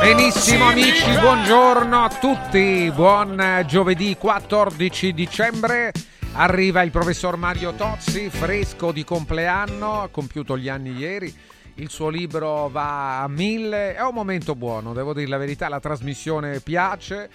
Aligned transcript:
Benissimo 0.00 0.64
amici, 0.64 1.10
buongiorno 1.20 2.04
a 2.04 2.08
tutti, 2.08 2.90
buon 2.94 3.38
eh, 3.38 3.66
giovedì 3.66 4.16
14 4.16 5.12
dicembre. 5.12 5.92
Arriva 6.32 6.80
il 6.80 6.90
professor 6.90 7.36
Mario 7.36 7.74
Tozzi, 7.74 8.30
fresco 8.30 8.92
di 8.92 9.04
compleanno, 9.04 10.00
ha 10.00 10.08
compiuto 10.08 10.56
gli 10.56 10.70
anni 10.70 10.96
ieri. 10.96 11.32
Il 11.74 11.90
suo 11.90 12.08
libro 12.08 12.70
va 12.70 13.20
a 13.20 13.28
mille, 13.28 13.94
è 13.94 14.00
un 14.00 14.14
momento 14.14 14.54
buono, 14.54 14.94
devo 14.94 15.12
dire 15.12 15.28
la 15.28 15.36
verità, 15.36 15.68
la 15.68 15.80
trasmissione 15.80 16.60
piace, 16.60 17.28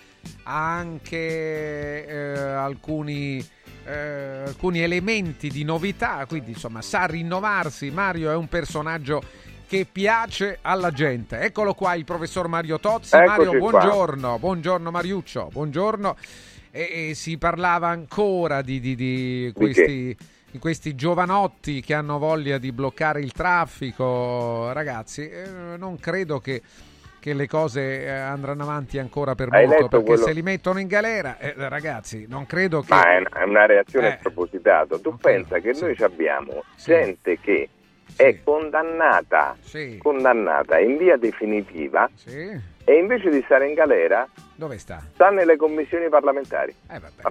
ha 0.44 0.76
anche 0.76 2.08
eh, 2.08 2.40
alcuni, 2.40 3.48
eh, 3.86 4.44
alcuni 4.48 4.80
elementi 4.80 5.50
di 5.50 5.64
novità, 5.64 6.26
quindi 6.28 6.52
insomma 6.52 6.82
sa 6.82 7.06
rinnovarsi. 7.06 7.92
Mario 7.92 8.32
è 8.32 8.36
un 8.36 8.48
personaggio 8.48 9.22
che 9.68 9.86
piace 9.92 10.60
alla 10.62 10.92
gente. 10.92 11.40
Eccolo 11.40 11.73
qua 11.73 11.96
il 11.96 12.06
professor 12.06 12.48
Mario 12.48 12.80
Tozzi. 12.80 13.16
Eccoci 13.16 13.30
Mario, 13.46 13.60
qua. 13.60 13.70
buongiorno, 13.72 14.40
buongiorno 14.40 14.92
Mariuccio, 14.92 15.50
buongiorno. 15.52 16.16
E, 16.72 17.10
e 17.10 17.14
si 17.16 17.38
parlava 17.38 17.88
ancora 17.88 18.62
di, 18.62 18.80
di- 18.80 18.95
di 18.95 19.52
questi, 19.56 20.16
di 20.52 20.59
questi 20.59 20.94
giovanotti 20.95 21.81
che 21.81 21.94
hanno 21.94 22.17
voglia 22.17 22.58
di 22.58 22.72
bloccare 22.72 23.22
il 23.22 23.31
traffico. 23.31 24.72
Ragazzi, 24.73 25.30
eh, 25.30 25.78
non 25.78 25.98
credo 26.00 26.39
che, 26.39 26.61
che 27.20 27.34
le 27.34 27.48
cose 27.48 28.04
eh, 28.04 28.09
andranno 28.09 28.64
avanti 28.64 29.00
ancora 29.00 29.36
per 29.36 29.48
Hai 29.52 29.67
molto, 29.67 29.88
perché 29.88 30.06
quello- 30.06 30.23
se 30.26 30.34
li 30.34 30.42
mettono 30.42 30.80
in 30.80 30.88
galera, 30.88 31.38
eh, 31.39 31.54
ragazzi, 31.56 32.26
non 32.28 32.45
credo 32.45 32.82
che... 32.82 32.94
Ma 32.94 33.04
è 33.04 33.44
una 33.44 33.66
reazione 33.66 34.14
Eh. 34.16 34.17
spropositata. 34.20 35.00
Tu 35.00 35.09
Ok, 35.09 35.22
pensa 35.22 35.59
che 35.59 35.73
sì. 35.73 35.82
noi 35.84 35.95
abbiamo 36.00 36.64
Sì. 36.76 36.92
gente 36.92 37.39
che. 37.39 37.70
È 38.16 38.38
condannata, 38.44 39.56
Sì, 39.61 39.98
condannata 40.02 40.80
in 40.80 40.98
via 40.98 41.17
definitiva 41.17 42.09
sì. 42.16 42.59
e 42.84 42.94
invece 42.98 43.30
di 43.30 43.42
stare 43.45 43.67
in 43.67 43.73
galera 43.73 44.28
Dove 44.56 44.78
sta? 44.78 45.02
sta 45.14 45.30
nelle 45.30 45.56
commissioni 45.58 46.08
parlamentari. 46.09 46.73
Eh 46.89 47.00
vabbè, 47.00 47.22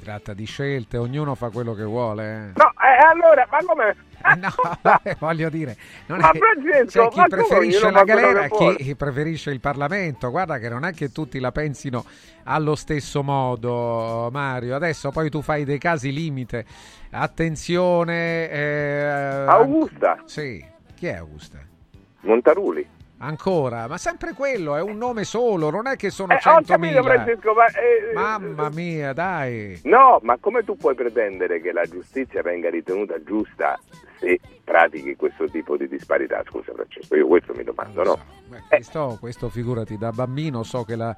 Tratta 0.00 0.32
di 0.32 0.46
scelte, 0.46 0.96
ognuno 0.96 1.34
fa 1.34 1.50
quello 1.50 1.74
che 1.74 1.84
vuole. 1.84 2.24
eh. 2.24 2.52
No, 2.56 2.70
eh, 2.70 3.04
allora, 3.12 3.46
ma 3.50 3.58
come? 3.66 3.96
Eh, 4.22 4.34
no, 4.36 4.48
vabbè, 4.82 5.16
voglio 5.18 5.48
dire, 5.50 5.76
non 6.06 6.18
Ma 6.18 6.30
è 6.30 6.38
Francesco, 6.38 7.08
c'è 7.08 7.08
chi 7.08 7.28
preferisce 7.28 7.90
la 7.90 8.04
galera 8.04 8.48
chi 8.48 8.94
preferisce 8.96 9.50
il 9.50 9.60
Parlamento. 9.60 10.30
Guarda 10.30 10.58
che 10.58 10.68
non 10.68 10.84
è 10.84 10.92
che 10.92 11.10
tutti 11.12 11.38
la 11.38 11.52
pensino 11.52 12.04
allo 12.44 12.74
stesso 12.76 13.22
modo, 13.22 14.28
Mario. 14.32 14.74
Adesso 14.74 15.10
poi 15.10 15.28
tu 15.30 15.42
fai 15.42 15.64
dei 15.64 15.78
casi 15.78 16.12
limite. 16.12 16.64
Attenzione. 17.10 18.50
eh, 18.50 19.44
Augusta. 19.48 20.22
Sì, 20.24 20.64
chi 20.94 21.06
è 21.06 21.16
Augusta? 21.16 21.58
Montaruli. 22.20 22.86
Ancora, 23.22 23.86
ma 23.86 23.98
sempre 23.98 24.32
quello, 24.32 24.76
è 24.76 24.80
un 24.80 24.96
nome 24.96 25.24
solo, 25.24 25.68
non 25.68 25.86
è 25.86 25.96
che 25.96 26.08
sono 26.08 26.32
Eh, 26.32 26.36
ho 26.36 26.62
capito 26.62 27.00
100.000. 27.00 27.02
Francesco, 27.02 27.52
ma... 27.52 27.66
eh, 27.66 28.12
Mamma 28.14 28.70
mia, 28.70 29.12
dai. 29.12 29.78
No, 29.84 30.20
ma 30.22 30.38
come 30.40 30.64
tu 30.64 30.74
puoi 30.74 30.94
pretendere 30.94 31.60
che 31.60 31.70
la 31.72 31.84
giustizia 31.84 32.40
venga 32.40 32.70
ritenuta 32.70 33.22
giusta 33.22 33.78
se 34.18 34.40
pratichi 34.64 35.16
questo 35.16 35.44
tipo 35.50 35.76
di 35.76 35.86
disparità? 35.86 36.42
Scusa 36.48 36.72
Francesco, 36.72 37.14
io 37.14 37.26
questo 37.26 37.52
mi 37.54 37.62
domando, 37.62 38.02
no? 38.04 38.12
so. 38.12 38.20
Beh, 38.48 38.62
questo, 38.68 39.16
questo, 39.20 39.48
figurati, 39.50 39.98
da 39.98 40.12
bambino 40.12 40.62
so 40.62 40.84
che 40.84 40.96
la, 40.96 41.14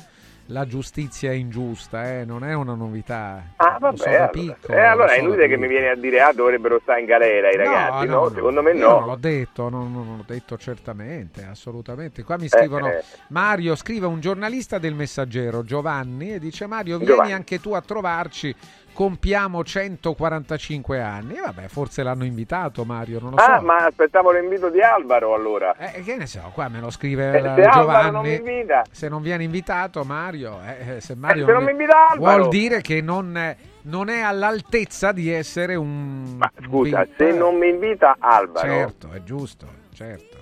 la 0.53 0.67
giustizia 0.67 1.31
è 1.31 1.35
ingiusta, 1.35 2.21
eh, 2.21 2.25
non 2.25 2.45
è 2.45 2.53
una 2.53 2.75
novità. 2.75 3.43
Ah, 3.57 3.73
so 3.73 3.79
vabbè, 3.81 3.97
da 3.97 4.05
allora, 4.11 4.29
piccolo, 4.29 4.79
eh, 4.79 4.81
allora 4.81 5.07
lo 5.07 5.11
è 5.11 5.15
so 5.15 5.15
da 5.15 5.27
inutile 5.27 5.49
che 5.49 5.57
mi 5.57 5.67
vieni 5.67 5.89
a 5.89 5.97
dire 5.97 6.21
ah 6.21 6.33
dovrebbero 6.33 6.79
stare 6.83 7.01
in 7.01 7.07
galera 7.07 7.51
i 7.51 7.57
ragazzi, 7.57 8.07
no? 8.07 8.29
Secondo 8.29 8.63
me 8.63 8.73
no. 8.75 9.01
non 9.01 9.07
l'ho 9.07 9.17
detto, 9.17 9.69
non, 9.71 9.91
non 9.91 10.17
l'ho 10.19 10.25
detto 10.27 10.59
certamente, 10.59 11.45
assolutamente. 11.45 12.23
Qua 12.23 12.37
mi 12.37 12.49
scrivono, 12.49 12.89
eh. 12.89 13.03
Mario, 13.29 13.75
scrive 13.75 14.07
un 14.07 14.21
giornalista 14.21 14.79
del 14.79 14.95
Messaggero, 14.95 15.65
Giovanni, 15.65 16.35
e 16.35 16.39
dice 16.39 16.67
Mario, 16.67 16.99
vieni 16.99 17.13
Giovanni. 17.13 17.33
anche 17.33 17.59
tu 17.59 17.73
a 17.73 17.81
trovarci, 17.81 18.55
compiamo 18.93 19.65
145 19.65 21.01
anni. 21.01 21.35
Vabbè, 21.41 21.69
forse 21.69 22.03
l'hanno 22.03 22.25
invitato 22.25 22.85
Mario, 22.85 23.21
non 23.21 23.31
lo 23.33 23.39
so. 23.39 23.45
Ah, 23.45 23.61
ma 23.61 23.77
aspettavo 23.87 24.31
l'invito 24.33 24.69
di 24.71 24.81
Alvaro 24.81 25.35
allora. 25.35 25.75
Eh, 25.77 26.03
che 26.03 26.17
ne 26.17 26.27
so, 26.27 26.51
qua 26.53 26.69
me 26.69 26.81
lo 26.81 26.91
scrive 26.91 27.29
Eh, 27.39 27.41
se 27.43 27.61
non 27.63 27.71
Giovanni. 27.71 28.29
mi 28.29 28.35
invita, 28.37 28.83
Se 28.91 29.09
non 29.09 29.23
viene 29.23 29.45
invitato 29.45 30.05
Mario, 30.05 30.59
eh, 30.65 30.97
eh, 30.97 31.01
se 31.01 31.15
Mario 31.15 31.45
Eh, 31.45 31.47
se 31.47 31.53
non 31.53 31.65
mi 31.65 31.71
invita 31.71 32.09
Alvaro. 32.11 32.37
vuol 32.39 32.49
dire 32.51 32.81
che 32.81 33.01
non, 33.01 33.37
è- 33.37 33.57
non 33.83 34.09
è 34.09 34.21
all'altezza 34.21 35.13
di 35.13 35.31
essere 35.31 35.75
un... 35.75 36.37
ma 36.39 36.51
un 36.59 36.65
scusa, 36.67 37.03
VIP. 37.05 37.17
se 37.17 37.33
non 37.33 37.57
mi 37.57 37.69
invita 37.69 38.17
Alvaro, 38.19 38.67
Certo, 38.69 39.11
è 39.13 39.23
giusto, 39.23 39.67
certo. 39.95 40.39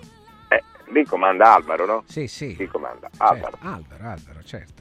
eh, 0.49 0.63
lì 0.91 1.05
comanda 1.05 1.53
Alvaro, 1.55 1.85
no? 1.85 2.03
Sì, 2.07 2.27
sì. 2.27 2.55
Chi 2.55 2.67
comanda? 2.67 3.09
certo. 3.09 3.23
Alvaro. 3.23 3.57
Alvaro, 3.61 4.03
Alvaro, 4.09 4.43
certo. 4.43 4.80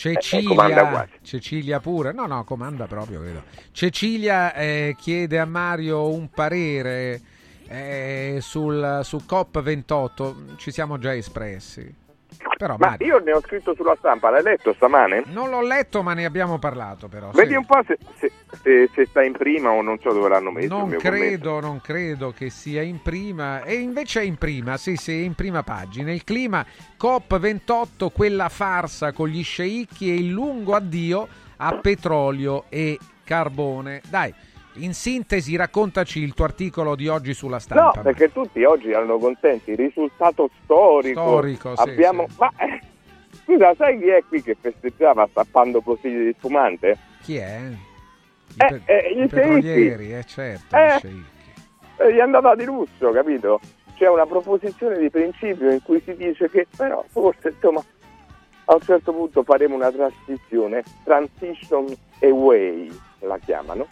Cecilia, 0.00 0.88
quasi. 0.88 1.10
Cecilia 1.20 1.78
pure, 1.78 2.12
no, 2.12 2.24
no, 2.26 2.42
comanda 2.44 2.86
proprio, 2.86 3.20
credo. 3.20 3.42
Cecilia 3.70 4.54
eh, 4.54 4.96
chiede 4.98 5.38
a 5.38 5.44
Mario 5.44 6.08
un 6.08 6.30
parere 6.30 7.20
eh, 7.68 8.38
sul, 8.40 9.00
su 9.04 9.18
COP28, 9.28 10.56
ci 10.56 10.70
siamo 10.70 10.96
già 10.96 11.14
espressi. 11.14 11.94
Però 12.60 12.76
Ma 12.76 12.88
Mario, 12.90 13.06
io 13.06 13.24
ne 13.24 13.32
ho 13.32 13.40
scritto 13.40 13.74
sulla 13.74 13.96
stampa, 13.96 14.28
l'hai 14.28 14.42
letto 14.42 14.74
stamane? 14.74 15.22
non 15.28 15.48
l'ho 15.48 15.62
letto, 15.62 16.02
ma 16.02 16.12
ne 16.12 16.26
abbiamo 16.26 16.58
parlato 16.58 17.08
però. 17.08 17.30
Vedi 17.30 17.52
sì. 17.52 17.56
un 17.56 17.64
po' 17.64 17.80
se, 17.86 17.96
se- 18.18 18.30
se- 18.62 18.90
se 18.92 19.06
sta 19.06 19.22
in 19.22 19.32
prima 19.32 19.70
o 19.70 19.80
non 19.80 19.98
so 19.98 20.12
dove 20.12 20.28
l'hanno 20.28 20.50
messo. 20.50 20.66
il 20.66 20.70
Non 20.70 20.90
credo, 20.98 21.58
non 21.60 21.80
credo 21.80 22.34
che 22.36 22.50
sia 22.50 22.82
in 22.82 23.00
prima. 23.00 23.62
E 23.62 23.76
invece 23.76 24.20
è 24.20 24.24
in 24.24 24.36
prima, 24.36 24.76
sì, 24.76 24.96
sì, 24.96 25.12
è 25.12 25.24
in 25.24 25.34
prima 25.34 25.62
pagina. 25.62 26.12
Il 26.12 26.22
clima 26.22 26.62
COP28, 27.00 28.10
quella 28.12 28.50
farsa 28.50 29.12
con 29.12 29.28
gli 29.28 29.42
sceicchi 29.42 30.10
e 30.10 30.16
il 30.16 30.28
lungo 30.28 30.74
addio 30.74 31.26
a 31.56 31.78
petrolio 31.78 32.64
e 32.68 32.98
carbone. 33.24 34.02
Dai, 34.10 34.34
in 34.84 34.94
sintesi, 34.94 35.56
raccontaci 35.56 36.20
il 36.20 36.34
tuo 36.34 36.44
articolo 36.44 36.94
di 36.94 37.08
oggi 37.08 37.34
sulla 37.34 37.58
stampa. 37.58 37.92
No, 37.96 38.02
perché 38.02 38.32
tutti 38.32 38.62
oggi 38.64 38.92
hanno 38.92 39.18
contenti 39.18 39.74
risultato 39.74 40.50
storico. 40.62 41.20
Storico, 41.20 41.76
sì, 41.76 41.88
Abbiamo... 41.88 42.26
sì. 42.28 42.34
Ma 42.38 42.52
eh, 42.56 42.80
scusa, 43.44 43.74
sai 43.74 43.98
chi 43.98 44.08
è 44.08 44.22
qui 44.28 44.42
che 44.42 44.56
festeggiava 44.60 45.26
stappando 45.30 45.80
bottiglie 45.80 46.24
di 46.24 46.34
spumante? 46.38 46.98
Chi 47.22 47.36
è? 47.36 47.60
I, 47.68 48.54
Eh, 48.56 48.80
eh, 48.84 49.22
i 49.22 49.28
petrolieri, 49.28 50.14
eh 50.14 50.24
certo, 50.24 50.76
Eh. 50.76 51.00
Eh, 51.96 52.12
Gli 52.12 52.16
è 52.16 52.20
andata 52.20 52.54
di 52.54 52.64
lusso, 52.64 53.10
capito? 53.10 53.60
C'è 53.96 54.08
una 54.08 54.24
proposizione 54.26 54.98
di 54.98 55.10
principio 55.10 55.70
in 55.70 55.82
cui 55.82 56.00
si 56.04 56.16
dice 56.16 56.48
che 56.48 56.66
però 56.74 57.04
forse 57.10 57.50
insomma 57.50 57.84
a 58.64 58.74
un 58.74 58.80
certo 58.80 59.12
punto 59.12 59.42
faremo 59.42 59.74
una 59.74 59.90
transizione, 59.92 60.82
transition 61.04 61.86
away 62.20 62.90
la 63.18 63.36
chiamano, 63.38 63.86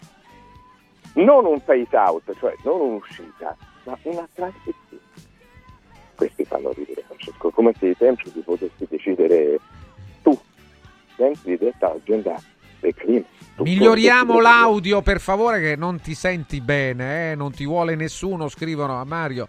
non 1.13 1.45
un 1.45 1.63
phase 1.63 1.95
out, 1.95 2.35
cioè 2.37 2.53
non 2.63 2.79
un'uscita, 2.79 3.55
ma 3.83 3.97
una 4.03 4.27
transizione. 4.33 4.77
Questi 6.15 6.43
fanno 6.43 6.71
ridere 6.73 7.03
Francesco, 7.05 7.49
come 7.49 7.73
se 7.79 7.95
sempre 7.97 8.31
ti 8.31 8.39
potessi 8.39 8.87
decidere 8.89 9.59
tu, 10.21 10.37
dentro 11.15 11.49
di 11.49 11.57
questa 11.57 11.91
agenda 11.93 12.41
del 12.79 12.93
clima. 12.93 13.25
Miglioriamo 13.57 14.39
l'audio 14.39 15.01
per 15.01 15.19
favore 15.19 15.59
che 15.59 15.75
non 15.75 15.99
ti 15.99 16.13
senti 16.13 16.61
bene, 16.61 17.31
eh? 17.31 17.35
non 17.35 17.51
ti 17.51 17.65
vuole 17.65 17.95
nessuno, 17.95 18.47
scrivono 18.47 18.99
a 18.99 19.03
Mario. 19.03 19.47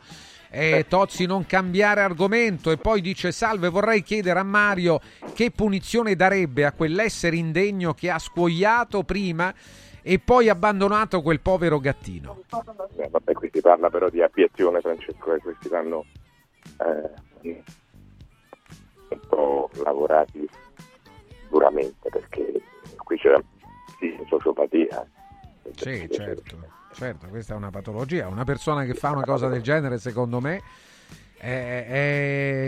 Eh, 0.53 0.87
Tozzi 0.89 1.27
non 1.27 1.47
cambiare 1.47 2.01
argomento 2.01 2.73
e 2.73 2.77
poi 2.77 3.01
dice 3.01 3.31
salve 3.31 3.69
vorrei 3.69 4.03
chiedere 4.03 4.41
a 4.41 4.43
Mario 4.43 5.01
che 5.33 5.53
punizione 5.53 6.17
darebbe 6.17 6.65
a 6.65 6.73
quell'essere 6.73 7.37
indegno 7.37 7.95
che 7.95 8.11
ha 8.11 8.19
scuoiato 8.19 9.05
prima 9.05 9.55
e 10.03 10.19
poi 10.19 10.49
abbandonato 10.49 11.23
quel 11.23 11.41
povero 11.41 11.79
gattino. 11.79 12.43
Eh, 12.97 13.09
vabbè, 13.09 13.33
qui 13.33 13.51
si 13.53 13.61
parla 13.61 13.91
però 13.91 14.09
di 14.09 14.23
abiezione, 14.23 14.81
Francesco, 14.81 15.35
e 15.35 15.39
questi 15.39 15.69
vanno 15.69 16.05
eh, 17.43 17.63
un 19.09 19.21
po' 19.29 19.71
lavorati 19.83 20.49
duramente 21.49 22.09
perché 22.09 22.63
qui 23.05 23.19
c'è 23.19 23.37
sì, 23.99 24.17
sociopatia. 24.29 25.07
Sì, 25.75 26.09
certo, 26.11 26.57
certo, 26.93 27.27
questa 27.29 27.55
è 27.55 27.57
una 27.57 27.71
patologia. 27.71 28.29
Una 28.29 28.45
persona 28.45 28.85
che 28.85 28.95
fa 28.95 29.11
una 29.11 29.25
cosa 29.25 29.49
del 29.49 29.63
genere, 29.63 29.99
secondo 29.99 30.41
me, 30.41 30.63
eh, 31.39 31.87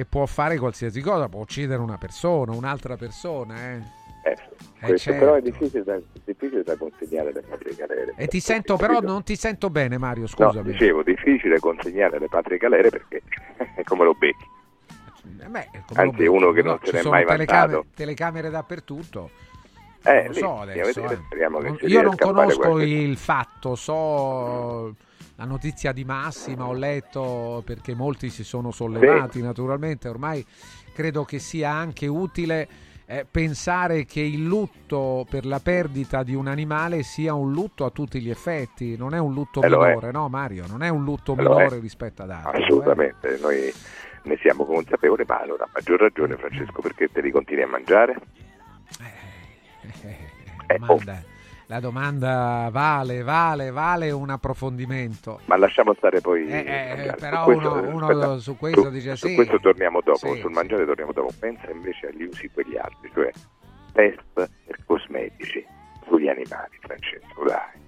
eh, 0.00 0.06
può 0.08 0.26
fare 0.26 0.58
qualsiasi 0.58 1.00
cosa, 1.00 1.28
può 1.28 1.40
uccidere 1.40 1.81
una 1.81 1.99
persona, 1.99 2.52
un'altra 2.52 2.96
persona. 2.96 3.73
Eh. 3.73 4.01
Eh, 4.24 4.36
sì. 4.36 4.42
Eh, 4.82 4.86
questo, 4.86 5.10
certo. 5.10 5.24
però 5.24 5.34
è 5.36 5.42
difficile 5.42 5.82
da, 5.84 5.98
difficile 6.24 6.62
da 6.62 6.76
consegnare 6.76 7.30
alle 7.30 7.42
patrie 7.42 7.74
galere. 7.74 8.14
E 8.16 8.26
ti 8.26 8.40
sento, 8.40 8.76
però 8.76 9.00
non 9.00 9.22
ti 9.22 9.36
sento 9.36 9.70
bene, 9.70 9.98
Mario, 9.98 10.22
No, 10.22 10.28
scusami. 10.28 10.70
dicevo, 10.72 11.02
difficile 11.02 11.58
consegnare 11.60 12.16
alle 12.16 12.28
patrie 12.28 12.58
galere 12.58 12.88
perché 12.90 13.22
come 13.84 14.04
lo 14.04 14.14
becchi? 14.14 14.44
Eh 15.40 15.46
beh, 15.48 15.69
Anzi, 15.94 16.24
lo- 16.24 16.32
uno 16.32 16.50
che 16.52 16.62
no, 16.62 16.70
non 16.70 16.78
se 16.82 16.92
n'è 16.92 17.02
mai 17.08 17.24
telecamere, 17.24 17.72
vantato. 17.72 17.86
telecamere 17.94 18.50
dappertutto. 18.50 19.30
Eh, 20.04 20.12
non 20.14 20.25
lo 20.25 20.30
lì, 20.32 20.38
so 20.38 20.60
adesso. 20.60 21.10
eh. 21.10 21.48
Non- 21.48 21.78
Io 21.82 22.02
non 22.02 22.16
conosco 22.16 22.80
il 22.80 23.16
fatto, 23.16 23.76
so 23.76 24.94
la 25.36 25.44
notizia 25.44 25.92
di 25.92 26.04
Massima, 26.04 26.66
ho 26.66 26.72
letto 26.72 27.62
perché 27.64 27.94
molti 27.94 28.30
si 28.30 28.42
sono 28.44 28.70
sollevati 28.72 29.40
naturalmente, 29.42 30.08
ormai 30.08 30.44
credo 30.92 31.25
che 31.25 31.38
sia 31.38 31.70
anche 31.72 32.06
utile 32.08 32.68
eh, 33.19 33.26
pensare 33.31 34.05
che 34.05 34.20
il 34.20 34.43
lutto 34.44 35.26
per 35.29 35.44
la 35.44 35.61
perdita 35.61 36.23
di 36.23 36.35
un 36.35 36.47
animale 36.49 37.03
sia 37.03 37.35
un 37.35 37.53
lutto 37.53 37.85
a 37.85 37.91
tutti 37.91 38.20
gli 38.20 38.31
effetti, 38.31 38.97
non 38.97 39.14
è 39.14 39.19
un 39.19 39.32
lutto 39.35 39.61
Eh, 39.62 39.69
lo 39.69 39.85
è. 39.85 39.88
minore, 39.88 40.11
no 40.12 40.29
Mario? 40.29 40.64
Non 40.67 40.82
è 40.82 40.88
un 40.88 41.05
lutto 41.05 41.32
Eh, 41.37 41.43
lo 41.43 41.53
è. 41.53 41.56
minore 41.56 41.79
rispetto 41.81 42.23
ad 42.23 42.31
altri. 42.31 42.61
è. 42.61 42.64
Assolutamente, 42.64 43.38
noi 43.41 43.73
ne 44.25 44.37
siamo 44.41 44.64
consapevoli, 44.64 45.25
ma 45.26 45.41
allora 45.41 45.64
a 45.64 45.69
maggior 45.75 46.00
ragione 46.00 46.37
Francesco 46.37 46.81
perché 46.81 47.09
te 47.11 47.20
li 47.20 47.31
continui 47.31 47.62
a 47.64 47.69
mangiare? 47.69 48.17
Eh, 49.00 50.09
eh, 50.09 50.17
Eh, 50.69 50.79
la 50.79 50.87
domanda, 50.87 51.23
la 51.72 51.80
domanda 51.80 52.69
vale, 52.70 53.22
vale, 53.22 53.70
vale 53.70 54.10
un 54.10 54.28
approfondimento. 54.28 55.40
Ma 55.46 55.56
lasciamo 55.56 55.94
stare 55.94 56.20
poi 56.20 56.46
Eh, 56.46 56.58
eh, 57.08 57.14
però 57.19 57.44
Su 57.44 57.52
questo- 57.52 57.72
uno- 57.72 58.08
uno 58.08 58.38
su 58.38 58.56
questo 58.58 58.82
su- 58.82 58.90
dice 58.90 59.16
su 59.16 59.26
sì. 59.28 59.34
questo 59.34 59.58
torniamo 59.58 60.00
dopo, 60.04 60.19
Sì, 60.19 60.40
sul 60.40 60.50
sì. 60.50 60.54
mangiare 60.54 60.84
torniamo 60.84 61.12
dopo. 61.12 61.32
Pensa 61.38 61.70
invece 61.70 62.08
agli 62.08 62.24
usi 62.24 62.50
quegli 62.52 62.76
altri, 62.76 63.10
cioè 63.14 63.30
test 63.92 64.50
e 64.66 64.74
cosmetici 64.84 65.64
sugli 66.06 66.28
animali, 66.28 66.76
Francesco, 66.80 67.44
dai. 67.46 67.80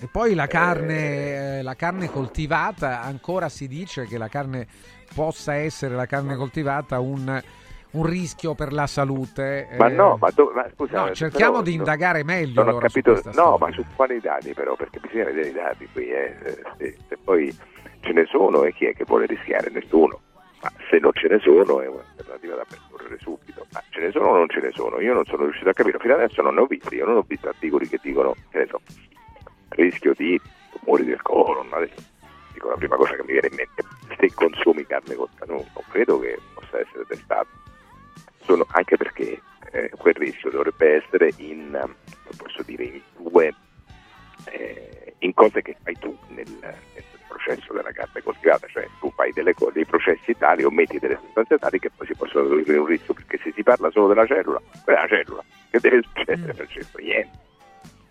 E 0.00 0.08
poi 0.10 0.34
la 0.34 0.48
carne, 0.48 1.58
eh, 1.58 1.62
la 1.62 1.74
carne 1.76 2.10
coltivata, 2.10 3.00
ancora 3.02 3.48
si 3.48 3.68
dice 3.68 4.06
che 4.06 4.18
la 4.18 4.26
carne 4.28 4.66
possa 5.14 5.54
essere 5.54 5.94
la 5.94 6.06
carne 6.06 6.34
coltivata 6.34 6.98
un, 6.98 7.40
un 7.94 8.06
rischio 8.06 8.54
per 8.54 8.72
la 8.72 8.86
salute. 8.86 9.68
Ma 9.78 9.88
eh. 9.88 9.92
no, 9.94 10.16
ma, 10.20 10.30
do- 10.30 10.52
ma 10.54 10.66
scusa, 10.74 10.96
No, 10.96 11.02
però- 11.04 11.14
cerchiamo 11.14 11.62
di 11.62 11.72
no, 11.72 11.76
indagare 11.78 12.24
meglio 12.24 12.62
Non 12.62 12.66
ho 12.66 12.70
allora 12.76 12.88
su 12.88 13.00
capito, 13.00 13.22
no, 13.24 13.32
storia. 13.32 13.66
ma 13.66 13.72
su 13.72 13.84
quali 13.94 14.20
dati 14.20 14.52
però? 14.54 14.74
Perché 14.76 15.00
bisogna 15.00 15.24
vedere 15.24 15.48
i 15.48 15.52
dati 15.52 15.88
qui, 15.92 16.08
eh. 16.10 16.36
se, 16.42 16.62
se- 16.78 16.96
se 17.08 17.18
poi 17.22 17.56
ce 18.00 18.12
ne 18.12 18.24
sono 18.26 18.64
e 18.64 18.72
chi 18.72 18.86
è 18.86 18.94
che 18.94 19.04
vuole 19.04 19.26
rischiare? 19.26 19.70
Nessuno. 19.70 20.20
Ma 20.62 20.72
se 20.90 20.98
non 20.98 21.10
ce 21.12 21.28
ne 21.28 21.38
sono 21.40 21.80
è 21.82 21.86
un'alternativa 21.88 22.54
da 22.56 22.64
percorrere 22.66 23.18
subito. 23.20 23.66
Ma 23.72 23.82
ce 23.90 24.00
ne 24.00 24.10
sono 24.10 24.28
o 24.28 24.36
non 24.36 24.48
ce 24.48 24.60
ne 24.60 24.70
sono? 24.72 24.98
Io 25.00 25.12
non 25.12 25.24
sono 25.26 25.42
riuscito 25.44 25.68
a 25.68 25.72
capire, 25.74 25.98
fino 25.98 26.14
adesso 26.14 26.40
non 26.42 26.54
ne 26.54 26.60
ho 26.62 26.66
visti, 26.66 26.94
io 26.94 27.04
non 27.06 27.16
ho 27.18 27.24
visto 27.26 27.48
articoli 27.48 27.86
che 27.88 27.98
dicono, 28.02 28.34
che 28.50 28.58
ne 28.58 28.66
so, 28.66 28.80
rischio 29.70 30.14
di 30.14 30.40
tumori 30.70 31.04
del 31.04 31.20
colon, 31.22 31.66
adesso 31.70 31.94
dico 32.52 32.68
la 32.70 32.76
prima 32.76 32.96
cosa 32.96 33.14
che 33.14 33.22
mi 33.22 33.32
viene 33.32 33.48
in 33.48 33.56
mente, 33.56 33.82
se 34.18 34.32
consumi 34.34 34.86
carne 34.86 35.14
cotta, 35.14 35.44
non, 35.46 35.56
non 35.56 35.84
credo 35.90 36.18
che 36.20 36.38
possa 36.54 36.78
essere 36.80 37.04
testato 37.08 37.48
sono, 38.44 38.66
anche 38.70 38.96
perché 38.96 39.40
eh, 39.72 39.90
quel 39.96 40.14
rischio 40.14 40.50
dovrebbe 40.50 41.02
essere 41.02 41.32
in, 41.38 41.74
eh, 41.74 42.36
posso 42.36 42.62
dire, 42.62 42.84
in 42.84 43.00
due, 43.16 43.54
eh, 44.50 45.14
in 45.18 45.34
cose 45.34 45.62
che 45.62 45.76
fai 45.82 45.94
tu 45.98 46.16
nel, 46.28 46.46
nel 46.60 47.04
processo 47.28 47.72
della 47.72 47.92
carne 47.92 48.22
coltivata, 48.22 48.66
cioè 48.68 48.86
tu 49.00 49.10
fai 49.14 49.32
delle 49.32 49.54
co- 49.54 49.70
dei 49.72 49.84
processi 49.84 50.36
tali 50.36 50.62
o 50.64 50.70
metti 50.70 50.98
delle 50.98 51.18
sostanze 51.20 51.58
tali 51.58 51.78
che 51.78 51.90
poi 51.90 52.06
si 52.06 52.14
possono 52.14 52.46
tradurre 52.46 52.72
in 52.74 52.78
un 52.80 52.86
rischio, 52.86 53.14
perché 53.14 53.38
se 53.42 53.52
si 53.54 53.62
parla 53.62 53.90
solo 53.90 54.08
della 54.08 54.26
cellula, 54.26 54.60
quella 54.84 55.00
è 55.00 55.02
una 55.02 55.16
cellula, 55.16 55.44
che 55.70 55.80
deve 55.80 56.02
succedere, 56.02 56.52
Mm. 56.52 56.56
Francesco? 56.56 56.98
Niente. 56.98 57.42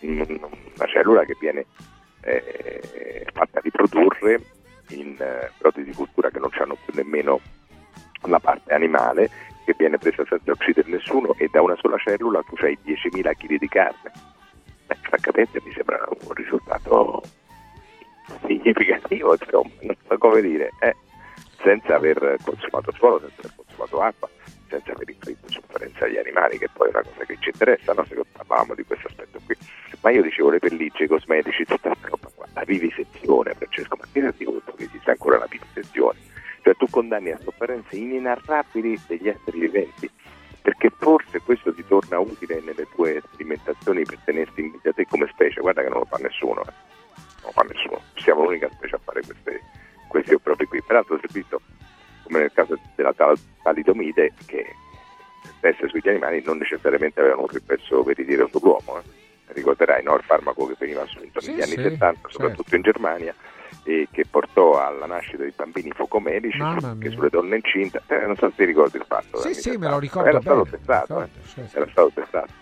Mm, 0.06 0.44
Una 0.76 0.88
cellula 0.88 1.24
che 1.24 1.36
viene 1.40 1.66
eh, 2.22 3.26
fatta 3.34 3.60
riprodurre 3.62 4.42
in 4.90 5.16
eh, 5.20 5.50
protesi 5.58 5.90
di 5.90 5.96
cultura 5.96 6.30
che 6.30 6.40
non 6.40 6.50
hanno 6.54 6.76
più 6.84 6.94
nemmeno 6.96 7.40
la 8.24 8.40
parte 8.40 8.74
animale 8.74 9.30
che 9.66 9.76
viene 9.78 9.98
presa 9.98 10.24
senza 10.28 10.52
uccidere 10.52 10.90
nessuno 10.90 11.34
e 11.38 11.48
da 11.52 11.62
una 11.62 11.76
sola 11.78 11.98
cellula 11.98 12.42
tu 12.44 12.56
hai 12.64 12.78
10.000 12.86 13.34
kg 13.36 13.58
di 13.58 13.68
carne. 13.68 14.12
Beh, 14.88 14.98
francamente 15.02 15.62
mi 15.64 15.72
sembra 15.74 16.04
un 16.08 16.34
risultato 16.34 17.22
significativo, 18.46 19.34
insomma, 19.34 19.70
non 19.82 19.96
so 20.08 20.18
come 20.18 20.42
dire, 20.42 20.70
eh, 20.80 20.96
senza 21.62 21.96
aver 21.96 22.38
consumato 22.44 22.92
suolo, 22.94 23.20
senza 23.20 23.42
aver 23.42 23.54
consumato 23.56 24.02
acqua, 24.02 24.30
senza 24.68 24.92
aver 24.92 25.10
inflitto 25.10 25.50
sofferenza 25.50 26.06
agli 26.06 26.18
animali, 26.18 26.58
che 26.58 26.70
poi 26.74 26.88
è 26.88 26.92
una 26.92 27.04
cosa 27.04 27.26
che 27.26 27.38
ci 27.40 27.50
interessa, 27.50 27.94
no? 27.94 28.06
se 28.06 28.20
parlavamo 28.32 28.76
di 28.76 28.84
questo 28.84 29.08
aspetto 29.08 29.40
qui. 29.46 29.56
Ma 30.02 30.12
io 30.12 30.22
dicevo 30.22 30.50
le 30.50 30.60
pellicce, 30.60 31.04
i 31.04 31.08
cosmetici, 31.08 31.64
tutta 31.64 31.90
questa 31.90 32.08
roba 32.10 32.30
qua, 32.36 32.46
la 32.54 32.64
vivisezione, 32.66 33.54
Francesco, 33.54 33.96
ma 33.98 34.06
ti 34.12 34.20
rendi 34.20 34.44
conto 34.44 34.74
che 34.74 34.84
esiste 34.84 35.12
ancora 35.12 35.38
la 35.38 35.48
vivisezione? 35.50 36.33
Cioè 36.64 36.76
tu 36.78 36.88
condanni 36.90 37.32
a 37.32 37.40
sofferenze 37.44 37.98
inenarrabili 37.98 38.98
degli 39.06 39.28
esseri 39.28 39.60
viventi, 39.60 40.10
perché 40.62 40.90
forse 40.98 41.42
questo 41.42 41.74
ti 41.74 41.86
torna 41.86 42.20
utile 42.20 42.62
nelle 42.62 42.88
tue 42.96 43.22
sperimentazioni 43.26 44.04
per 44.04 44.18
tenerti 44.24 44.62
in 44.62 44.72
vita 44.72 44.94
te 44.94 45.06
come 45.06 45.28
specie, 45.28 45.60
guarda 45.60 45.82
che 45.84 45.90
non 45.90 46.00
lo 46.00 46.06
fa 46.06 46.18
nessuno, 46.18 46.62
eh. 46.62 46.72
non 47.42 47.44
lo 47.44 47.52
fa 47.52 47.64
nessuno, 47.64 48.02
siamo 48.16 48.44
l'unica 48.46 48.70
specie 48.72 48.96
a 48.96 49.00
fare 49.04 49.22
queste, 49.26 49.62
questi 50.08 50.34
opprobi 50.34 50.66
qui. 50.66 50.82
Peraltro 50.82 51.18
è 51.20 51.28
visto, 51.34 51.60
come 52.24 52.40
nel 52.40 52.52
caso 52.54 52.80
della 52.96 53.12
tal- 53.14 53.38
talidomide, 53.62 54.32
che 54.46 54.66
test 55.60 55.86
sugli 55.88 56.08
animali 56.08 56.42
non 56.46 56.58
necessariamente 56.60 57.20
avevano 57.20 57.42
un 57.42 57.48
riflesso 57.48 58.02
veritiero 58.04 58.48
sull'uomo. 58.48 59.00
eh. 59.00 59.22
Ricorderai 59.48 60.02
no? 60.04 60.16
il 60.16 60.24
farmaco 60.24 60.66
che 60.68 60.76
veniva 60.80 61.02
assunto 61.02 61.42
Sì, 61.42 61.52
negli 61.52 61.62
anni 61.62 61.76
sì, 61.76 61.82
70, 61.82 62.30
soprattutto 62.30 62.70
certo. 62.70 62.76
in 62.76 62.82
Germania, 62.82 63.36
e 63.84 64.08
che 64.12 64.26
portò 64.26 64.80
alla 64.80 65.06
nascita 65.06 65.44
di 65.44 65.54
bambini 65.56 65.92
focomelici, 65.92 66.58
Mamma 66.58 66.96
che 67.00 67.10
sulle 67.10 67.30
donne 67.30 67.58
incinte, 67.58 68.02
eh, 68.08 68.26
non 68.26 68.36
so 68.38 68.50
se 68.50 68.56
ti 68.56 68.66
ricordi 68.66 68.98
il 68.98 69.06
fatto. 69.08 69.40
Sì, 69.40 69.50
degli 69.50 69.56
sì, 69.56 69.70
me 69.78 69.90
lo 69.90 70.00
70. 70.00 70.00
ricordo 70.00 70.30
Era 70.30 70.42
stato 70.42 70.64
bene, 70.64 70.78
testato, 70.78 71.14
ricordo, 71.14 71.40
eh. 71.44 71.68
sì. 71.68 71.78
era 71.78 71.88
stato 71.92 72.12
testato. 72.14 72.54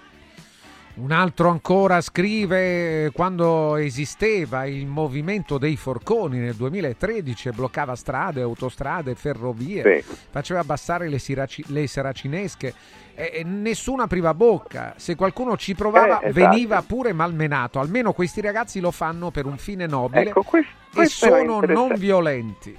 Un 0.93 1.11
altro 1.11 1.47
ancora 1.49 2.01
scrive 2.01 3.05
eh, 3.05 3.11
quando 3.11 3.77
esisteva 3.77 4.65
il 4.65 4.85
movimento 4.85 5.57
dei 5.57 5.77
forconi 5.77 6.37
nel 6.37 6.53
2013 6.55 7.47
e 7.47 7.51
bloccava 7.53 7.95
strade, 7.95 8.41
autostrade, 8.41 9.15
ferrovie, 9.15 10.03
Sì. 10.03 10.15
faceva 10.29 10.59
abbassare 10.59 11.07
le, 11.07 11.17
siraci- 11.17 11.63
le 11.67 11.87
seracinesche 11.87 12.73
e, 13.15 13.31
e 13.35 13.43
nessuno 13.43 14.03
apriva 14.03 14.33
bocca. 14.33 14.93
Se 14.97 15.15
qualcuno 15.15 15.55
ci 15.55 15.75
provava 15.75 16.19
Eh, 16.19 16.27
esatto. 16.29 16.49
veniva 16.49 16.81
pure 16.81 17.13
malmenato. 17.13 17.79
Almeno 17.79 18.11
questi 18.11 18.41
ragazzi 18.41 18.79
lo 18.81 18.91
fanno 18.91 19.31
per 19.31 19.45
un 19.45 19.57
fine 19.57 19.87
nobile 19.87 20.29
Ecco, 20.29 20.43
quest- 20.43 20.67
e 20.67 20.93
questo 20.93 21.25
è 21.25 21.29
sono 21.29 21.61
non 21.61 21.93
violenti. 21.95 22.77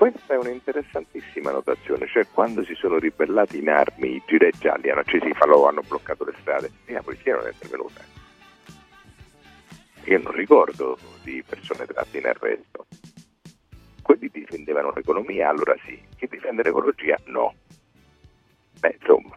Questa 0.00 0.32
è 0.32 0.38
un'interessantissima 0.38 1.50
notazione, 1.50 2.06
cioè 2.06 2.26
quando 2.32 2.64
si 2.64 2.72
sono 2.74 2.96
ribellati 2.96 3.58
in 3.58 3.68
armi 3.68 4.14
i 4.14 4.22
gilet 4.26 4.56
gialli, 4.56 4.88
hanno 4.88 5.00
accesi 5.00 5.26
i 5.26 5.34
falò, 5.34 5.68
hanno 5.68 5.82
bloccato 5.86 6.24
le 6.24 6.32
strade 6.40 6.70
e 6.86 6.94
la 6.94 7.02
polizia 7.02 7.36
non 7.36 7.46
è 7.46 7.50
intervenuta. 7.50 8.00
Io 10.04 10.22
non 10.22 10.32
ricordo 10.32 10.96
di 11.22 11.44
persone 11.46 11.84
tratte 11.84 12.16
in 12.16 12.24
arresto. 12.24 12.86
Quelli 14.00 14.30
difendevano 14.32 14.90
l'economia, 14.96 15.50
allora 15.50 15.74
sì. 15.84 16.00
Chi 16.16 16.26
difende 16.30 16.62
l'ecologia, 16.62 17.18
no. 17.26 17.52
Beh, 18.80 18.96
insomma, 18.98 19.36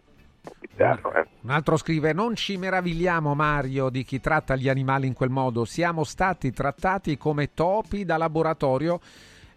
eh. 0.76 1.28
Un 1.42 1.50
altro 1.50 1.76
scrive: 1.76 2.14
Non 2.14 2.36
ci 2.36 2.56
meravigliamo, 2.56 3.34
Mario, 3.34 3.90
di 3.90 4.02
chi 4.02 4.18
tratta 4.18 4.56
gli 4.56 4.70
animali 4.70 5.06
in 5.06 5.12
quel 5.12 5.28
modo. 5.28 5.66
Siamo 5.66 6.04
stati 6.04 6.52
trattati 6.52 7.18
come 7.18 7.52
topi 7.52 8.06
da 8.06 8.16
laboratorio 8.16 8.98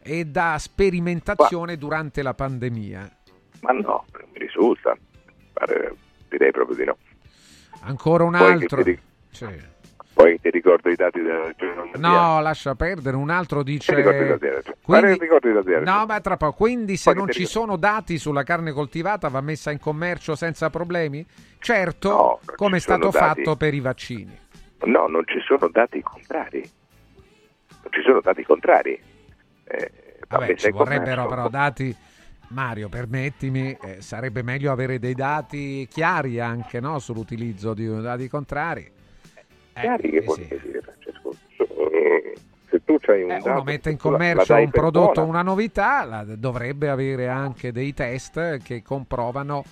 e 0.08 0.24
da 0.26 0.56
sperimentazione 0.58 1.78
durante 1.78 2.22
la 2.22 2.34
pandemia. 2.34 3.12
Ma 3.62 3.72
no, 3.74 4.06
non 4.14 4.30
mi 4.32 4.40
risulta. 4.40 4.96
Pare- 5.52 5.96
direi 6.30 6.52
proprio 6.52 6.78
di 6.78 6.86
no. 6.86 6.98
Ancora 7.82 8.24
un 8.24 8.32
Poi 8.38 8.52
altro. 8.52 8.84
ti 8.84 8.98
Sì. 9.32 9.76
Poi 10.14 10.40
ti 10.42 10.50
ricordo 10.50 10.90
i 10.90 10.96
dati 10.96 11.22
della 11.22 11.46
regione. 11.46 11.92
No, 11.98 12.40
lascia 12.42 12.74
perdere. 12.74 13.16
Un 13.18 13.30
altro 13.30 13.62
Ti 13.64 13.72
dice. 13.72 13.94
ricordi 13.94 14.24
i 14.24 14.28
dati 14.28 14.40
della 14.40 14.56
regione? 14.56 14.78
Quindi- 14.82 15.18
della 15.18 15.60
No, 15.60 15.62
regione. 15.62 16.06
ma 16.08 16.20
tra 16.22 16.38
poco. 16.38 16.56
Quindi, 16.56 16.98
se 16.98 17.10
Poi 17.12 17.20
non 17.20 17.28
ti 17.28 17.34
ci 17.34 17.40
ricordo. 17.42 17.60
sono 17.60 17.76
dati 17.78 18.18
sulla 18.18 18.44
carne 18.44 18.72
coltivata, 18.72 19.28
va 19.28 19.42
messa 19.42 19.70
in 19.72 19.80
commercio 19.80 20.36
senza 20.36 20.70
problemi? 20.72 21.24
Certo, 21.60 22.10
No, 22.10 22.40
come 22.56 22.78
è 22.78 22.80
stato 22.80 23.10
dati. 23.10 23.18
fatto 23.44 23.56
per 23.58 23.74
i 23.76 23.80
vaccini. 23.80 24.36
No, 24.86 25.08
non 25.08 25.24
ci 25.28 25.40
sono 25.46 25.68
dati 25.70 26.02
contrari. 26.02 26.68
Non 27.84 27.92
ci 27.92 28.02
sono 28.04 28.20
dati 28.22 28.44
contrari. 28.44 29.00
Eh, 29.68 29.92
Vabbè, 30.28 30.56
ci 30.56 30.72
commercio. 30.72 30.72
vorrebbero 30.72 31.28
però 31.28 31.50
dati. 31.50 31.96
Mario, 32.50 32.88
permettimi, 32.88 33.78
eh, 33.82 34.02
sarebbe 34.02 34.42
meglio 34.42 34.72
avere 34.72 35.00
dei 35.00 35.14
dati 35.14 35.86
chiari 35.92 36.40
anche 36.40 36.80
no, 36.80 36.98
sull'utilizzo 37.00 37.74
di 37.74 38.02
dati 38.02 38.30
contrari. 38.30 38.90
Eh, 39.74 39.82
Chiari 39.82 40.10
che 40.10 40.18
eh, 40.18 40.22
vuol 40.22 40.38
sì. 40.38 40.48
dire, 40.48 40.82
Francesco? 40.82 41.36
Eh, 41.92 42.34
Se 42.70 42.84
tu 42.84 42.98
hai 43.08 43.24
un 43.24 43.32
Eh, 43.32 43.36
dato, 43.36 43.50
uno 43.50 43.64
mette 43.64 43.90
in 43.92 43.98
commercio 43.98 44.56
un 44.56 44.72
prodotto, 44.72 45.22
buona. 45.22 45.30
una 45.30 45.42
novità, 45.42 46.04
la- 46.06 46.24
dovrebbe 46.24 46.90
avere 46.90 47.28
anche 47.28 47.72
dei 47.74 47.94
test 47.94 48.58
che 48.62 48.82
comprovano 48.82 49.64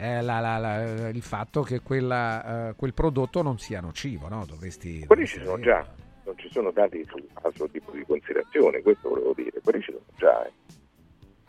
eh, 0.00 0.22
la- 0.22 0.38
la- 0.58 1.08
il 1.08 1.22
fatto 1.22 1.62
che 1.62 1.80
quella, 1.80 2.68
eh, 2.70 2.74
quel 2.76 2.94
prodotto 2.94 3.42
non 3.42 3.58
sia 3.58 3.80
nocivo, 3.80 4.28
no? 4.28 4.44
Dovresti, 4.46 5.04
Quelli 5.06 5.26
ci 5.26 5.38
dovresti 5.38 5.40
sono 5.40 5.56
dirlo. 5.56 5.62
già, 5.64 5.86
non 6.28 6.38
ci 6.38 6.50
sono 6.50 6.70
dati 6.70 7.02
su 7.08 7.16
altro 7.42 7.68
tipo 7.68 7.90
di 7.92 8.04
considerazione, 8.06 8.82
questo 8.82 9.08
volevo 9.08 9.32
dire, 9.34 9.60
quelli 9.62 9.80
ci 9.82 9.92
sono 9.92 10.04
già. 10.16 10.44
eh. 10.46 10.52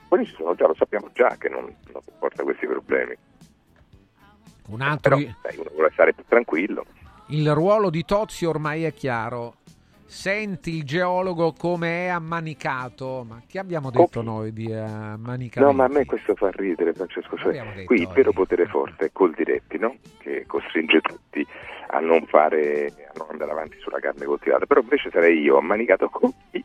Quelli 0.07 0.25
ci 0.25 0.33
sono 0.35 0.55
già, 0.55 0.67
lo 0.67 0.75
sappiamo 0.75 1.09
già 1.13 1.35
che 1.37 1.49
non, 1.49 1.63
non 1.91 2.01
comporta 2.05 2.43
questi 2.43 2.65
problemi. 2.65 3.15
Un 4.67 4.81
altro, 4.81 5.17
Però 5.17 5.29
sai, 5.41 5.57
uno 5.57 5.69
vuole 5.73 5.89
stare 5.91 6.13
più 6.13 6.23
tranquillo. 6.27 6.85
il 7.27 7.53
ruolo 7.53 7.89
di 7.89 8.05
Tozzi 8.05 8.45
ormai 8.45 8.83
è 8.83 8.93
chiaro. 8.93 9.55
Senti 10.09 10.75
il 10.77 10.83
geologo 10.85 11.53
come 11.53 12.05
è 12.05 12.07
ammanicato. 12.07 13.23
Ma 13.27 13.43
che 13.47 13.59
abbiamo 13.59 13.91
detto 13.91 14.19
Ok. 14.19 14.25
noi 14.25 14.51
di 14.53 14.73
ammanicamento? 14.73 15.59
No, 15.59 15.71
ma 15.73 15.83
a 15.85 15.87
me 15.87 16.05
questo 16.05 16.33
fa 16.33 16.49
ridere, 16.51 16.93
Francesco. 16.93 17.37
Cioè, 17.37 17.83
qui 17.85 18.01
il 18.01 18.07
vero 18.07 18.31
potere 18.31 18.65
forte 18.65 19.05
è 19.05 19.09
col 19.13 19.33
diretti, 19.35 19.77
no? 19.77 19.97
Che 20.17 20.45
costringe 20.47 20.99
tutti 21.01 21.45
a 21.91 21.99
non 21.99 22.25
fare, 22.25 22.87
a 23.07 23.11
non 23.17 23.27
andare 23.29 23.51
avanti 23.51 23.77
sulla 23.79 23.99
carne 23.99 24.25
coltivata. 24.25 24.65
Però 24.65 24.81
invece 24.81 25.11
sarei 25.11 25.39
io 25.39 25.57
ammanicato 25.57 26.09
con 26.11 26.33
i. 26.51 26.63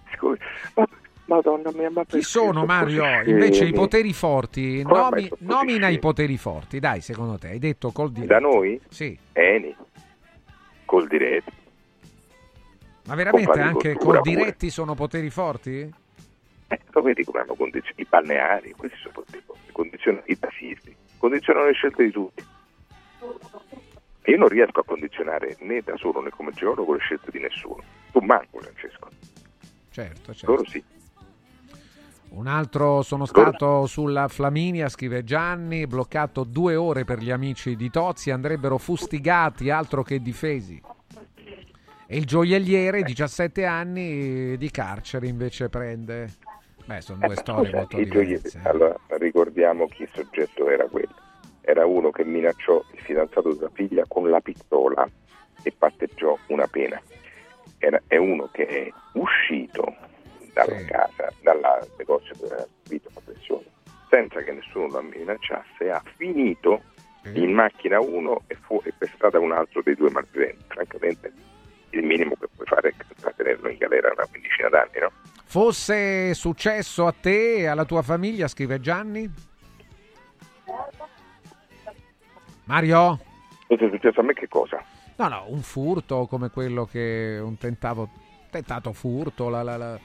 Ma, 0.74 0.86
Madonna 1.26 1.70
mia, 1.74 1.90
ma 1.90 2.04
Chi 2.06 2.22
sono 2.22 2.64
Mario? 2.64 3.04
Invece 3.26 3.48
i 3.48 3.66
scemi? 3.66 3.72
poteri 3.72 4.12
forti, 4.14 4.82
nomi- 4.82 5.30
nomina 5.40 5.88
i 5.88 5.98
poteri 5.98 6.36
forti, 6.38 6.80
dai, 6.80 7.00
secondo 7.02 7.36
te, 7.38 7.48
hai 7.48 7.58
detto 7.58 7.90
col 7.92 8.10
diretto. 8.10 8.32
Da 8.32 8.38
noi? 8.40 8.80
Sì, 8.88 9.18
Eni, 9.32 9.74
col 10.84 11.06
diretti. 11.08 11.52
Ma 13.06 13.14
veramente 13.14 13.50
Con 13.50 13.60
anche 13.60 13.88
l'agricoltura 13.88 14.20
col 14.20 14.22
pure. 14.22 14.36
diretti 14.36 14.70
sono 14.70 14.94
poteri 14.94 15.30
forti? 15.30 15.94
Eh, 16.68 16.80
lo 16.90 17.02
vedi 17.02 17.24
come 17.24 17.40
hanno 17.40 17.54
condizionato 17.54 18.00
i 18.00 18.06
balneari, 18.08 18.72
questi 18.72 18.96
sono 18.98 19.12
poteri 19.14 19.42
forti, 19.44 19.72
condizionano 19.72 20.24
i 20.26 20.38
tassisti, 20.38 20.96
condizionano 21.18 21.66
le 21.66 21.72
scelte 21.72 22.04
di 22.04 22.10
tutti. 22.10 22.44
Io 24.26 24.38
non 24.38 24.48
riesco 24.48 24.80
a 24.80 24.84
condizionare 24.84 25.56
né 25.60 25.82
da 25.82 25.96
solo 25.96 26.22
né 26.22 26.30
come 26.30 26.50
geologo 26.52 26.94
le 26.94 27.00
scelte 27.00 27.30
di 27.30 27.40
nessuno. 27.40 27.82
Tu 28.10 28.20
manco, 28.20 28.58
Francesco. 28.58 29.08
Certo, 29.90 30.32
certo. 30.32 30.50
Loro 30.50 30.64
sì. 30.64 30.82
Un 32.30 32.46
altro 32.48 33.02
sono 33.02 33.26
stato 33.26 33.86
sulla 33.86 34.26
Flaminia, 34.28 34.88
scrive 34.88 35.22
Gianni, 35.22 35.86
bloccato 35.86 36.42
due 36.42 36.74
ore 36.74 37.04
per 37.04 37.18
gli 37.18 37.30
amici 37.30 37.76
di 37.76 37.90
Tozzi, 37.90 38.30
andrebbero 38.30 38.78
fustigati, 38.78 39.70
altro 39.70 40.02
che 40.02 40.20
difesi. 40.20 40.80
E 42.14 42.18
il 42.18 42.26
gioielliere, 42.26 43.02
17 43.02 43.64
anni 43.64 44.56
di 44.56 44.70
carcere, 44.70 45.26
invece 45.26 45.68
prende. 45.68 46.28
Beh, 46.84 47.00
sono 47.00 47.24
due 47.24 47.34
Eh, 47.34 47.36
storie 47.38 47.64
scusa, 47.64 47.76
molto 47.76 47.96
diverse. 47.96 48.60
eh. 48.64 48.68
Allora, 48.68 48.96
ricordiamo 49.18 49.88
chi 49.88 50.02
il 50.02 50.10
soggetto 50.14 50.70
era 50.70 50.84
quello. 50.84 51.12
Era 51.62 51.84
uno 51.86 52.12
che 52.12 52.24
minacciò 52.24 52.80
il 52.92 53.00
fidanzato 53.00 53.52
della 53.54 53.68
figlia 53.74 54.04
con 54.06 54.30
la 54.30 54.38
pistola 54.40 55.04
e 55.64 55.74
patteggiò 55.76 56.38
una 56.50 56.68
pena. 56.68 57.02
Era- 57.78 58.00
è 58.06 58.16
uno 58.16 58.48
che 58.52 58.64
è 58.64 58.92
uscito 59.14 59.82
dalla 60.52 60.78
Sì. 60.78 60.84
casa, 60.84 61.32
dal 61.42 61.60
negozio 61.98 62.32
dove 62.38 62.52
aveva 62.54 62.68
subito 62.84 63.10
la 63.12 63.20
pressione, 63.24 63.64
senza 64.08 64.40
che 64.40 64.52
nessuno 64.52 64.86
lo 64.86 65.02
minacciasse, 65.02 65.90
ha 65.90 66.00
finito 66.16 66.80
Sì. 67.24 67.42
in 67.42 67.50
macchina 67.54 67.98
uno 67.98 68.42
e, 68.46 68.54
fu, 68.54 68.80
e 68.84 68.92
per 68.96 69.10
strada 69.16 69.40
un 69.40 69.50
altro 69.50 69.82
dei 69.82 69.96
due 69.96 70.10
malviventi. 70.12 70.62
Francamente, 70.68 71.32
il 71.96 72.04
minimo 72.04 72.34
che 72.38 72.48
puoi 72.54 72.66
fare 72.66 72.88
è 72.90 72.94
trattenerlo 73.20 73.68
in 73.68 73.78
galera 73.78 74.10
una 74.12 74.26
quindicina 74.30 74.68
d'anni, 74.68 75.00
no? 75.00 75.10
Fosse 75.44 76.34
successo 76.34 77.06
a 77.06 77.12
te 77.18 77.54
e 77.58 77.66
alla 77.66 77.84
tua 77.84 78.02
famiglia, 78.02 78.48
scrive 78.48 78.80
Gianni? 78.80 79.32
Mario? 82.64 83.20
È 83.66 83.76
successo 83.76 84.20
a 84.20 84.22
me? 84.22 84.32
Che 84.32 84.48
cosa? 84.48 84.82
No, 85.16 85.28
no, 85.28 85.44
un 85.48 85.60
furto 85.60 86.26
come 86.26 86.50
quello 86.50 86.84
che 86.86 87.38
un 87.42 87.56
tentavo, 87.58 88.08
tentato 88.50 88.92
furto, 88.92 89.48
la- 89.48 89.62
la- 89.62 89.76
la- 89.76 89.98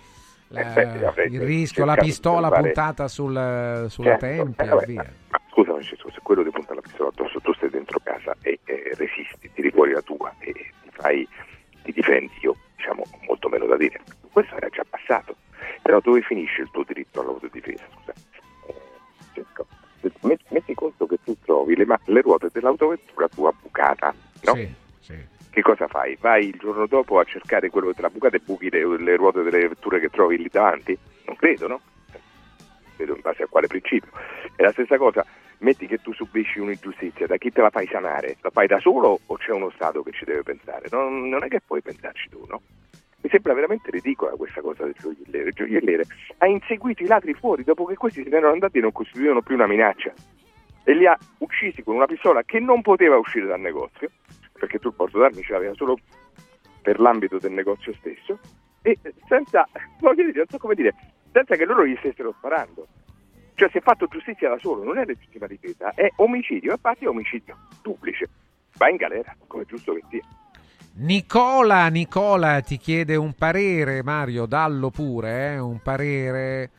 Eh, 0.51 1.25
il 1.27 1.41
rischio, 1.41 1.85
la 1.85 1.95
pistola 1.95 2.41
salvare- 2.49 2.61
puntata 2.63 3.07
sul- 3.07 3.85
sulla 3.89 4.17
Certo, 4.17 4.25
tempia, 4.25 4.65
eh, 4.65 4.69
vabbè, 4.69 4.85
via. 4.85 5.13
Ma, 5.29 5.39
scusa 5.51 5.71
Francesco, 5.73 6.09
se 6.11 6.19
quello 6.23 6.43
ti 6.43 6.49
punta 6.49 6.73
la 6.73 6.81
pistola 6.81 7.09
addosso, 7.09 7.39
tu 7.39 7.53
stai 7.53 7.69
dentro 7.69 7.99
casa 8.03 8.35
e 8.41 8.59
eh, 8.65 8.91
resisti, 8.95 9.51
tiri 9.53 9.69
fuori 9.71 9.91
la 9.93 10.01
tua 10.01 10.33
e 10.39 10.51
ti 10.53 10.89
fai, 10.91 11.27
ti 11.91 12.01
difendi, 12.01 12.31
io 12.41 12.55
diciamo 12.75 13.03
molto 13.27 13.49
meno 13.49 13.65
da 13.65 13.77
dire. 13.77 13.99
Questo 14.31 14.55
era 14.55 14.69
già 14.69 14.83
passato. 14.87 15.35
Però 15.81 15.99
dove 15.99 16.21
finisce 16.21 16.61
il 16.61 16.69
tuo 16.71 16.83
diritto 16.83 17.21
all'autodifesa? 17.21 17.83
Scusa. 17.91 18.13
Eh, 18.67 18.73
Francesco, 19.33 19.65
met- 20.21 20.45
metti 20.49 20.73
conto 20.73 21.05
che 21.07 21.17
tu 21.23 21.35
trovi 21.43 21.75
le, 21.75 21.85
ma- 21.85 21.99
le 22.05 22.21
ruote 22.21 22.49
dell'autovettura 22.51 23.27
tua 23.27 23.53
bucata, 23.59 24.13
no? 24.43 24.53
Sì, 24.55 24.73
sì. 24.99 25.15
Che 25.49 25.61
cosa 25.61 25.87
fai? 25.87 26.15
Vai 26.19 26.49
il 26.49 26.57
giorno 26.59 26.85
dopo 26.85 27.19
a 27.19 27.23
cercare 27.23 27.69
quello 27.69 27.91
l'ha 27.95 28.09
bucata 28.09 28.35
e 28.35 28.41
buchi 28.43 28.69
le, 28.69 28.85
le 28.99 29.15
ruote 29.15 29.41
delle 29.41 29.67
vetture 29.67 29.99
che 29.99 30.09
trovi 30.09 30.37
lì 30.37 30.47
davanti? 30.49 30.97
Non 31.25 31.35
credo, 31.35 31.67
no? 31.67 31.81
Vedo 32.99 33.15
in 33.15 33.21
base 33.21 33.43
a 33.43 33.47
quale 33.47 33.67
principio. 33.67 34.11
È 34.57 34.61
la 34.61 34.73
stessa 34.73 34.97
cosa, 34.97 35.25
metti 35.59 35.87
che 35.87 35.99
tu 35.99 36.11
subisci 36.11 36.59
un'ingiustizia, 36.59 37.27
da 37.27 37.37
chi 37.37 37.49
te 37.49 37.61
la 37.61 37.69
fai 37.69 37.87
sanare? 37.87 38.35
La 38.41 38.49
fai 38.49 38.67
da 38.67 38.77
solo 38.79 39.17
o 39.25 39.37
c'è 39.37 39.51
uno 39.51 39.69
Stato 39.69 40.03
che 40.03 40.11
ci 40.11 40.25
deve 40.25 40.43
pensare? 40.43 40.87
Non, 40.91 41.29
non 41.29 41.45
è 41.45 41.47
che 41.47 41.61
puoi 41.65 41.81
pensarci 41.81 42.27
tu, 42.27 42.43
no? 42.49 42.61
Mi 43.21 43.29
sembra 43.29 43.53
veramente 43.53 43.89
ridicola 43.89 44.31
questa 44.35 44.59
cosa 44.59 44.83
del 44.83 44.95
gioielliere. 44.99 45.47
Il 45.49 45.53
gioielliere 45.53 46.03
ha 46.39 46.47
inseguito 46.47 47.03
i 47.03 47.07
ladri 47.07 47.33
fuori 47.33 47.63
dopo 47.63 47.85
che 47.85 47.95
questi 47.95 48.21
se 48.21 48.29
ne 48.29 48.35
erano 48.35 48.53
andati 48.53 48.79
e 48.79 48.81
non 48.81 48.91
costituivano 48.91 49.41
più 49.41 49.55
una 49.55 49.67
minaccia. 49.67 50.11
E 50.83 50.93
li 50.93 51.05
ha 51.05 51.17
uccisi 51.37 51.81
con 51.83 51.95
una 51.95 52.05
pistola 52.05 52.43
che 52.43 52.59
non 52.59 52.81
poteva 52.81 53.17
uscire 53.17 53.45
dal 53.45 53.61
negozio, 53.61 54.09
perché 54.53 54.77
tu 54.77 54.89
il 54.89 54.93
porto 54.93 55.19
d'armi 55.19 55.41
ce 55.41 55.53
l'aveva 55.53 55.73
solo 55.73 55.97
per 56.81 56.99
l'ambito 56.99 57.39
del 57.39 57.51
negozio 57.51 57.93
stesso, 57.93 58.39
e 58.81 58.97
senza, 59.27 59.67
voglio 59.99 60.23
dire, 60.23 60.37
non 60.37 60.47
so 60.47 60.57
come 60.57 60.75
dire, 60.75 60.93
senza 61.31 61.55
che 61.55 61.65
loro 61.65 61.85
gli 61.85 61.95
stessero 61.99 62.33
sparando. 62.37 62.87
Cioè 63.55 63.69
si 63.69 63.77
è 63.77 63.81
fatto 63.81 64.07
giustizia 64.07 64.49
da 64.49 64.57
solo, 64.57 64.83
non 64.83 64.97
è 64.97 65.05
legittima 65.05 65.45
difesa, 65.45 65.93
è 65.93 66.09
omicidio, 66.17 66.71
infatti 66.71 67.05
è 67.05 67.07
omicidio 67.07 67.57
duplice. 67.81 68.29
Va 68.77 68.89
in 68.89 68.95
galera, 68.95 69.35
come 69.47 69.65
giusto 69.65 69.93
che 69.93 70.03
sia. 70.09 70.21
Nicola, 71.01 71.87
Nicola 71.87 72.61
ti 72.61 72.77
chiede 72.77 73.15
un 73.15 73.33
parere, 73.33 74.03
Mario, 74.03 74.45
dallo 74.45 74.89
pure, 74.89 75.53
eh, 75.53 75.59
un 75.59 75.81
parere 75.81 76.71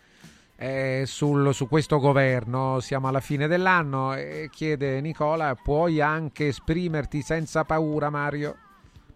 eh, 0.57 1.05
sul- 1.07 1.55
su 1.55 1.69
questo 1.69 1.99
governo. 1.99 2.81
Siamo 2.81 3.09
alla 3.09 3.21
fine 3.21 3.47
dell'anno 3.47 4.15
e 4.15 4.49
chiede 4.53 5.01
Nicola, 5.01 5.55
puoi 5.55 6.01
anche 6.01 6.49
esprimerti 6.49 7.23
senza 7.23 7.65
paura, 7.65 8.11
Mario? 8.11 8.57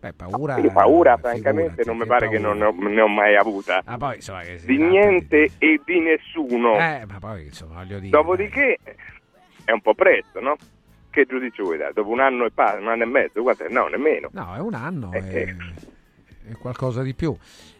Beh, 0.04 0.12
paura... 0.12 0.58
Io 0.58 0.70
paura, 0.70 1.16
francamente, 1.16 1.82
figurati, 1.82 1.88
non 1.88 1.96
mi 1.96 2.02
che 2.02 2.08
pare 2.08 2.28
che 2.28 2.38
paura. 2.38 2.64
non 2.64 2.76
ne 2.76 2.86
ho, 2.86 2.88
ne 2.90 3.00
ho 3.00 3.08
mai 3.08 3.36
avuta. 3.36 3.80
Ah, 3.86 3.96
poi, 3.96 4.16
insomma, 4.16 4.42
che 4.42 4.60
Di 4.62 4.76
niente 4.76 5.52
e 5.56 5.80
di 5.82 6.00
nessuno. 6.00 6.74
Eh, 6.74 7.06
ma 7.08 7.18
poi, 7.18 7.44
insomma, 7.44 7.76
voglio 7.76 7.98
dire... 7.98 8.10
Dopodiché 8.10 8.78
è 9.64 9.70
un 9.70 9.80
po' 9.80 9.94
presto, 9.94 10.40
no? 10.40 10.56
Che 11.08 11.24
giudizio 11.24 11.64
vuoi 11.64 11.78
dare? 11.78 11.94
Dopo 11.94 12.10
un 12.10 12.20
anno 12.20 12.44
e 12.44 12.50
pa- 12.50 12.76
un 12.78 12.88
anno 12.88 13.02
e 13.04 13.06
mezzo? 13.06 13.40
Guarda, 13.40 13.64
no, 13.70 13.86
nemmeno. 13.86 14.28
No, 14.32 14.54
è 14.54 14.58
un 14.58 14.74
anno, 14.74 15.10
Eh, 15.14 15.20
è, 15.20 15.54
eh. 16.50 16.54
qualcosa 16.58 17.00
di 17.00 17.14
più. 17.14 17.34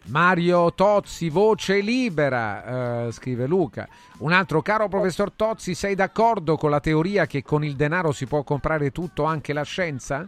Mario 0.06 0.72
Tozzi, 0.72 1.28
voce 1.28 1.80
libera, 1.80 3.06
eh, 3.06 3.12
scrive 3.12 3.46
Luca. 3.46 3.86
Un 4.20 4.32
altro, 4.32 4.62
caro 4.62 4.88
professor 4.88 5.30
Tozzi, 5.30 5.74
sei 5.74 5.94
d'accordo 5.94 6.56
con 6.56 6.70
la 6.70 6.80
teoria 6.80 7.26
che 7.26 7.42
con 7.42 7.62
il 7.64 7.76
denaro 7.76 8.12
si 8.12 8.26
può 8.26 8.42
comprare 8.44 8.92
tutto, 8.92 9.24
anche 9.24 9.52
la 9.52 9.62
scienza? 9.64 10.26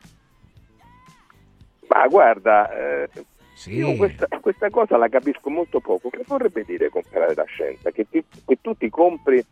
Ma 1.96 2.06
guarda, 2.08 2.70
eh, 2.70 3.08
Sì. 3.54 3.74
io 3.76 3.94
questa, 3.96 4.26
questa 4.40 4.68
cosa 4.68 4.98
la 4.98 5.08
capisco 5.08 5.48
molto 5.48 5.80
poco. 5.80 6.10
Che 6.10 6.22
vorrebbe 6.26 6.62
dire 6.64 6.90
comprare 6.90 7.34
la 7.34 7.44
scienza? 7.44 7.90
Che, 7.90 8.06
ti- 8.08 8.22
che 8.44 8.58
tu 8.60 8.74
ti 8.76 8.90
compri 8.90 9.42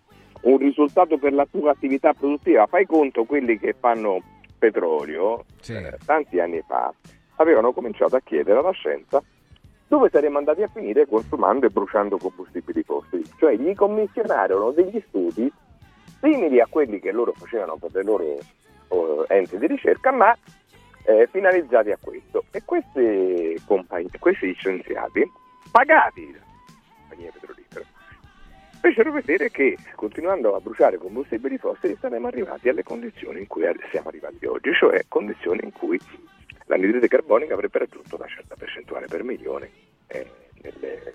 un 0.43 0.59
risultato 0.59 1.17
per 1.17 1.33
la 1.33 1.47
tua 1.51 1.71
attività 1.71 2.13
produttiva. 2.13 2.67
Fai 2.67 2.85
conto 2.85 3.25
quelli 3.25 3.59
che 3.59 3.75
fanno 3.79 4.21
petrolio, 4.59 5.45
Sì. 5.61 5.73
eh, 5.73 5.97
tanti 6.05 6.39
anni 6.39 6.63
fa, 6.67 6.93
avevano 7.37 7.73
cominciato 7.73 8.17
a 8.17 8.21
chiedere 8.23 8.59
alla 8.59 8.73
scienza 8.73 9.23
dove 9.87 10.09
saremmo 10.11 10.39
andati 10.39 10.63
a 10.63 10.69
finire 10.69 11.07
consumando 11.07 11.65
e 11.67 11.71
bruciando 11.71 12.19
combustibili 12.19 12.83
fossili. 12.83 13.25
Cioè 13.39 13.57
gli 13.57 13.75
commissionarono 13.75 14.71
degli 14.73 15.03
studi 15.09 15.51
simili 16.21 16.61
a 16.61 16.67
quelli 16.69 17.01
che 17.01 17.11
loro 17.13 17.33
facevano 17.33 17.77
per 17.77 17.91
le 17.95 18.03
loro 18.03 18.23
eh, 19.29 19.37
enti 19.37 19.57
di 19.59 19.67
ricerca, 19.67 20.11
ma 20.11 20.37
eh, 21.05 21.29
finalizzati 21.31 21.91
a 21.91 21.99
questo. 22.01 22.45
E 22.51 22.63
questi, 22.65 23.61
compagni, 23.67 24.09
questi 24.19 24.53
scienziati, 24.55 25.31
pagati 25.71 26.33
da 26.33 26.39
compagnie 26.99 27.31
petrolifere, 27.33 27.87
fecero 28.81 29.13
vedere 29.13 29.51
che 29.51 29.77
continuando 29.95 30.55
a 30.55 30.61
bruciare 30.61 30.99
combustibili 30.99 31.59
fossili 31.59 31.97
saremmo 32.01 32.29
arrivati 32.29 32.69
alle 32.69 32.83
condizioni 32.83 33.41
in 33.41 33.47
cui 33.47 33.65
siamo 33.91 34.09
arrivati 34.09 34.45
oggi, 34.47 34.73
cioè 34.75 35.05
condizioni 35.09 35.61
in 35.63 35.73
cui 35.73 35.99
l'anidride 36.67 37.09
carbonica 37.09 37.55
avrebbe 37.55 37.79
raggiunto 37.79 38.17
una 38.17 38.27
certa 38.27 38.55
percentuale 38.57 39.07
per 39.07 39.23
milione 39.23 39.71
eh, 40.07 40.27
nelle- 40.63 41.13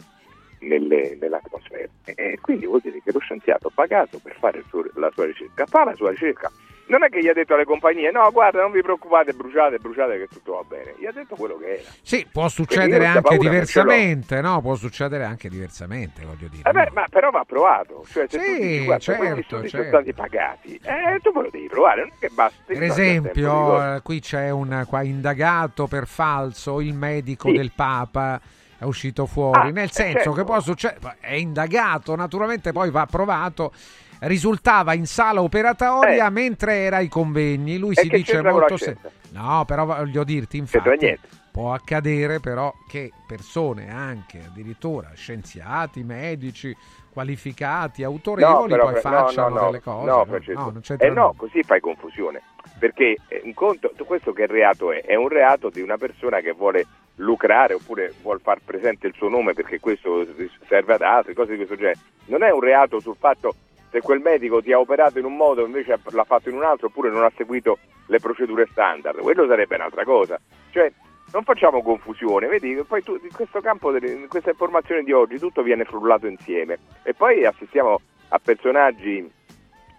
nelle- 0.59 1.17
nell'atmosfera. 1.19 1.87
E 2.05 2.37
quindi 2.41 2.65
vuol 2.65 2.81
dire 2.81 3.01
che 3.03 3.11
lo 3.11 3.19
scienziato 3.19 3.69
pagato 3.73 4.19
per 4.19 4.35
fare 4.39 4.63
la 4.95 5.11
sua 5.11 5.25
ricerca 5.25 5.65
fa 5.65 5.85
la 5.85 5.95
sua 5.95 6.11
ricerca 6.11 6.51
non 6.89 7.03
è 7.03 7.09
che 7.09 7.19
gli 7.21 7.27
ha 7.27 7.33
detto 7.33 7.53
alle 7.53 7.65
compagnie 7.65 8.11
no 8.11 8.29
guarda 8.31 8.61
non 8.61 8.71
vi 8.71 8.81
preoccupate 8.81 9.33
bruciate 9.33 9.77
bruciate 9.77 10.17
che 10.17 10.27
tutto 10.27 10.53
va 10.53 10.63
bene 10.67 10.95
gli 10.97 11.05
ha 11.05 11.11
detto 11.11 11.35
quello 11.35 11.57
che 11.57 11.79
era 11.79 11.89
Sì, 12.01 12.27
può 12.31 12.47
succedere 12.49 13.05
anche 13.05 13.37
diversamente, 13.37 14.41
no? 14.41 14.61
Può 14.61 14.75
succedere 14.75 15.23
anche 15.23 15.49
diversamente, 15.49 16.23
voglio 16.25 16.47
dire. 16.49 16.67
Eh 16.69 16.71
beh, 16.73 16.85
no? 16.85 16.91
ma 16.93 17.05
però 17.09 17.29
va 17.29 17.43
provato 17.45 18.03
cioè 18.09 18.25
se 18.27 18.39
Sì, 18.39 18.45
tu 18.45 18.61
dici 18.61 18.83
guarda 18.85 19.03
certo, 19.03 19.41
certo. 19.61 19.67
sono 19.67 19.83
stati 19.83 20.13
pagati 20.13 20.79
eh, 20.83 21.19
tu 21.21 21.31
me 21.33 21.41
lo 21.43 21.49
devi 21.51 21.67
provare 21.67 22.01
non 22.01 22.09
è 22.09 22.19
che 22.19 22.29
basta 22.29 22.57
Per 22.65 22.83
esempio, 22.83 23.95
eh, 23.95 24.01
qui 24.01 24.19
c'è 24.19 24.49
un 24.49 24.85
qua, 24.87 25.03
indagato 25.03 25.87
per 25.87 26.07
falso, 26.07 26.81
il 26.81 26.93
medico 26.93 27.49
Sì. 27.49 27.55
del 27.55 27.71
Papa 27.75 28.39
è 28.77 28.83
uscito 28.85 29.25
fuori, 29.25 29.59
Ah, 29.67 29.71
nel 29.71 29.85
eh, 29.89 29.91
senso 29.91 30.13
certo. 30.17 30.31
che 30.31 30.43
può 30.45 30.59
succedere, 30.61 31.17
è 31.19 31.33
indagato, 31.33 32.15
naturalmente 32.15 32.71
poi 32.71 32.89
va 32.89 33.05
provato, 33.05 33.73
risultava 34.21 34.93
in 34.93 35.05
sala 35.05 35.41
operatoria 35.41 36.27
Eh. 36.27 36.29
mentre 36.29 36.75
era 36.77 36.97
ai 36.97 37.07
convegni, 37.07 37.77
lui 37.77 37.93
E 37.95 38.01
si 38.01 38.07
dice 38.09 38.41
molto... 38.41 38.77
se- 38.77 38.83
scienza? 38.83 39.11
No, 39.31 39.63
però 39.65 39.85
voglio 39.85 40.23
dirti, 40.23 40.57
infatti, 40.57 41.17
può 41.51 41.73
accadere 41.73 42.39
però 42.39 42.73
che 42.87 43.11
persone 43.27 43.91
anche 43.91 44.39
addirittura 44.45 45.11
scienziati, 45.13 46.03
medici, 46.03 46.75
qualificati, 47.11 48.03
autorevoli, 48.03 48.71
però, 48.71 48.85
poi 48.85 48.93
no, 48.93 48.99
facciano 48.99 49.49
no, 49.49 49.59
no, 49.59 49.65
delle 49.65 49.81
cose. 49.81 50.05
No, 50.05 50.25
no, 50.25 50.69
non 50.71 50.81
c'entra 50.81 51.07
eh 51.07 51.11
no, 51.11 51.33
così 51.37 51.61
fai 51.63 51.79
confusione. 51.79 52.41
Perché 52.79 53.17
eh, 53.27 53.41
un 53.43 53.53
conto, 53.53 53.91
tu- 53.95 54.05
questo 54.05 54.31
che 54.31 54.47
reato 54.47 54.91
è? 54.91 55.01
È 55.01 55.15
un 55.15 55.27
reato 55.27 55.69
di 55.69 55.81
una 55.81 55.97
persona 55.97 56.39
che 56.39 56.51
vuole 56.51 56.85
lucrare 57.15 57.73
oppure 57.73 58.13
vuole 58.21 58.39
far 58.41 58.59
presente 58.63 59.07
il 59.07 59.13
suo 59.15 59.27
nome 59.27 59.53
perché 59.53 59.79
questo 59.79 60.25
serve 60.67 60.93
ad 60.93 61.01
altri, 61.01 61.33
cose 61.33 61.51
di 61.51 61.57
questo 61.57 61.75
genere. 61.75 61.99
Non 62.25 62.43
è 62.43 62.49
un 62.51 62.61
reato 62.61 62.99
sul 62.99 63.17
fatto 63.19 63.53
se 63.91 64.01
quel 64.01 64.19
medico 64.19 64.61
ti 64.61 64.71
ha 64.71 64.79
operato 64.79 65.19
in 65.19 65.25
un 65.25 65.35
modo 65.35 65.61
e 65.61 65.65
invece 65.65 65.99
l'ha 66.11 66.23
fatto 66.23 66.49
in 66.49 66.55
un 66.55 66.63
altro 66.63 66.87
oppure 66.87 67.09
non 67.09 67.23
ha 67.23 67.31
seguito 67.35 67.77
le 68.07 68.19
procedure 68.19 68.67
standard. 68.71 69.19
Quello 69.19 69.47
sarebbe 69.47 69.75
un'altra 69.75 70.03
cosa. 70.03 70.39
Cioè, 70.71 70.91
non 71.31 71.43
facciamo 71.43 71.81
confusione, 71.81 72.47
vedi, 72.47 72.81
poi 72.87 73.03
tu, 73.03 73.13
in 73.21 73.31
questo 73.33 73.61
campo, 73.61 73.95
in 73.95 74.27
questa 74.27 74.49
informazione 74.49 75.03
di 75.03 75.11
oggi, 75.11 75.37
tutto 75.37 75.61
viene 75.61 75.85
frullato 75.85 76.27
insieme 76.27 76.77
e 77.03 77.13
poi 77.13 77.45
assistiamo 77.45 77.99
a 78.29 78.39
personaggi 78.39 79.31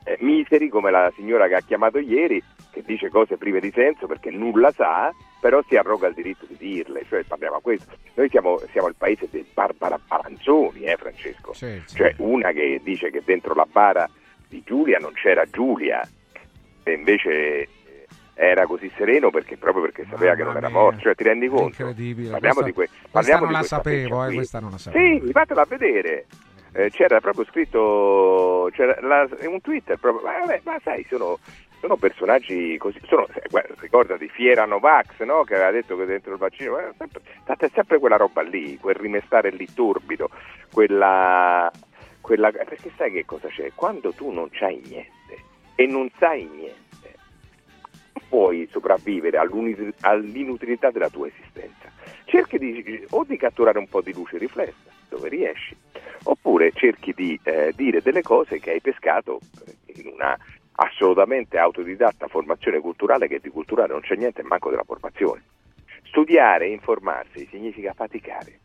eh, 0.04 0.16
miseri 0.20 0.68
come 0.68 0.90
la 0.90 1.12
signora 1.14 1.46
che 1.46 1.54
ha 1.54 1.60
chiamato 1.60 1.98
ieri, 1.98 2.42
che 2.72 2.82
dice 2.84 3.10
cose 3.10 3.36
prive 3.36 3.60
di 3.60 3.70
senso 3.70 4.06
perché 4.06 4.30
nulla 4.30 4.72
sa, 4.72 5.12
però 5.40 5.62
si 5.66 5.76
arroga 5.76 6.06
il 6.08 6.14
diritto 6.14 6.44
di 6.46 6.56
dirle, 6.58 7.04
cioè 7.08 7.24
parliamo 7.24 7.56
a 7.56 7.60
questo. 7.60 7.90
Noi 8.14 8.28
siamo, 8.28 8.60
siamo 8.72 8.88
il 8.88 8.94
paese 8.96 9.26
dei 9.30 9.46
Barbara 9.52 9.98
Palanzoni, 10.06 10.82
eh 10.84 10.96
Francesco? 10.96 11.52
Sì, 11.54 11.80
sì. 11.86 11.96
Cioè 11.96 12.14
una 12.18 12.50
che 12.52 12.80
dice 12.84 13.10
che 13.10 13.22
dentro 13.24 13.54
la 13.54 13.66
bara 13.70 14.08
di 14.48 14.62
Giulia 14.64 14.98
non 14.98 15.12
c'era 15.14 15.44
Giulia 15.46 16.06
e 16.82 16.92
invece 16.92 17.30
eh, 17.32 17.68
era 18.34 18.66
così 18.66 18.90
sereno 18.96 19.30
perché 19.30 19.56
proprio 19.56 19.82
perché 19.82 20.06
sapeva 20.10 20.34
che 20.34 20.42
non 20.42 20.52
Mamma 20.54 20.66
era 20.66 20.68
morto, 20.76 21.00
cioè 21.00 21.14
ti 21.14 21.24
rendi 21.24 21.48
conto? 21.48 21.64
Incredibile. 21.82 22.30
Parliamo 22.30 22.60
Questa- 22.62 22.64
di, 22.64 22.72
que- 22.72 22.88
parliamo 23.10 23.40
non 23.44 23.48
di 23.52 23.56
questa 23.58 23.76
sapevo, 23.76 24.24
eh, 24.26 24.34
questa 24.34 24.60
non 24.60 24.70
la 24.70 24.78
sapevo. 24.78 25.24
Sì, 25.26 25.32
fatela 25.32 25.64
vedere. 25.64 26.26
Eh, 26.72 26.88
c'era 26.90 27.20
proprio 27.20 27.44
scritto 27.46 28.68
c'era 28.72 28.96
la- 29.00 29.28
un 29.48 29.60
Twitter 29.60 29.98
proprio, 29.98 30.24
ma, 30.24 30.38
vabbè, 30.38 30.60
ma 30.64 30.78
sai, 30.84 31.04
sono, 31.08 31.38
sono 31.80 31.96
personaggi 31.96 32.76
così, 32.76 33.00
sono, 33.06 33.26
eh, 33.28 33.74
ricordati 33.78 34.28
Fiera 34.28 34.66
Novax, 34.66 35.20
no? 35.22 35.42
che 35.44 35.54
aveva 35.54 35.70
detto 35.70 35.96
che 35.96 36.04
dentro 36.04 36.32
il 36.32 36.38
vaccino, 36.38 36.78
eh, 36.78 36.92
sempre, 36.96 37.20
è 37.44 37.70
sempre 37.72 37.98
quella 37.98 38.16
roba 38.16 38.42
lì, 38.42 38.76
quel 38.78 38.94
rimestare 38.94 39.50
lì 39.50 39.66
turbido, 39.72 40.28
quella, 40.72 41.70
quella, 42.20 42.50
perché 42.50 42.90
sai 42.96 43.10
che 43.10 43.24
cosa 43.24 43.48
c'è? 43.48 43.72
Quando 43.74 44.12
tu 44.12 44.30
non 44.30 44.48
c'hai 44.50 44.80
niente 44.86 45.44
e 45.74 45.86
non 45.86 46.10
sai 46.18 46.44
niente, 46.44 46.78
puoi 48.28 48.68
sopravvivere 48.70 49.38
all'inutilità 49.38 50.90
della 50.90 51.08
tua 51.08 51.28
esistenza. 51.28 51.90
Cerchi 52.26 52.58
di, 52.58 53.06
o 53.10 53.24
di 53.24 53.36
catturare 53.36 53.78
un 53.78 53.88
po' 53.88 54.02
di 54.02 54.12
luce 54.12 54.38
riflessa 54.38 54.88
dove 55.08 55.28
riesci, 55.28 55.74
oppure 56.24 56.70
cerchi 56.72 57.12
di 57.12 57.38
eh, 57.42 57.72
dire 57.74 58.00
delle 58.00 58.22
cose 58.22 58.60
che 58.60 58.70
hai 58.70 58.80
pescato 58.80 59.40
in 59.86 60.12
una 60.12 60.38
assolutamente 60.82 61.58
autodidatta 61.58 62.28
formazione 62.28 62.80
culturale 62.80 63.28
che 63.28 63.38
di 63.38 63.50
culturale 63.50 63.92
non 63.92 64.00
c'è 64.00 64.16
niente, 64.16 64.42
manco 64.42 64.70
della 64.70 64.84
formazione. 64.84 65.42
Studiare 66.04 66.66
e 66.66 66.70
informarsi 66.70 67.46
significa 67.50 67.92
faticare. 67.92 68.60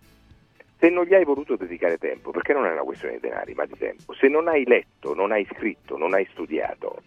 Se 0.77 0.89
non 0.89 1.05
gli 1.05 1.13
hai 1.13 1.25
voluto 1.25 1.55
dedicare 1.57 1.97
tempo, 1.97 2.31
perché 2.31 2.53
non 2.53 2.65
è 2.65 2.71
una 2.71 2.83
questione 2.83 3.15
di 3.15 3.21
denari, 3.21 3.53
ma 3.53 3.65
di 3.65 3.77
tempo, 3.77 4.13
se 4.13 4.27
non 4.27 4.47
hai 4.47 4.65
letto, 4.65 5.13
non 5.13 5.31
hai 5.31 5.45
scritto, 5.51 5.97
non 5.97 6.13
hai 6.13 6.25
studiato, 6.31 7.01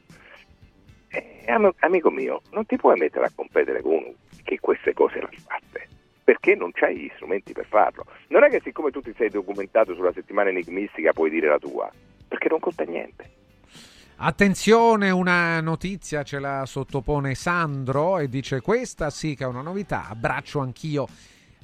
eh, 1.09 1.44
am- 1.47 1.75
amico 1.81 2.11
mio, 2.11 2.42
non 2.53 2.66
ti 2.66 2.77
puoi 2.77 2.99
mettere 2.99 3.27
a 3.27 3.33
competere 3.35 3.81
con 3.81 3.92
uno 3.92 4.14
che 4.42 4.59
queste 4.61 4.92
cose 4.92 5.21
le 5.21 5.25
ha 5.25 5.40
fatte, 5.47 5.88
perché 6.23 6.55
non 6.55 6.71
c'hai 6.73 6.97
gli 6.97 7.11
strumenti 7.14 7.53
per 7.53 7.66
farlo. 7.66 8.05
Non 8.29 8.44
è 8.44 8.51
che 8.51 8.61
siccome 8.62 8.90
tu 8.90 9.01
ti 9.01 9.14
sei 9.16 9.31
documentato 9.31 9.94
sulla 9.94 10.12
settimana 10.12 10.51
enigmistica 10.51 11.12
puoi 11.12 11.31
dire 11.31 11.49
la 11.49 11.59
tua, 11.59 11.90
perché 12.27 12.49
non 12.49 12.59
conta 12.61 12.85
niente. 12.85 13.37
Attenzione, 14.20 15.11
una 15.11 15.61
notizia 15.61 16.24
ce 16.24 16.40
la 16.40 16.66
sottopone 16.66 17.37
Sandro 17.37 18.18
e 18.18 18.28
dice 18.28 18.61
questa 18.61 19.11
sì 19.11 19.37
che 19.37 19.44
è 19.44 19.46
una 19.46 19.61
novità, 19.61 20.09
abbraccio 20.09 20.59
anch'io 20.59 21.07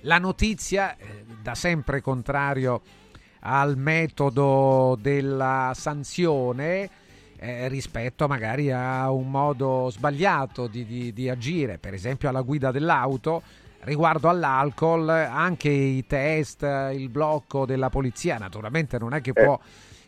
la 0.02 0.18
notizia, 0.18 0.96
eh, 0.96 1.24
da 1.42 1.56
sempre 1.56 2.00
contrario 2.00 2.80
al 3.40 3.76
metodo 3.76 4.96
della 5.00 5.72
sanzione 5.74 6.88
eh, 7.38 7.66
rispetto 7.66 8.28
magari 8.28 8.70
a 8.70 9.10
un 9.10 9.32
modo 9.32 9.90
sbagliato 9.90 10.68
di, 10.68 10.86
di- 10.86 11.12
di 11.12 11.28
agire, 11.28 11.78
per 11.78 11.92
esempio 11.92 12.28
alla 12.28 12.42
guida 12.42 12.70
dell'auto. 12.70 13.42
Riguardo 13.80 14.28
all'alcol, 14.28 15.08
anche 15.08 15.68
i 15.68 16.06
test, 16.06 16.62
il 16.92 17.08
blocco 17.10 17.66
della 17.66 17.90
polizia, 17.90 18.38
naturalmente 18.38 18.96
non 18.96 19.12
è 19.12 19.20
che 19.20 19.32
Eh. 19.34 19.58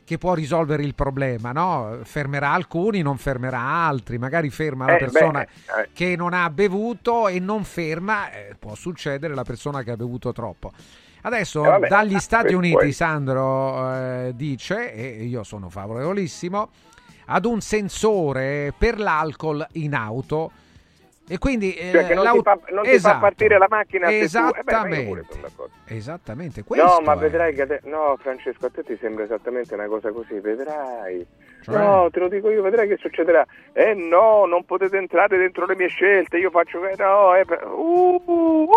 Che 0.07 0.19
può 0.19 0.35
risolvere 0.35 0.85
il 0.85 0.95
problema, 0.95 1.51
no? 1.51 1.99
Fermerà 2.05 2.53
alcuni, 2.53 3.03
non 3.03 3.19
fermerà 3.19 3.61
altri, 3.61 4.19
magari 4.19 4.49
ferma 4.51 4.87
la 4.87 4.95
Eh, 4.95 4.99
persona 4.99 5.41
beh, 5.41 5.83
eh. 5.83 5.89
che 5.93 6.15
non 6.17 6.33
ha 6.33 6.49
bevuto 6.49 7.27
e 7.27 7.41
non 7.41 7.65
ferma, 7.65 8.31
eh, 8.31 8.55
può 8.59 8.77
succedere 8.77 9.35
la 9.35 9.43
persona 9.43 9.83
che 9.83 9.91
ha 9.91 9.97
bevuto 9.97 10.33
troppo. 10.33 10.71
Adesso 11.23 11.65
Eh, 11.65 11.69
vabbè, 11.69 11.89
dagli 11.89 12.15
ah, 12.15 12.21
Stati 12.21 12.55
questo 12.55 12.59
Uniti 12.59 12.89
è. 12.89 12.91
Sandro 12.93 13.93
eh, 13.95 14.33
dice, 14.37 14.95
e 14.95 15.25
io 15.25 15.43
sono 15.43 15.69
favorevolissimo, 15.69 16.69
ad 17.27 17.45
un 17.45 17.61
sensore 17.61 18.73
per 18.79 19.01
l'alcol 19.01 19.67
in 19.73 19.95
auto 19.95 20.53
e 21.29 21.39
quindi 21.39 21.75
eh, 21.75 21.91
Cioè 21.91 22.15
non, 22.15 22.31
ti, 22.33 22.41
fa, 22.43 22.59
non 22.71 22.83
ti 22.85 22.89
fa 22.91 22.95
Esatto. 22.95 23.19
partire 23.21 23.59
la 23.59 23.67
macchina 23.69 24.09
se 24.09 24.19
tu... 24.19 24.37
eh 24.39 24.63
beh, 24.63 24.71
Esattamente. 24.71 25.29
Esattamente, 25.89 26.63
questo 26.65 26.87
No, 26.87 27.01
ma 27.01 27.15
è. 27.15 27.17
vedrai 27.17 27.55
che... 27.55 27.67
te- 27.67 27.81
No, 27.85 28.17
Francesco, 28.21 28.67
a 28.67 28.71
te 28.71 28.83
ti 28.83 28.97
sembra 29.01 29.25
esattamente 29.25 29.75
una 29.75 29.87
cosa 29.87 30.11
così, 30.13 30.39
vedrai. 30.41 31.27
Cioè? 31.63 31.77
No, 31.77 32.09
te 32.11 32.21
lo 32.21 32.29
dico 32.29 32.51
io, 32.51 32.63
vedrai 32.63 32.87
che 32.89 32.97
succederà. 32.97 33.45
Eh 33.73 33.95
no, 33.95 34.47
non 34.47 34.65
potete 34.65 34.97
entrare 34.97 35.37
dentro 35.37 35.67
le 35.67 35.75
mie 35.77 35.89
scelte, 35.89 36.39
io 36.39 36.51
faccio... 36.51 36.79
No, 36.97 37.35
eh... 37.35 37.45
Uh, 37.75 38.23
uh, 38.25 38.63
uh, 38.63 38.69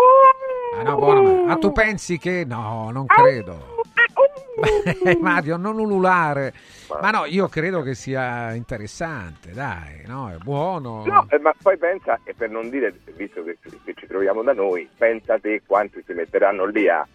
Ah, 0.78 0.82
no, 0.82 0.94
buono, 0.96 1.22
ma- 1.22 1.42
ma 1.46 1.56
tu 1.56 1.72
pensi 1.72 2.18
che 2.18 2.44
no, 2.46 2.90
non 2.92 3.06
credo. 3.06 3.79
Uh, 4.14 5.18
Mario, 5.20 5.56
non 5.56 5.78
ululare. 5.78 6.52
Ma 7.00 7.10
no, 7.10 7.24
io 7.24 7.48
credo 7.48 7.82
che 7.82 7.94
sia 7.94 8.52
interessante, 8.54 9.52
dai, 9.52 10.02
no? 10.06 10.30
È 10.30 10.36
buono. 10.36 11.04
No, 11.04 11.26
eh, 11.30 11.38
ma 11.38 11.52
poi 11.60 11.76
pensa, 11.78 12.18
e 12.24 12.34
per 12.34 12.50
non 12.50 12.68
dire, 12.70 12.92
visto 13.16 13.42
che, 13.42 13.58
che 13.84 13.94
ci 13.94 14.06
troviamo 14.06 14.42
da 14.42 14.52
noi, 14.52 14.88
pensa 14.96 15.38
te 15.38 15.62
quanti 15.66 16.02
si 16.06 16.12
metteranno 16.12 16.64
lì 16.66 16.88
a, 16.88 17.06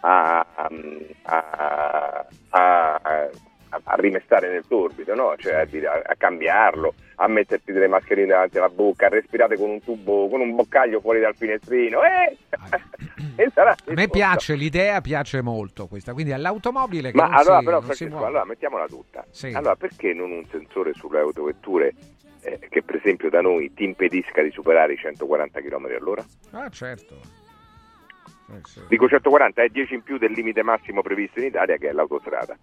a, 0.00 0.46
a- 1.22 2.26
a- 2.50 3.30
a- 3.72 3.80
a 3.82 3.94
rimestare 3.96 4.50
nel 4.50 4.64
torbido, 4.68 5.14
no? 5.14 5.34
cioè 5.38 5.54
a, 5.54 6.02
a- 6.04 6.14
cambiarlo, 6.16 6.94
a 7.16 7.26
metterti 7.26 7.72
delle 7.72 7.88
mascherine 7.88 8.26
davanti 8.28 8.58
alla 8.58 8.68
bocca, 8.68 9.06
a 9.06 9.08
respirare 9.08 9.56
con 9.56 9.70
un 9.70 9.82
tubo, 9.82 10.28
con 10.28 10.40
un 10.40 10.54
boccaglio 10.54 11.00
fuori 11.00 11.20
dal 11.20 11.34
finestrino. 11.34 12.00
Eh! 12.02 12.36
E 13.34 13.50
sarà 13.54 13.70
A 13.70 13.76
me 13.94 14.08
piace 14.08 14.54
l'idea, 14.54 15.00
piace 15.00 15.40
molto 15.40 15.86
questa. 15.86 16.12
Quindi 16.12 16.32
all'automobile 16.32 17.12
che 17.12 17.16
Ma 17.16 17.28
non 17.28 17.34
allora 17.34 17.58
si, 17.60 17.64
però 17.64 17.80
Francesco, 17.80 18.24
allora 18.26 18.44
mettiamola 18.44 18.86
tutta. 18.86 19.24
Sì. 19.30 19.52
Allora 19.54 19.74
perché 19.74 20.12
non 20.12 20.32
un 20.32 20.44
sensore 20.50 20.92
sulle 20.92 21.20
autovetture 21.20 21.94
eh, 22.42 22.58
che 22.68 22.82
per 22.82 22.96
esempio 22.96 23.30
da 23.30 23.40
noi 23.40 23.72
ti 23.72 23.84
impedisca 23.84 24.42
di 24.42 24.50
superare 24.50 24.92
i 24.92 24.96
140 24.98 25.60
km 25.62 25.84
all'ora? 25.98 26.22
Ah, 26.50 26.68
certo. 26.68 27.16
Sì. 28.64 28.82
Dico 28.88 29.08
140 29.08 29.62
è 29.62 29.68
10 29.68 29.94
in 29.94 30.02
più 30.02 30.18
del 30.18 30.32
limite 30.32 30.62
massimo 30.62 31.00
previsto 31.00 31.38
in 31.38 31.46
Italia 31.46 31.76
che 31.78 31.88
è 31.88 31.92
l'autostrada. 31.92 32.56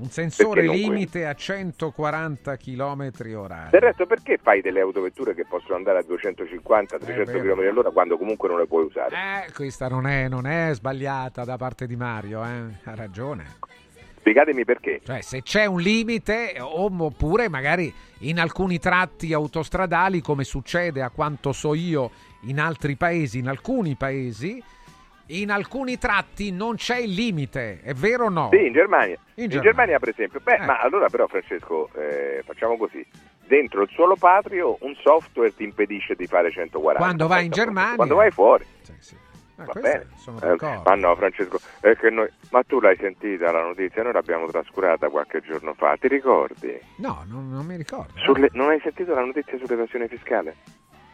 Un 0.00 0.08
sensore 0.08 0.62
limite 0.66 1.26
a 1.26 1.34
140 1.34 2.56
km 2.56 3.10
orari. 3.36 3.68
Del 3.70 3.82
resto 3.82 4.06
perché 4.06 4.38
fai 4.42 4.62
delle 4.62 4.80
autovetture 4.80 5.34
che 5.34 5.44
possono 5.46 5.74
andare 5.76 5.98
a 5.98 6.02
250, 6.02 6.98
300 6.98 7.30
vero. 7.30 7.54
km 7.54 7.68
all'ora 7.68 7.90
quando 7.90 8.16
comunque 8.16 8.48
non 8.48 8.58
le 8.58 8.66
puoi 8.66 8.84
usare? 8.86 9.14
Eh, 9.14 9.52
questa 9.52 9.88
non 9.88 10.06
è, 10.06 10.26
non 10.26 10.46
è 10.46 10.70
sbagliata 10.72 11.44
da 11.44 11.58
parte 11.58 11.86
di 11.86 11.96
Mario, 11.96 12.42
eh. 12.42 12.62
ha 12.84 12.94
ragione. 12.94 13.58
Spiegatemi 14.20 14.64
perché. 14.64 15.02
Cioè, 15.04 15.20
se 15.20 15.42
c'è 15.42 15.66
un 15.66 15.80
limite, 15.80 16.56
oppure 16.58 17.50
magari 17.50 17.92
in 18.20 18.40
alcuni 18.40 18.78
tratti 18.78 19.34
autostradali, 19.34 20.22
come 20.22 20.44
succede 20.44 21.02
a 21.02 21.10
quanto 21.10 21.52
so 21.52 21.74
io 21.74 22.10
in 22.44 22.58
altri 22.58 22.96
paesi, 22.96 23.38
in 23.38 23.48
alcuni 23.48 23.96
paesi, 23.96 24.62
in 25.30 25.50
alcuni 25.50 25.98
tratti 25.98 26.50
non 26.50 26.76
c'è 26.76 26.98
il 26.98 27.12
limite, 27.12 27.80
è 27.82 27.94
vero 27.94 28.26
o 28.26 28.28
no? 28.28 28.48
Sì, 28.52 28.66
in 28.66 28.72
Germania. 28.72 29.16
In 29.34 29.44
In, 29.44 29.48
Germania. 29.48 29.60
Germania. 29.62 29.98
per 29.98 30.08
esempio. 30.08 30.40
Beh, 30.42 30.54
Eh. 30.56 30.66
ma 30.66 30.78
allora 30.80 31.08
però 31.08 31.26
Francesco, 31.26 31.88
eh, 31.94 32.42
facciamo 32.44 32.76
così. 32.76 33.04
Dentro 33.46 33.82
il 33.82 33.88
suolo 33.92 34.14
patrio 34.16 34.76
un 34.80 34.94
software 35.02 35.54
ti 35.54 35.64
impedisce 35.64 36.14
di 36.14 36.26
fare 36.26 36.50
140. 36.50 36.98
Quando 37.04 37.26
vai 37.26 37.46
in 37.46 37.50
Germania- 37.50 37.96
Quando 37.96 38.14
vai 38.14 38.30
fuori. 38.30 38.64
Sì, 38.82 38.94
sì. 38.98 39.16
Ah, 39.56 39.64
Va 39.64 39.72
questo 39.72 40.32
bene. 40.32 40.52
Eh, 40.54 40.80
ma 40.84 40.94
no, 40.94 41.14
Francesco, 41.16 41.58
noi... 42.10 42.28
ma 42.50 42.62
tu 42.62 42.80
l'hai 42.80 42.96
sentita 42.96 43.50
la 43.50 43.62
notizia? 43.62 44.02
Noi 44.02 44.12
l'abbiamo 44.12 44.46
trascurata 44.46 45.08
qualche 45.10 45.40
giorno 45.42 45.74
fa, 45.74 45.96
ti 46.00 46.08
ricordi? 46.08 46.78
No, 46.96 47.24
non, 47.28 47.50
non 47.50 47.66
mi 47.66 47.76
ricordo. 47.76 48.12
Sulle- 48.24 48.48
Non 48.52 48.70
hai 48.70 48.80
sentito 48.82 49.12
la 49.14 49.22
notizia 49.24 49.58
sull'evasione 49.58 50.08
fiscale? 50.08 50.56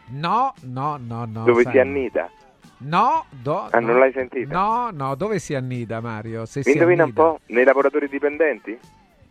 No, 0.09 0.53
no, 0.61 0.97
no, 0.97 1.25
no. 1.25 1.43
Dove 1.43 1.63
sai. 1.63 1.71
si 1.73 1.79
annida? 1.79 2.29
No, 2.79 3.25
do- 3.29 3.67
Ah, 3.71 3.79
no. 3.79 3.87
non 3.87 3.99
l'hai 3.99 4.11
sentita? 4.11 4.53
No, 4.53 4.89
no, 4.91 5.15
dove 5.15 5.39
si 5.39 5.55
annida 5.55 5.99
Mario? 5.99 6.45
Se 6.45 6.61
Mi 6.65 6.73
indovina 6.73 7.03
un 7.03 7.09
annida. 7.09 7.21
po'? 7.23 7.39
Nei 7.47 7.63
lavoratori 7.63 8.07
dipendenti? 8.07 8.77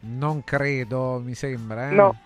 Non 0.01 0.43
credo, 0.45 1.21
mi 1.25 1.35
sembra. 1.35 1.91
eh. 1.91 1.95
No. 1.95 2.17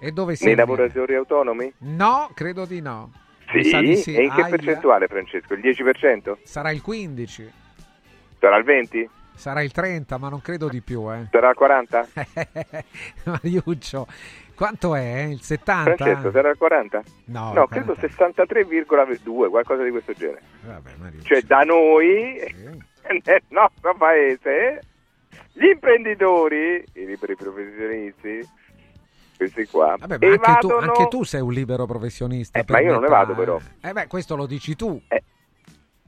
E 0.00 0.10
dove 0.10 0.34
si 0.34 0.44
Nei 0.44 0.54
annida? 0.54 0.68
lavoratori 0.68 1.14
autonomi? 1.14 1.72
No, 1.78 2.30
credo 2.34 2.64
di 2.64 2.80
no. 2.80 3.12
Sì? 3.52 3.96
sì. 3.96 4.14
E 4.14 4.22
in 4.24 4.30
che 4.32 4.40
Aia. 4.42 4.48
percentuale, 4.50 5.06
Francesco? 5.06 5.54
Il 5.54 5.60
10%? 5.60 6.38
Sarà 6.42 6.70
il 6.70 6.80
15, 6.82 7.50
Sarà 8.40 8.56
il 8.56 8.64
20%? 8.64 9.08
Sarà 9.34 9.62
il 9.62 9.72
30, 9.72 10.18
ma 10.18 10.28
non 10.28 10.40
credo 10.40 10.68
di 10.68 10.80
più, 10.80 11.10
eh. 11.12 11.26
Sarà 11.30 11.50
il 11.50 11.56
40%? 11.58 12.84
Mariuccio, 13.24 14.06
quanto 14.54 14.94
è? 14.94 15.22
Il 15.22 15.40
70? 15.42 15.96
Francesco, 15.96 16.30
sarà 16.30 16.50
il 16.50 16.58
40%? 16.60 17.00
No, 17.26 17.52
No, 17.52 17.62
il 17.62 17.68
credo 17.68 17.94
40. 17.94 18.42
63,2, 18.44 19.48
qualcosa 19.50 19.82
di 19.82 19.90
questo 19.90 20.12
genere. 20.12 20.42
Vabbè, 20.64 20.90
Mariuccio. 20.98 21.24
Cioè 21.26 21.42
da 21.42 21.60
noi, 21.62 22.40
Sì. 22.46 22.64
nel 23.24 23.42
nostro 23.48 23.94
paese, 23.96 24.80
gli 25.52 25.66
imprenditori, 25.66 26.84
i 26.94 27.06
liberi 27.06 27.34
professionisti, 27.36 28.48
questi 29.36 29.66
qua, 29.66 29.96
Vabbè, 29.98 30.18
ma 30.24 30.32
anche 30.32 30.58
tu, 30.60 30.68
evadono... 30.68 30.92
anche 30.92 31.08
tu 31.08 31.24
sei 31.24 31.40
un 31.40 31.52
libero 31.52 31.84
professionista. 31.86 32.60
Eh, 32.60 32.64
ma 32.68 32.80
io 32.80 32.92
non 32.92 33.00
metà, 33.00 33.14
evado, 33.14 33.34
però. 33.34 33.58
Eh. 33.80 33.88
Eh 33.88 33.92
beh, 33.92 34.06
questo 34.06 34.36
lo 34.36 34.46
dici 34.46 34.76
tu. 34.76 35.00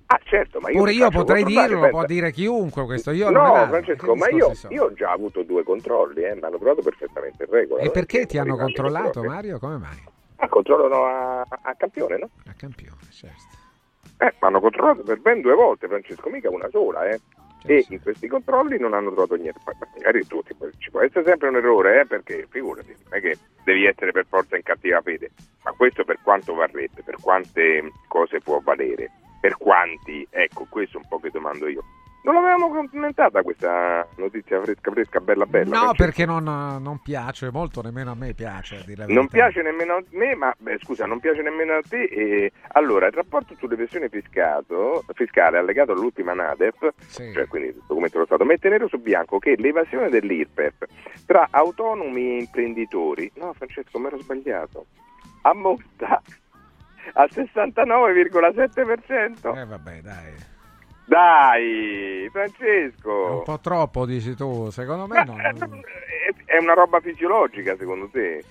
Ah 0.06 0.20
certo, 0.24 0.60
ma 0.60 0.70
io 0.70 0.78
Pure 0.78 0.92
io 0.92 1.08
potrei 1.10 1.44
dirlo, 1.44 1.74
lo 1.76 1.80
pensa. 1.80 1.88
può 1.90 2.04
dire 2.04 2.30
chiunque 2.30 2.84
questo. 2.84 3.10
Io 3.10 3.30
no. 3.30 3.66
Francesco, 3.68 4.14
ma 4.14 4.28
io, 4.28 4.52
io 4.68 4.84
ho 4.84 4.92
già 4.92 5.10
avuto 5.10 5.42
due 5.42 5.62
controlli, 5.62 6.22
eh, 6.22 6.34
mi 6.34 6.42
hanno 6.42 6.58
trovato 6.58 6.82
perfettamente 6.82 7.44
in 7.44 7.50
regola. 7.50 7.82
E 7.82 7.90
perché 7.90 8.26
ti 8.26 8.36
hanno 8.38 8.56
controllato. 8.56 9.22
Mario? 9.22 9.58
Come 9.58 9.78
mai? 9.78 10.02
Ah, 10.36 10.48
controllano 10.48 11.04
a, 11.06 11.40
a 11.40 11.74
campione, 11.76 12.18
no? 12.18 12.28
A 12.46 12.54
campione, 12.56 12.98
certo. 13.10 13.42
Eh, 14.18 14.26
mi 14.26 14.32
hanno 14.40 14.60
controllato 14.60 15.02
per 15.02 15.18
ben 15.20 15.40
due 15.40 15.54
volte, 15.54 15.88
Francesco, 15.88 16.28
mica 16.28 16.50
una 16.50 16.68
sola, 16.70 17.06
eh. 17.08 17.18
Certo, 17.66 17.72
E 17.72 17.86
in 17.88 18.02
questi 18.02 18.28
controlli 18.28 18.78
non 18.78 18.92
hanno 18.92 19.10
trovato 19.10 19.36
niente. 19.36 19.58
Magari 19.96 20.26
tu 20.26 20.42
ti 20.42 20.54
ci 20.78 20.90
può 20.90 21.00
essere 21.00 21.24
sempre 21.24 21.48
un 21.48 21.56
errore, 21.56 22.00
eh, 22.02 22.06
perché 22.06 22.46
figurati, 22.50 22.94
non 23.04 23.18
è 23.18 23.20
che 23.22 23.38
devi 23.64 23.86
essere 23.86 24.12
per 24.12 24.26
forza 24.28 24.54
in 24.56 24.62
cattiva 24.62 25.00
fede. 25.00 25.30
Ma 25.62 25.72
questo 25.72 26.04
per 26.04 26.18
quanto 26.22 26.52
varrebbe, 26.54 27.02
per 27.02 27.16
quante 27.22 27.90
cose 28.06 28.38
può 28.40 28.60
valere, 28.62 29.10
per 29.44 29.58
quanti, 29.58 30.26
ecco, 30.30 30.66
questo 30.70 30.96
è 30.96 31.00
un 31.02 31.06
po' 31.06 31.20
che 31.20 31.28
domando 31.28 31.68
io. 31.68 31.84
Non 32.22 32.32
l'avevamo 32.32 32.70
commentata 32.70 33.42
questa 33.42 34.08
notizia 34.16 34.58
fresca, 34.62 34.90
fresca, 34.90 35.20
bella, 35.20 35.44
bella. 35.44 35.64
No, 35.64 35.92
Francesco? 35.92 36.02
perché 36.02 36.24
non, 36.24 36.44
non 36.82 36.98
piace 37.02 37.50
molto, 37.50 37.82
nemmeno 37.82 38.12
a 38.12 38.14
me 38.14 38.32
piace. 38.32 38.82
Non 39.08 39.26
piace 39.28 39.60
nemmeno 39.60 39.96
a 39.96 40.04
me, 40.12 40.34
ma 40.34 40.50
beh, 40.56 40.78
scusa, 40.80 41.04
non 41.04 41.20
piace 41.20 41.42
nemmeno 41.42 41.74
a 41.74 41.82
te. 41.86 42.04
E, 42.04 42.52
allora, 42.68 43.08
il 43.08 43.12
rapporto 43.12 43.54
sull'evasione 43.58 44.08
fiscato- 44.08 45.04
fiscale 45.12 45.58
allegato 45.58 45.92
all'ultima 45.92 46.32
NADEF, 46.32 46.94
Sì. 47.00 47.30
cioè 47.34 47.46
quindi 47.46 47.68
il 47.68 47.82
documento 47.86 48.12
dello 48.14 48.24
Stato, 48.24 48.46
mette 48.46 48.70
nero 48.70 48.88
su 48.88 48.96
bianco 48.98 49.38
che 49.38 49.56
l'evasione 49.58 50.08
dell'IRPEF 50.08 50.86
tra 51.26 51.48
autonomi 51.50 52.36
e 52.36 52.38
imprenditori, 52.38 53.30
no 53.34 53.52
Francesco, 53.52 53.98
mi 53.98 54.06
ero 54.06 54.18
sbagliato, 54.20 54.86
ammonta 55.42 56.22
al 57.12 57.28
69,7%. 57.32 59.56
Eh 59.56 59.64
vabbè, 59.66 60.00
dai. 60.00 60.32
Dai, 61.06 62.24
È 62.24 62.30
Francesco! 62.30 63.36
un 63.38 63.42
po' 63.44 63.60
troppo, 63.60 64.06
dici 64.06 64.34
tu. 64.34 64.70
Secondo 64.70 65.06
me 65.06 65.22
no. 65.24 65.36
eh, 65.38 65.52
è 66.46 66.56
una 66.58 66.72
roba 66.74 66.98
fisiologica 67.00 67.76
secondo 67.76 68.08
te? 68.08 68.42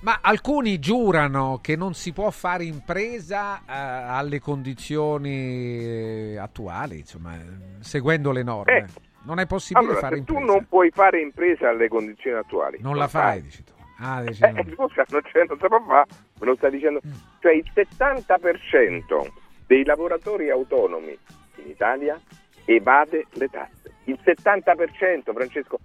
Ma 0.00 0.20
alcuni 0.22 0.78
giurano 0.78 1.58
che 1.60 1.74
non 1.74 1.94
si 1.94 2.12
può 2.12 2.30
fare 2.30 2.62
impresa 2.64 3.58
eh, 3.58 3.62
alle 3.72 4.38
condizioni 4.38 5.80
eh, 5.80 6.36
attuali, 6.38 6.98
insomma, 7.00 7.36
seguendo 7.80 8.30
le 8.30 8.44
norme. 8.44 8.76
Eh, 8.78 8.86
non 9.24 9.40
è 9.40 9.46
possibile 9.46 9.86
Allora, 9.86 10.00
fare 10.00 10.18
se 10.18 10.24
tu 10.24 10.34
impresa. 10.34 10.52
non 10.54 10.66
puoi 10.68 10.90
fare 10.92 11.20
impresa 11.20 11.68
alle 11.70 11.88
condizioni 11.88 12.38
attuali, 12.38 12.78
Non 12.80 12.96
la 12.96 13.08
fai, 13.08 13.42
dici 13.42 13.64
tu. 13.64 13.72
Ah, 14.00 14.22
Eh, 14.22 14.32
scusa, 14.32 15.04
non, 15.08 15.22
c'è, 15.22 15.44
non 15.46 15.56
può 15.58 15.82
fare, 15.86 16.06
me 16.40 16.46
lo 16.46 16.56
stai 16.56 16.70
dicendo. 16.70 17.00
Mm. 17.06 17.12
Cioè 17.40 17.52
il 17.52 17.70
70% 17.74 19.30
dei 19.66 19.84
lavoratori 19.84 20.50
autonomi 20.50 21.18
in 21.56 21.68
Italia 21.68 22.20
evade 22.64 23.26
le 23.32 23.48
tasse. 23.48 23.94
Il 24.04 24.18
70%, 24.24 25.32
Francesco. 25.32 25.78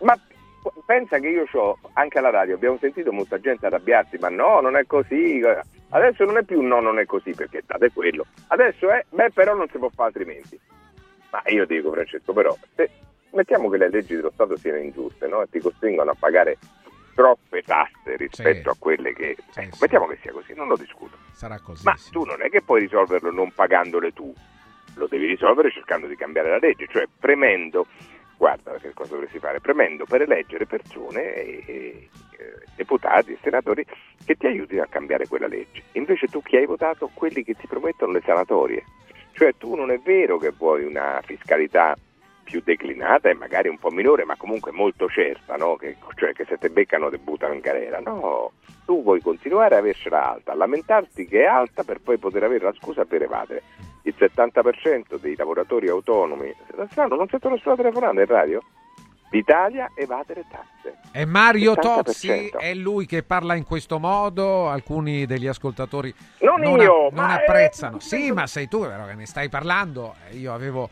Ma 0.00 0.18
pensa 0.86 1.18
che 1.18 1.28
io 1.28 1.46
ho 1.52 1.78
anche 1.94 2.18
alla 2.18 2.30
radio, 2.30 2.54
abbiamo 2.54 2.78
sentito 2.78 3.12
molta 3.12 3.38
gente 3.38 3.66
arrabbiarsi, 3.66 4.16
ma 4.18 4.28
no, 4.28 4.60
non 4.60 4.76
è 4.76 4.84
così. 4.86 5.40
Adesso 5.90 6.24
non 6.24 6.38
è 6.38 6.42
più 6.42 6.60
no, 6.62 6.80
non 6.80 6.98
è 6.98 7.04
così 7.06 7.32
perché 7.32 7.62
date 7.64 7.92
quello. 7.92 8.26
Adesso 8.48 8.90
è, 8.90 9.04
beh, 9.08 9.30
però 9.30 9.54
non 9.54 9.68
si 9.70 9.78
può 9.78 9.88
fare 9.88 10.08
altrimenti. 10.08 10.58
Ma 11.30 11.42
io 11.46 11.64
dico, 11.64 11.92
Francesco, 11.92 12.32
però, 12.32 12.56
se 12.74 12.90
mettiamo 13.30 13.68
che 13.68 13.78
le 13.78 13.90
leggi 13.90 14.16
dello 14.16 14.30
Stato 14.32 14.56
siano 14.56 14.78
ingiuste, 14.78 15.26
no? 15.28 15.42
E 15.42 15.48
ti 15.50 15.60
costringono 15.60 16.10
a 16.10 16.16
pagare 16.18 16.58
troppe 17.14 17.62
tasse 17.62 18.16
rispetto 18.16 18.70
Sì. 18.72 18.76
a 18.76 18.76
quelle 18.78 19.12
che... 19.12 19.36
Sì, 19.50 19.60
ecco, 19.60 19.74
sì. 19.76 19.78
mettiamo 19.82 20.06
che 20.06 20.18
sia 20.22 20.32
così, 20.32 20.54
non 20.54 20.68
lo 20.68 20.76
discuto. 20.76 21.16
Sarà 21.32 21.58
così. 21.60 21.84
Ma 21.84 21.94
tu 22.10 22.24
non 22.24 22.42
è 22.42 22.48
che 22.48 22.62
puoi 22.62 22.80
risolverlo 22.80 23.30
non 23.30 23.52
pagandole 23.52 24.12
tu, 24.12 24.32
lo 24.96 25.06
devi 25.06 25.26
risolvere 25.26 25.70
cercando 25.70 26.06
di 26.06 26.16
cambiare 26.16 26.50
la 26.50 26.58
legge, 26.58 26.86
cioè 26.88 27.06
premendo, 27.18 27.86
guarda 28.36 28.74
che 28.78 28.92
cosa 28.92 29.14
dovresti 29.14 29.38
fare, 29.38 29.60
premendo 29.60 30.04
per 30.04 30.22
eleggere 30.22 30.66
persone, 30.66 31.34
e, 31.34 31.62
e, 31.66 32.08
eh, 32.38 32.64
deputati 32.76 33.32
e 33.32 33.38
senatori 33.42 33.84
che 34.24 34.34
ti 34.36 34.46
aiutino 34.46 34.82
a 34.82 34.86
cambiare 34.86 35.26
quella 35.26 35.46
legge. 35.46 35.82
Invece 35.92 36.26
tu 36.26 36.42
chi 36.42 36.56
hai 36.56 36.66
votato? 36.66 37.10
Quelli 37.12 37.42
che 37.42 37.54
ti 37.54 37.66
promettono 37.66 38.12
le 38.12 38.22
sanatorie. 38.24 38.84
Cioè 39.32 39.54
tu 39.56 39.74
non 39.74 39.90
è 39.90 39.98
vero 39.98 40.36
che 40.38 40.50
vuoi 40.50 40.84
una 40.84 41.20
fiscalità 41.24 41.96
più 42.42 42.60
declinata 42.64 43.28
e 43.28 43.34
magari 43.34 43.68
un 43.68 43.78
po' 43.78 43.90
minore, 43.90 44.24
ma 44.24 44.36
comunque 44.36 44.72
molto 44.72 45.08
certa, 45.08 45.56
no? 45.56 45.76
che, 45.76 45.96
cioè 46.16 46.32
che 46.32 46.44
se 46.46 46.58
te 46.58 46.68
beccano 46.70 47.10
te 47.10 47.18
buttano 47.18 47.54
in 47.54 47.60
galera. 47.60 48.00
No, 48.00 48.52
tu 48.84 49.02
vuoi 49.02 49.20
continuare 49.20 49.74
a 49.76 49.78
avercela 49.78 50.30
alta, 50.32 50.52
a 50.52 50.56
lamentarti 50.56 51.26
che 51.26 51.42
è 51.42 51.46
alta 51.46 51.84
per 51.84 52.00
poi 52.00 52.18
poter 52.18 52.42
avere 52.44 52.64
la 52.64 52.74
scusa 52.74 53.04
per 53.04 53.22
evadere. 53.22 53.62
Il 54.02 54.14
70% 54.18 55.18
dei 55.20 55.36
lavoratori 55.36 55.88
autonomi, 55.88 56.52
strano, 56.90 57.14
non 57.14 57.28
sento 57.28 57.48
nessuno 57.48 57.76
telefonando 57.76 58.20
in 58.20 58.26
radio? 58.26 58.60
L'Italia 59.30 59.90
evade 59.94 60.34
le 60.34 60.44
tasse. 60.50 60.98
E 61.10 61.24
Mario 61.24 61.72
70%. 61.72 61.80
Tozzi 61.80 62.50
è 62.58 62.74
lui 62.74 63.06
che 63.06 63.22
parla 63.22 63.54
in 63.54 63.64
questo 63.64 63.98
modo, 63.98 64.68
alcuni 64.68 65.24
degli 65.24 65.46
ascoltatori 65.46 66.12
Non 66.40 66.60
non, 66.60 66.78
io, 66.80 67.08
non 67.10 67.24
ma, 67.26 67.38
eh, 67.40 67.44
apprezzano. 67.44 67.92
non 67.92 68.00
sì, 68.00 68.30
ma 68.30 68.46
sei 68.46 68.68
tu 68.68 68.80
però 68.80 69.06
che 69.06 69.14
ne 69.14 69.24
stai 69.24 69.48
parlando. 69.48 70.16
Eh, 70.28 70.36
Io 70.36 70.52
avevo 70.52 70.90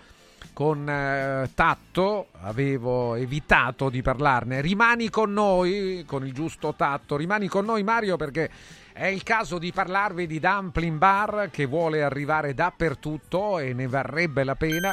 con 0.61 0.87
eh, 0.87 1.49
tatto, 1.55 2.27
avevo 2.43 3.15
evitato 3.15 3.89
di 3.89 4.03
parlarne. 4.03 4.61
Rimani 4.61 5.09
con 5.09 5.33
noi, 5.33 6.05
con 6.07 6.27
il 6.27 6.35
giusto 6.35 6.75
tatto, 6.77 7.17
rimani 7.17 7.49
con 7.49 7.65
noi 7.65 7.83
Mario 7.83 8.19
perché 8.19 8.51
è 8.93 9.07
il 9.07 9.23
caso 9.23 9.57
di 9.57 9.73
parlarvi 9.73 10.27
di 10.27 10.39
Dumpling 10.39 10.99
Bar 10.99 11.49
che 11.51 11.65
vuole 11.65 12.03
arrivare 12.03 12.53
dappertutto 12.53 13.59
e 13.59 13.73
ne 13.73 13.87
varrebbe 13.87 14.45
la 14.45 14.55
pena 14.55 14.93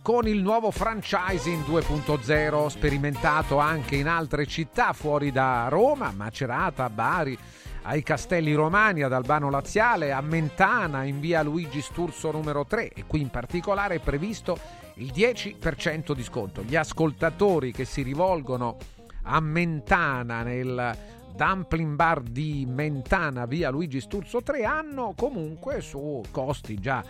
con 0.00 0.28
il 0.28 0.40
nuovo 0.40 0.70
franchising 0.70 1.64
2.0 1.64 2.66
sperimentato 2.68 3.58
anche 3.58 3.96
in 3.96 4.06
altre 4.06 4.46
città 4.46 4.92
fuori 4.92 5.32
da 5.32 5.66
Roma, 5.70 6.12
Macerata, 6.14 6.88
Bari, 6.88 7.36
ai 7.82 8.02
Castelli 8.02 8.54
Romani, 8.54 9.02
ad 9.02 9.12
Albano 9.12 9.50
Laziale, 9.50 10.12
a 10.12 10.20
Mentana, 10.20 11.04
in 11.04 11.20
via 11.20 11.42
Luigi 11.42 11.80
Sturzo 11.80 12.30
numero 12.30 12.64
3 12.64 12.90
e 12.90 13.04
qui 13.06 13.20
in 13.20 13.30
particolare 13.30 13.96
è 13.96 14.00
previsto 14.00 14.58
il 14.94 15.12
10% 15.14 16.12
di 16.12 16.22
sconto. 16.22 16.62
Gli 16.62 16.76
ascoltatori 16.76 17.72
che 17.72 17.84
si 17.84 18.02
rivolgono 18.02 18.76
a 19.24 19.40
Mentana 19.40 20.42
nel 20.42 20.96
Dumpling 21.34 21.94
Bar 21.94 22.20
di 22.20 22.66
Mentana 22.68 23.46
via 23.46 23.70
Luigi 23.70 24.00
Sturzo 24.00 24.42
3 24.42 24.64
hanno 24.64 25.14
comunque 25.16 25.80
su 25.80 26.22
costi 26.30 26.78
già, 26.78 27.02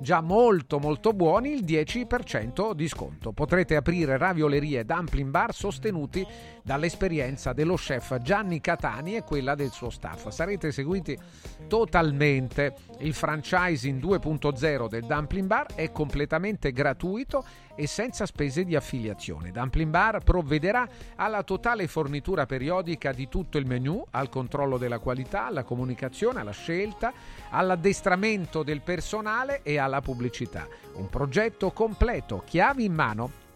già 0.00 0.20
molto 0.20 0.78
molto 0.78 1.12
buoni 1.12 1.52
il 1.52 1.64
10% 1.64 2.72
di 2.72 2.88
sconto. 2.88 3.32
Potrete 3.32 3.76
aprire 3.76 4.18
raviolerie 4.18 4.80
e 4.80 4.84
dumpling 4.84 5.30
bar 5.30 5.54
sostenuti 5.54 6.26
dall'esperienza 6.68 7.54
dello 7.54 7.76
chef 7.76 8.18
Gianni 8.20 8.60
Catani 8.60 9.16
e 9.16 9.22
quella 9.22 9.54
del 9.54 9.70
suo 9.70 9.88
staff. 9.88 10.28
Sarete 10.28 10.70
seguiti 10.70 11.18
totalmente. 11.66 12.74
Il 12.98 13.14
franchising 13.14 13.98
2.0 13.98 14.86
del 14.86 15.06
Dumpling 15.06 15.46
Bar 15.46 15.68
è 15.74 15.90
completamente 15.90 16.70
gratuito 16.70 17.42
e 17.74 17.86
senza 17.86 18.26
spese 18.26 18.64
di 18.64 18.76
affiliazione. 18.76 19.50
Dumpling 19.50 19.88
Bar 19.90 20.22
provvederà 20.22 20.86
alla 21.16 21.42
totale 21.42 21.86
fornitura 21.86 22.44
periodica 22.44 23.12
di 23.12 23.28
tutto 23.28 23.56
il 23.56 23.64
menu, 23.64 24.04
al 24.10 24.28
controllo 24.28 24.76
della 24.76 24.98
qualità, 24.98 25.46
alla 25.46 25.62
comunicazione, 25.62 26.40
alla 26.40 26.50
scelta, 26.50 27.14
all'addestramento 27.48 28.62
del 28.62 28.82
personale 28.82 29.62
e 29.62 29.78
alla 29.78 30.02
pubblicità. 30.02 30.68
Un 30.96 31.08
progetto 31.08 31.70
completo, 31.70 32.42
chiavi 32.44 32.84
in 32.84 32.92
mano. 32.92 33.46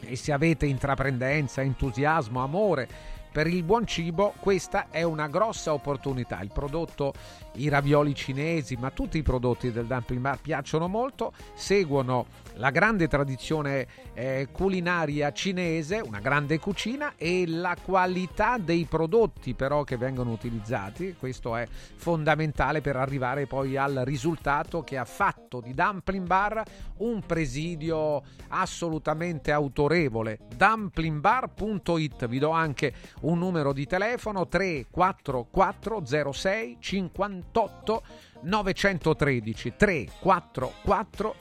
E 0.00 0.16
se 0.16 0.32
avete 0.32 0.66
intraprendenza, 0.66 1.62
entusiasmo, 1.62 2.42
amore 2.42 2.88
per 3.34 3.48
il 3.48 3.64
buon 3.64 3.84
cibo, 3.84 4.32
questa 4.38 4.90
è 4.90 5.02
una 5.02 5.26
grossa 5.26 5.72
opportunità. 5.72 6.40
Il 6.40 6.52
prodotto, 6.52 7.12
i 7.54 7.68
ravioli 7.68 8.14
cinesi, 8.14 8.76
ma 8.76 8.92
tutti 8.92 9.18
i 9.18 9.22
prodotti 9.22 9.72
del 9.72 9.86
Dumpling 9.86 10.22
Bar 10.22 10.40
piacciono 10.40 10.86
molto, 10.86 11.32
seguono 11.52 12.26
la 12.56 12.70
grande 12.70 13.08
tradizione 13.08 13.86
eh, 14.14 14.48
culinaria 14.52 15.32
cinese, 15.32 16.00
una 16.00 16.20
grande 16.20 16.58
cucina 16.58 17.14
e 17.16 17.44
la 17.46 17.76
qualità 17.82 18.58
dei 18.58 18.84
prodotti 18.84 19.54
però 19.54 19.84
che 19.84 19.96
vengono 19.96 20.30
utilizzati. 20.30 21.16
Questo 21.18 21.56
è 21.56 21.66
fondamentale 21.68 22.80
per 22.80 22.96
arrivare 22.96 23.46
poi 23.46 23.76
al 23.76 24.02
risultato 24.04 24.82
che 24.82 24.98
ha 24.98 25.04
fatto 25.04 25.60
di 25.60 25.74
Dumpling 25.74 26.26
Bar 26.26 26.62
un 26.98 27.20
presidio 27.26 28.22
assolutamente 28.48 29.50
autorevole. 29.50 30.38
Dumplingbar.it 30.54 32.26
vi 32.28 32.38
do 32.38 32.50
anche 32.50 32.92
un 33.22 33.38
numero 33.38 33.72
di 33.72 33.86
telefono 33.86 34.46
344 34.46 36.32
06 36.32 36.76
58 36.80 38.02
913 38.42 39.74
344 39.76 41.36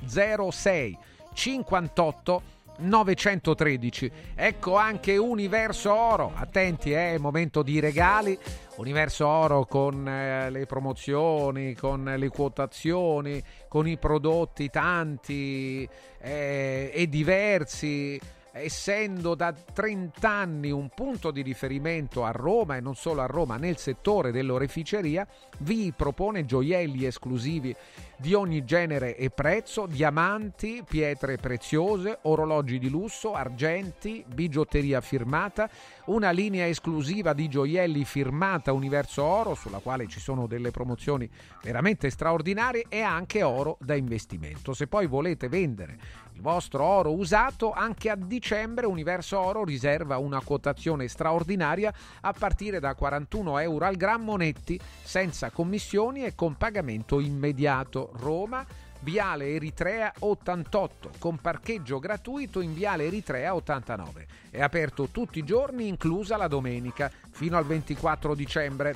06 0.51 0.97
58 1.33 2.41
913. 2.77 4.11
Ecco 4.35 4.75
anche 4.75 5.17
Universo 5.17 5.93
Oro. 5.93 6.31
Attenti, 6.35 6.91
è 6.91 7.13
eh, 7.13 7.19
momento 7.19 7.61
di 7.61 7.79
regali. 7.79 8.37
Universo 8.77 9.27
Oro 9.27 9.65
con 9.65 10.07
eh, 10.07 10.49
le 10.49 10.65
promozioni, 10.65 11.75
con 11.75 12.11
le 12.17 12.29
quotazioni, 12.29 13.41
con 13.67 13.87
i 13.87 13.97
prodotti 13.97 14.69
tanti 14.69 15.87
eh, 16.19 16.91
e 16.93 17.07
diversi 17.07 18.19
essendo 18.53 19.33
da 19.33 19.51
30 19.51 20.29
anni 20.29 20.71
un 20.71 20.89
punto 20.89 21.31
di 21.31 21.41
riferimento 21.41 22.23
a 22.23 22.31
Roma 22.31 22.77
e 22.77 22.81
non 22.81 22.95
solo 22.95 23.21
a 23.21 23.25
Roma 23.25 23.57
nel 23.57 23.77
settore 23.77 24.31
dell'oreficeria, 24.31 25.27
vi 25.59 25.91
propone 25.95 26.45
gioielli 26.45 27.05
esclusivi 27.05 27.75
di 28.23 28.33
ogni 28.33 28.63
genere 28.63 29.17
e 29.17 29.31
prezzo, 29.31 29.85
diamanti, 29.85 30.81
pietre 30.87 31.35
preziose, 31.35 32.19
orologi 32.21 32.79
di 32.79 32.89
lusso, 32.89 33.33
argenti, 33.33 34.23
bigiotteria 34.25 35.01
firmata, 35.01 35.69
una 36.05 36.31
linea 36.31 36.65
esclusiva 36.65 37.33
di 37.33 37.49
gioielli 37.49 38.05
firmata 38.05 38.71
Universo 38.71 39.23
Oro, 39.23 39.55
sulla 39.55 39.79
quale 39.79 40.07
ci 40.07 40.21
sono 40.21 40.47
delle 40.47 40.71
promozioni 40.71 41.29
veramente 41.61 42.09
straordinarie 42.09 42.85
e 42.87 43.01
anche 43.01 43.43
oro 43.43 43.75
da 43.81 43.93
investimento. 43.93 44.73
Se 44.73 44.87
poi 44.87 45.05
volete 45.05 45.49
vendere 45.49 45.97
il 46.33 46.41
vostro 46.41 46.83
oro 46.83 47.13
usato, 47.13 47.73
anche 47.73 48.09
a 48.09 48.15
dicembre 48.15 48.85
Universo 48.85 49.37
Oro 49.37 49.63
riserva 49.63 50.17
una 50.17 50.41
quotazione 50.41 51.07
straordinaria 51.07 51.93
a 52.21 52.33
partire 52.33 52.79
da 52.79 52.95
41 52.95 53.59
euro 53.59 53.85
al 53.85 53.95
grammo 53.95 54.35
netti, 54.35 54.79
senza 55.03 55.51
commissioni 55.51 56.23
e 56.23 56.35
con 56.35 56.55
pagamento 56.55 57.19
immediato. 57.19 58.12
Roma, 58.13 58.65
Viale 58.99 59.55
Eritrea 59.55 60.13
88, 60.17 61.11
con 61.19 61.37
parcheggio 61.37 61.99
gratuito 61.99 62.61
in 62.61 62.73
Viale 62.73 63.05
Eritrea 63.05 63.53
89. 63.53 64.25
È 64.49 64.61
aperto 64.61 65.09
tutti 65.09 65.39
i 65.39 65.43
giorni, 65.43 65.87
inclusa 65.87 66.37
la 66.37 66.47
domenica, 66.47 67.11
fino 67.31 67.57
al 67.57 67.65
24 67.65 68.33
dicembre 68.33 68.95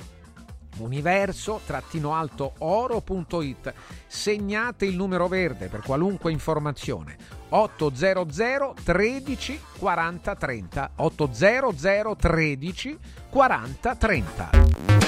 universo-oro.it. 0.78 3.74
Segnate 4.06 4.86
il 4.86 4.96
numero 4.96 5.28
verde 5.28 5.68
per 5.68 5.82
qualunque 5.82 6.32
informazione. 6.32 7.16
800 7.50 8.74
13 8.82 9.60
40 9.78 10.34
30 10.34 10.90
800 10.96 12.16
13 12.16 12.98
40 13.30 13.96
30 13.96 15.07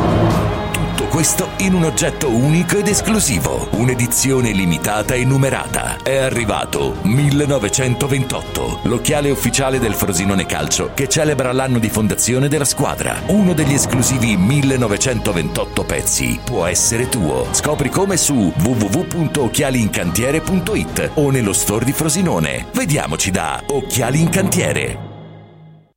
questo 1.11 1.49
in 1.57 1.73
un 1.73 1.83
oggetto 1.83 2.29
unico 2.29 2.77
ed 2.77 2.87
esclusivo, 2.87 3.67
un'edizione 3.71 4.53
limitata 4.53 5.13
e 5.13 5.25
numerata. 5.25 5.97
È 6.01 6.15
arrivato 6.15 6.99
1928, 7.01 8.79
l'occhiale 8.83 9.29
ufficiale 9.29 9.77
del 9.77 9.93
Frosinone 9.93 10.45
Calcio 10.45 10.91
che 10.93 11.09
celebra 11.09 11.51
l'anno 11.51 11.79
di 11.79 11.89
fondazione 11.89 12.47
della 12.47 12.63
squadra. 12.63 13.23
Uno 13.25 13.51
degli 13.51 13.73
esclusivi 13.73 14.37
1928 14.37 15.83
pezzi 15.83 16.39
può 16.41 16.65
essere 16.65 17.09
tuo. 17.09 17.45
Scopri 17.51 17.89
come 17.89 18.15
su 18.15 18.53
www.occhialincantiere.it 18.57 21.09
o 21.15 21.29
nello 21.29 21.51
store 21.51 21.83
di 21.83 21.91
Frosinone. 21.91 22.67
Vediamoci 22.71 23.31
da 23.31 23.61
Occhiali 23.67 24.21
in 24.21 24.29
Cantiere. 24.29 25.09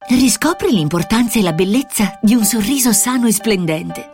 Riscopri 0.09 0.73
l'importanza 0.73 1.39
e 1.39 1.43
la 1.43 1.53
bellezza 1.53 2.19
di 2.21 2.35
un 2.35 2.45
sorriso 2.45 2.93
sano 2.93 3.29
e 3.29 3.33
splendente. 3.33 4.14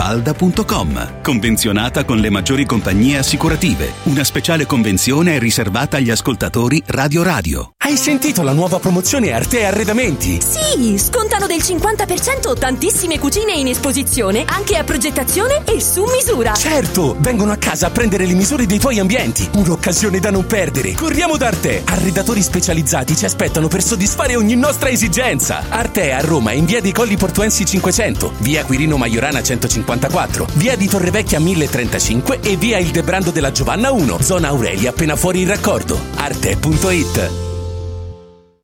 falda.com. 0.00 1.20
Convenzionata 1.20 2.04
con 2.04 2.16
le 2.16 2.30
maggiori 2.30 2.64
compagnie 2.64 3.18
assicurative. 3.18 3.92
Una 4.04 4.24
speciale 4.24 4.64
convenzione 4.64 5.36
è 5.36 5.38
riservata 5.38 5.98
agli 5.98 6.08
ascoltatori 6.08 6.82
Radio 6.86 7.22
Radio. 7.22 7.74
Hai 7.76 7.98
sentito 7.98 8.42
la 8.42 8.52
nuova 8.52 8.78
promozione 8.78 9.32
Arte 9.32 9.66
Arredamenti? 9.66 10.40
Sì, 10.40 10.96
scontano 10.96 11.46
del 11.46 11.58
50% 11.58 12.58
tantissime 12.58 13.18
cucine 13.18 13.52
in 13.52 13.66
esposizione, 13.66 14.44
anche 14.46 14.76
a 14.76 14.84
progettazione 14.84 15.64
e 15.66 15.80
su 15.80 16.04
misura. 16.04 16.54
Certo, 16.54 17.16
vengono 17.18 17.52
a 17.52 17.56
casa 17.56 17.88
a 17.88 17.90
prendere 17.90 18.24
le 18.24 18.34
misure 18.34 18.64
dei 18.64 18.78
tuoi 18.78 19.00
ambienti. 19.00 19.50
Un'occasione 19.54 20.18
da 20.18 20.30
non 20.30 20.46
perdere. 20.46 20.94
Corriamo 20.94 21.36
da 21.36 21.48
Arte. 21.48 21.82
Arredatori 21.84 22.40
specializzati 22.40 23.16
ci 23.16 23.26
aspettano 23.26 23.68
per 23.68 23.82
soddisfare 23.82 24.36
ogni 24.36 24.56
nostra 24.56 24.88
esigenza. 24.88 25.64
Arte 25.68 26.12
a 26.12 26.20
Roma 26.20 26.52
in 26.52 26.64
via 26.64 26.80
dei 26.80 26.92
Colli 26.92 27.18
Portuensi 27.18 27.66
500, 27.66 28.32
via 28.38 28.64
Quirino 28.64 28.96
Maiorana 28.96 29.42
154, 29.90 30.46
via 30.54 30.76
di 30.76 30.86
Torrevecchia 30.86 31.40
1035 31.40 32.40
e 32.40 32.56
via 32.56 32.78
Il 32.78 32.90
Debrando 32.90 33.30
della 33.30 33.50
Giovanna 33.50 33.90
1, 33.90 34.20
zona 34.20 34.48
Aurelia 34.48 34.90
appena 34.90 35.16
fuori 35.16 35.40
il 35.40 35.48
raccordo. 35.48 35.98
Arte.it 36.14 37.49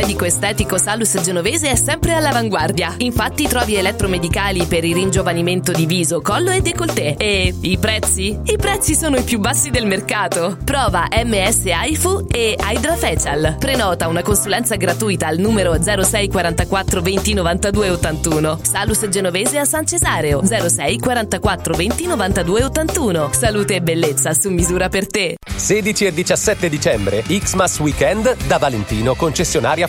medico 0.00 0.24
estetico 0.24 0.78
Salus 0.78 1.20
Genovese 1.20 1.72
è 1.72 1.74
sempre 1.76 2.14
all'avanguardia. 2.14 2.94
Infatti 2.98 3.46
trovi 3.46 3.74
elettromedicali 3.74 4.64
per 4.64 4.82
il 4.82 4.94
ringiovanimento 4.94 5.72
di 5.72 5.84
viso, 5.84 6.22
collo 6.22 6.50
e 6.50 6.62
décolleté. 6.62 7.16
E 7.18 7.54
i 7.60 7.76
prezzi? 7.76 8.38
I 8.44 8.56
prezzi 8.56 8.94
sono 8.94 9.18
i 9.18 9.22
più 9.22 9.38
bassi 9.40 9.68
del 9.68 9.84
mercato. 9.84 10.56
Prova 10.64 11.06
MS 11.10 11.66
AIFU 11.66 12.28
e 12.30 12.56
Hydra 12.58 12.96
Facial. 12.96 13.56
Prenota 13.58 14.08
una 14.08 14.22
consulenza 14.22 14.76
gratuita 14.76 15.26
al 15.26 15.36
numero 15.36 15.76
06 15.78 16.28
44 16.28 17.02
20 17.02 17.34
92 17.34 17.90
81. 17.90 18.60
Salus 18.62 19.06
Genovese 19.06 19.58
a 19.58 19.66
San 19.66 19.86
Cesareo 19.86 20.40
06 20.42 20.98
44 20.98 21.74
20 21.74 22.06
92 22.06 22.64
81. 22.64 23.30
Salute 23.32 23.74
e 23.74 23.82
bellezza 23.82 24.32
su 24.32 24.48
misura 24.48 24.88
per 24.88 25.06
te. 25.06 25.36
16 25.54 26.06
e 26.06 26.12
17 26.14 26.68
dicembre, 26.70 27.22
Xmas 27.22 27.78
Weekend 27.80 28.34
da 28.46 28.56
Valentino, 28.56 29.14
concessionaria 29.14 29.88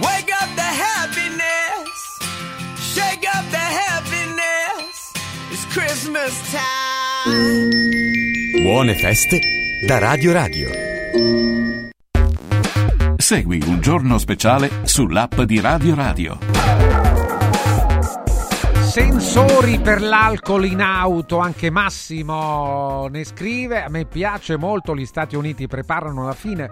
Wake 0.00 0.32
up 0.32 0.48
the 0.56 0.62
happiness! 0.62 2.18
Shake 2.74 3.24
up 3.32 3.48
the 3.50 3.56
happiness! 3.56 5.12
It's 5.52 5.64
Christmas 5.72 6.34
time! 6.50 7.70
Buone 8.60 8.94
feste 8.96 9.38
da 9.86 9.98
Radio 9.98 10.32
Radio. 10.32 10.68
Segui 13.16 13.62
un 13.66 13.80
giorno 13.80 14.18
speciale 14.18 14.68
sull'app 14.82 15.42
di 15.42 15.60
Radio 15.60 15.94
Radio. 15.94 16.38
Sensori 18.80 19.78
per 19.78 20.02
l'alcol 20.02 20.64
in 20.64 20.80
auto, 20.80 21.38
anche 21.38 21.70
Massimo 21.70 23.06
ne 23.08 23.22
scrive. 23.22 23.84
A 23.84 23.88
me 23.88 24.06
piace 24.06 24.56
molto, 24.56 24.96
gli 24.96 25.06
Stati 25.06 25.36
Uniti 25.36 25.68
preparano 25.68 26.26
la 26.26 26.34
fine 26.34 26.70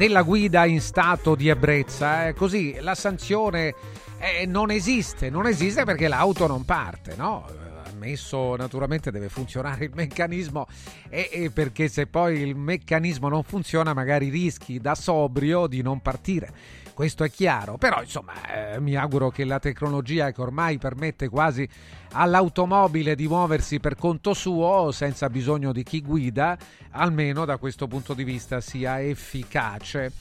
della 0.00 0.22
guida 0.22 0.64
in 0.64 0.80
stato 0.80 1.34
di 1.34 1.48
ebbrezza. 1.48 2.28
Eh. 2.28 2.32
Così 2.32 2.74
la 2.80 2.94
sanzione 2.94 3.74
eh, 4.18 4.46
non 4.46 4.70
esiste, 4.70 5.28
non 5.28 5.46
esiste 5.46 5.84
perché 5.84 6.08
l'auto 6.08 6.46
non 6.46 6.64
parte, 6.64 7.16
no? 7.16 7.44
Ammesso 7.84 8.56
naturalmente 8.56 9.10
deve 9.10 9.28
funzionare 9.28 9.84
il 9.84 9.90
meccanismo 9.92 10.66
e, 11.10 11.28
e 11.30 11.50
perché 11.50 11.88
se 11.88 12.06
poi 12.06 12.40
il 12.40 12.56
meccanismo 12.56 13.28
non 13.28 13.42
funziona 13.42 13.92
magari 13.92 14.30
rischi 14.30 14.80
da 14.80 14.94
sobrio 14.94 15.66
di 15.66 15.82
non 15.82 16.00
partire 16.00 16.50
questo 16.94 17.24
è 17.24 17.30
chiaro, 17.30 17.76
però 17.76 18.00
insomma 18.00 18.74
eh, 18.74 18.80
mi 18.80 18.94
auguro 18.94 19.30
che 19.30 19.44
la 19.44 19.58
tecnologia 19.58 20.30
che 20.32 20.40
ormai 20.40 20.78
permette 20.78 21.28
quasi 21.28 21.68
all'automobile 22.12 23.14
di 23.14 23.26
muoversi 23.26 23.80
per 23.80 23.96
conto 23.96 24.34
suo 24.34 24.90
senza 24.92 25.28
bisogno 25.30 25.72
di 25.72 25.82
chi 25.82 26.02
guida, 26.02 26.58
almeno 26.90 27.44
da 27.44 27.56
questo 27.56 27.86
punto 27.86 28.14
di 28.14 28.24
vista 28.24 28.60
sia 28.60 29.00
efficace. 29.00 30.12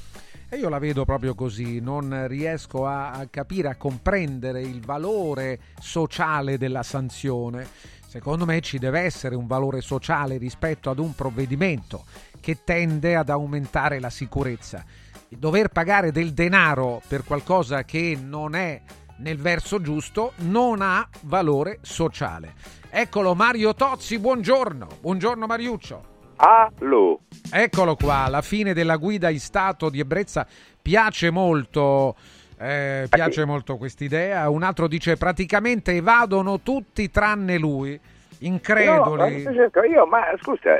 E 0.49 0.57
io 0.57 0.69
la 0.69 0.79
vedo 0.79 1.05
proprio 1.05 1.35
così, 1.35 1.79
non 1.79 2.25
riesco 2.27 2.87
a, 2.87 3.27
capire, 3.29 3.69
a 3.69 3.75
comprendere 3.75 4.61
il 4.61 4.81
valore 4.81 5.59
sociale 5.79 6.57
della 6.57 6.81
sanzione. 6.81 7.67
Secondo 8.07 8.45
me 8.45 8.59
ci 8.61 8.79
deve 8.79 9.01
essere 9.01 9.35
un 9.35 9.45
valore 9.45 9.81
sociale 9.81 10.37
rispetto 10.37 10.89
ad 10.89 10.97
un 10.97 11.13
provvedimento 11.13 12.05
che 12.39 12.63
tende 12.63 13.15
ad 13.15 13.29
aumentare 13.29 13.99
la 13.99 14.09
sicurezza 14.09 14.83
dover 15.29 15.69
pagare 15.69 16.11
del 16.11 16.33
denaro 16.33 17.01
per 17.07 17.23
qualcosa 17.23 17.83
che 17.83 18.17
non 18.21 18.55
è 18.55 18.81
nel 19.17 19.37
verso 19.37 19.81
giusto 19.81 20.33
non 20.37 20.81
ha 20.81 21.07
valore 21.21 21.79
sociale. 21.81 22.53
Eccolo 22.89 23.35
Mario 23.35 23.75
Tozzi, 23.75 24.17
buongiorno. 24.17 24.87
Buongiorno 25.01 25.45
Mariuccio. 25.45 26.17
Allo. 26.37 27.19
Eccolo 27.51 27.95
qua, 27.95 28.27
la 28.29 28.41
fine 28.41 28.73
della 28.73 28.95
guida 28.95 29.29
in 29.29 29.39
stato 29.39 29.89
di 29.89 29.99
ebbrezza 29.99 30.47
piace 30.81 31.29
molto. 31.29 32.15
Eh, 32.57 33.07
piace 33.09 33.45
molto 33.45 33.77
quest'idea. 33.77 34.49
Un 34.49 34.63
altro 34.63 34.87
dice 34.87 35.17
praticamente 35.17 35.91
evadono 35.91 36.61
tutti 36.61 37.09
tranne 37.11 37.57
lui. 37.57 37.99
Increduli. 38.39 39.43
No, 39.43 39.53
certo, 39.53 39.83
io, 39.83 40.05
ma 40.05 40.23
scusa, 40.41 40.79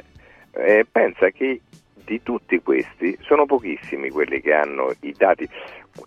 eh, 0.52 0.86
pensa 0.90 1.30
che 1.30 1.62
di 2.10 2.24
tutti 2.24 2.60
questi 2.60 3.16
sono 3.22 3.46
pochissimi 3.46 4.10
quelli 4.10 4.42
che 4.42 4.54
hanno 4.54 4.92
i 5.02 5.14
dati. 5.16 5.48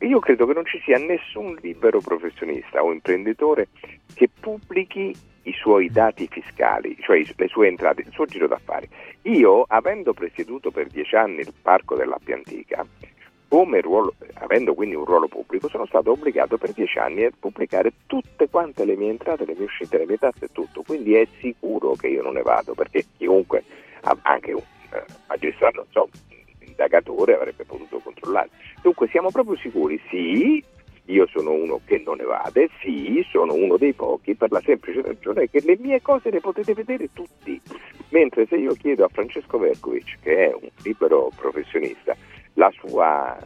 Io 0.01 0.19
credo 0.19 0.47
che 0.47 0.53
non 0.53 0.67
ci 0.67 0.81
sia 0.85 0.99
nessun 0.99 1.57
libero 1.61 2.01
professionista 2.01 2.83
o 2.83 2.93
imprenditore 2.93 3.69
che 4.13 4.29
pubblichi 4.29 5.15
i 5.45 5.53
suoi 5.53 5.91
dati 5.91 6.27
fiscali, 6.29 6.97
cioè 7.01 7.23
le 7.37 7.47
sue 7.47 7.69
entrate, 7.69 8.01
il 8.01 8.11
suo 8.11 8.25
giro 8.25 8.49
d'affari. 8.49 8.89
Io, 9.23 9.65
avendo 9.69 10.13
presieduto 10.13 10.73
per 10.73 10.89
dieci 10.89 11.15
anni 11.15 11.41
il 11.41 11.55
parco 11.63 11.95
dell'Appia 11.95 12.35
Antica, 12.35 12.85
ruolo, 13.81 14.15
avendo 14.35 14.75
quindi 14.75 14.97
un 14.97 15.05
ruolo 15.05 15.29
pubblico, 15.29 15.69
sono 15.69 15.87
stato 15.87 16.11
obbligato 16.11 16.59
per 16.59 16.73
dieci 16.73 16.99
anni 16.99 17.25
a 17.25 17.31
pubblicare 17.39 17.93
tutte 18.07 18.49
quante 18.49 18.85
le 18.85 18.97
mie 18.97 19.11
entrate, 19.11 19.45
le 19.45 19.55
mie 19.55 19.67
uscite, 19.67 19.99
le 19.99 20.07
mie 20.07 20.19
tasse 20.19 20.47
e 20.47 20.53
tutto. 20.53 20.83
Quindi 20.83 21.15
è 21.15 21.27
sicuro 21.39 21.95
che 21.95 22.09
io 22.09 22.23
non 22.23 22.35
ne 22.35 22.43
vado, 22.43 22.75
perché 22.75 23.05
chiunque, 23.17 23.63
anche 24.23 24.53
un 24.53 24.63
eh, 24.93 25.05
magistrato, 25.29 25.87
so, 25.91 26.09
indagatore 26.61 27.35
avrebbe 27.35 27.65
potuto 27.65 27.99
controllare. 27.99 28.51
Dunque 28.83 29.09
siamo 29.09 29.31
proprio 29.31 29.57
sicuri, 29.57 30.01
sì, 30.09 30.63
io 31.07 31.27
sono 31.27 31.53
uno 31.53 31.81
che 31.85 32.03
non 32.05 32.21
evade, 32.21 32.69
sì, 32.81 33.25
sono 33.31 33.55
uno 33.55 33.77
dei 33.77 33.93
pochi 33.93 34.35
per 34.35 34.51
la 34.51 34.61
semplice 34.61 35.03
ragione 35.03 35.49
che 35.49 35.61
le 35.65 35.77
mie 35.81 36.01
cose 36.01 36.31
le 36.31 36.41
potete 36.41 36.75
vedere 36.75 37.09
tutti. 37.13 37.61
Mentre 38.11 38.47
se 38.47 38.57
io 38.57 38.75
chiedo 38.75 39.05
a 39.05 39.09
Francesco 39.09 39.59
Verkovic, 39.59 40.19
che 40.23 40.49
è 40.49 40.55
un 40.55 40.69
libero 40.83 41.31
professionista, 41.35 42.15
sua, 42.71 43.37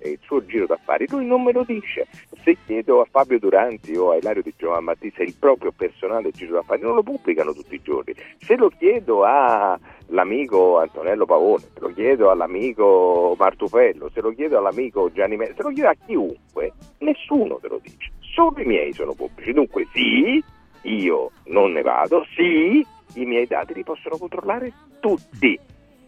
eh, 0.00 0.10
il 0.10 0.18
suo 0.22 0.44
giro 0.44 0.66
d'affari, 0.66 1.06
lui 1.08 1.26
non 1.26 1.42
me 1.42 1.52
lo 1.52 1.62
dice. 1.62 2.06
Se 2.42 2.56
chiedo 2.66 3.00
a 3.00 3.06
Fabio 3.10 3.38
Duranti 3.38 3.96
o 3.96 4.10
a 4.10 4.16
Ilario 4.16 4.42
Di 4.42 4.54
Giovan 4.56 4.84
Battista 4.84 5.22
il 5.22 5.34
proprio 5.38 5.72
personale 5.72 6.30
giro 6.30 6.54
d'affari, 6.54 6.82
non 6.82 6.94
lo 6.94 7.02
pubblicano 7.02 7.52
tutti 7.52 7.74
i 7.74 7.82
giorni. 7.82 8.14
Se 8.38 8.56
lo 8.56 8.68
chiedo 8.68 9.24
all'amico 9.24 10.78
Antonello 10.78 11.26
Pavone, 11.26 11.64
se 11.74 11.80
lo 11.80 11.92
chiedo 11.92 12.30
all'amico 12.30 13.34
Martufello, 13.38 14.10
se 14.10 14.20
lo 14.20 14.32
chiedo 14.32 14.58
all'amico 14.58 15.10
Gianni 15.12 15.36
Mezzi, 15.36 15.54
se 15.56 15.62
lo 15.62 15.70
chiedo 15.70 15.88
a 15.88 15.96
chiunque, 16.06 16.72
nessuno 16.98 17.56
te 17.56 17.68
lo 17.68 17.80
dice. 17.82 18.12
Solo 18.20 18.60
i 18.60 18.66
miei 18.66 18.92
sono 18.92 19.14
pubblici. 19.14 19.52
Dunque 19.52 19.86
sì, 19.92 20.42
io 20.82 21.30
non 21.46 21.72
ne 21.72 21.82
vado, 21.82 22.26
sì, 22.34 22.84
i 23.14 23.24
miei 23.24 23.46
dati 23.46 23.72
li 23.74 23.82
possono 23.82 24.18
controllare 24.18 24.72
tutti. 25.00 25.58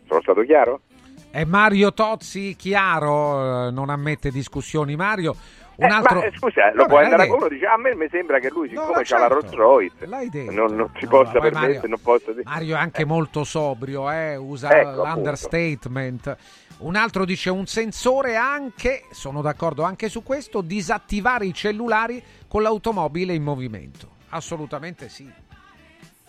Sono 0.07 0.21
stato 0.21 0.43
chiaro? 0.43 0.81
È 1.31 1.45
Mario 1.45 1.93
Tozzi, 1.93 2.55
chiaro, 2.57 3.69
eh, 3.69 3.71
non 3.71 3.91
ammette 3.91 4.31
discussioni. 4.31 4.97
Mario, 4.97 5.35
un 5.77 5.87
Eh, 5.87 5.93
altro... 5.93 6.19
ma 6.21 6.25
eh, 6.27 6.33
scusa, 6.37 6.67
lo 6.73 6.77
Vabbè, 6.77 6.87
può 6.89 6.97
l'hai 6.97 7.05
andare 7.05 7.23
a 7.23 7.25
detto. 7.27 7.37
uno 7.37 7.49
dice 7.49 7.67
a 7.67 7.77
me 7.79 7.95
mi 7.95 8.09
sembra 8.11 8.39
che 8.41 8.49
lui 8.51 8.69
No, 8.73 8.81
siccome 8.81 8.97
ma 8.97 9.03
c'ha 9.05 9.19
la 9.19 9.29
certo, 9.29 9.35
Rolls 9.35 9.53
Royce 9.55 10.07
l'hai 10.07 10.29
detto. 10.29 10.51
non, 10.53 10.75
non 10.75 10.91
si 10.99 11.05
No, 11.05 11.11
possa 11.11 11.33
permettere, 11.33 11.53
Mario- 11.75 11.89
non 11.89 12.01
possa 12.03 12.31
dire. 12.33 12.43
Mario 12.45 12.75
è 12.77 12.79
anche 12.79 13.05
molto 13.05 13.45
sobrio, 13.45 14.11
eh, 14.11 14.37
usa 14.37 14.71
Ecco, 14.81 15.05
l'understatement. 15.05 16.37
Un 16.79 16.95
altro 16.97 17.25
dice 17.25 17.51
un 17.51 17.67
sensore 17.67 18.37
anche, 18.37 19.05
sono 19.11 19.41
d'accordo 19.43 19.83
anche 19.83 20.09
su 20.09 20.23
questo, 20.23 20.61
disattivare 20.61 21.45
i 21.47 21.53
cellulari 21.55 22.23
con 22.47 22.63
l'automobile 22.63 23.35
in 23.35 23.43
movimento. 23.43 24.17
Assolutamente 24.31 25.09
sì. 25.09 25.29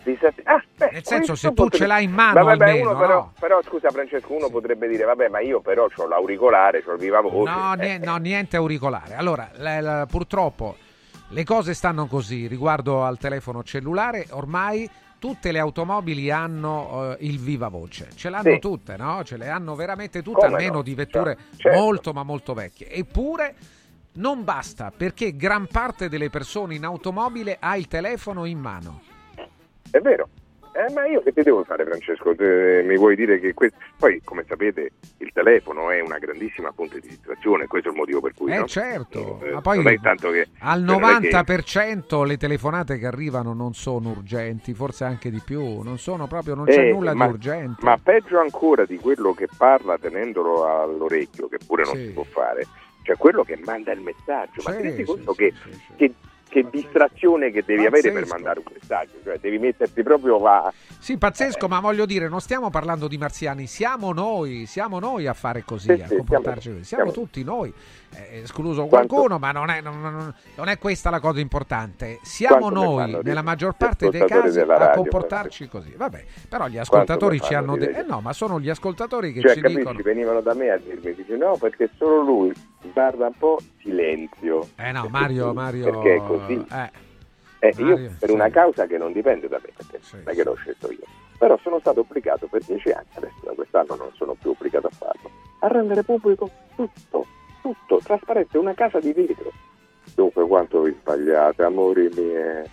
Disat- 0.02 0.40
ah, 0.44 0.62
beh, 0.76 0.90
Nel 0.92 1.04
senso, 1.04 1.34
se 1.34 1.48
tu 1.48 1.54
potrebbe- 1.54 1.76
ce 1.76 1.86
l'hai 1.86 2.04
in 2.04 2.12
mano 2.12 2.42
Vabbè, 2.44 2.64
almeno, 2.70 2.96
però, 2.96 3.14
no? 3.14 3.32
però, 3.38 3.60
scusa 3.62 3.90
Francesco, 3.90 4.32
uno 4.34 4.48
potrebbe 4.48 4.88
dire 4.88 5.04
vabbè 5.04 5.28
ma 5.28 5.40
io 5.40 5.60
però 5.60 5.88
ho 5.94 6.06
l'auricolare, 6.06 6.82
ho 6.86 6.92
il 6.92 6.98
viva 6.98 7.20
voce. 7.20 7.50
No, 7.52 7.74
Eh, 7.76 7.98
no, 7.98 8.16
niente 8.16 8.56
auricolare. 8.56 9.14
Allora, 9.14 9.50
la- 9.56 9.80
la- 9.80 10.06
purtroppo 10.06 10.76
le 11.28 11.44
cose 11.44 11.74
stanno 11.74 12.06
così 12.06 12.46
riguardo 12.46 13.04
al 13.04 13.18
telefono 13.18 13.62
cellulare. 13.62 14.26
Ormai 14.30 14.88
tutte 15.18 15.52
le 15.52 15.58
automobili 15.58 16.30
hanno 16.30 17.14
eh, 17.18 17.26
il 17.26 17.38
viva 17.38 17.68
voce. 17.68 18.08
Ce 18.14 18.30
l'hanno 18.30 18.52
Sì. 18.54 18.58
tutte, 18.58 18.96
no? 18.96 19.22
Ce 19.22 19.36
le 19.36 19.50
hanno 19.50 19.74
veramente 19.74 20.22
tutte, 20.22 20.40
Come 20.40 20.54
almeno 20.56 20.76
no? 20.76 20.82
di 20.82 20.94
vetture 20.94 21.36
Certo. 21.58 21.78
molto 21.78 22.12
ma 22.14 22.22
molto 22.22 22.54
vecchie. 22.54 22.90
Eppure 22.90 23.54
non 24.14 24.44
basta 24.44 24.90
perché 24.96 25.36
gran 25.36 25.66
parte 25.66 26.08
delle 26.08 26.30
persone 26.30 26.74
in 26.74 26.84
automobile 26.86 27.58
ha 27.60 27.76
il 27.76 27.86
telefono 27.86 28.46
in 28.46 28.58
mano. 28.58 29.02
È 29.90 29.98
vero. 30.00 30.28
Eh, 30.72 30.88
ma 30.92 31.04
io 31.04 31.20
che 31.20 31.32
ti 31.32 31.42
devo 31.42 31.64
fare 31.64 31.84
Francesco? 31.84 32.32
Te- 32.36 32.82
mi 32.84 32.96
vuoi 32.96 33.16
dire 33.16 33.40
che 33.40 33.54
questo... 33.54 33.76
Poi 33.98 34.20
come 34.22 34.44
sapete 34.46 34.92
il 35.18 35.30
telefono 35.32 35.90
è 35.90 36.00
una 36.00 36.18
grandissima 36.18 36.70
fonte 36.70 37.00
di 37.00 37.08
distrazione, 37.08 37.66
questo 37.66 37.88
è 37.88 37.90
il 37.90 37.96
motivo 37.98 38.20
per 38.20 38.34
cui... 38.34 38.52
Eh 38.52 38.58
no? 38.58 38.66
certo, 38.68 39.40
Eh, 39.42 39.50
ma 39.50 39.60
poi 39.62 39.82
che... 39.82 39.98
al 40.60 40.80
non 40.82 41.02
è 41.02 41.18
che- 41.18 41.28
90% 41.30 42.24
le 42.24 42.36
telefonate 42.36 42.98
che 42.98 43.06
arrivano 43.06 43.52
non 43.52 43.74
sono 43.74 44.10
urgenti, 44.10 44.72
forse 44.72 45.02
anche 45.02 45.28
di 45.28 45.42
più, 45.44 45.80
non 45.80 45.98
sono 45.98 46.28
proprio, 46.28 46.54
non 46.54 46.66
c'è 46.66 46.86
Eh, 46.86 46.92
nulla 46.92 47.14
ma, 47.14 47.24
di 47.26 47.32
urgente. 47.32 47.84
Ma 47.84 47.98
peggio 47.98 48.38
ancora 48.38 48.84
di 48.84 48.96
quello 48.98 49.34
che 49.34 49.48
parla 49.54 49.98
tenendolo 49.98 50.66
all'orecchio, 50.66 51.48
che 51.48 51.58
pure 51.66 51.82
non 51.82 51.96
Sì. 51.96 52.04
si 52.06 52.10
può 52.12 52.22
fare, 52.22 52.64
cioè 53.02 53.16
quello 53.16 53.42
che 53.42 53.58
manda 53.64 53.90
il 53.90 54.02
messaggio. 54.02 54.62
ma 54.64 54.70
Sì, 54.70 54.76
ti 54.76 54.82
rendi 54.84 54.98
sì, 55.04 55.04
conto 55.04 55.34
che, 55.34 55.52
che- 55.96 56.14
che 56.50 56.66
distrazione 56.70 57.50
che 57.50 57.62
devi 57.64 57.86
avere 57.86 58.10
per 58.10 58.12
Pazzesco. 58.24 58.34
mandare 58.34 58.58
un 58.58 58.72
messaggio? 58.78 59.12
Cioè 59.24 59.38
devi 59.38 59.58
metterti 59.58 60.02
proprio 60.02 60.44
a... 60.44 60.70
Sì, 60.98 61.16
pazzesco, 61.16 61.68
ma 61.68 61.80
voglio 61.80 62.04
dire, 62.04 62.28
non 62.28 62.40
stiamo 62.40 62.68
parlando 62.68 63.08
di 63.08 63.16
marziani, 63.16 63.66
siamo 63.66 64.12
noi, 64.12 64.66
siamo 64.66 64.98
noi 64.98 65.26
a 65.26 65.32
fare 65.32 65.62
così, 65.64 65.94
Sì, 65.94 66.02
a 66.02 66.06
sì, 66.08 66.16
comportarci 66.16 66.60
siamo- 66.60 66.76
così, 66.78 66.88
siamo 66.88 67.10
siamo- 67.10 67.26
tutti 67.26 67.44
noi, 67.44 67.72
eh, 68.16 68.40
escluso 68.42 68.84
Quanto- 68.86 69.14
qualcuno, 69.14 69.38
ma 69.38 69.52
non 69.52 69.70
è, 69.70 69.80
non- 69.80 70.00
non- 70.00 70.34
non 70.56 70.68
è 70.68 70.76
questa 70.78 71.08
la 71.08 71.20
cosa 71.20 71.40
importante. 71.40 72.18
Siamo 72.22 72.68
Quanto 72.70 72.80
noi, 72.80 73.18
nella 73.22 73.42
maggior 73.42 73.74
parte 73.76 74.10
dei 74.10 74.26
casi, 74.26 74.58
della 74.58 74.74
a 74.74 74.78
radio, 74.78 75.00
comportarci 75.02 75.68
così. 75.68 75.94
Vabbè, 75.96 76.24
però 76.48 76.66
gli 76.66 76.76
ascoltatori 76.78 77.40
ci 77.40 77.54
hanno 77.54 77.76
detto... 77.76 77.98
Eh 77.98 78.02
no, 78.02 78.20
ma 78.20 78.32
sono 78.32 78.58
gli 78.60 78.68
ascoltatori 78.68 79.32
che 79.32 79.40
Cioè, 79.40 79.54
ci 79.54 79.60
capisci, 79.60 79.78
dicono... 79.78 79.98
venivano 80.02 80.40
da 80.40 80.54
me 80.54 80.70
a 80.70 80.76
dirmi, 80.76 81.14
dice 81.14 81.36
no 81.36 81.56
perché 81.56 81.88
solo 81.96 82.20
lui 82.22 82.52
guarda 82.92 83.26
un 83.26 83.34
po' 83.38 83.58
silenzio. 83.80 84.68
Eh 84.76 84.92
no, 84.92 85.06
Mario, 85.08 85.52
Mario... 85.52 85.90
Perché 85.90 86.14
è 86.16 86.26
così. 86.26 86.64
eh, 86.72 86.90
Eh, 87.60 87.74
Mario, 87.78 87.98
io 87.98 88.10
per 88.18 88.28
sì. 88.28 88.34
una 88.34 88.48
causa 88.48 88.86
che 88.86 88.96
non 88.98 89.12
dipende 89.12 89.48
da 89.48 89.60
me, 89.62 89.70
perché 89.76 90.00
non 90.12 90.22
è 90.24 90.34
che 90.34 90.44
l'ho 90.44 90.54
scelto 90.54 90.90
io. 90.90 91.04
Però 91.38 91.58
sono 91.62 91.78
stato 91.80 92.00
obbligato 92.00 92.46
per 92.48 92.62
dieci 92.64 92.90
anni, 92.90 93.06
adesso 93.14 93.40
da 93.44 93.52
quest'anno 93.52 93.94
non 93.96 94.10
sono 94.14 94.34
più 94.34 94.50
obbligato 94.50 94.86
a 94.88 94.90
farlo, 94.90 95.30
a 95.60 95.68
rendere 95.68 96.02
pubblico 96.02 96.50
tutto, 96.76 97.26
tutto, 97.62 98.00
trasparente, 98.02 98.58
una 98.58 98.74
casa 98.74 98.98
di 99.00 99.12
vetro. 99.12 99.50
Dunque 100.14 100.46
quanto 100.46 100.82
vi 100.82 100.94
sbagliate, 101.00 101.62
amori 101.62 102.10
miei, 102.14 102.64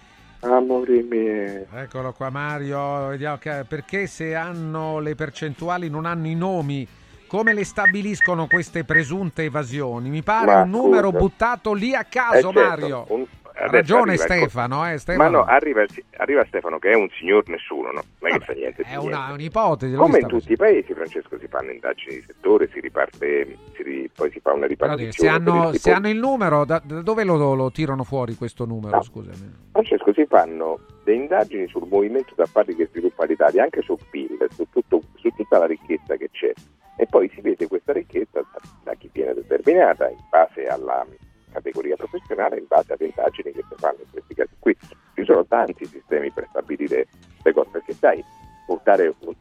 amori 0.41 1.01
miei. 1.03 1.65
Eccolo 1.73 2.11
qua 2.11 2.29
Mario, 2.29 3.07
vediamo 3.07 3.37
che- 3.37 3.63
perché 3.67 4.05
se 4.07 4.35
hanno 4.35 4.99
le 4.99 5.15
percentuali 5.15 5.89
non 5.89 6.05
hanno 6.05 6.27
i 6.27 6.35
nomi, 6.35 6.85
come 7.27 7.53
le 7.53 7.63
stabiliscono 7.65 8.47
queste 8.47 8.83
presunte 8.83 9.43
evasioni? 9.43 10.09
Mi 10.09 10.23
pare 10.23 10.45
Ma 10.45 10.61
un 10.61 10.69
numero 10.69 11.07
scusa. 11.09 11.17
buttato 11.19 11.73
lì 11.73 11.93
a 11.93 12.03
caso 12.05 12.49
Eh, 12.49 12.53
certo, 12.53 12.59
Mario. 12.69 13.05
un- 13.09 13.25
Ha 13.59 13.71
ragione 13.71 14.11
arriva 14.11 14.23
Stefano, 14.23 14.87
eh, 14.87 14.97
Stefano. 14.99 15.29
Ma 15.31 15.37
no, 15.39 15.43
arriva, 15.45 15.83
arriva 16.17 16.45
Stefano 16.45 16.77
che 16.77 16.91
è 16.91 16.95
un 16.95 17.09
signor 17.17 17.47
nessuno, 17.49 17.89
no? 17.91 18.03
Non 18.19 18.31
è 18.31 18.37
che 18.37 18.45
fa 18.45 18.53
niente. 18.53 18.83
È 18.83 18.95
una- 18.97 19.17
niente. 19.17 19.33
un'ipotesi. 19.33 19.95
Come 19.95 20.19
in 20.19 20.27
tutti 20.27 20.51
i 20.51 20.55
paesi, 20.55 20.93
Francesco, 20.93 21.39
si 21.39 21.47
fanno 21.47 21.71
indagini 21.71 22.17
di 22.17 22.23
settore, 22.27 22.69
si 22.71 22.79
riparte, 22.79 23.57
si 23.75 24.11
poi 24.13 24.29
si 24.31 24.39
fa 24.41 24.53
una 24.53 24.67
ripartizione. 24.67 25.11
se, 25.11 25.27
hanno, 25.27 25.69
il 25.69 25.79
se 25.79 25.91
hanno 25.91 26.07
il 26.07 26.17
numero, 26.19 26.65
da, 26.65 26.79
da 26.85 27.01
dove 27.01 27.23
lo, 27.23 27.55
lo 27.55 27.71
tirano 27.71 28.03
fuori 28.03 28.35
questo 28.35 28.65
numero? 28.65 29.01
Scusami. 29.01 29.51
Francesco, 29.71 30.13
si 30.13 30.25
fanno 30.29 30.79
delle 31.03 31.17
indagini 31.21 31.67
sul 31.67 31.87
movimento 31.89 32.33
d'affari 32.35 32.75
che 32.75 32.85
sviluppa 32.91 33.25
l'Italia, 33.25 33.63
anche 33.63 33.81
sul 33.81 33.97
PIL, 34.11 34.37
su, 34.53 34.67
tutto- 34.71 35.01
su 35.15 35.29
tutta 35.35 35.57
la 35.57 35.65
ricchezza 35.65 36.15
che 36.15 36.29
c'è. 36.31 36.53
E 36.97 37.05
poi 37.05 37.29
si 37.33 37.41
vede 37.41 37.67
questa 37.67 37.93
ricchezza 37.93 38.41
da, 38.83 38.93
chi 38.95 39.09
viene 39.13 39.35
determinata 39.35 40.09
in 40.09 40.17
base 40.29 40.65
alla 40.65 41.05
categoria 41.51 41.95
professionale, 41.95 42.57
in 42.57 42.65
base 42.67 42.93
alle 42.93 43.05
indagini 43.05 43.51
che 43.51 43.63
si 43.69 43.75
fanno 43.77 43.99
in 43.99 44.11
questi 44.11 44.33
casi 44.33 44.55
qui. 44.59 44.75
Ci 45.13 45.23
sono 45.23 45.45
tanti 45.45 45.85
sistemi 45.85 46.31
per 46.31 46.47
stabilire 46.49 47.07
le 47.43 47.53
cose, 47.53 47.69
perché 47.71 47.93
sai, 47.93 48.23
portare 48.65 49.13
un, 49.19 49.33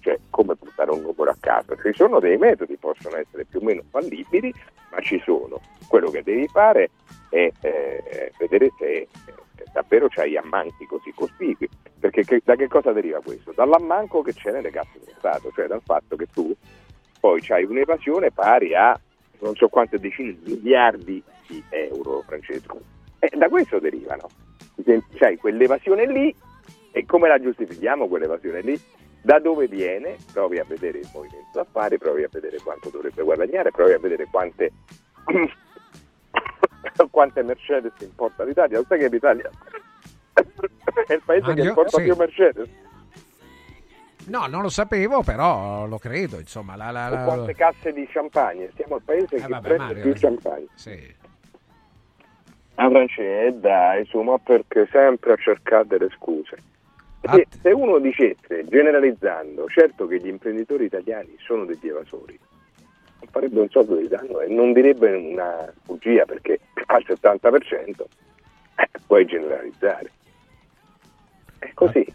cioè 0.00 0.18
come 0.30 0.56
portare 0.56 0.90
un 0.90 1.02
numero 1.02 1.30
a 1.30 1.36
caso. 1.38 1.76
Ci 1.76 1.92
sono 1.94 2.20
dei 2.20 2.36
metodi, 2.36 2.76
possono 2.76 3.16
essere 3.16 3.44
più 3.44 3.60
o 3.60 3.64
meno 3.64 3.82
fallibili, 3.90 4.52
ma 4.90 5.00
ci 5.00 5.20
sono. 5.24 5.60
Quello 5.88 6.10
che 6.10 6.22
devi 6.22 6.48
fare 6.48 6.90
è 7.28 7.50
eh, 7.60 8.32
vedere 8.38 8.70
se 8.78 8.86
eh, 8.86 9.08
davvero 9.72 10.08
c'hai 10.08 10.36
ammanchi 10.36 10.86
così 10.86 11.12
cospicui. 11.14 11.68
Perché 11.98 12.24
che- 12.24 12.42
da 12.44 12.54
che 12.54 12.68
cosa 12.68 12.92
deriva 12.92 13.20
questo? 13.20 13.52
Dall'ammanco 13.52 14.22
che 14.22 14.32
c'è 14.32 14.52
nelle 14.52 14.70
casse 14.70 14.98
dello 14.98 15.16
Stato, 15.18 15.50
cioè 15.54 15.66
dal 15.66 15.82
fatto 15.84 16.16
che 16.16 16.26
tu 16.32 16.54
poi 17.20 17.40
c'hai 17.40 17.64
un'evasione 17.64 18.30
pari 18.30 18.74
a 18.74 18.98
non 19.40 19.54
so 19.54 19.68
quante 19.68 19.98
decine 19.98 20.36
di 20.42 20.52
miliardi 20.54 21.22
di 21.46 21.62
euro, 21.70 22.22
Francesco. 22.26 22.78
E 23.18 23.30
da 23.36 23.48
questo 23.48 23.78
derivano. 23.78 24.28
C'hai 25.16 25.36
quell'evasione 25.36 26.06
lì 26.06 26.34
e 26.92 27.04
come 27.04 27.28
la 27.28 27.38
giustifichiamo 27.40 28.08
quell'evasione 28.08 28.60
lì? 28.60 28.80
Da 29.20 29.38
dove 29.40 29.66
viene? 29.66 30.16
Provi 30.32 30.58
a 30.58 30.64
vedere 30.64 30.98
il 30.98 31.08
movimento 31.12 31.48
d'affari, 31.52 31.98
provi 31.98 32.22
a 32.22 32.28
vedere 32.30 32.58
quanto 32.62 32.88
dovrebbe 32.88 33.22
guadagnare, 33.22 33.70
provi 33.72 33.92
a 33.92 33.98
vedere 33.98 34.26
quante, 34.30 34.70
quante 37.10 37.42
Mercedes 37.42 37.92
importa 38.00 38.44
l'Italia. 38.44 38.78
Lo 38.78 38.84
sai 38.88 38.98
che 38.98 39.08
l'Italia 39.08 39.50
è 41.06 41.12
il 41.12 41.22
paese 41.24 41.42
che 41.46 41.48
Mario? 41.54 41.64
importa 41.68 41.96
Sì. 41.98 42.02
più 42.04 42.14
Mercedes? 42.16 42.68
No, 44.26 44.46
non 44.46 44.60
lo 44.62 44.68
sapevo, 44.68 45.22
però 45.22 45.86
lo 45.86 45.98
credo. 45.98 46.38
Insomma, 46.38 46.76
la, 46.76 46.90
la- 46.90 47.08
la- 47.08 47.22
quante 47.24 47.54
casse 47.54 47.92
di 47.92 48.06
champagne? 48.06 48.70
Siamo 48.76 48.96
il 48.96 49.02
paese 49.02 49.36
Eh, 49.36 49.40
che 49.40 49.46
vabbè, 49.48 49.66
prende 49.66 49.84
Mario, 49.84 50.02
più 50.02 50.10
eh. 50.10 50.14
champagne. 50.18 50.66
Sì. 50.74 51.14
Ah, 52.74 52.88
Francesco, 52.90 53.56
dai, 53.58 54.04
su, 54.06 54.20
ma 54.20 54.38
perché 54.38 54.86
sempre 54.92 55.32
a 55.32 55.36
cercare 55.36 55.86
delle 55.86 56.08
scuse? 56.10 56.56
Ah, 57.22 57.32
Perché 57.32 57.46
se 57.60 57.70
uno 57.72 57.98
dicesse, 57.98 58.64
generalizzando, 58.68 59.66
certo 59.68 60.06
che 60.06 60.20
gli 60.20 60.28
imprenditori 60.28 60.84
italiani 60.84 61.34
sono 61.40 61.64
degli 61.64 61.88
evasori, 61.88 62.38
farebbe 63.30 63.60
un 63.60 63.68
soldo 63.70 63.96
di 63.96 64.08
danno 64.08 64.40
e 64.40 64.48
non 64.48 64.72
direbbe 64.72 65.12
una 65.12 65.72
bugia 65.84 66.24
perché 66.24 66.60
al 66.86 67.04
70% 67.06 68.04
eh, 68.76 68.88
puoi 69.06 69.24
generalizzare. 69.26 70.10
È 71.58 71.70
così. 71.74 72.06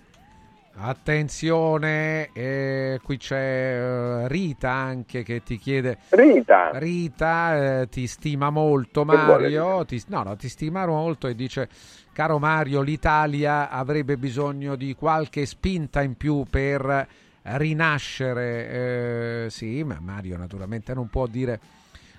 Attenzione, 0.75 2.29
eh, 2.33 2.99
qui 3.03 3.17
c'è 3.17 3.35
eh, 3.35 4.27
Rita 4.27 4.71
anche 4.71 5.21
che 5.21 5.43
ti 5.43 5.57
chiede. 5.57 5.99
Rita, 6.09 6.71
Rita 6.73 7.81
eh, 7.81 7.89
ti 7.89 8.07
stima 8.07 8.49
molto 8.49 9.05
Mario, 9.05 9.85
ti, 9.85 10.01
no, 10.07 10.23
no, 10.23 10.35
ti 10.35 10.49
stima 10.49 10.85
molto 10.87 11.27
e 11.27 11.35
dice 11.35 11.69
caro 12.11 12.39
Mario 12.39 12.81
l'Italia 12.81 13.69
avrebbe 13.69 14.17
bisogno 14.17 14.75
di 14.75 14.95
qualche 14.95 15.45
spinta 15.45 16.01
in 16.01 16.15
più 16.17 16.43
per 16.49 17.07
rinascere, 17.43 19.45
eh, 19.45 19.49
sì 19.49 19.83
ma 19.83 19.97
Mario 19.99 20.37
naturalmente 20.37 20.93
non 20.93 21.09
può 21.09 21.27
dire, 21.27 21.59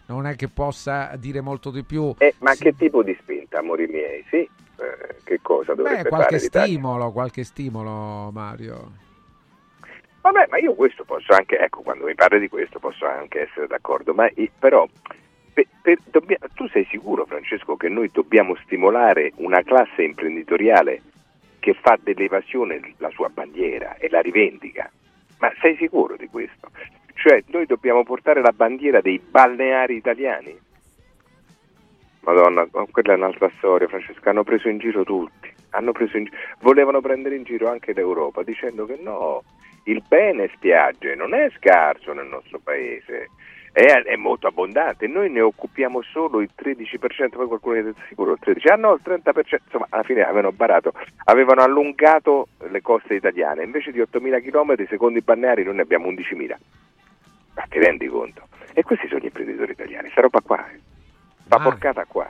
non 0.06 0.26
è 0.26 0.36
che 0.36 0.48
possa 0.48 1.16
dire 1.16 1.40
molto 1.40 1.70
di 1.70 1.82
più. 1.82 2.14
Eh, 2.18 2.34
ma 2.38 2.54
che 2.54 2.74
tipo 2.76 3.02
di 3.02 3.16
spinta, 3.20 3.58
amori 3.58 3.86
miei? 3.86 4.24
Sì, 4.28 4.36
eh, 4.36 5.16
che 5.24 5.38
cosa 5.42 5.74
dovrebbe 5.74 6.02
Beh, 6.02 6.08
qualche 6.08 6.38
stimolo, 6.38 7.12
qualche 7.12 7.44
stimolo 7.44 8.30
Mario. 8.30 9.02
Vabbè, 10.20 10.46
ma 10.48 10.58
io 10.58 10.74
questo 10.74 11.04
posso 11.04 11.34
anche, 11.34 11.58
ecco, 11.58 11.82
quando 11.82 12.06
mi 12.06 12.14
parli 12.14 12.40
di 12.40 12.48
questo 12.48 12.78
posso 12.78 13.06
anche 13.06 13.42
essere 13.42 13.66
d'accordo, 13.66 14.14
ma 14.14 14.26
però 14.58 14.88
per- 15.52 15.66
per- 15.82 15.98
dobbia- 16.10 16.38
tu 16.54 16.66
sei 16.68 16.86
sicuro, 16.90 17.26
Francesco, 17.26 17.76
che 17.76 17.88
noi 17.88 18.10
dobbiamo 18.10 18.56
stimolare 18.64 19.32
una 19.36 19.62
classe 19.62 20.02
imprenditoriale 20.02 21.02
che 21.60 21.74
fa 21.74 21.98
dell'evasione 22.02 22.94
la 22.98 23.10
sua 23.10 23.28
bandiera 23.28 23.96
e 23.96 24.08
la 24.08 24.20
rivendica? 24.20 24.90
Ma 25.38 25.52
sei 25.60 25.76
sicuro 25.76 26.16
di 26.16 26.28
questo? 26.28 26.70
Cioè, 27.14 27.42
noi 27.46 27.66
dobbiamo 27.66 28.02
portare 28.04 28.40
la 28.40 28.52
bandiera 28.52 29.00
dei 29.00 29.18
balneari 29.18 29.96
italiani? 29.96 30.58
Madonna, 32.20 32.66
ma 32.72 32.86
quella 32.90 33.12
è 33.12 33.16
un'altra 33.16 33.50
storia, 33.56 33.88
Francesca. 33.88 34.30
Hanno 34.30 34.44
preso 34.44 34.68
in 34.68 34.78
giro 34.78 35.04
tutti. 35.04 35.52
Preso 35.92 36.16
in 36.16 36.24
gi- 36.24 36.32
Volevano 36.60 37.00
prendere 37.00 37.36
in 37.36 37.42
giro 37.42 37.68
anche 37.68 37.92
l'Europa 37.92 38.42
dicendo 38.42 38.86
che 38.86 38.96
no, 39.00 39.42
il 39.84 40.02
bene 40.06 40.48
spiagge 40.54 41.14
non 41.14 41.34
è 41.34 41.50
scarso 41.56 42.12
nel 42.12 42.26
nostro 42.26 42.58
paese, 42.62 43.30
è, 43.74 44.02
è 44.04 44.14
molto 44.16 44.46
abbondante. 44.46 45.08
Noi 45.08 45.28
ne 45.30 45.40
occupiamo 45.40 46.00
solo 46.02 46.40
il 46.40 46.50
13%, 46.56 47.30
poi 47.30 47.48
qualcuno 47.48 47.74
è 47.76 47.92
sicuro 48.08 48.32
il 48.32 48.38
13%, 48.40 48.72
ah 48.72 48.76
no, 48.76 48.92
il 48.94 49.00
30%. 49.04 49.58
Insomma, 49.64 49.86
alla 49.90 50.04
fine 50.04 50.22
avevano 50.22 50.52
barato, 50.52 50.92
avevano 51.24 51.62
allungato 51.62 52.46
le 52.70 52.80
coste 52.80 53.14
italiane. 53.14 53.64
Invece 53.64 53.90
di 53.90 53.98
8.000 54.00 54.40
km, 54.42 54.86
secondo 54.86 55.18
i 55.18 55.22
balneari, 55.22 55.64
noi 55.64 55.74
ne 55.74 55.82
abbiamo 55.82 56.06
11.000. 56.08 56.56
Ma 57.56 57.64
ti 57.68 57.78
rendi 57.80 58.06
conto? 58.06 58.46
E 58.72 58.82
questi 58.84 59.08
sono 59.08 59.20
gli 59.20 59.24
imprenditori 59.24 59.72
italiani, 59.72 60.08
sta 60.10 60.20
roba 60.20 60.40
qua, 60.40 60.64
eh. 60.70 60.78
sta 61.44 61.56
Ah. 61.56 61.60
porcata 61.62 62.04
qua. 62.04 62.28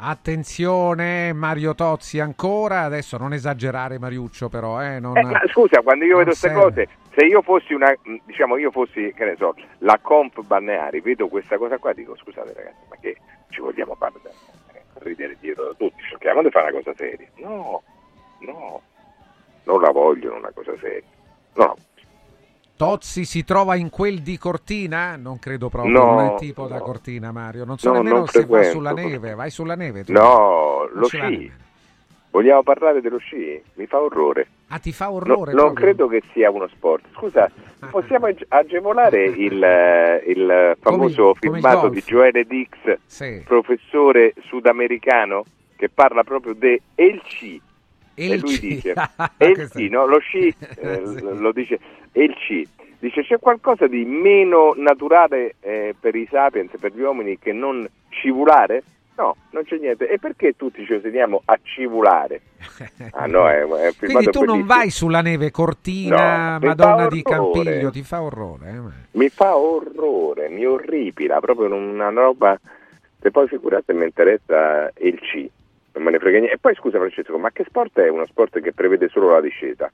Attenzione 0.00 1.32
Mario 1.32 1.74
Tozzi 1.74 2.20
ancora, 2.20 2.82
adesso 2.82 3.16
non 3.18 3.32
esagerare 3.32 3.98
Mariuccio 3.98 4.48
però, 4.48 4.80
eh, 4.80 5.00
non- 5.00 5.16
Eh, 5.16 5.22
ma 5.24 5.40
scusa, 5.50 5.80
quando 5.82 6.04
io 6.04 6.18
vedo 6.18 6.30
queste 6.30 6.52
cose, 6.52 6.88
se 7.18 7.24
io 7.26 7.42
fossi 7.42 7.74
una, 7.74 7.92
diciamo, 8.24 8.56
io 8.58 8.70
fossi, 8.70 9.12
che 9.12 9.24
ne 9.24 9.34
so, 9.36 9.52
la 9.78 9.98
comp 10.00 10.40
balneari, 10.42 11.00
vedo 11.00 11.26
questa 11.26 11.58
cosa 11.58 11.76
qua, 11.78 11.92
dico 11.92 12.14
scusate 12.16 12.52
ragazzi, 12.52 12.76
ma 12.88 12.96
che 13.00 13.16
ci 13.48 13.60
vogliamo 13.60 13.96
fare 13.96 14.12
eh, 14.72 14.82
ridere 15.00 15.36
dietro 15.40 15.64
da 15.64 15.74
tutti, 15.74 16.00
cerchiamo 16.08 16.42
di 16.42 16.50
fare 16.50 16.70
una 16.70 16.80
cosa 16.80 16.94
seria. 16.96 17.26
No, 17.38 17.82
no, 18.42 18.82
non 19.64 19.80
la 19.80 19.90
vogliono 19.90 20.36
una 20.36 20.52
cosa 20.54 20.76
seria. 20.78 21.02
No, 21.54 21.74
Tozzi 22.76 23.24
si 23.24 23.42
trova 23.42 23.74
in 23.74 23.90
quel 23.90 24.20
di 24.20 24.38
Cortina? 24.38 25.16
Non 25.16 25.40
credo 25.40 25.68
proprio, 25.68 25.98
No, 25.98 26.14
non 26.14 26.20
è 26.20 26.34
tipo 26.36 26.68
da 26.68 26.78
no. 26.78 26.84
Cortina 26.84 27.32
Mario, 27.32 27.64
non 27.64 27.78
so 27.78 27.88
No, 27.88 27.94
nemmeno 27.94 28.18
non 28.18 28.28
se 28.28 28.38
va 28.42 28.46
frequento. 28.46 28.70
sulla 28.70 28.92
neve, 28.92 29.34
vai 29.34 29.50
sulla 29.50 29.74
neve 29.74 30.04
tu? 30.04 30.12
no, 30.12 30.88
lo 30.92 31.06
ci 31.06 31.16
va 31.18 31.26
sci. 31.26 31.52
Vogliamo 32.30 32.62
parlare 32.62 33.00
dello 33.00 33.18
sci? 33.18 33.60
Mi 33.74 33.86
fa 33.86 34.00
orrore. 34.00 34.46
Ah, 34.68 34.78
ti 34.78 34.92
fa 34.92 35.06
No- 35.06 35.12
orrore 35.14 35.52
non 35.52 35.72
proprio? 35.72 35.72
credo 35.72 36.08
che 36.08 36.22
sia 36.32 36.50
uno 36.50 36.68
sport. 36.68 37.06
Scusa, 37.14 37.50
possiamo 37.90 38.26
ag- 38.26 38.44
agevolare 38.48 39.24
il, 39.24 39.62
eh, 39.62 40.22
il 40.26 40.76
famoso 40.80 41.34
come 41.40 41.56
il 41.58 41.62
filmato 41.62 41.80
golf. 41.88 41.92
di 41.94 42.02
Joele 42.06 42.44
Dix, 42.44 42.98
Sì. 43.06 43.42
professore 43.46 44.34
sudamericano, 44.40 45.44
che 45.76 45.88
parla 45.88 46.22
proprio 46.22 46.52
de 46.54 46.82
el 46.96 47.20
sci. 47.24 47.60
El 48.14 48.32
e 48.32 48.36
lui 48.38 48.50
sci. 48.54 48.68
dice, 48.68 48.92
Ah, 49.16 49.32
el 49.38 49.68
sci, 49.70 49.88
no, 49.88 50.06
lo 50.06 50.18
sci, 50.18 50.48
eh, 50.76 51.02
Sì. 51.06 51.20
lo- 51.22 51.52
dice, 51.52 51.78
el 52.12 52.34
sci. 52.36 52.68
Dice 53.00 53.22
c'è 53.22 53.38
qualcosa 53.38 53.86
di 53.86 54.04
meno 54.04 54.74
naturale 54.76 55.54
eh, 55.60 55.94
per 55.98 56.16
i 56.16 56.26
sapiens, 56.28 56.72
per 56.80 56.92
gli 56.92 57.00
uomini, 57.00 57.38
che 57.38 57.52
non 57.52 57.88
scivolare? 58.10 58.82
No, 59.18 59.34
non 59.50 59.64
c'è 59.64 59.78
niente. 59.78 60.08
E 60.08 60.18
perché 60.20 60.54
tutti 60.56 60.84
ci 60.86 60.92
osiniamo 60.94 61.42
a 61.44 61.58
scivolare? 61.62 62.40
Ah 63.12 63.26
no, 63.26 63.48
è, 63.48 63.62
è 63.64 63.92
Quindi 63.98 64.26
tu 64.26 64.44
non 64.44 64.58
bellissimo. 64.58 64.64
vai 64.66 64.90
sulla 64.90 65.20
neve 65.22 65.50
Cortina, 65.50 66.58
No, 66.58 66.66
Madonna 66.66 67.08
di. 67.08 67.22
Campiglio, 67.22 67.90
ti 67.90 68.02
fa 68.02 68.22
orrore. 68.22 68.68
eh, 68.70 68.80
Mi 69.18 69.28
fa 69.28 69.56
orrore, 69.56 70.48
mi 70.48 70.64
orripila, 70.64 71.40
proprio 71.40 71.74
una 71.74 72.10
roba. 72.10 72.58
Se 73.20 73.30
poi 73.32 73.48
figurate 73.48 73.92
mi 73.92 74.04
interessa 74.04 74.90
il 74.98 75.18
C, 75.18 75.48
non 75.94 76.04
me 76.04 76.12
ne 76.12 76.18
frega 76.20 76.38
niente. 76.38 76.54
E 76.54 76.58
poi 76.58 76.74
scusa 76.76 76.98
Francesco, 76.98 77.36
ma 77.38 77.50
che 77.50 77.64
sport 77.66 77.98
è 77.98 78.08
uno 78.08 78.26
sport 78.26 78.60
che 78.60 78.72
prevede 78.72 79.08
solo 79.08 79.30
la 79.30 79.40
discesa? 79.40 79.90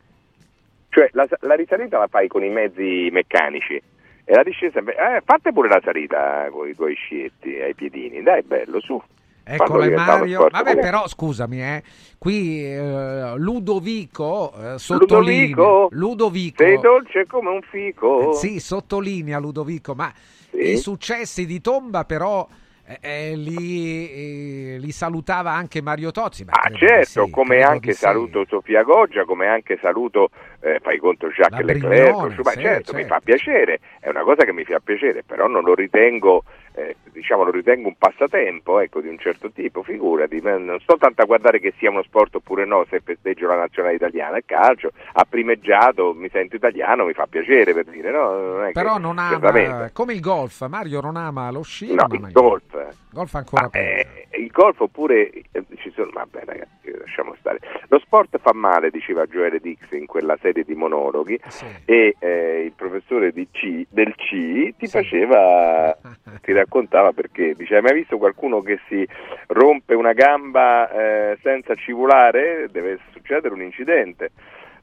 Cioè 0.90 1.08
la, 1.12 1.26
la 1.40 1.54
risalita 1.54 1.98
la 1.98 2.08
fai 2.08 2.28
con 2.28 2.44
i 2.44 2.50
mezzi 2.50 3.08
meccanici 3.10 3.80
e 4.24 4.34
la 4.34 4.42
discesa, 4.42 4.78
eh, 4.80 5.22
fate 5.24 5.52
pure 5.52 5.68
la 5.68 5.80
salita 5.82 6.48
con 6.50 6.68
i 6.68 6.74
tuoi 6.74 6.94
scietti 6.94 7.60
ai 7.60 7.74
piedini, 7.74 8.22
dai 8.22 8.42
bello, 8.42 8.80
su. 8.80 9.00
Uno 9.46 9.90
Mario. 9.90 10.48
Vabbè, 10.50 10.78
però 10.78 11.06
scusami, 11.06 11.60
eh, 11.60 11.82
qui 12.16 12.64
eh, 12.64 13.34
Ludovico 13.36 14.54
eh, 14.54 14.78
sottolinea. 14.78 15.48
Ludovico, 15.54 15.88
Ludovico 15.90 16.64
sei 16.64 16.80
dolce 16.80 17.26
come 17.26 17.50
un 17.50 17.60
fico. 17.60 18.30
Eh, 18.30 18.34
Sì, 18.34 18.58
sottolinea 18.58 19.38
Ludovico, 19.38 19.94
ma 19.94 20.10
Sì. 20.50 20.70
i 20.70 20.76
successi 20.78 21.44
di 21.44 21.60
Tomba 21.60 22.04
però 22.04 22.48
eh, 22.86 22.98
eh, 23.00 23.36
li, 23.36 24.74
eh, 24.74 24.78
li 24.78 24.90
salutava 24.92 25.52
anche 25.52 25.82
Mario 25.82 26.10
Tozzi. 26.10 26.44
Ma 26.44 26.52
Ah 26.52 26.70
certo, 26.74 27.24
sì, 27.24 27.30
come 27.30 27.62
anche 27.62 27.92
saluto 27.92 28.44
Sofia 28.48 28.82
Goggia, 28.82 29.24
come 29.24 29.46
anche 29.46 29.78
saluto, 29.80 30.30
eh, 30.64 30.80
fai 30.80 30.98
conto, 30.98 31.28
Jacques 31.28 31.62
Leclerc, 31.64 32.32
Schumacher, 32.32 32.52
sì, 32.52 32.60
certo, 32.62 32.92
mi 32.94 33.00
certo. 33.00 33.14
fa 33.14 33.20
piacere, 33.22 33.80
è 34.00 34.08
una 34.08 34.22
cosa 34.22 34.44
che 34.44 34.52
mi 34.52 34.64
fa 34.64 34.80
piacere, 34.82 35.22
però 35.22 35.46
non 35.46 35.62
lo 35.62 35.74
ritengo, 35.74 36.44
eh, 36.74 36.96
diciamo, 37.12 37.44
lo 37.44 37.50
ritengo 37.50 37.88
un 37.88 37.96
passatempo, 37.98 38.80
ecco, 38.80 39.00
di 39.00 39.08
un 39.08 39.18
certo 39.18 39.50
tipo, 39.50 39.82
figurati, 39.82 40.40
ma 40.40 40.56
non 40.56 40.80
sto 40.80 40.96
tanto 40.96 41.20
a 41.22 41.26
guardare 41.26 41.60
che 41.60 41.74
sia 41.78 41.90
uno 41.90 42.02
sport 42.02 42.36
oppure 42.36 42.64
no, 42.64 42.86
se 42.88 43.00
festeggio 43.04 43.46
la 43.46 43.56
nazionale 43.56 43.94
italiana, 43.96 44.38
il 44.38 44.44
calcio, 44.46 44.90
ha 45.12 45.24
primeggiato, 45.28 46.14
mi 46.14 46.30
sento 46.30 46.56
italiano, 46.56 47.04
mi 47.04 47.12
fa 47.12 47.26
piacere 47.26 47.74
per 47.74 47.84
dire, 47.84 48.10
no? 48.10 48.32
Non 48.56 48.70
Però 48.72 48.94
che- 48.94 49.00
non 49.00 49.16
certamente. 49.18 49.70
ama, 49.70 49.90
come 49.92 50.12
il 50.14 50.20
golf, 50.20 50.66
Mario 50.66 51.00
non 51.02 51.16
ama 51.16 51.50
lo 51.50 51.62
sci, 51.62 51.94
No, 51.94 52.06
ama 52.08 52.28
il 52.28 52.32
golf. 52.32 52.62
golf 53.10 53.34
ancora 53.34 53.68
Ma, 53.72 53.78
eh, 53.78 54.26
il 54.38 54.50
golf 54.50 54.80
oppure 54.80 55.30
eh, 55.52 55.62
ci 55.76 55.92
sono 55.94 56.10
vabbè 56.12 56.42
ragazzi 56.44 56.90
lasciamo 56.98 57.34
stare 57.38 57.58
lo 57.88 57.98
sport 58.00 58.38
fa 58.38 58.52
male 58.52 58.90
diceva 58.90 59.24
Joele 59.26 59.60
Dix 59.60 59.78
in 59.92 60.06
quella 60.06 60.36
serie 60.40 60.53
di 60.62 60.74
monologhi 60.74 61.40
e 61.84 62.14
eh, 62.18 62.62
il 62.64 62.72
professore 62.76 63.32
di 63.32 63.48
C, 63.50 63.86
del 63.88 64.14
C 64.14 64.74
ti 64.76 64.86
faceva 64.86 65.96
ti 66.40 66.52
raccontava 66.52 67.12
perché. 67.12 67.54
Dice 67.54 67.76
hai 67.76 67.82
mai 67.82 67.94
visto 67.94 68.18
qualcuno 68.18 68.60
che 68.60 68.78
si 68.88 69.06
rompe 69.48 69.94
una 69.94 70.12
gamba 70.12 70.90
eh, 70.90 71.38
senza 71.42 71.74
scivolare 71.74 72.68
deve 72.70 72.98
succedere 73.12 73.54
un 73.54 73.62
incidente 73.62 74.30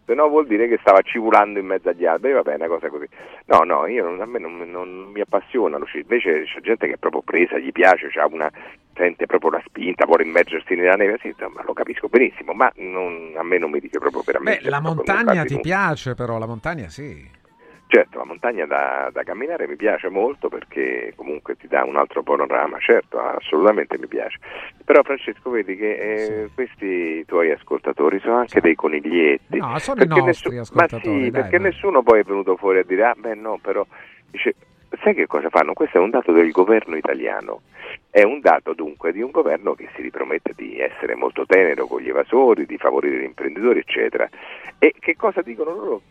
se 0.05 0.13
no 0.13 0.27
vuol 0.29 0.47
dire 0.47 0.67
che 0.67 0.77
stava 0.81 0.99
scivolando 1.03 1.59
in 1.59 1.65
mezzo 1.65 1.89
agli 1.89 2.05
alberi, 2.05 2.33
va 2.33 2.41
bene, 2.41 2.65
una 2.65 2.67
cosa 2.67 2.89
così. 2.89 3.07
No, 3.45 3.59
no, 3.63 3.85
io 3.87 4.03
non- 4.03 4.21
a 4.21 4.25
me 4.25 4.39
non, 4.39 4.57
non 4.69 5.09
mi 5.13 5.21
appassiona 5.21 5.77
invece 5.93 6.43
c'è 6.43 6.59
gente 6.61 6.87
che 6.87 6.93
è 6.93 6.97
proprio 6.97 7.21
presa, 7.21 7.57
gli 7.57 7.71
piace, 7.71 8.09
c'ha 8.09 8.25
una, 8.25 8.51
sente 8.95 9.25
proprio 9.25 9.51
la 9.51 9.61
spinta, 9.65 10.05
vuole 10.05 10.23
immergersi 10.23 10.75
nella 10.75 10.95
neve, 10.95 11.17
sì, 11.21 11.27
insomma, 11.27 11.61
lo 11.65 11.73
capisco 11.73 12.07
benissimo, 12.07 12.53
ma 12.53 12.71
non- 12.75 13.33
a 13.37 13.43
me 13.43 13.57
non 13.57 13.69
mi 13.71 13.79
dice 13.79 13.99
proprio 13.99 14.21
veramente. 14.25 14.63
Beh, 14.63 14.69
la 14.69 14.79
montagna 14.81 15.43
ti 15.45 15.59
piace 15.59 16.13
però, 16.15 16.37
la 16.37 16.47
montagna 16.47 16.89
sì. 16.89 17.39
Certo, 17.93 18.19
la 18.19 18.23
montagna 18.23 18.65
da, 18.65 19.09
da 19.11 19.23
camminare 19.23 19.67
mi 19.67 19.75
piace 19.75 20.07
molto 20.07 20.47
perché 20.47 21.11
comunque 21.17 21.57
ti 21.57 21.67
dà 21.67 21.83
un 21.83 21.97
altro 21.97 22.23
panorama, 22.23 22.79
certo, 22.79 23.19
assolutamente 23.19 23.97
mi 23.97 24.07
piace. 24.07 24.39
Però 24.85 25.03
Francesco 25.03 25.49
vedi 25.49 25.75
che 25.75 25.95
eh, 25.95 26.49
questi 26.53 27.25
tuoi 27.25 27.51
ascoltatori 27.51 28.21
sono 28.21 28.37
anche 28.37 28.61
dei 28.61 28.75
coniglietti. 28.75 29.57
No, 29.57 29.77
sono 29.79 30.03
i 30.03 30.07
nostri 30.07 30.55
nessu- 30.55 30.71
ascoltatori, 30.71 31.09
Ma 31.09 31.11
sì, 31.15 31.19
dai, 31.19 31.41
perché 31.41 31.57
dai. 31.57 31.69
nessuno 31.69 32.01
poi 32.01 32.21
è 32.21 32.23
venuto 32.23 32.55
fuori 32.55 32.79
a 32.79 32.83
dire, 32.83 33.03
ah 33.03 33.15
beh 33.17 33.35
no, 33.35 33.59
però... 33.61 33.85
Dice, 34.29 34.55
sai 35.03 35.13
che 35.13 35.27
cosa 35.27 35.49
fanno? 35.49 35.73
Questo 35.73 35.97
è 35.97 35.99
un 35.99 36.11
dato 36.11 36.31
del 36.31 36.49
governo 36.51 36.95
italiano. 36.95 37.63
È 38.09 38.23
un 38.23 38.39
dato 38.39 38.71
dunque 38.73 39.11
di 39.11 39.21
un 39.21 39.31
governo 39.31 39.73
che 39.73 39.89
si 39.95 40.01
ripromette 40.01 40.53
di 40.55 40.79
essere 40.79 41.15
molto 41.15 41.45
tenero 41.45 41.87
con 41.87 41.99
gli 41.99 42.07
evasori, 42.07 42.65
di 42.65 42.77
favorire 42.77 43.19
gli 43.19 43.25
imprenditori, 43.25 43.79
eccetera. 43.79 44.29
E 44.79 44.95
che 44.97 45.17
cosa 45.17 45.41
dicono 45.41 45.75
loro? 45.75 46.01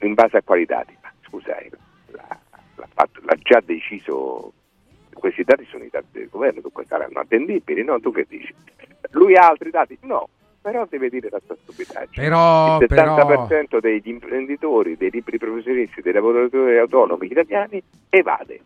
Eh, 0.00 0.06
in 0.06 0.14
base 0.14 0.38
a 0.38 0.42
quali 0.42 0.64
dati? 0.64 0.96
Ma 1.02 1.12
scusate, 1.26 1.70
l'ha, 2.12 2.38
l'ha 2.76 2.88
fatto- 2.92 3.20
l'ha 3.24 3.36
già 3.36 3.60
deciso, 3.64 4.52
questi 5.12 5.44
dati 5.44 5.64
sono 5.66 5.84
i 5.84 5.88
dati 5.90 6.06
del 6.12 6.28
governo, 6.30 6.60
dunque 6.62 6.84
saranno 6.86 7.20
attendibili, 7.20 7.84
no? 7.84 8.00
Tu 8.00 8.10
che 8.12 8.26
dici? 8.28 8.54
Lui 9.10 9.36
ha 9.36 9.46
altri 9.48 9.70
dati? 9.70 9.98
No, 10.02 10.28
però 10.60 10.86
deve 10.88 11.10
dire 11.10 11.28
la 11.30 11.40
sua 11.44 11.56
stupidaggine. 11.60 12.26
Però- 12.26 12.78
il 12.80 12.86
70% 12.88 13.80
degli 13.80 14.08
imprenditori, 14.08 14.96
dei 14.96 15.10
liberi 15.10 15.38
professionisti, 15.38 16.00
dei 16.00 16.12
lavoratori 16.12 16.78
autonomi 16.78 17.26
italiani 17.26 17.82
evade. 18.08 18.60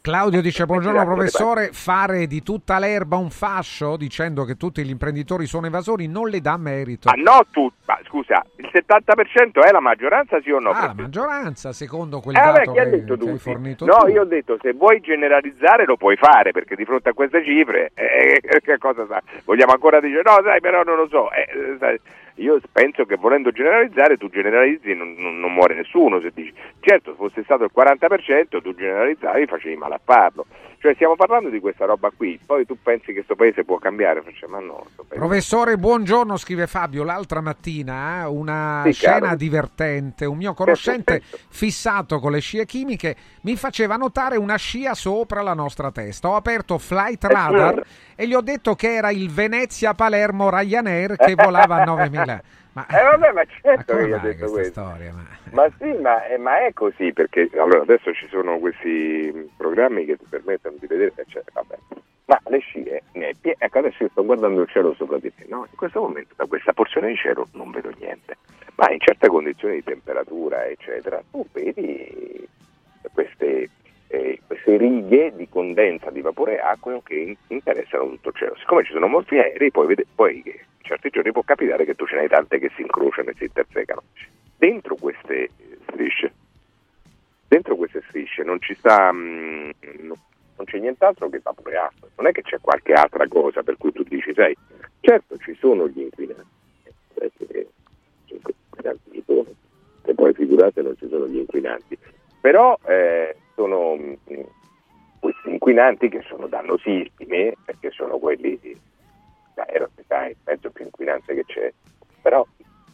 Claudio 0.00 0.40
dice 0.40 0.66
buongiorno 0.66 1.04
professore, 1.04 1.70
fare 1.72 2.26
di 2.26 2.42
tutta 2.42 2.78
l'erba 2.78 3.16
un 3.16 3.30
fascio 3.30 3.96
dicendo 3.96 4.44
che 4.44 4.56
tutti 4.56 4.84
gli 4.84 4.90
imprenditori 4.90 5.46
sono 5.46 5.66
evasori 5.66 6.06
non 6.06 6.28
le 6.28 6.40
dà 6.40 6.56
merito. 6.56 7.08
Ma 7.08 7.20
no 7.20 7.42
tu, 7.50 7.70
ma 7.86 7.98
scusa, 8.06 8.44
il 8.56 8.68
70% 8.72 9.62
è 9.66 9.70
la 9.72 9.80
maggioranza 9.80 10.40
sì 10.42 10.50
o 10.50 10.58
no? 10.58 10.70
Ah, 10.70 10.86
la 10.86 10.94
maggioranza 10.94 11.72
secondo 11.72 12.20
quel 12.20 12.36
Eh, 12.36 12.40
dato 12.40 12.70
ha 12.70 12.74
che, 12.74 13.04
che 13.04 13.12
hai 13.30 13.38
fornito 13.38 13.84
No, 13.84 13.98
tu. 14.00 14.08
io 14.08 14.22
ho 14.22 14.26
detto 14.26 14.58
se 14.60 14.72
vuoi 14.72 15.00
generalizzare 15.00 15.84
lo 15.86 15.96
puoi 15.96 16.16
fare 16.16 16.52
perché 16.52 16.76
di 16.76 16.84
fronte 16.84 17.08
a 17.08 17.12
queste 17.12 17.44
cifre 17.44 17.90
eh, 17.94 18.40
che 18.62 18.78
cosa 18.78 19.06
sa? 19.08 19.20
Vogliamo 19.44 19.72
ancora 19.72 20.00
dire 20.00 20.22
no, 20.24 20.40
sai, 20.44 20.60
però 20.60 20.82
non 20.82 20.96
lo 20.96 21.08
so. 21.08 21.30
Eh, 21.32 21.76
sai, 21.78 21.98
io 22.36 22.60
penso 22.72 23.04
che 23.04 23.16
volendo 23.16 23.50
generalizzare 23.50 24.16
tu 24.16 24.28
generalizzi 24.28 24.94
non, 24.94 25.14
non- 25.16 25.38
non 25.38 25.52
muore 25.52 25.74
nessuno 25.74 26.20
se 26.20 26.30
dici 26.34 26.52
certo 26.80 27.10
se 27.12 27.16
fosse 27.16 27.42
stato 27.44 27.64
il 27.64 27.70
40% 27.74 28.60
tu 28.62 28.74
generalizzavi 28.74 29.46
facevi 29.46 29.76
male 29.76 29.94
a 29.94 30.00
farlo. 30.02 30.46
Cioè 30.78 30.94
stiamo 30.94 31.16
parlando 31.16 31.48
di 31.48 31.58
questa 31.58 31.84
roba 31.86 32.10
qui, 32.14 32.38
poi 32.44 32.66
tu 32.66 32.76
pensi 32.80 33.06
che 33.06 33.14
questo 33.14 33.34
paese 33.34 33.64
può 33.64 33.78
cambiare, 33.78 34.22
Faccio, 34.22 34.46
ma 34.46 34.60
no, 34.60 34.86
Professore, 35.08 35.76
buongiorno, 35.78 36.36
scrive 36.36 36.66
Fabio. 36.66 37.02
L'altra 37.02 37.40
mattina 37.40 38.22
eh, 38.22 38.26
una 38.26 38.82
Sì, 38.84 38.92
scena 38.92 39.18
caro. 39.20 39.36
divertente. 39.36 40.26
Un 40.26 40.36
mio 40.36 40.52
conoscente 40.54 41.22
fissato 41.48 42.18
con 42.20 42.30
le 42.32 42.40
scie 42.40 42.66
chimiche 42.66 43.16
mi 43.42 43.56
faceva 43.56 43.96
notare 43.96 44.36
una 44.36 44.56
scia 44.56 44.94
sopra 44.94 45.42
la 45.42 45.54
nostra 45.54 45.90
testa. 45.90 46.28
Ho 46.28 46.36
aperto 46.36 46.78
Flight 46.78 47.24
Radar 47.24 47.82
e 48.14 48.26
gli 48.28 48.34
ho 48.34 48.42
detto 48.42 48.74
che 48.74 48.94
era 48.94 49.10
il 49.10 49.30
Venezia-Palermo 49.30 50.50
Ryanair 50.50 51.16
che 51.16 51.34
volava 51.34 51.76
a 51.76 51.84
9000. 51.86 52.42
Ma, 52.76 52.86
Eh 52.88 53.02
vabbè, 53.02 53.32
ma 53.32 53.32
ma 53.32 53.44
certo 53.62 53.92
come 53.94 54.02
che 54.04 54.08
io 54.10 54.16
ho 54.16 54.20
detto 54.20 54.50
questo. 54.50 54.80
storia? 54.82 55.12
Ma- 55.14 55.24
Ma 55.52 55.70
sì, 55.78 55.92
ma, 55.98 56.26
eh, 56.26 56.36
ma 56.36 56.66
è 56.66 56.74
così 56.74 57.10
perché 57.14 57.48
allora 57.54 57.80
adesso 57.80 58.12
ci 58.12 58.28
sono 58.28 58.58
questi 58.58 59.50
programmi 59.56 60.04
che 60.04 60.18
ti 60.18 60.26
permettono 60.28 60.76
di 60.78 60.86
vedere, 60.86 61.12
eccetera. 61.16 61.62
Vabbè. 61.62 61.78
Ma 62.26 62.38
le 62.48 62.58
scie, 62.58 63.02
ne 63.12 63.28
è 63.30 63.34
pie- 63.40 63.54
ecco 63.56 63.78
adesso 63.78 64.02
io 64.02 64.10
sto 64.10 64.24
guardando 64.26 64.60
il 64.60 64.68
cielo 64.68 64.92
sopra 64.94 65.16
di 65.18 65.32
me, 65.38 65.46
no? 65.48 65.66
In 65.70 65.76
questo 65.76 66.00
momento 66.02 66.34
da 66.36 66.44
questa 66.44 66.74
porzione 66.74 67.08
di 67.08 67.16
cielo 67.16 67.48
non 67.52 67.70
vedo 67.70 67.90
niente, 67.98 68.36
ma 68.74 68.90
in 68.90 68.98
certe 69.00 69.28
condizioni 69.28 69.76
di 69.76 69.84
temperatura, 69.84 70.66
eccetera, 70.66 71.22
tu 71.30 71.46
vedi 71.52 72.46
queste, 73.12 73.70
eh, 74.08 74.40
queste 74.46 74.76
righe 74.76 75.32
di 75.34 75.48
condensa 75.48 76.10
di 76.10 76.20
vapore 76.20 76.58
acqueo 76.60 77.00
che 77.02 77.14
in- 77.14 77.36
interessano 77.48 78.10
tutto 78.10 78.28
il 78.28 78.34
cielo. 78.36 78.56
Siccome 78.56 78.84
ci 78.84 78.92
sono 78.92 79.06
molti 79.08 79.38
aerei, 79.38 79.70
poi, 79.70 79.86
vede- 79.86 80.06
poi 80.14 80.42
certi 80.82 81.10
giorni 81.10 81.32
può 81.32 81.42
capitare 81.42 81.84
che 81.84 81.94
tu 81.94 82.06
ce 82.06 82.14
ne 82.14 82.20
hai 82.22 82.28
tante 82.28 82.58
che 82.58 82.70
si 82.76 82.82
incrociano 82.82 83.30
e 83.30 83.34
si 83.36 83.44
intersecano. 83.44 84.02
Dentro 84.56 84.94
queste 84.94 85.34
eh, 85.44 85.50
strisce, 85.90 86.32
dentro 87.48 87.76
queste 87.76 88.02
strisce 88.08 88.42
non 88.42 88.60
ci 88.60 88.74
sta, 88.74 89.12
mm, 89.12 89.70
no- 90.00 90.18
non 90.56 90.64
c'è 90.64 90.78
nient'altro 90.78 91.28
che 91.28 91.40
vapore 91.42 91.76
acqueo, 91.76 92.10
non 92.16 92.26
è 92.28 92.32
che 92.32 92.42
c'è 92.42 92.58
qualche 92.60 92.92
altra 92.92 93.26
cosa 93.28 93.62
per 93.62 93.76
cui 93.76 93.92
tu 93.92 94.02
dici, 94.04 94.32
sai, 94.34 94.56
certo 95.00 95.36
ci 95.38 95.54
sono 95.58 95.88
gli 95.88 96.00
inquinanti, 96.00 96.46
eh, 96.84 96.92
perché 97.12 97.68
gli 98.26 98.34
inquinanti 98.34 99.10
ci 99.12 99.22
sono, 99.26 99.44
e 100.04 100.14
poi 100.14 100.32
figurate 100.32 100.80
non 100.82 100.96
ci 100.96 101.08
sono 101.08 101.26
gli 101.26 101.36
inquinanti, 101.36 101.98
però 102.40 102.78
eh, 102.86 103.36
sono 103.56 103.96
mm, 103.96 104.12
questi 105.18 105.50
inquinanti 105.50 106.08
che 106.08 106.22
sono 106.28 106.46
dannosissimi, 106.46 107.52
perché 107.64 107.90
sono 107.90 108.18
quelli 108.18 108.56
di 108.60 108.78
sai, 110.06 110.30
il 110.30 110.36
mezzo 110.44 110.70
più 110.70 110.84
inquinante 110.84 111.34
che 111.34 111.44
c'è, 111.46 111.72
però 112.20 112.46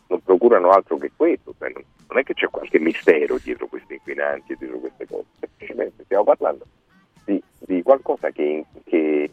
non 0.06 0.22
procurano 0.22 0.70
altro 0.70 0.96
che 0.96 1.10
questo, 1.14 1.54
cioè 1.58 1.70
non, 1.70 2.18
è 2.18 2.22
che 2.22 2.34
c'è 2.34 2.48
qualche 2.48 2.78
mistero 2.78 3.38
dietro 3.38 3.66
questi 3.66 3.94
inquinanti 3.94 4.54
dietro 4.56 4.78
queste 4.78 5.06
cose, 5.06 5.26
semplicemente 5.40 6.04
stiamo 6.04 6.24
parlando 6.24 6.64
di, 7.24 7.42
di 7.58 7.82
qualcosa 7.82 8.30
che, 8.30 8.64
che 8.84 9.30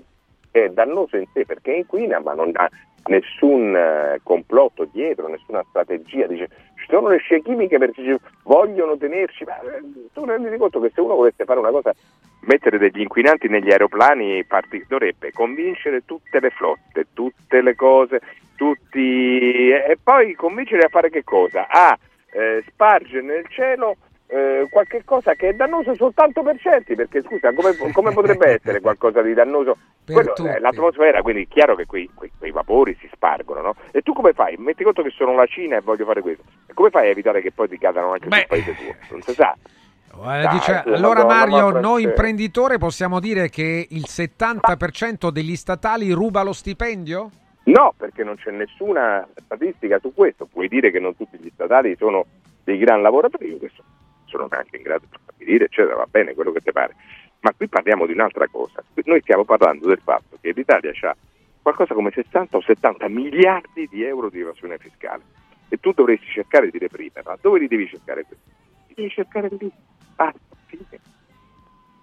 è 0.51 0.69
dannoso 0.69 1.17
in 1.17 1.27
sé 1.33 1.45
perché 1.45 1.73
inquina 1.73 2.19
ma 2.19 2.33
non 2.33 2.51
ha 2.55 2.69
nessun 3.05 3.75
eh, 3.75 4.19
complotto 4.23 4.85
dietro, 4.91 5.27
nessuna 5.27 5.63
strategia, 5.69 6.27
dice 6.27 6.49
ci 6.75 6.85
sono 6.87 7.09
le 7.09 7.17
scie 7.17 7.41
chimiche 7.41 7.77
perché 7.77 8.19
vogliono 8.43 8.97
tenerci, 8.97 9.43
ma 9.43 9.59
eh, 9.59 9.81
tu 10.13 10.25
rendi 10.25 10.55
conto 10.57 10.79
che 10.79 10.91
se 10.93 11.01
uno 11.01 11.15
volesse 11.15 11.45
fare 11.45 11.59
una 11.59 11.71
cosa, 11.71 11.93
mettere 12.41 12.77
degli 12.77 13.01
inquinanti 13.01 13.47
negli 13.47 13.71
aeroplani 13.71 14.43
parti- 14.45 14.85
dovrebbe 14.87 15.31
convincere 15.31 16.05
tutte 16.05 16.39
le 16.39 16.49
flotte, 16.49 17.07
tutte 17.13 17.61
le 17.61 17.75
cose, 17.75 18.21
tutti 18.55 19.69
e 19.69 19.97
poi 20.01 20.33
convincere 20.35 20.83
a 20.83 20.89
fare 20.89 21.09
che 21.09 21.23
cosa? 21.23 21.67
A 21.67 21.97
eh, 22.31 22.63
spargere 22.67 23.21
nel 23.21 23.47
cielo 23.47 23.97
eh, 24.31 24.67
qualche 24.69 25.01
cosa 25.03 25.33
che 25.33 25.49
è 25.49 25.53
dannoso 25.53 25.95
soltanto 25.95 26.43
per 26.43 26.59
certi, 26.59 26.93
perché 26.93 27.21
scusa, 27.23 27.51
come, 27.51 27.75
come 27.91 28.11
potrebbe 28.13 28.53
essere 28.61 28.79
qualcosa 28.79 29.23
di 29.23 29.33
dannoso? 29.33 29.77
Quello, 30.05 30.35
eh, 30.45 30.59
l'atmosfera, 30.59 31.23
quindi 31.23 31.43
è 31.43 31.47
chiaro 31.47 31.75
che 31.75 31.87
quei, 31.87 32.09
quei- 32.13 32.31
quei 32.37 32.51
vapori 32.51 32.95
si 32.99 33.09
spargono, 33.11 33.61
no? 33.61 33.75
E 33.91 34.01
tu 34.01 34.13
come 34.13 34.33
fai? 34.33 34.55
Metti 34.57 34.83
conto 34.83 35.01
che 35.01 35.09
sono 35.09 35.33
la 35.33 35.47
Cina 35.47 35.77
e 35.77 35.81
voglio 35.81 36.05
fare 36.05 36.21
questo. 36.21 36.43
E 36.67 36.73
come 36.73 36.91
fai 36.91 37.07
a 37.07 37.09
evitare 37.09 37.41
che 37.41 37.51
poi 37.51 37.67
ti 37.67 37.79
cadano 37.79 38.11
anche 38.11 38.27
sul 38.29 38.45
paese 38.47 38.75
tuo? 38.75 38.95
Non 39.09 39.21
si 39.23 39.33
sa. 39.33 39.55
Eh, 39.55 40.41
Dai, 40.41 40.47
dice, 40.49 40.83
allora 40.85 41.25
Mario, 41.25 41.71
ma 41.71 41.79
noi 41.79 42.03
perché? 42.03 42.09
imprenditori 42.09 42.77
possiamo 42.77 43.19
dire 43.19 43.49
che 43.49 43.87
il 43.89 44.05
70% 44.07 45.29
degli 45.29 45.55
statali 45.55 46.11
ruba 46.11 46.43
lo 46.43 46.53
stipendio? 46.53 47.29
No, 47.63 47.93
perché 47.97 48.23
non 48.23 48.35
c'è 48.35 48.51
nessuna 48.51 49.27
statistica 49.43 49.97
su 49.99 50.13
questo. 50.13 50.45
Puoi 50.45 50.67
dire 50.67 50.91
che 50.91 50.99
non 50.99 51.15
tutti 51.15 51.37
gli 51.39 51.49
statali 51.53 51.95
sono 51.97 52.25
dei 52.63 52.77
gran 52.77 53.01
lavoratori, 53.01 53.49
io 53.49 53.57
questo 53.57 53.83
sono 53.83 53.98
anche 54.37 54.77
in 54.77 54.83
grado 54.83 55.05
di 55.09 55.17
stabilire, 55.21 55.65
eccetera, 55.65 55.95
va 55.95 56.07
bene 56.09 56.33
quello 56.33 56.51
che 56.51 56.61
ti 56.61 56.71
pare. 56.71 56.95
Ma 57.41 57.53
qui 57.55 57.67
parliamo 57.67 58.05
di 58.05 58.13
un'altra 58.13 58.47
cosa. 58.47 58.83
Noi 59.05 59.21
stiamo 59.21 59.45
parlando 59.45 59.87
del 59.87 60.01
fatto 60.03 60.37
che 60.41 60.51
l'Italia 60.51 60.91
ha 61.01 61.15
qualcosa 61.61 61.93
come 61.93 62.11
60 62.11 62.57
o 62.57 62.61
70 62.61 63.07
miliardi 63.07 63.87
di 63.89 64.03
euro 64.03 64.29
di 64.29 64.41
evasione 64.41 64.77
fiscale 64.77 65.23
e 65.69 65.77
tu 65.77 65.91
dovresti 65.91 66.25
cercare 66.27 66.69
di 66.69 66.77
reprimerla. 66.77 67.37
Dove 67.41 67.59
li 67.59 67.67
devi 67.67 67.87
cercare 67.87 68.25
questi? 68.25 68.49
Li 68.87 68.93
devi 68.95 69.09
cercare 69.09 69.49
lì. 69.59 69.71
Basta, 70.15 70.39
fine. 70.65 70.99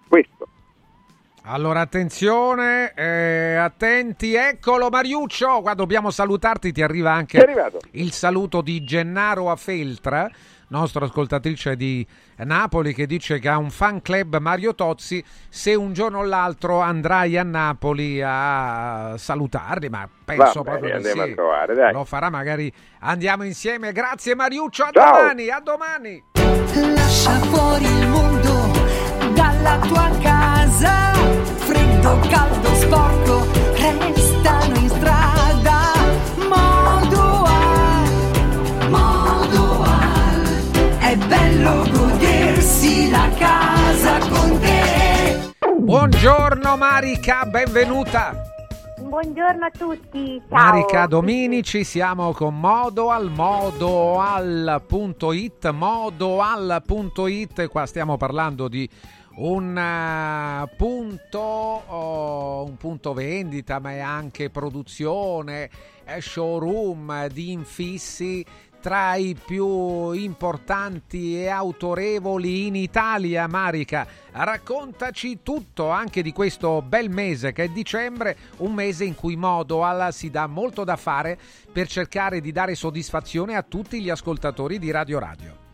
Questo. 0.08 0.48
Allora 1.48 1.80
attenzione, 1.80 2.92
eh, 2.94 3.54
attenti, 3.54 4.34
eccolo 4.34 4.88
Mariuccio, 4.88 5.60
qua 5.60 5.74
dobbiamo 5.74 6.10
salutarti, 6.10 6.72
ti 6.72 6.82
arriva 6.82 7.12
anche 7.12 7.44
il 7.92 8.10
saluto 8.10 8.62
di 8.62 8.82
Gennaro 8.82 9.48
a 9.48 9.54
Feltra, 9.54 10.28
nostra 10.68 11.04
ascoltatrice 11.04 11.76
di 11.76 12.06
Napoli 12.38 12.92
che 12.92 13.06
dice 13.06 13.38
che 13.38 13.48
ha 13.48 13.56
un 13.56 13.70
fan 13.70 14.02
club 14.02 14.38
Mario 14.38 14.74
Tozzi, 14.74 15.22
se 15.48 15.74
un 15.74 15.92
giorno 15.92 16.18
o 16.18 16.24
l'altro 16.24 16.80
andrai 16.80 17.36
a 17.36 17.42
Napoli 17.42 18.20
a 18.24 19.14
salutarli, 19.16 19.88
ma 19.88 20.08
penso 20.24 20.62
Va 20.62 20.70
bene, 20.72 20.78
proprio 20.78 20.88
di 20.88 20.96
andiamo 20.96 21.24
sì. 21.24 21.30
a 21.30 21.34
trovare, 21.34 21.74
dai. 21.74 21.92
Lo 21.92 22.04
farà 22.04 22.30
magari, 22.30 22.72
andiamo 23.00 23.44
insieme, 23.44 23.92
grazie 23.92 24.34
Mariuccio, 24.34 24.84
a 24.84 24.90
Ciao. 24.92 25.18
domani, 25.18 25.48
a 25.48 25.60
domani. 25.60 26.24
Lascia 26.94 27.30
fuori 27.40 27.84
il 27.84 28.08
mondo 28.08 29.34
dalla 29.34 29.78
tua 29.86 30.10
casa. 30.20 31.12
Freddo, 31.14 32.18
caldo, 32.28 32.74
sporco, 32.74 33.46
Buongiorno 45.86 46.76
Marica, 46.76 47.44
benvenuta. 47.44 48.42
Buongiorno 48.98 49.66
a 49.66 49.70
tutti, 49.70 50.42
ciao. 50.48 50.58
Marica 50.58 51.06
Dominici, 51.06 51.84
siamo 51.84 52.32
con 52.32 52.58
Modoal, 52.58 53.30
modoal.it, 53.30 54.50
modoal.it, 55.70 57.68
qua 57.68 57.86
stiamo 57.86 58.16
parlando 58.16 58.66
di 58.66 58.90
un 59.36 59.78
eh, 59.78 60.68
punto, 60.76 61.38
oh, 61.38 62.64
un 62.64 62.76
punto 62.76 63.12
vendita, 63.12 63.78
ma 63.78 63.92
è 63.92 64.00
anche 64.00 64.50
produzione, 64.50 65.70
showroom 66.18 67.28
di 67.28 67.52
infissi 67.52 68.44
tra 68.86 69.16
i 69.16 69.34
più 69.34 70.12
importanti 70.12 71.42
e 71.42 71.48
autorevoli 71.48 72.68
in 72.68 72.76
Italia, 72.76 73.48
Marica. 73.48 74.06
Raccontaci 74.30 75.42
tutto 75.42 75.88
anche 75.88 76.22
di 76.22 76.32
questo 76.32 76.82
bel 76.82 77.10
mese 77.10 77.50
che 77.50 77.64
è 77.64 77.68
dicembre, 77.68 78.36
un 78.58 78.72
mese 78.74 79.02
in 79.02 79.16
cui 79.16 79.34
Modoal 79.34 80.12
si 80.12 80.30
dà 80.30 80.46
molto 80.46 80.84
da 80.84 80.94
fare 80.94 81.36
per 81.72 81.88
cercare 81.88 82.40
di 82.40 82.52
dare 82.52 82.76
soddisfazione 82.76 83.56
a 83.56 83.64
tutti 83.64 84.00
gli 84.00 84.08
ascoltatori 84.08 84.78
di 84.78 84.92
Radio 84.92 85.18
Radio. 85.18 85.64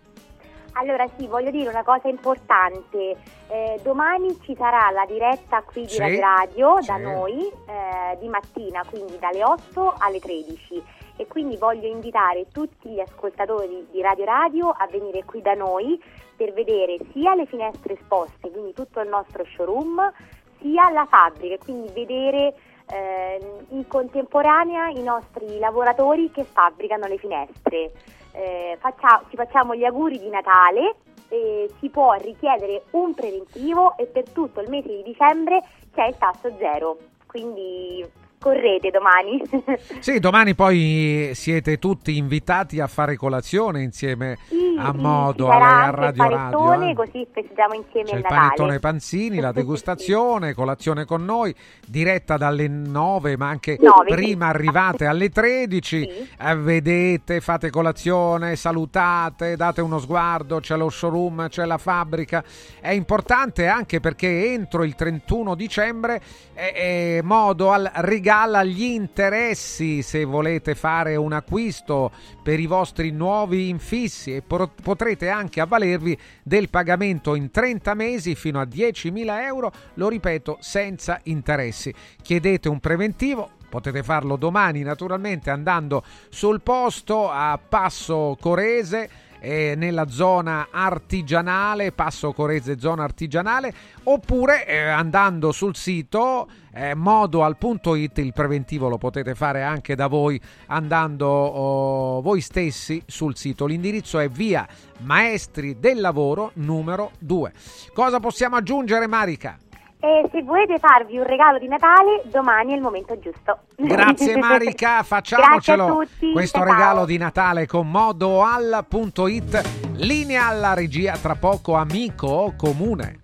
Allora 0.72 1.04
sì, 1.18 1.26
voglio 1.26 1.50
dire 1.50 1.68
una 1.68 1.84
cosa 1.84 2.08
importante. 2.08 3.14
Eh, 3.48 3.78
domani 3.82 4.38
ci 4.40 4.54
sarà 4.56 4.90
la 4.90 5.04
diretta 5.04 5.60
qui 5.64 5.82
di 5.82 5.88
Sì, 5.90 5.98
Radio 5.98 6.20
Radio 6.20 6.80
sì. 6.80 6.86
da 6.86 6.96
noi 6.96 7.42
eh, 7.42 8.16
di 8.18 8.28
mattina, 8.28 8.82
quindi 8.88 9.18
dalle 9.18 9.44
8 9.44 9.96
alle 9.98 10.18
13 10.18 10.82
e 11.16 11.26
quindi 11.26 11.56
voglio 11.56 11.86
invitare 11.86 12.46
tutti 12.52 12.88
gli 12.88 13.00
ascoltatori 13.00 13.86
di 13.90 14.00
Radio 14.00 14.24
Radio 14.24 14.68
a 14.70 14.86
venire 14.90 15.24
qui 15.24 15.42
da 15.42 15.54
noi 15.54 16.00
per 16.36 16.52
vedere 16.52 16.98
sia 17.12 17.34
le 17.34 17.46
finestre 17.46 17.94
esposte, 17.94 18.50
quindi 18.50 18.72
tutto 18.72 19.00
il 19.00 19.08
nostro 19.08 19.44
showroom, 19.54 20.12
sia 20.60 20.90
la 20.90 21.06
fabbrica, 21.06 21.62
quindi 21.62 21.92
vedere 21.92 22.54
ehm, 22.86 23.66
in 23.70 23.86
contemporanea 23.86 24.88
i 24.88 25.02
nostri 25.02 25.58
lavoratori 25.58 26.30
che 26.30 26.44
fabbricano 26.44 27.06
le 27.06 27.18
finestre. 27.18 27.92
Eh, 28.32 28.76
faccia- 28.80 29.22
ci 29.28 29.36
facciamo 29.36 29.74
gli 29.74 29.84
auguri 29.84 30.18
di 30.18 30.30
Natale, 30.30 30.96
e 31.32 31.70
si 31.78 31.88
può 31.88 32.12
richiedere 32.12 32.82
un 32.90 33.14
preventivo 33.14 33.96
e 33.96 34.04
per 34.04 34.28
tutto 34.28 34.60
il 34.60 34.68
mese 34.68 34.88
di 34.88 35.02
dicembre 35.02 35.62
c'è 35.94 36.08
il 36.08 36.18
tasso 36.18 36.54
zero, 36.58 36.98
quindi 37.26 38.04
correte 38.42 38.90
domani. 38.90 39.40
Sì, 40.00 40.18
domani 40.18 40.54
poi 40.54 41.30
siete 41.34 41.78
tutti 41.78 42.16
invitati 42.16 42.80
a 42.80 42.88
fare 42.88 43.16
colazione 43.16 43.82
insieme 43.82 44.36
a 44.76 44.92
modo 44.92 45.48
a, 45.48 45.52
sarà 45.52 45.82
a 45.84 45.90
Radio 45.90 46.28
Radio. 46.28 46.82
eh. 46.82 46.94
così 46.94 47.26
festeggiamo 47.32 47.74
insieme 47.74 48.08
C'è 48.08 48.16
il 48.16 48.22
il 48.22 48.26
panettone 48.28 48.78
panzini, 48.78 49.38
la 49.38 49.52
degustazione, 49.52 50.54
colazione 50.54 51.04
con 51.04 51.24
noi, 51.24 51.54
diretta 51.86 52.36
dalle 52.36 52.66
9, 52.68 53.36
ma 53.36 53.48
anche 53.48 53.76
Nove, 53.80 54.08
sì. 54.08 54.14
prima 54.14 54.46
arrivate 54.48 55.06
alle 55.06 55.28
13. 55.28 56.08
eh, 56.40 56.56
vedete, 56.56 57.40
fate 57.40 57.70
colazione, 57.70 58.56
salutate, 58.56 59.56
date 59.56 59.80
uno 59.80 59.98
sguardo, 59.98 60.60
c'è 60.60 60.76
lo 60.76 60.88
showroom, 60.88 61.48
c'è 61.48 61.64
la 61.64 61.78
fabbrica. 61.78 62.42
È 62.80 62.90
importante 62.90 63.66
anche 63.68 64.00
perché 64.00 64.52
entro 64.52 64.84
il 64.84 64.94
31 64.94 65.54
dicembre 65.54 66.20
è, 66.52 66.72
è 67.18 67.20
modo 67.22 67.70
al 67.70 67.90
regala 68.32 68.64
gli 68.64 68.84
interessi 68.84 70.00
se 70.00 70.24
volete 70.24 70.74
fare 70.74 71.16
un 71.16 71.34
acquisto 71.34 72.10
per 72.42 72.58
i 72.60 72.66
vostri 72.66 73.10
nuovi 73.10 73.68
infissi 73.68 74.34
e 74.34 74.42
potrete 74.42 75.28
anche 75.28 75.60
avvalervi 75.60 76.18
del 76.42 76.70
pagamento 76.70 77.34
in 77.34 77.50
30 77.50 77.92
mesi 77.92 78.34
fino 78.34 78.58
a 78.58 78.64
10.000 78.64 79.44
euro, 79.44 79.70
lo 79.94 80.08
ripeto, 80.08 80.56
senza 80.60 81.20
interessi. 81.24 81.92
Chiedete 82.22 82.70
un 82.70 82.80
preventivo, 82.80 83.50
Potete 83.72 84.02
farlo 84.02 84.36
domani 84.36 84.82
naturalmente 84.82 85.48
andando 85.48 86.04
sul 86.28 86.60
posto 86.60 87.30
a 87.30 87.58
Passo 87.58 88.36
Corese 88.38 89.08
eh, 89.44 89.74
nella 89.76 90.08
zona 90.08 90.68
artigianale, 90.70 91.90
Passo 91.90 92.32
Corese 92.32 92.78
zona 92.78 93.02
artigianale, 93.02 93.74
oppure 94.04 94.64
eh, 94.66 94.78
andando 94.78 95.50
sul 95.50 95.74
sito 95.74 96.48
eh, 96.72 96.94
modoal.it, 96.94 98.18
il 98.18 98.32
preventivo 98.32 98.88
lo 98.88 98.98
potete 98.98 99.34
fare 99.34 99.64
anche 99.64 99.96
da 99.96 100.06
voi 100.06 100.40
andando 100.66 101.26
oh, 101.26 102.20
voi 102.22 102.40
stessi 102.40 103.02
sul 103.04 103.36
sito. 103.36 103.66
L'indirizzo 103.66 104.20
è 104.20 104.28
via 104.28 104.66
Maestri 105.00 105.80
del 105.80 106.00
Lavoro 106.00 106.52
numero 106.54 107.10
2. 107.18 107.52
Cosa 107.92 108.20
possiamo 108.20 108.54
aggiungere 108.56 109.08
Marica? 109.08 109.58
E 110.04 110.28
se 110.32 110.42
volete 110.42 110.80
farvi 110.80 111.16
un 111.16 111.24
regalo 111.24 111.58
di 111.60 111.68
Natale, 111.68 112.22
domani 112.24 112.72
è 112.72 112.74
il 112.74 112.80
momento 112.80 113.16
giusto. 113.20 113.60
Grazie 113.76 114.34
Marica, 114.42 114.94
Grazie 114.94 115.04
facciamocelo 115.04 115.84
a 115.84 115.90
tutti. 115.90 116.32
questo 116.32 116.58
ciao. 116.58 116.66
regalo 116.66 117.04
di 117.04 117.16
Natale 117.18 117.66
con 117.68 117.88
modoal.it. 117.88 119.62
Linea 119.98 120.48
alla 120.48 120.74
regia 120.74 121.16
tra 121.16 121.36
poco 121.36 121.74
amico 121.76 122.52
comune. 122.56 123.20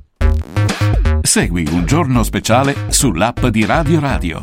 Segui 1.23 1.67
un 1.73 1.85
giorno 1.85 2.23
speciale 2.23 2.75
sull'app 2.87 3.47
di 3.47 3.67
Radio 3.67 3.99
Radio. 3.99 4.43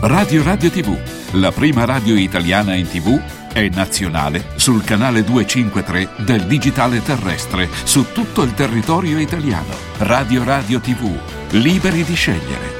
Radio 0.00 0.42
Radio 0.42 0.70
TV, 0.70 0.96
la 1.34 1.52
prima 1.52 1.84
radio 1.84 2.14
italiana 2.16 2.74
in 2.74 2.88
TV, 2.88 3.20
è 3.52 3.68
nazionale 3.68 4.44
sul 4.56 4.84
canale 4.84 5.24
253 5.24 6.24
del 6.24 6.42
digitale 6.46 7.02
terrestre 7.02 7.68
su 7.84 8.12
tutto 8.12 8.42
il 8.42 8.54
territorio 8.54 9.18
italiano. 9.18 9.74
Radio 9.98 10.44
Radio 10.44 10.80
TV, 10.80 11.10
liberi 11.50 12.04
di 12.04 12.14
scegliere. 12.14 12.79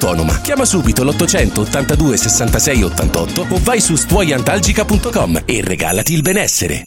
autonoma. 0.00 0.40
Chiama 0.40 0.64
subito 0.64 1.04
l'800 1.04 1.60
82 1.60 2.16
66 2.16 2.82
88 2.82 3.46
o 3.50 3.60
vai 3.62 3.80
su 3.80 3.94
stuoiantalgica.com 3.94 5.42
e 5.44 5.60
regalati 5.62 6.14
il 6.14 6.22
benessere. 6.22 6.84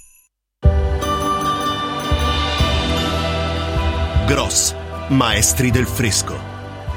Gross, 4.26 4.74
maestri 5.09 5.70
del 5.70 5.86
fresco. 5.86 6.51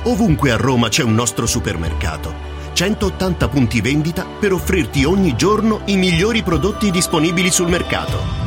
Ovunque 0.04 0.52
a 0.52 0.56
Roma 0.56 0.88
c'è 0.88 1.02
un 1.02 1.14
nostro 1.14 1.44
supermercato. 1.44 2.54
180 2.72 3.48
punti 3.48 3.80
vendita 3.80 4.24
per 4.24 4.52
offrirti 4.52 5.04
ogni 5.04 5.34
giorno 5.34 5.80
i 5.86 5.96
migliori 5.96 6.42
prodotti 6.42 6.90
disponibili 6.90 7.50
sul 7.50 7.68
mercato. 7.68 8.44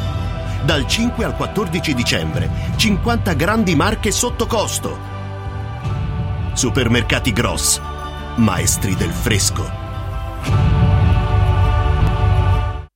Dal 0.63 0.87
5 0.87 1.25
al 1.25 1.35
14 1.35 1.93
dicembre, 1.93 2.49
50 2.75 3.33
grandi 3.33 3.75
marche 3.75 4.11
sotto 4.11 4.45
costo. 4.45 5.18
Supermercati 6.59 7.31
Gross, 7.31 7.79
maestri 8.35 8.93
del 8.93 9.11
fresco. 9.11 10.68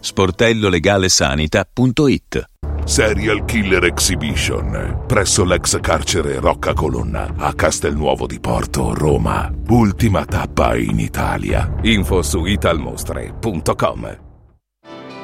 sportellolegalesanita.it 0.00 2.48
Serial 2.84 3.44
Killer 3.44 3.84
Exhibition 3.84 5.04
presso 5.06 5.44
l'ex 5.44 5.78
carcere 5.80 6.40
Rocca 6.40 6.72
Colonna 6.72 7.34
a 7.36 7.52
Castelnuovo 7.54 8.26
di 8.26 8.40
Porto, 8.40 8.94
Roma. 8.94 9.52
Ultima 9.68 10.24
tappa 10.24 10.76
in 10.76 10.98
Italia. 10.98 11.72
Info 11.82 12.22
su 12.22 12.44
italmostre.com. 12.44 14.18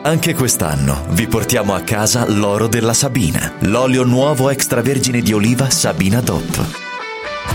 Anche 0.03 0.35
quest'anno 0.35 1.07
vi 1.11 1.27
portiamo 1.27 1.75
a 1.75 1.81
casa 1.81 2.31
l'oro 2.31 2.69
della 2.69 2.95
Sabina, 2.95 3.55
l'olio 3.63 4.05
nuovo 4.05 4.51
extravergine 4.51 5.21
di 5.21 5.33
oliva 5.33 5.69
Sabina 5.69 6.21
DOP. 6.21 6.86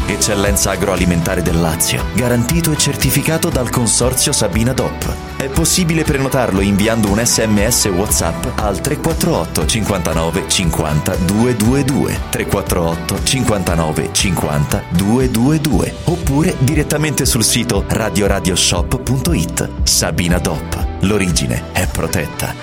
Eccellenza 0.06 0.72
agroalimentare 0.72 1.42
del 1.42 1.60
Lazio, 1.60 2.04
garantito 2.14 2.72
e 2.72 2.78
certificato 2.78 3.50
dal 3.50 3.70
consorzio 3.70 4.32
Sabina 4.32 4.74
DOP. 4.74 5.14
È 5.38 5.48
possibile 5.50 6.04
prenotarlo 6.04 6.62
inviando 6.62 7.10
un 7.10 7.24
sms 7.24 7.86
WhatsApp 7.86 8.60
al 8.60 8.82
348 8.82 9.66
59 9.66 10.48
50 10.48 11.16
222 11.16 12.20
348 12.30 13.24
59 13.24 14.10
50 14.12 14.84
222 14.89 15.96
oppure 16.06 16.56
direttamente 16.60 17.26
sul 17.26 17.44
sito 17.44 17.84
radioradioshop.it. 17.88 19.70
Sabina 19.84 20.38
DOP. 20.39 20.88
L'origine 21.02 21.72
è 21.72 21.88
protetta. 21.88 22.54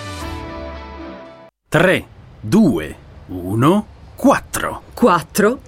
3, 1.68 2.06
2, 2.40 2.96
1, 3.26 3.86
4. 4.14 4.82
4? 4.94 5.58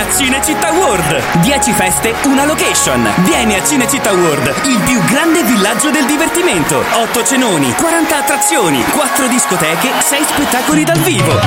A 0.00 0.10
Cinecittà 0.10 0.72
World. 0.72 1.22
10 1.42 1.72
feste, 1.72 2.14
una 2.24 2.46
location. 2.46 3.06
Vieni 3.24 3.54
a 3.54 3.62
Cinecittà 3.62 4.12
World, 4.12 4.50
il 4.64 4.80
più 4.80 4.98
grande 5.04 5.42
villaggio 5.42 5.90
del 5.90 6.06
divertimento. 6.06 6.82
8 6.94 7.24
cenoni, 7.24 7.70
40 7.74 8.16
attrazioni, 8.16 8.82
4 8.82 9.28
discoteche, 9.28 9.90
6 9.98 10.24
spettacoli 10.24 10.84
dal 10.84 10.98
vivo. 11.00 11.38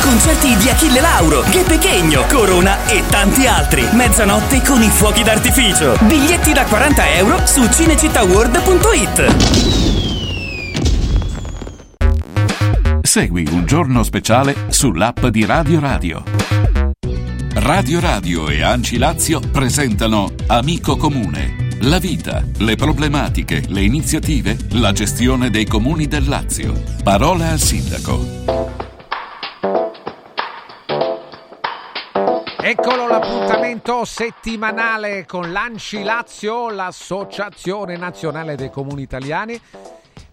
Concerti 0.00 0.56
di 0.56 0.68
Achille 0.68 1.00
Lauro, 1.00 1.44
Che 1.50 1.62
Pechegno, 1.62 2.24
Corona 2.28 2.78
e 2.86 3.04
tanti 3.08 3.46
altri. 3.46 3.86
Mezzanotte 3.92 4.60
con 4.62 4.82
i 4.82 4.88
fuochi 4.88 5.22
d'artificio. 5.22 5.96
Biglietti 6.00 6.52
da 6.52 6.64
40 6.64 7.12
euro 7.12 7.46
su 7.46 7.64
cinecittàworld.it. 7.64 9.36
Segui 13.02 13.46
un 13.52 13.66
giorno 13.66 14.02
speciale 14.02 14.66
sull'app 14.68 15.26
di 15.26 15.44
Radio 15.44 15.78
Radio. 15.78 16.79
Radio 17.62 18.00
Radio 18.00 18.48
e 18.48 18.62
Anci 18.62 18.96
Lazio 18.96 19.38
presentano 19.38 20.30
Amico 20.46 20.96
Comune. 20.96 21.76
La 21.82 21.98
vita, 21.98 22.42
le 22.56 22.74
problematiche, 22.74 23.64
le 23.68 23.82
iniziative, 23.82 24.56
la 24.70 24.92
gestione 24.92 25.50
dei 25.50 25.66
comuni 25.66 26.06
del 26.06 26.26
Lazio. 26.26 26.72
Parola 27.04 27.50
al 27.50 27.58
sindaco. 27.58 28.18
Eccolo 32.62 33.06
l'appuntamento 33.06 34.06
settimanale 34.06 35.26
con 35.26 35.52
l'Anci 35.52 36.02
Lazio, 36.02 36.70
l'Associazione 36.70 37.98
Nazionale 37.98 38.56
dei 38.56 38.70
Comuni 38.70 39.02
Italiani. 39.02 39.60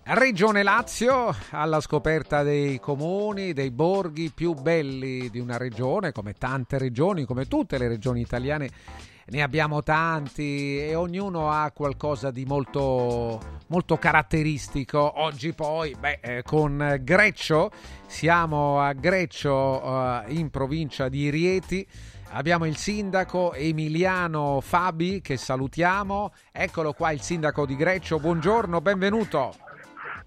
Regione 0.10 0.64
Lazio 0.64 1.36
alla 1.50 1.82
scoperta 1.82 2.42
dei 2.42 2.80
comuni, 2.80 3.52
dei 3.52 3.72
borghi 3.72 4.32
più 4.34 4.54
belli 4.54 5.30
di 5.30 5.38
una 5.38 5.58
regione, 5.58 6.14
come 6.14 6.32
tante 6.32 6.78
regioni, 6.78 7.26
come 7.26 7.46
tutte 7.50 7.78
le 7.78 7.90
regioni 7.90 8.22
italiane. 8.22 8.70
Ne 9.26 9.42
abbiamo 9.42 9.84
tanti 9.84 10.80
e 10.80 10.96
ognuno 10.96 11.52
ha 11.52 11.70
qualcosa 11.72 12.32
di 12.32 12.46
molto, 12.46 13.42
molto 13.68 13.98
caratteristico. 13.98 15.20
Oggi 15.20 15.52
poi, 15.52 15.94
beh, 16.00 16.20
eh, 16.22 16.42
con 16.42 17.00
Greccio, 17.02 17.70
siamo 18.06 18.80
a 18.80 18.94
Greccio 18.94 20.24
eh, 20.24 20.34
in 20.36 20.50
provincia 20.50 21.10
di 21.10 21.30
Rieti. 21.30 21.86
Abbiamo 22.30 22.66
il 22.66 22.78
sindaco 22.78 23.54
Emiliano 23.54 24.62
Fabi 24.62 25.20
che 25.20 25.36
salutiamo. 25.36 26.32
Eccolo 26.54 26.94
qua 26.94 27.12
il 27.12 27.22
sindaco 27.22 27.66
di 27.66 27.76
Greccio. 27.76 28.20
Buongiorno, 28.20 28.80
benvenuto. 28.80 29.67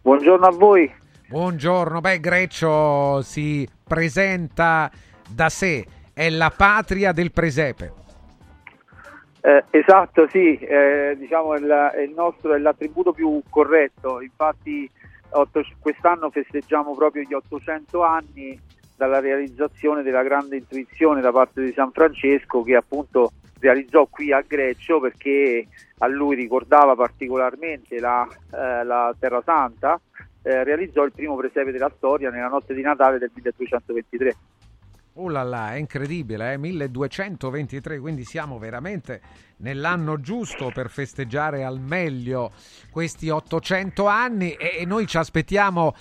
Buongiorno 0.02 0.46
a 0.46 0.50
voi. 0.50 0.90
Buongiorno, 1.28 2.00
beh, 2.00 2.20
Greccio 2.20 3.20
si 3.20 3.68
presenta 3.86 4.90
da 5.28 5.50
sé, 5.50 5.84
è 6.14 6.30
la 6.30 6.50
patria 6.56 7.12
del 7.12 7.30
presepe. 7.30 7.92
Eh, 9.42 9.64
esatto, 9.70 10.26
sì, 10.28 10.56
eh, 10.56 11.16
diciamo 11.18 11.54
è 11.54 12.00
il 12.02 12.12
nostro 12.14 12.54
è 12.54 12.58
l'attributo 12.58 13.12
più 13.12 13.42
corretto. 13.50 14.22
Infatti, 14.22 14.90
otto- 15.30 15.64
quest'anno 15.78 16.30
festeggiamo 16.30 16.94
proprio 16.94 17.22
gli 17.22 17.34
800 17.34 18.02
anni 18.02 18.58
dalla 18.96 19.20
realizzazione 19.20 20.02
della 20.02 20.22
grande 20.22 20.56
intuizione 20.56 21.20
da 21.20 21.30
parte 21.30 21.62
di 21.62 21.72
San 21.72 21.90
Francesco 21.92 22.62
che 22.62 22.74
appunto 22.74 23.32
realizzò 23.60 24.06
qui 24.06 24.32
a 24.32 24.42
Greccio 24.46 24.98
perché 25.00 25.66
a 25.98 26.06
lui 26.06 26.34
ricordava 26.34 26.96
particolarmente 26.96 28.00
la, 28.00 28.26
eh, 28.26 28.84
la 28.84 29.14
Terra 29.18 29.42
Santa, 29.44 30.00
eh, 30.42 30.64
realizzò 30.64 31.04
il 31.04 31.12
primo 31.12 31.36
presepe 31.36 31.70
della 31.70 31.92
storia 31.96 32.30
nella 32.30 32.48
notte 32.48 32.74
di 32.74 32.82
Natale 32.82 33.18
del 33.18 33.30
1223. 33.32 34.36
Oh 35.14 35.28
là 35.28 35.42
là, 35.42 35.74
è 35.74 35.76
incredibile, 35.76 36.52
eh? 36.52 36.56
1223, 36.56 37.98
quindi 37.98 38.24
siamo 38.24 38.58
veramente 38.58 39.20
nell'anno 39.58 40.20
giusto 40.20 40.70
per 40.72 40.88
festeggiare 40.88 41.64
al 41.64 41.80
meglio 41.80 42.52
questi 42.90 43.28
800 43.28 44.06
anni 44.06 44.52
e 44.52 44.84
noi 44.86 45.06
ci 45.06 45.18
aspettiamo 45.18 45.94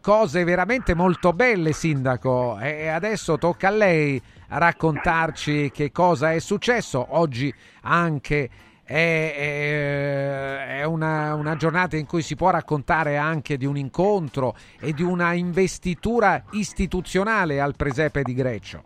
cose 0.00 0.44
veramente 0.44 0.94
molto 0.94 1.32
belle, 1.32 1.72
Sindaco. 1.72 2.58
E 2.58 2.86
adesso 2.86 3.36
tocca 3.38 3.68
a 3.68 3.72
lei 3.72 4.22
raccontarci 4.48 5.70
che 5.70 5.90
cosa 5.90 6.32
è 6.32 6.38
successo. 6.38 7.06
Oggi 7.10 7.52
anche 7.82 8.48
è, 8.84 9.34
è- 10.80 10.84
una, 10.84 11.34
una 11.34 11.56
giornata 11.56 11.96
in 11.96 12.06
cui 12.06 12.22
si 12.22 12.36
può 12.36 12.50
raccontare 12.50 13.16
anche 13.16 13.56
di 13.56 13.64
un 13.64 13.76
incontro 13.76 14.54
e 14.80 14.92
di 14.92 15.02
una 15.02 15.32
investitura 15.32 16.44
istituzionale 16.52 17.60
al 17.60 17.74
presepe 17.76 18.22
di 18.22 18.34
Greccio. 18.34 18.84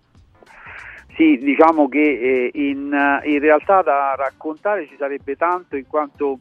Sì, 1.17 1.37
diciamo 1.39 1.89
che 1.89 1.99
eh, 1.99 2.51
in, 2.55 2.97
in 3.25 3.39
realtà 3.41 3.83
da 3.83 4.15
raccontare 4.17 4.87
ci 4.87 4.95
sarebbe 4.97 5.35
tanto 5.35 5.75
in 5.75 5.89
quanto 5.89 6.39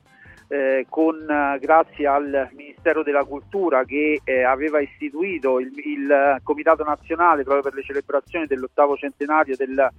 eh, 0.47 0.85
con, 0.89 1.29
eh, 1.29 1.59
grazie 1.59 2.07
al 2.07 2.49
Ministero 2.53 3.03
della 3.03 3.23
Cultura 3.23 3.83
che 3.83 4.21
eh, 4.23 4.43
aveva 4.43 4.79
istituito 4.79 5.59
il, 5.59 5.71
il 5.75 6.39
Comitato 6.43 6.83
Nazionale 6.83 7.43
proprio 7.43 7.63
per 7.63 7.73
le 7.73 7.83
celebrazioni 7.83 8.45
dell'ottavo 8.45 8.95
centenario 8.95 9.55
del, 9.55 9.89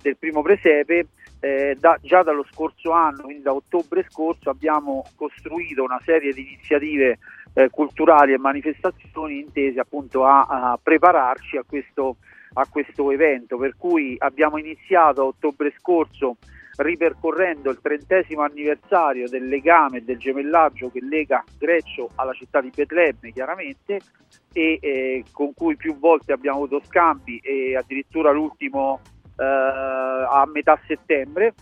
del 0.00 0.16
primo 0.16 0.42
presepe, 0.42 1.08
eh, 1.40 1.76
da- 1.78 1.98
già 2.02 2.22
dallo 2.22 2.44
scorso 2.50 2.92
anno, 2.92 3.22
quindi 3.24 3.42
da 3.42 3.52
ottobre 3.52 4.06
scorso, 4.08 4.50
abbiamo 4.50 5.04
costruito 5.16 5.82
una 5.82 6.00
serie 6.04 6.32
di 6.32 6.42
iniziative 6.42 7.18
eh, 7.54 7.68
culturali 7.70 8.32
e 8.32 8.38
manifestazioni 8.38 9.40
intese 9.40 9.80
appunto 9.80 10.24
a, 10.24 10.42
a 10.42 10.78
prepararci 10.82 11.56
a 11.56 11.64
questo, 11.66 12.16
a 12.54 12.66
questo 12.68 13.10
evento, 13.10 13.56
per 13.56 13.74
cui 13.76 14.16
abbiamo 14.18 14.58
iniziato 14.58 15.22
a 15.22 15.24
ottobre 15.24 15.72
scorso 15.78 16.36
ripercorrendo 16.82 17.70
il 17.70 17.80
trentesimo 17.80 18.42
anniversario 18.42 19.28
del 19.28 19.46
legame 19.46 19.98
e 19.98 20.02
del 20.02 20.18
gemellaggio 20.18 20.90
che 20.90 21.00
lega 21.02 21.44
Greccio 21.58 22.10
alla 22.14 22.32
città 22.32 22.60
di 22.60 22.70
Betlemme 22.74 23.32
chiaramente 23.32 24.00
e 24.52 24.78
eh, 24.80 25.24
con 25.32 25.52
cui 25.54 25.76
più 25.76 25.98
volte 25.98 26.32
abbiamo 26.32 26.58
avuto 26.58 26.82
scambi 26.86 27.38
e 27.38 27.76
addirittura 27.76 28.30
l'ultimo 28.30 29.00
eh, 29.36 29.44
a 29.44 30.48
metà 30.52 30.80
settembre 30.86 31.54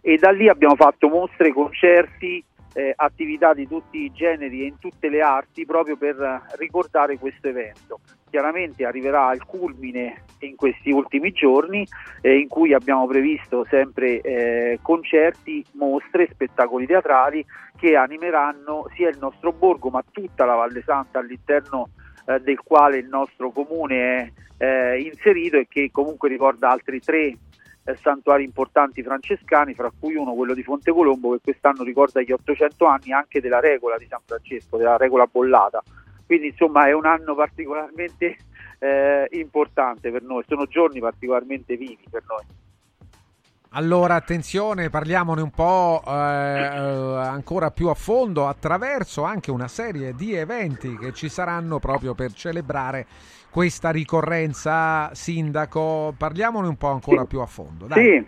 e 0.00 0.16
da 0.16 0.30
lì 0.30 0.48
abbiamo 0.48 0.76
fatto 0.76 1.08
mostre, 1.08 1.52
concerti, 1.52 2.44
eh, 2.74 2.92
attività 2.94 3.54
di 3.54 3.66
tutti 3.66 4.04
i 4.04 4.12
generi 4.12 4.62
e 4.62 4.66
in 4.66 4.78
tutte 4.78 5.08
le 5.08 5.22
arti 5.22 5.64
proprio 5.64 5.96
per 5.96 6.42
ricordare 6.58 7.18
questo 7.18 7.48
evento. 7.48 8.00
Chiaramente 8.34 8.84
arriverà 8.84 9.28
al 9.28 9.44
culmine 9.44 10.24
in 10.40 10.56
questi 10.56 10.90
ultimi 10.90 11.30
giorni 11.30 11.86
eh, 12.20 12.36
in 12.36 12.48
cui 12.48 12.74
abbiamo 12.74 13.06
previsto 13.06 13.64
sempre 13.70 14.20
eh, 14.22 14.80
concerti, 14.82 15.64
mostre, 15.74 16.28
spettacoli 16.32 16.84
teatrali 16.84 17.46
che 17.76 17.94
animeranno 17.94 18.88
sia 18.96 19.08
il 19.08 19.18
nostro 19.20 19.52
borgo 19.52 19.88
ma 19.88 20.02
tutta 20.10 20.44
la 20.44 20.56
Valle 20.56 20.82
Santa 20.84 21.20
all'interno 21.20 21.90
eh, 22.26 22.40
del 22.40 22.58
quale 22.58 22.96
il 22.96 23.06
nostro 23.06 23.52
comune 23.52 24.32
è 24.56 24.64
eh, 24.64 25.00
inserito 25.02 25.56
e 25.56 25.68
che 25.68 25.90
comunque 25.92 26.28
ricorda 26.28 26.70
altri 26.70 26.98
tre 26.98 27.36
eh, 27.84 27.96
santuari 28.02 28.42
importanti 28.42 29.04
francescani, 29.04 29.74
fra 29.74 29.92
cui 29.96 30.16
uno 30.16 30.34
quello 30.34 30.54
di 30.54 30.64
Fonte 30.64 30.90
Colombo 30.90 31.34
che 31.34 31.40
quest'anno 31.40 31.84
ricorda 31.84 32.20
gli 32.20 32.32
800 32.32 32.84
anni 32.84 33.12
anche 33.12 33.40
della 33.40 33.60
regola 33.60 33.96
di 33.96 34.08
San 34.08 34.22
Francesco, 34.26 34.76
della 34.76 34.96
regola 34.96 35.28
bollata. 35.30 35.80
Quindi 36.26 36.48
insomma 36.48 36.86
è 36.86 36.92
un 36.92 37.06
anno 37.06 37.34
particolarmente 37.34 38.36
eh, 38.78 39.28
importante 39.32 40.10
per 40.10 40.22
noi, 40.22 40.42
sono 40.46 40.66
giorni 40.66 41.00
particolarmente 41.00 41.76
vivi 41.76 42.06
per 42.10 42.22
noi. 42.28 42.42
Allora, 43.76 44.14
attenzione, 44.14 44.88
parliamone 44.88 45.42
un 45.42 45.50
po' 45.50 46.00
eh, 46.06 46.10
ancora 46.10 47.72
più 47.72 47.88
a 47.88 47.94
fondo 47.94 48.46
attraverso 48.46 49.24
anche 49.24 49.50
una 49.50 49.66
serie 49.66 50.14
di 50.14 50.32
eventi 50.32 50.96
che 50.96 51.12
ci 51.12 51.28
saranno 51.28 51.80
proprio 51.80 52.14
per 52.14 52.32
celebrare 52.32 53.04
questa 53.50 53.90
ricorrenza, 53.90 55.12
Sindaco. 55.12 56.14
Parliamone 56.16 56.68
un 56.68 56.76
po' 56.76 56.86
ancora 56.88 57.22
Sì. 57.22 57.26
più 57.26 57.40
a 57.40 57.46
fondo. 57.46 57.86
Dai. 57.86 58.04
Sì, 58.04 58.26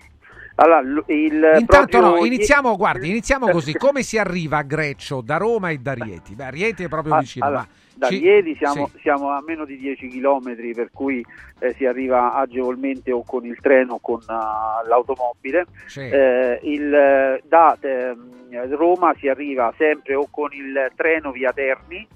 allora, 0.57 0.81
il 1.07 1.57
Intanto 1.61 2.01
no, 2.01 2.25
iniziamo, 2.25 2.77
guardi, 2.77 3.09
iniziamo 3.09 3.49
così. 3.49 3.73
Come 3.79 4.03
si 4.03 4.19
arriva 4.19 4.59
a 4.59 4.63
Greccio 4.63 5.21
da 5.21 5.37
Roma 5.37 5.71
e 5.71 5.79
da 5.79 5.93
Rieti? 5.93 6.35
Beh, 6.35 6.51
Rieti 6.51 6.83
è 6.83 6.89
proprio 6.89 7.15
Ah, 7.15 7.19
vicino. 7.21 7.47
allora, 7.47 7.61
ma 7.61 7.69
da 7.97 8.09
ci- 8.09 8.23
ieri 8.23 8.55
siamo, 8.57 8.89
sì. 8.89 8.99
siamo 9.01 9.31
a 9.31 9.43
meno 9.45 9.65
di 9.65 9.79
10 9.79 10.09
km, 10.09 10.55
per 10.75 10.91
cui 10.93 11.25
eh, 11.59 11.73
si 11.75 11.87
arriva 11.87 12.35
agevolmente 12.35 13.11
o 13.11 13.25
con 13.25 13.47
il 13.47 13.59
treno 13.61 13.95
o 13.95 14.01
con 14.01 14.21
ah, 14.27 14.83
l'automobile. 14.87 15.67
Sì. 15.87 16.01
Eh, 16.01 16.61
il, 16.63 16.93
eh, 16.93 17.43
da 17.47 17.77
ehm, 17.81 18.77
Roma 18.77 19.15
si 19.19 19.29
arriva 19.29 19.73
sempre 19.77 20.15
o 20.15 20.29
con 20.31 20.51
il 20.53 20.93
treno 20.95 21.33
via 21.33 21.53
Terni 21.53 22.07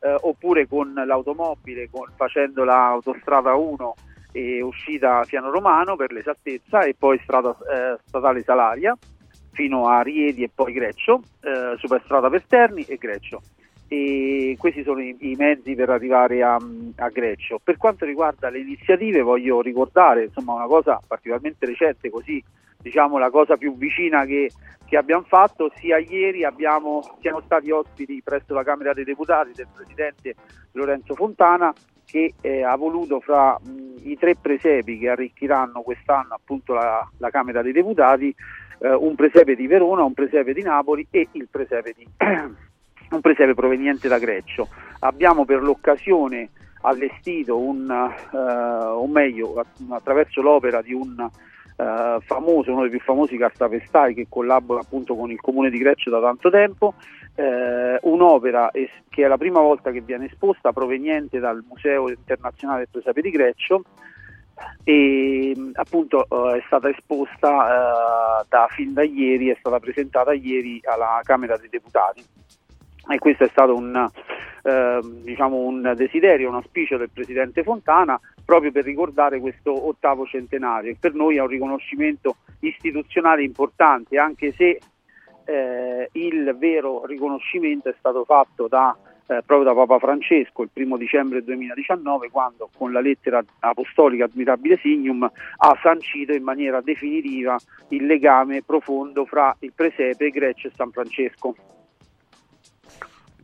eh, 0.00 0.16
oppure 0.20 0.66
con 0.66 0.92
l'automobile 0.92 1.88
con- 1.90 2.10
facendo 2.16 2.64
l'autostrada 2.64 3.54
1 3.54 3.94
e 4.32 4.62
uscita 4.62 5.24
Fiano 5.24 5.50
Romano 5.50 5.96
per 5.96 6.12
l'esattezza 6.12 6.80
e 6.82 6.94
poi 6.96 7.18
strada 7.22 7.50
eh, 7.50 7.98
statale 8.06 8.42
Salaria 8.42 8.96
fino 9.52 9.88
a 9.88 10.00
Riedi 10.02 10.44
e 10.44 10.50
poi 10.54 10.72
Greccio, 10.72 11.22
eh, 11.40 11.76
superstrada 11.76 12.30
per 12.30 12.44
Terni 12.46 12.82
e 12.84 12.96
Greccio. 12.96 13.42
E 13.92 14.54
questi 14.56 14.84
sono 14.84 15.00
i, 15.00 15.16
i 15.18 15.34
mezzi 15.34 15.74
per 15.74 15.90
arrivare 15.90 16.44
a, 16.44 16.54
a 16.54 17.08
Greccio. 17.08 17.60
Per 17.62 17.76
quanto 17.76 18.04
riguarda 18.04 18.48
le 18.48 18.60
iniziative, 18.60 19.20
voglio 19.20 19.60
ricordare 19.60 20.26
insomma, 20.26 20.54
una 20.54 20.66
cosa 20.66 21.00
particolarmente 21.04 21.66
recente, 21.66 22.08
così 22.08 22.40
diciamo 22.80 23.18
la 23.18 23.30
cosa 23.30 23.56
più 23.56 23.76
vicina 23.76 24.24
che, 24.26 24.52
che 24.86 24.96
abbiamo 24.96 25.24
fatto. 25.26 25.72
Sia 25.74 25.98
ieri 25.98 26.44
abbiamo, 26.44 27.18
siamo 27.20 27.40
stati 27.44 27.72
ospiti 27.72 28.22
presso 28.22 28.54
la 28.54 28.62
Camera 28.62 28.92
dei 28.92 29.02
Deputati 29.02 29.50
del 29.54 29.66
Presidente 29.74 30.36
Lorenzo 30.72 31.16
Fontana 31.16 31.72
che 32.04 32.34
eh, 32.40 32.62
ha 32.62 32.76
voluto 32.76 33.18
fra 33.18 33.58
mh, 33.60 34.08
i 34.08 34.16
tre 34.16 34.36
presepi 34.36 34.98
che 34.98 35.08
arricchiranno 35.08 35.82
quest'anno 35.82 36.34
appunto 36.34 36.74
la, 36.74 37.08
la 37.18 37.30
Camera 37.30 37.60
dei 37.62 37.72
Deputati 37.72 38.32
eh, 38.80 38.94
un 38.94 39.14
presepe 39.14 39.54
di 39.54 39.66
Verona, 39.66 40.04
un 40.04 40.14
presepe 40.14 40.52
di 40.52 40.62
Napoli 40.62 41.06
e 41.10 41.28
il 41.32 41.48
presepe 41.50 41.94
di 41.96 42.06
un 43.10 43.20
presepe 43.20 43.54
proveniente 43.54 44.08
da 44.08 44.18
Greccio. 44.18 44.68
Abbiamo 45.00 45.44
per 45.44 45.62
l'occasione 45.62 46.50
allestito 46.82 47.58
un, 47.58 47.90
eh, 47.90 48.36
o 48.36 49.06
meglio, 49.06 49.64
attraverso 49.90 50.40
l'opera 50.40 50.80
di 50.80 50.92
un 50.92 51.28
eh, 51.76 52.18
famoso, 52.20 52.72
uno 52.72 52.82
dei 52.82 52.90
più 52.90 53.00
famosi 53.00 53.36
cartapestai 53.36 54.14
che 54.14 54.26
collabora 54.28 54.80
appunto 54.80 55.14
con 55.14 55.30
il 55.30 55.40
comune 55.40 55.70
di 55.70 55.78
Greccio 55.78 56.10
da 56.10 56.20
tanto 56.20 56.50
tempo, 56.50 56.94
eh, 57.34 57.98
un'opera 58.02 58.70
es- 58.72 58.90
che 59.08 59.24
è 59.24 59.28
la 59.28 59.38
prima 59.38 59.60
volta 59.60 59.90
che 59.90 60.00
viene 60.00 60.26
esposta 60.26 60.72
proveniente 60.72 61.38
dal 61.38 61.64
Museo 61.66 62.08
Internazionale 62.08 62.80
del 62.80 62.88
Presepe 62.90 63.20
di 63.20 63.30
Greccio 63.30 63.82
e 64.84 65.54
appunto 65.72 66.26
eh, 66.28 66.58
è 66.58 66.62
stata 66.66 66.90
esposta 66.90 68.42
eh, 68.42 68.46
da, 68.48 68.66
fin 68.70 68.92
da 68.92 69.02
ieri, 69.02 69.48
è 69.48 69.56
stata 69.58 69.78
presentata 69.78 70.32
ieri 70.32 70.80
alla 70.84 71.20
Camera 71.22 71.56
dei 71.56 71.68
Deputati 71.68 72.22
e 73.10 73.18
questo 73.18 73.44
è 73.44 73.48
stato 73.48 73.74
un, 73.74 74.08
eh, 74.62 75.00
diciamo 75.22 75.56
un 75.56 75.92
desiderio, 75.96 76.48
un 76.48 76.54
auspicio 76.56 76.96
del 76.96 77.10
Presidente 77.12 77.62
Fontana 77.62 78.18
proprio 78.44 78.70
per 78.72 78.84
ricordare 78.84 79.40
questo 79.40 79.88
ottavo 79.88 80.26
centenario 80.26 80.94
per 80.98 81.14
noi 81.14 81.36
è 81.36 81.40
un 81.40 81.48
riconoscimento 81.48 82.36
istituzionale 82.60 83.42
importante 83.42 84.18
anche 84.18 84.52
se 84.52 84.80
eh, 85.44 86.08
il 86.12 86.54
vero 86.58 87.04
riconoscimento 87.06 87.88
è 87.88 87.94
stato 87.98 88.24
fatto 88.24 88.68
da, 88.68 88.96
eh, 89.26 89.42
proprio 89.44 89.62
da 89.62 89.74
Papa 89.74 89.98
Francesco 89.98 90.62
il 90.62 90.70
primo 90.72 90.96
dicembre 90.96 91.42
2019 91.42 92.30
quando 92.30 92.68
con 92.76 92.92
la 92.92 93.00
lettera 93.00 93.42
apostolica 93.60 94.26
Admirabile 94.26 94.78
Signum 94.78 95.22
ha 95.22 95.78
sancito 95.82 96.32
in 96.32 96.42
maniera 96.42 96.80
definitiva 96.80 97.56
il 97.88 98.06
legame 98.06 98.62
profondo 98.62 99.24
fra 99.24 99.56
il 99.60 99.72
presepe, 99.74 100.30
Greccio 100.30 100.68
e 100.68 100.72
San 100.76 100.90
Francesco. 100.90 101.54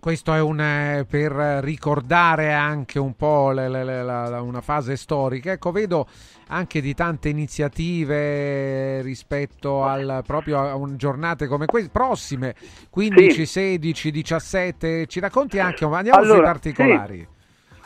Questo 0.06 0.32
è 0.34 0.40
un, 0.40 0.60
eh, 0.60 1.04
per 1.10 1.32
ricordare 1.64 2.52
anche 2.52 3.00
un 3.00 3.16
po' 3.16 3.50
le- 3.50 3.68
le- 3.68 3.82
le- 3.84 4.38
una 4.38 4.60
fase 4.60 4.94
storica. 4.94 5.50
Ecco, 5.50 5.72
vedo 5.72 6.06
anche 6.46 6.80
di 6.80 6.94
tante 6.94 7.28
iniziative 7.28 9.02
rispetto 9.02 9.82
al, 9.82 10.22
proprio 10.24 10.60
a 10.60 10.76
un- 10.76 10.96
giornate 10.96 11.48
come 11.48 11.66
queste, 11.66 11.90
prossime, 11.90 12.54
15, 12.88 13.44
16, 13.46 14.12
17. 14.12 15.06
Ci 15.06 15.18
racconti 15.18 15.58
anche, 15.58 15.84
andiamo 15.86 16.22
sui 16.22 16.30
Allora, 16.30 16.52
particolari. 16.52 17.18
sì. 17.18 17.34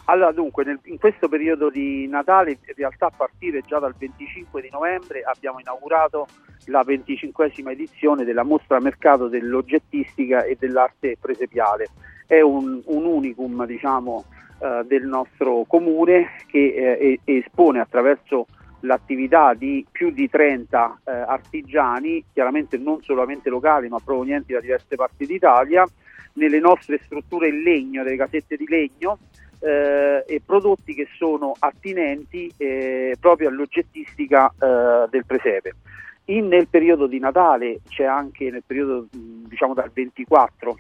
Allora, 0.04 0.32
dunque, 0.32 0.64
nel- 0.64 0.80
in 0.84 0.98
questo 0.98 1.26
periodo 1.26 1.70
di 1.70 2.06
Natale, 2.06 2.50
in 2.50 2.58
realtà 2.76 3.06
a 3.06 3.12
partire 3.16 3.62
già 3.66 3.78
dal 3.78 3.94
25 3.96 4.60
di 4.60 4.68
novembre, 4.70 5.22
abbiamo 5.22 5.58
inaugurato 5.58 6.26
la 6.66 6.82
25esima 6.84 7.70
edizione 7.70 8.24
della 8.24 8.42
mostra 8.42 8.78
mercato 8.78 9.28
dell'oggettistica 9.28 10.44
e 10.44 10.58
dell'arte 10.60 11.16
presepiale. 11.18 11.88
È 12.30 12.40
un, 12.40 12.80
un 12.84 13.04
unicum, 13.06 13.66
diciamo, 13.66 14.24
eh, 14.60 14.84
del 14.86 15.04
nostro 15.04 15.64
comune 15.66 16.44
che 16.46 17.18
eh, 17.18 17.20
espone 17.24 17.80
attraverso 17.80 18.46
l'attività 18.82 19.52
di 19.52 19.84
più 19.90 20.12
di 20.12 20.30
30 20.30 21.00
eh, 21.02 21.10
artigiani, 21.10 22.22
chiaramente 22.32 22.78
non 22.78 23.02
solamente 23.02 23.50
locali 23.50 23.88
ma 23.88 23.98
provenienti 23.98 24.52
da 24.52 24.60
diverse 24.60 24.94
parti 24.94 25.26
d'Italia, 25.26 25.84
nelle 26.34 26.60
nostre 26.60 27.00
strutture 27.04 27.48
in 27.48 27.62
legno, 27.62 28.04
delle 28.04 28.16
casette 28.16 28.56
di 28.56 28.66
legno, 28.68 29.18
eh, 29.58 30.22
e 30.24 30.40
prodotti 30.46 30.94
che 30.94 31.08
sono 31.16 31.52
attinenti 31.58 32.48
eh, 32.56 33.16
proprio 33.18 33.48
all'oggettistica 33.48 34.46
eh, 34.56 35.08
del 35.10 35.26
presepe. 35.26 35.72
In- 36.26 36.46
nel 36.46 36.68
periodo 36.68 37.08
di 37.08 37.18
Natale 37.18 37.80
c'è 37.88 38.04
anche 38.04 38.52
nel 38.52 38.62
periodo 38.64 39.08
diciamo 39.10 39.74
dal 39.74 39.90
24 39.92 40.78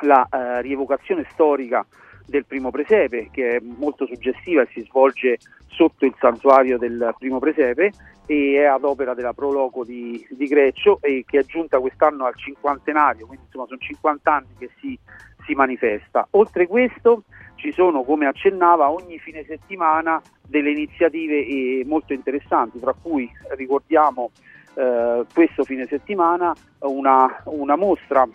la 0.00 0.26
eh, 0.30 0.62
rievocazione 0.62 1.26
storica 1.32 1.84
del 2.26 2.44
primo 2.44 2.70
presepe 2.70 3.28
che 3.30 3.56
è 3.56 3.60
molto 3.60 4.06
suggestiva 4.06 4.62
e 4.62 4.68
si 4.72 4.82
svolge 4.82 5.38
sotto 5.66 6.04
il 6.04 6.14
santuario 6.18 6.76
del 6.76 7.14
primo 7.18 7.38
presepe 7.38 7.92
e 8.26 8.56
è 8.60 8.64
ad 8.64 8.84
opera 8.84 9.14
della 9.14 9.32
Proloco 9.32 9.84
di, 9.84 10.26
di 10.30 10.46
Greccio 10.46 10.98
e 11.00 11.24
che 11.26 11.38
è 11.38 11.44
giunta 11.44 11.78
quest'anno 11.78 12.26
al 12.26 12.36
cinquantenario, 12.36 13.26
quindi 13.26 13.46
insomma 13.46 13.66
sono 13.66 13.78
50 13.78 14.34
anni 14.34 14.48
che 14.58 14.70
si, 14.80 14.98
si 15.46 15.54
manifesta. 15.54 16.26
Oltre 16.32 16.66
questo 16.66 17.22
ci 17.54 17.72
sono, 17.72 18.02
come 18.02 18.26
accennava, 18.26 18.90
ogni 18.90 19.18
fine 19.18 19.44
settimana 19.44 20.20
delle 20.46 20.70
iniziative 20.70 21.46
eh, 21.46 21.84
molto 21.86 22.12
interessanti, 22.12 22.78
tra 22.78 22.92
cui 22.92 23.30
ricordiamo 23.56 24.30
eh, 24.74 25.24
questo 25.32 25.64
fine 25.64 25.86
settimana 25.86 26.54
una, 26.80 27.42
una 27.44 27.76
mostra 27.76 28.28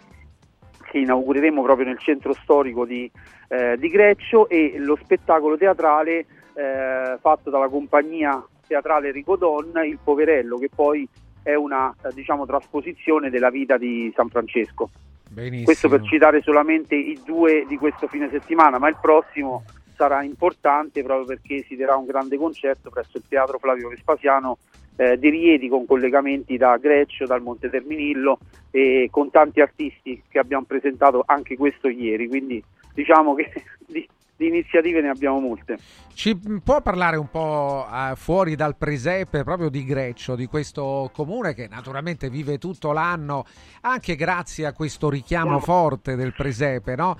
che 0.94 1.00
inaugureremo 1.00 1.64
proprio 1.64 1.88
nel 1.88 1.98
centro 1.98 2.34
storico 2.34 2.86
di, 2.86 3.10
eh, 3.48 3.78
di 3.80 3.90
Greccio 3.90 4.48
e 4.48 4.76
lo 4.78 4.96
spettacolo 4.96 5.58
teatrale 5.58 6.28
eh, 6.54 7.18
fatto 7.20 7.50
dalla 7.50 7.68
compagnia 7.68 8.46
teatrale 8.68 9.10
Ricodon, 9.10 9.72
Il 9.86 9.98
Poverello, 10.04 10.60
che 10.60 10.70
poi 10.74 11.10
è 11.42 11.56
una 11.56 11.92
eh, 12.04 12.14
diciamo, 12.14 12.46
trasposizione 12.46 13.32
della 13.32 13.50
vita 13.50 13.76
di 13.78 14.14
San 14.16 14.30
Francesco. 14.30 14.92
Benissimo. 15.28 15.64
Questo 15.64 15.90
per 15.90 16.04
citare 16.04 16.44
solamente 16.44 16.94
i 16.94 17.20
due 17.26 17.66
di 17.68 17.76
questo 17.78 18.06
fine 18.06 18.30
settimana, 18.30 18.78
ma 18.78 18.88
il 18.88 18.98
prossimo 19.02 19.64
sarà 19.96 20.22
importante 20.22 21.02
proprio 21.02 21.26
perché 21.26 21.64
si 21.68 21.76
terrà 21.76 21.96
un 21.96 22.06
grande 22.06 22.38
concerto 22.38 22.92
presso 22.92 23.18
il 23.18 23.24
Teatro 23.28 23.58
Flavio 23.58 23.90
Vespasiano 23.90 24.60
eh, 24.96 25.18
di 25.18 25.30
Rieti 25.30 25.68
con 25.70 25.86
collegamenti 25.86 26.58
da 26.58 26.78
Greccio, 26.78 27.26
dal 27.26 27.42
Monte 27.42 27.70
Terminillo 27.70 28.40
e 28.72 29.08
con 29.12 29.30
tanti 29.30 29.62
artisti 29.62 30.22
che 30.28 30.40
abbiamo 30.40 30.66
presentato 30.66 31.24
anche 31.26 31.56
questo 31.56 31.88
ieri, 31.88 32.28
quindi 32.28 32.64
diciamo 32.94 33.34
che 33.34 33.52
di, 33.88 34.08
di 34.36 34.48
iniziative 34.48 35.02
ne 35.02 35.10
abbiamo 35.10 35.40
molte. 35.40 35.78
Ci 36.14 36.40
può 36.64 36.82
parlare 36.82 37.18
un 37.18 37.30
po' 37.30 37.88
eh, 37.92 38.16
fuori 38.16 38.56
dal 38.56 38.76
presepe 38.76 39.44
proprio 39.44 39.70
di 39.70 39.84
Greccio, 39.84 40.36
di 40.36 40.46
questo 40.46 41.10
comune 41.14 41.54
che 41.54 41.68
naturalmente 41.68 42.30
vive 42.30 42.58
tutto 42.58 42.92
l'anno 42.92 43.46
anche 43.82 44.16
grazie 44.16 44.66
a 44.66 44.74
questo 44.74 45.10
richiamo 45.10 45.60
forte 45.60 46.16
del 46.16 46.34
presepe, 46.34 46.96
no? 46.96 47.18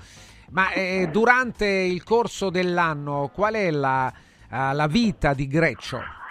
Ma 0.50 0.70
eh, 0.72 1.08
durante 1.10 1.66
il 1.66 2.04
corso 2.04 2.50
dell'anno 2.50 3.30
qual 3.34 3.54
è 3.54 3.70
la, 3.70 4.12
eh, 4.50 4.72
la 4.72 4.86
vita 4.86 5.34
di 5.34 5.48
Greccio? 5.48 6.22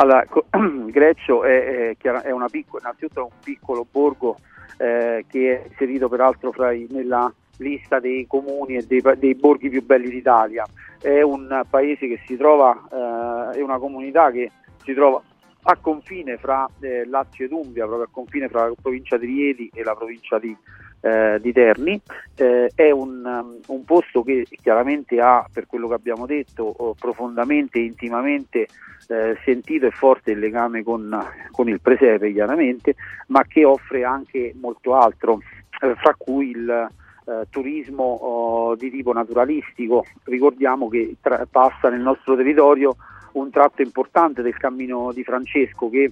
Allora, 0.00 0.24
Greccio 0.86 1.42
è, 1.42 1.96
è 1.96 2.30
una 2.30 2.48
piccola, 2.48 2.82
innanzitutto 2.84 3.24
un 3.24 3.38
piccolo 3.42 3.84
borgo 3.90 4.36
eh, 4.76 5.24
che 5.28 5.60
è 5.60 5.66
inserito 5.68 6.08
peraltro 6.08 6.52
i- 6.70 6.86
nella 6.90 7.32
lista 7.56 7.98
dei 7.98 8.24
comuni 8.28 8.76
e 8.76 8.86
dei, 8.86 9.02
dei 9.16 9.34
borghi 9.34 9.68
più 9.68 9.84
belli 9.84 10.08
d'Italia. 10.08 10.64
È 11.00 11.20
un 11.22 11.64
paese 11.68 12.06
che 12.06 12.20
si 12.26 12.36
trova, 12.36 13.50
eh, 13.52 13.58
è 13.58 13.62
una 13.62 13.78
comunità 13.78 14.30
che 14.30 14.52
si 14.84 14.94
trova 14.94 15.20
a 15.62 15.76
confine 15.80 16.36
fra 16.36 16.68
eh, 16.78 17.04
Lazio 17.04 17.46
ed 17.46 17.50
Umbria, 17.50 17.84
proprio 17.86 18.06
a 18.06 18.10
confine 18.12 18.48
fra 18.48 18.68
la 18.68 18.74
provincia 18.80 19.16
di 19.16 19.26
Rieti 19.26 19.68
e 19.74 19.82
la 19.82 19.96
provincia 19.96 20.38
di, 20.38 20.56
eh, 21.00 21.38
di 21.40 21.52
Terni. 21.52 22.00
Eh, 22.34 22.70
è 22.74 22.90
un, 22.90 23.24
um, 23.24 23.58
un 23.66 23.84
posto 23.84 24.22
che 24.22 24.46
chiaramente 24.62 25.20
ha, 25.20 25.46
per 25.52 25.66
quello 25.66 25.88
che 25.88 25.94
abbiamo 25.94 26.26
detto, 26.26 26.64
oh, 26.64 26.94
profondamente, 26.94 27.78
intimamente 27.78 28.66
eh, 29.08 29.36
sentito 29.44 29.86
e 29.86 29.90
forte 29.90 30.32
il 30.32 30.38
legame 30.38 30.82
con, 30.82 31.16
con 31.50 31.68
il 31.68 31.80
presepe, 31.80 32.32
chiaramente, 32.32 32.94
ma 33.28 33.42
che 33.44 33.64
offre 33.64 34.04
anche 34.04 34.54
molto 34.58 34.94
altro, 34.94 35.40
eh, 35.80 35.94
fra 35.96 36.14
cui 36.16 36.50
il 36.50 36.90
eh, 37.28 37.46
turismo 37.50 38.02
oh, 38.02 38.74
di 38.74 38.90
tipo 38.90 39.12
naturalistico. 39.12 40.04
Ricordiamo 40.24 40.88
che 40.88 41.16
tra- 41.20 41.46
passa 41.50 41.88
nel 41.88 42.00
nostro 42.00 42.36
territorio 42.36 42.96
un 43.32 43.50
tratto 43.50 43.82
importante 43.82 44.42
del 44.42 44.56
cammino 44.56 45.12
di 45.12 45.22
Francesco 45.22 45.88
che 45.90 46.10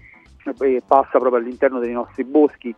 eh, 0.61 0.83
passa 0.87 1.19
proprio 1.19 1.37
all'interno 1.37 1.79
dei 1.81 1.93
nostri 1.93 2.25
boschi. 2.25 2.75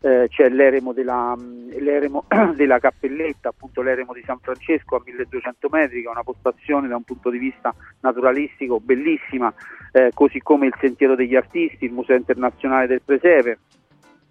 Eh, 0.00 0.28
c'è 0.28 0.48
l'eremo 0.48 0.92
della, 0.92 1.34
mh, 1.36 1.78
l'eremo 1.80 2.24
della 2.54 2.78
Cappelletta, 2.78 3.48
appunto 3.48 3.82
l'eremo 3.82 4.12
di 4.12 4.22
San 4.24 4.38
Francesco 4.38 4.96
a 4.96 5.02
1200 5.04 5.68
metri, 5.70 6.02
che 6.02 6.08
è 6.08 6.10
una 6.10 6.22
postazione 6.22 6.88
da 6.88 6.96
un 6.96 7.02
punto 7.02 7.30
di 7.30 7.38
vista 7.38 7.74
naturalistico 8.00 8.80
bellissima, 8.80 9.52
eh, 9.92 10.10
così 10.14 10.40
come 10.40 10.66
il 10.66 10.74
Sentiero 10.80 11.14
degli 11.14 11.34
Artisti, 11.34 11.84
il 11.86 11.92
Museo 11.92 12.16
Internazionale 12.16 12.86
del 12.86 13.02
Presepe. 13.04 13.58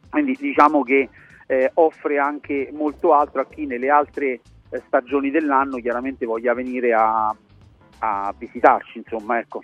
Quindi 0.10 0.38
diciamo 0.40 0.84
che 0.84 1.10
eh, 1.48 1.72
offre 1.76 2.18
anche 2.18 2.70
molto 2.74 3.14
altro 3.14 3.42
a 3.42 3.48
chi 3.48 3.66
nelle 3.66 3.90
altre 3.90 4.40
eh, 4.70 4.82
stagioni 4.88 5.32
dell'anno 5.32 5.78
chiaramente 5.78 6.26
voglia 6.26 6.54
venire 6.54 6.94
a, 6.94 7.34
a 8.00 8.36
visitarci, 8.38 9.00
insomma, 9.00 9.40
ecco. 9.40 9.64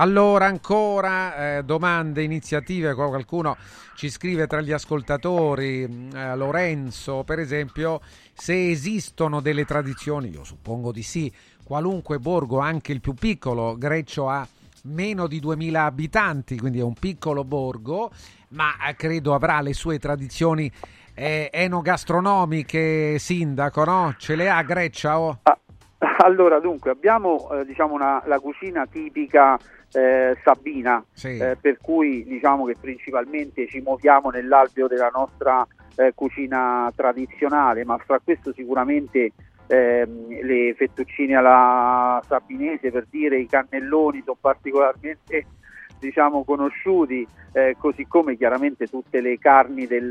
Allora, 0.00 0.46
ancora 0.46 1.58
eh, 1.58 1.62
domande, 1.62 2.22
iniziative, 2.22 2.94
qua 2.94 3.08
qualcuno 3.08 3.58
ci 3.96 4.08
scrive 4.08 4.46
tra 4.46 4.62
gli 4.62 4.72
ascoltatori, 4.72 5.86
mh, 5.86 6.16
eh, 6.16 6.36
Lorenzo 6.36 7.22
per 7.22 7.38
esempio, 7.38 8.00
se 8.32 8.70
esistono 8.70 9.40
delle 9.40 9.66
tradizioni, 9.66 10.30
io 10.30 10.42
suppongo 10.42 10.90
di 10.90 11.02
sì, 11.02 11.30
qualunque 11.62 12.18
borgo, 12.18 12.60
anche 12.60 12.92
il 12.92 13.02
più 13.02 13.12
piccolo, 13.12 13.76
Greccio 13.76 14.30
ha 14.30 14.48
meno 14.84 15.26
di 15.26 15.38
2000 15.38 15.84
abitanti, 15.84 16.58
quindi 16.58 16.78
è 16.78 16.82
un 16.82 16.94
piccolo 16.94 17.44
borgo, 17.44 18.10
ma 18.48 18.88
eh, 18.88 18.96
credo 18.96 19.34
avrà 19.34 19.60
le 19.60 19.74
sue 19.74 19.98
tradizioni 19.98 20.72
eh, 21.12 21.50
enogastronomiche, 21.52 23.18
sindaco, 23.18 23.84
no? 23.84 24.14
Ce 24.16 24.34
le 24.34 24.48
ha 24.48 24.62
Greccia? 24.62 25.20
Oh? 25.20 25.40
Allora, 26.24 26.58
dunque, 26.60 26.90
abbiamo 26.90 27.50
eh, 27.52 27.64
diciamo 27.64 27.94
una, 27.94 28.22
la 28.26 28.38
cucina 28.38 28.86
tipica 28.86 29.58
eh, 29.92 30.36
sabina, 30.42 31.04
Sì. 31.12 31.36
eh, 31.38 31.56
per 31.60 31.78
cui 31.80 32.24
diciamo 32.24 32.64
che 32.64 32.76
principalmente 32.80 33.66
ci 33.68 33.80
muoviamo 33.80 34.30
nell'alveo 34.30 34.86
della 34.86 35.10
nostra 35.12 35.66
eh, 35.96 36.12
cucina 36.14 36.90
tradizionale, 36.94 37.84
ma 37.84 37.98
fra 37.98 38.18
questo 38.22 38.52
sicuramente 38.52 39.32
ehm, 39.66 40.40
le 40.42 40.74
fettuccine 40.74 41.34
alla 41.36 42.22
sabinese, 42.26 42.90
per 42.90 43.06
dire 43.10 43.38
i 43.38 43.46
cannelloni 43.46 44.22
sono 44.24 44.38
particolarmente 44.40 45.44
diciamo 46.00 46.42
conosciuti, 46.44 47.26
eh, 47.52 47.76
così 47.78 48.06
come 48.06 48.36
chiaramente 48.36 48.86
tutte 48.86 49.20
le 49.20 49.38
carni, 49.38 49.86
del, 49.86 50.10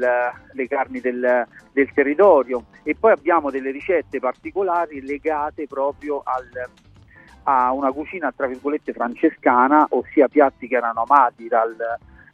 le 0.53 0.67
carni 0.67 0.99
del, 1.01 1.45
del 1.71 1.93
territorio 1.93 2.65
e 2.83 2.95
poi 2.95 3.11
abbiamo 3.11 3.49
delle 3.49 3.71
ricette 3.71 4.19
particolari 4.19 5.01
legate 5.01 5.67
proprio 5.67 6.21
al, 6.23 6.69
a 7.43 7.71
una 7.73 7.91
cucina 7.91 8.31
tra 8.31 8.47
virgolette 8.47 8.93
francescana, 8.93 9.87
ossia 9.89 10.27
piatti 10.27 10.67
che 10.67 10.75
erano 10.75 11.05
amati 11.07 11.47
dal, 11.47 11.75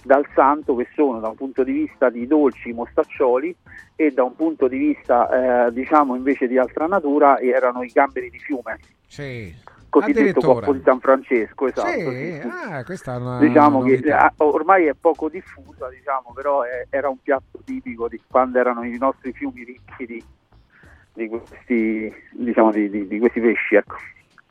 dal 0.03 0.25
santo 0.35 0.75
che 0.75 0.87
sono 0.93 1.19
da 1.19 1.29
un 1.29 1.35
punto 1.35 1.63
di 1.63 1.71
vista 1.71 2.09
di 2.09 2.27
dolci 2.27 2.73
mostaccioli 2.73 3.55
e 3.95 4.11
da 4.11 4.23
un 4.23 4.35
punto 4.35 4.67
di 4.67 4.77
vista 4.77 5.67
eh, 5.67 5.71
diciamo 5.71 6.15
invece 6.15 6.47
di 6.47 6.57
altra 6.57 6.85
natura 6.85 7.39
erano 7.39 7.81
i 7.83 7.87
gamberi 7.87 8.29
di 8.29 8.39
fiume 8.39 8.79
Sì. 9.07 9.73
Cosiddetto 9.89 10.41
coppo 10.41 10.73
di 10.73 10.81
San 10.83 10.99
Francesco 10.99 11.67
esatto, 11.67 11.89
Sì, 11.89 12.39
sì, 12.41 12.47
ah, 12.47 12.83
questa 12.83 13.13
è 13.15 13.17
una 13.17 13.39
diciamo 13.39 13.81
che 13.83 13.89
novità. 13.91 14.27
eh, 14.29 14.33
ormai 14.37 14.85
è 14.85 14.93
poco 14.99 15.29
diffusa 15.29 15.89
diciamo 15.89 16.31
però 16.33 16.63
è- 16.63 16.85
era 16.89 17.09
un 17.09 17.17
piatto 17.21 17.59
tipico 17.63 18.07
di 18.07 18.21
quando 18.27 18.59
erano 18.59 18.83
i 18.83 18.97
nostri 18.97 19.31
fiumi 19.33 19.63
ricchi 19.63 20.05
di, 20.05 20.23
di 21.13 21.27
questi 21.29 22.13
diciamo 22.31 22.71
di, 22.71 22.89
di- 22.89 23.07
di 23.07 23.19
questi 23.19 23.39
pesci 23.39 23.75
ecco 23.75 23.95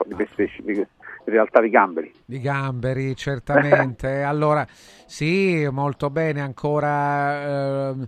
di 0.07 0.15
questi 0.15 0.35
pesci 0.35 0.63
di 0.63 0.75
que- 0.75 0.89
in 1.27 1.33
realtà 1.33 1.61
di 1.63 1.71
gamberi 1.71 2.13
Di 2.27 2.39
gamberi, 2.41 3.17
certamente. 3.17 4.23
allora, 4.25 4.67
sì, 5.07 5.67
molto 5.71 6.11
bene. 6.11 6.43
Ancora 6.43 7.89
ehm, 7.91 8.07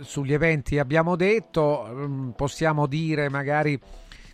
sugli 0.00 0.34
eventi 0.34 0.78
abbiamo 0.78 1.16
detto, 1.16 1.86
ehm, 1.86 2.32
possiamo 2.36 2.86
dire 2.86 3.30
magari 3.30 3.80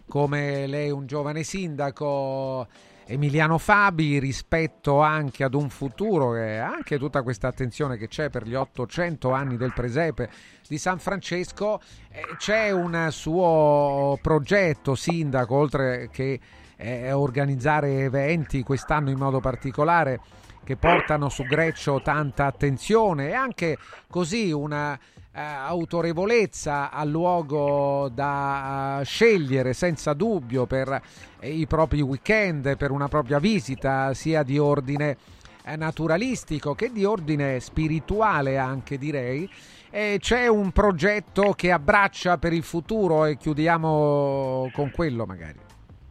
come 0.08 0.66
lei 0.66 0.90
un 0.90 1.06
giovane 1.06 1.42
sindaco. 1.42 2.66
Emiliano 3.08 3.56
Fabi 3.56 4.18
rispetto 4.18 5.00
anche 5.00 5.44
ad 5.44 5.54
un 5.54 5.70
futuro 5.70 6.34
e 6.34 6.56
anche 6.56 6.98
tutta 6.98 7.22
questa 7.22 7.46
attenzione 7.46 7.96
che 7.96 8.08
c'è 8.08 8.30
per 8.30 8.44
gli 8.44 8.54
800 8.54 9.30
anni 9.30 9.56
del 9.56 9.72
presepe 9.72 10.28
di 10.66 10.76
San 10.76 10.98
Francesco 10.98 11.80
eh, 12.10 12.22
c'è 12.36 12.72
un 12.72 13.06
suo 13.12 14.18
progetto 14.20 14.96
sindaco 14.96 15.54
oltre 15.54 16.08
che 16.10 16.40
eh, 16.74 17.12
organizzare 17.12 18.00
eventi 18.00 18.64
quest'anno 18.64 19.10
in 19.10 19.18
modo 19.18 19.38
particolare 19.38 20.20
che 20.64 20.76
portano 20.76 21.28
su 21.28 21.44
Greccio 21.44 22.02
tanta 22.02 22.46
attenzione 22.46 23.28
e 23.28 23.34
anche 23.34 23.78
così 24.08 24.50
una 24.50 24.98
autorevolezza 25.42 26.90
al 26.90 27.10
luogo 27.10 28.08
da 28.12 29.00
eh, 29.00 29.04
scegliere 29.04 29.74
senza 29.74 30.14
dubbio 30.14 30.66
per 30.66 31.00
eh, 31.40 31.50
i 31.50 31.66
propri 31.66 32.00
weekend, 32.00 32.76
per 32.76 32.90
una 32.90 33.08
propria 33.08 33.38
visita 33.38 34.14
sia 34.14 34.42
di 34.42 34.58
ordine 34.58 35.16
eh, 35.64 35.76
naturalistico 35.76 36.74
che 36.74 36.90
di 36.90 37.04
ordine 37.04 37.60
spirituale 37.60 38.56
anche 38.56 38.96
direi. 38.96 39.48
E 39.90 40.16
c'è 40.20 40.46
un 40.46 40.72
progetto 40.72 41.52
che 41.52 41.70
abbraccia 41.70 42.38
per 42.38 42.52
il 42.52 42.62
futuro 42.62 43.24
e 43.24 43.36
chiudiamo 43.36 44.70
con 44.72 44.90
quello 44.90 45.26
magari. 45.26 45.58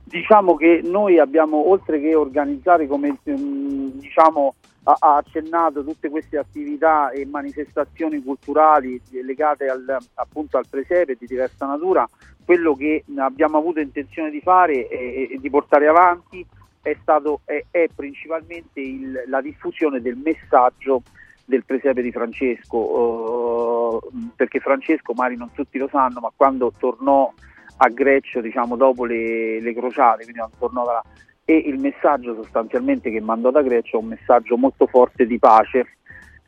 Diciamo 0.03 0.56
che 0.56 0.81
noi 0.84 1.19
abbiamo, 1.19 1.69
oltre 1.69 1.99
che 1.99 2.15
organizzare, 2.15 2.88
come 2.88 3.18
ehm, 3.23 3.91
diciamo, 3.93 4.56
ha, 4.85 4.95
ha 4.99 5.15
accennato, 5.17 5.83
tutte 5.83 6.09
queste 6.09 6.37
attività 6.37 7.11
e 7.11 7.25
manifestazioni 7.25 8.21
culturali 8.21 9.01
legate 9.23 9.67
al, 9.67 9.97
appunto 10.15 10.57
al 10.57 10.67
presepe 10.69 11.15
di 11.19 11.25
diversa 11.25 11.65
natura, 11.65 12.07
quello 12.43 12.75
che 12.75 13.03
abbiamo 13.17 13.57
avuto 13.57 13.79
intenzione 13.79 14.29
di 14.29 14.41
fare 14.41 14.87
e, 14.87 15.37
di 15.39 15.49
portare 15.49 15.87
avanti 15.87 16.45
è, 16.81 16.95
stato, 17.01 17.41
è, 17.45 17.65
è 17.71 17.87
principalmente 17.93 18.79
il- 18.79 19.23
la 19.27 19.41
diffusione 19.41 20.01
del 20.01 20.15
messaggio 20.17 21.01
del 21.43 21.63
presepe 21.65 22.01
di 22.01 22.11
Francesco, 22.11 23.99
eh, 24.01 24.17
perché 24.35 24.59
Francesco, 24.59 25.13
magari 25.13 25.35
non 25.37 25.51
tutti 25.51 25.77
lo 25.77 25.87
sanno, 25.87 26.19
ma 26.19 26.31
quando 26.35 26.71
tornò 26.77 27.31
a 27.77 27.89
Greccio, 27.89 28.41
diciamo 28.41 28.75
dopo 28.75 29.05
le, 29.05 29.59
le 29.59 29.73
crociate, 29.73 30.23
quindi 30.23 30.41
tornò 30.57 30.85
da 30.85 31.03
e 31.45 31.55
il 31.55 31.80
messaggio 31.80 32.34
sostanzialmente 32.34 33.11
che 33.11 33.22
mandò 33.22 33.51
da 33.51 33.61
Greccio 33.61 33.97
è 33.97 34.01
un 34.01 34.07
messaggio 34.07 34.57
molto 34.57 34.88
forte 34.88 35.26
di 35.27 35.38
pace 35.38 35.85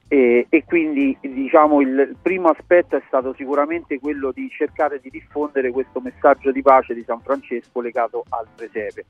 E, 0.10 0.48
e 0.50 0.64
quindi 0.64 1.18
diciamo 1.20 1.82
il 1.82 2.16
primo 2.22 2.48
aspetto 2.48 2.96
è 2.96 3.04
stato 3.08 3.34
sicuramente 3.34 4.00
quello 4.00 4.32
di 4.32 4.50
cercare 4.50 5.00
di 5.02 5.10
diffondere 5.10 5.70
questo 5.70 6.00
messaggio 6.00 6.52
di 6.52 6.62
pace 6.62 6.94
di 6.94 7.04
San 7.04 7.20
Francesco 7.20 7.82
legato 7.82 8.24
al 8.30 8.48
presepe. 8.56 9.06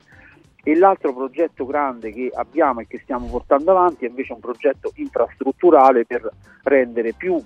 E 0.64 0.74
l'altro 0.74 1.14
progetto 1.14 1.64
grande 1.64 2.12
che 2.12 2.30
abbiamo 2.34 2.80
e 2.80 2.86
che 2.88 2.98
stiamo 2.98 3.28
portando 3.28 3.70
avanti 3.70 4.04
è 4.04 4.08
invece 4.08 4.32
un 4.32 4.40
progetto 4.40 4.90
infrastrutturale 4.96 6.04
per 6.04 6.28
rendere 6.64 7.12
più 7.12 7.40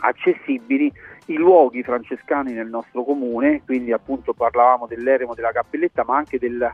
accessibili 0.00 0.92
i 1.26 1.34
luoghi 1.34 1.82
francescani 1.82 2.52
nel 2.52 2.68
nostro 2.68 3.04
comune, 3.04 3.62
quindi 3.64 3.92
appunto 3.92 4.34
parlavamo 4.34 4.86
dell'eremo 4.86 5.34
della 5.34 5.50
cappelletta, 5.50 6.04
ma 6.04 6.16
anche 6.16 6.38
del, 6.38 6.70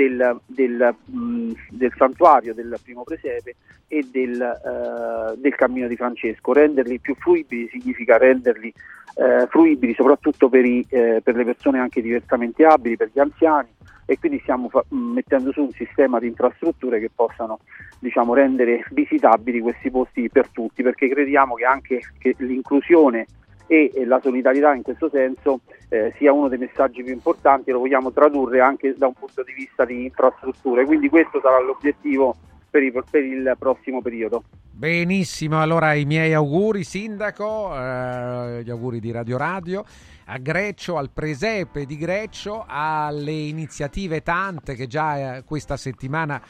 del, 0.00 0.40
del, 0.46 0.94
mh, 1.04 1.52
del 1.70 1.92
santuario 1.96 2.54
del 2.54 2.78
primo 2.82 3.02
presepe 3.02 3.56
e 3.86 4.06
del, 4.10 4.40
eh, 4.40 5.36
del 5.36 5.54
cammino 5.54 5.88
di 5.88 5.96
Francesco. 5.96 6.54
Renderli 6.54 6.98
più 7.00 7.14
fruibili 7.16 7.68
significa 7.70 8.16
renderli 8.16 8.72
eh, 9.16 9.46
fruibili 9.48 9.92
soprattutto 9.94 10.48
per, 10.48 10.64
i, 10.64 10.84
eh, 10.88 11.20
per 11.22 11.36
le 11.36 11.44
persone 11.44 11.78
anche 11.78 12.00
diversamente 12.00 12.64
abili, 12.64 12.96
per 12.96 13.10
gli 13.12 13.18
anziani 13.18 13.68
e 14.06 14.18
quindi 14.18 14.40
stiamo 14.40 14.68
fa- 14.70 14.84
mettendo 14.88 15.52
su 15.52 15.60
un 15.60 15.72
sistema 15.72 16.18
di 16.18 16.28
infrastrutture 16.28 16.98
che 16.98 17.10
possano 17.14 17.60
diciamo, 17.98 18.34
rendere 18.34 18.84
visitabili 18.90 19.60
questi 19.60 19.90
posti 19.90 20.30
per 20.30 20.48
tutti, 20.48 20.82
perché 20.82 21.08
crediamo 21.08 21.54
che 21.54 21.64
anche 21.64 22.00
che 22.18 22.34
l'inclusione 22.38 23.26
e 23.70 24.04
la 24.04 24.18
solidarietà 24.20 24.74
in 24.74 24.82
questo 24.82 25.08
senso 25.08 25.60
eh, 25.88 26.12
sia 26.16 26.32
uno 26.32 26.48
dei 26.48 26.58
messaggi 26.58 27.04
più 27.04 27.12
importanti, 27.12 27.70
lo 27.70 27.78
vogliamo 27.78 28.10
tradurre 28.10 28.60
anche 28.60 28.94
da 28.96 29.06
un 29.06 29.12
punto 29.14 29.44
di 29.44 29.52
vista 29.52 29.84
di 29.84 30.06
infrastrutture, 30.06 30.84
quindi 30.84 31.08
questo 31.08 31.38
sarà 31.40 31.60
l'obiettivo 31.60 32.34
per, 32.68 32.82
i, 32.82 32.92
per 32.92 33.22
il 33.22 33.54
prossimo 33.56 34.02
periodo. 34.02 34.42
Benissimo, 34.72 35.60
allora 35.60 35.94
i 35.94 36.04
miei 36.04 36.34
auguri 36.34 36.82
sindaco, 36.82 37.72
eh, 37.76 38.62
gli 38.64 38.70
auguri 38.70 38.98
di 38.98 39.12
Radio 39.12 39.36
Radio 39.36 39.84
a 40.24 40.38
Greccio, 40.38 40.96
al 40.96 41.10
presepe 41.10 41.86
di 41.86 41.96
Greccio, 41.96 42.64
alle 42.66 43.32
iniziative 43.32 44.22
tante 44.22 44.74
che 44.74 44.88
già 44.88 45.36
eh, 45.36 45.44
questa 45.44 45.76
settimana 45.76 46.40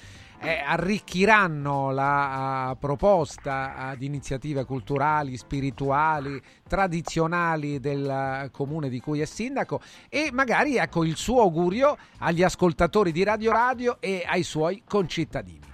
eh, 0.43 0.63
arricchiranno 0.65 1.91
la 1.91 2.71
uh, 2.71 2.79
proposta 2.79 3.93
uh, 3.93 3.97
di 3.97 4.07
iniziative 4.07 4.65
culturali, 4.65 5.37
spirituali, 5.37 6.41
tradizionali 6.67 7.79
del 7.79 8.45
uh, 8.47 8.51
comune 8.51 8.89
di 8.89 9.01
cui 9.01 9.21
è 9.21 9.27
sindaco 9.27 9.81
e 10.09 10.31
magari 10.33 10.77
ecco 10.77 11.05
il 11.05 11.17
suo 11.17 11.43
augurio 11.43 11.97
agli 12.21 12.43
ascoltatori 12.43 13.13
di 13.13 13.23
Radio 13.23 13.53
Radio 13.53 13.97
e 14.01 14.25
ai 14.27 14.43
suoi 14.43 14.83
concittadini. 14.87 15.69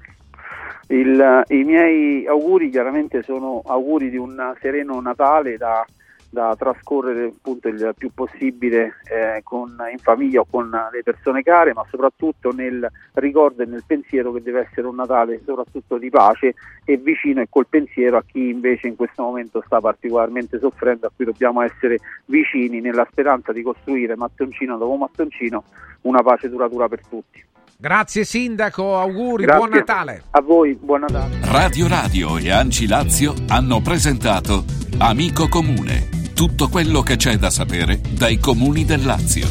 Il, 0.89 1.43
I 1.49 1.65
miei 1.65 2.27
auguri 2.27 2.71
chiaramente 2.71 3.23
sono 3.23 3.61
auguri 3.65 4.09
di 4.09 4.17
un 4.17 4.55
sereno 4.61 5.01
Natale 5.01 5.57
da 5.57 5.85
da 6.31 6.55
trascorrere 6.57 7.27
appunto 7.27 7.69
il 7.69 7.95
più 7.97 8.11
possibile 8.13 8.95
eh, 9.05 9.41
con, 9.43 9.77
in 9.91 9.99
famiglia 9.99 10.41
o 10.41 10.47
con 10.49 10.69
le 10.69 11.03
persone 11.03 11.43
care, 11.43 11.73
ma 11.73 11.85
soprattutto 11.89 12.53
nel 12.53 12.87
ricordo 13.15 13.63
e 13.63 13.67
nel 13.67 13.85
pensiero 13.87 14.33
che 14.33 14.43
deve 14.43 14.67
essere 14.69 14.87
un 14.87 14.95
Natale 14.97 15.41
soprattutto 15.45 15.99
di 15.99 16.11
pace 16.11 16.55
e 16.85 16.97
vicino 16.97 17.41
e 17.41 17.47
col 17.49 17.67
pensiero 17.67 18.17
a 18.17 18.25
chi 18.27 18.49
invece 18.49 18.89
in 18.89 18.97
questo 18.97 19.23
momento 19.23 19.63
sta 19.65 19.81
particolarmente 19.81 20.59
soffrendo, 20.59 21.07
a 21.07 21.11
cui 21.15 21.25
dobbiamo 21.25 21.63
essere 21.63 21.99
vicini 22.27 22.81
nella 22.81 23.07
speranza 23.11 23.53
di 23.53 23.63
costruire 23.63 24.17
mattoncino 24.17 24.77
dopo 24.77 24.97
mattoncino 24.97 25.65
una 26.03 26.23
pace 26.23 26.49
duratura 26.49 26.89
per 26.89 27.07
tutti. 27.07 27.45
Grazie 27.79 28.25
Sindaco, 28.25 28.99
auguri, 28.99 29.45
Grazie. 29.45 29.59
buon 29.67 29.77
Natale. 29.79 30.23
A 30.31 30.41
voi, 30.41 30.75
buon 30.81 31.01
Natale. 31.01 31.39
Radio 31.43 31.87
Radio 31.89 32.39
e 32.39 32.51
Anci 32.51 32.87
Lazio 32.87 33.35
hanno 33.49 33.83
presentato 33.83 34.65
Amico 34.99 35.49
Comune. 35.49 36.09
Tutto 36.35 36.69
quello 36.69 37.03
che 37.03 37.17
c'è 37.17 37.37
da 37.37 37.51
sapere 37.51 38.01
dai 38.17 38.39
comuni 38.39 38.85
del 38.87 39.05
Lazio. 39.05 39.47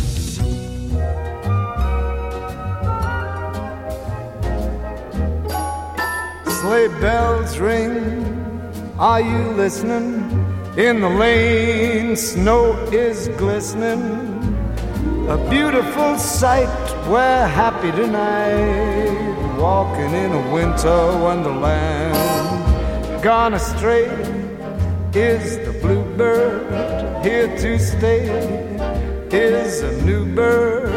Sleigh 6.48 6.90
bells 7.00 7.58
ring. 7.60 8.24
Are 8.98 9.22
you 9.22 9.54
listening? 9.56 10.24
In 10.78 11.00
the 11.02 11.10
lane, 11.10 12.16
snow 12.16 12.74
is 12.92 13.28
glistening. 13.38 14.45
A 15.28 15.38
beautiful 15.50 16.20
sight. 16.20 16.70
We're 17.10 17.48
happy 17.48 17.92
tonight. 17.92 19.58
Walking 19.58 20.14
in 20.14 20.32
a 20.32 20.54
winter 20.54 21.18
wonderland. 21.18 22.14
Gone 23.24 23.56
astray 23.56 24.06
is 25.14 25.58
the 25.66 25.74
bluebird. 25.82 27.26
Here 27.26 27.48
to 27.58 27.80
stay 27.80 28.28
is 29.32 29.82
a 29.82 29.92
new 30.04 30.26
bird. 30.36 30.94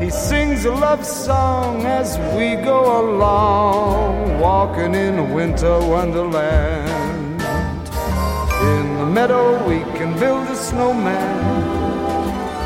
He 0.00 0.10
sings 0.10 0.64
a 0.64 0.70
love 0.70 1.04
song 1.04 1.84
as 1.84 2.18
we 2.36 2.54
go 2.64 3.00
along, 3.00 4.38
walking 4.38 4.94
in 4.94 5.18
a 5.18 5.34
winter 5.34 5.80
wonderland. 5.80 7.42
In 8.62 8.98
the 8.98 9.06
meadow, 9.06 9.66
we 9.66 9.80
can 9.98 10.16
build 10.18 10.46
a 10.48 10.54
snowman, 10.54 11.81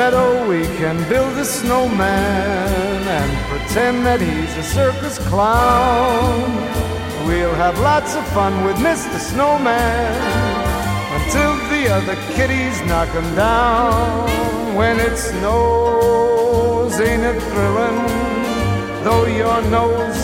Meadow, 0.00 0.48
we 0.48 0.62
can 0.80 0.96
build 1.10 1.36
a 1.36 1.44
snowman 1.44 3.02
and 3.18 3.30
pretend 3.50 4.06
that 4.06 4.18
he's 4.18 4.56
a 4.56 4.62
circus 4.62 5.18
clown. 5.28 6.40
We'll 7.28 7.58
have 7.64 7.78
lots 7.80 8.14
of 8.14 8.24
fun 8.28 8.64
with 8.64 8.76
Mr. 8.76 9.18
Snowman 9.30 10.14
until 11.16 11.52
the 11.72 11.82
other 11.96 12.16
kitties 12.34 12.76
knock 12.88 13.10
him 13.10 13.28
down. 13.34 14.74
When 14.74 14.98
it 14.98 15.16
snows, 15.18 16.98
ain't 16.98 17.24
it 17.32 17.38
thrilling? 17.50 18.00
Though 19.04 19.26
your 19.26 19.60
nose 19.78 20.20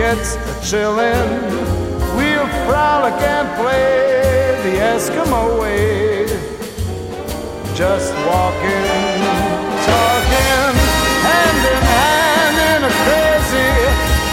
gets 0.00 0.34
a 0.52 0.54
chillin', 0.68 1.32
we'll 2.18 2.50
frolic 2.66 3.18
and 3.36 3.48
play 3.56 4.60
the 4.64 4.74
Eskimo 4.92 5.62
way 5.62 6.21
just 7.74 8.12
walking, 8.26 9.20
talking, 9.88 10.76
hand 11.24 11.64
in 11.72 11.82
hand 11.82 12.56
in 12.68 12.84
a 12.84 12.90
crazy 13.02 13.70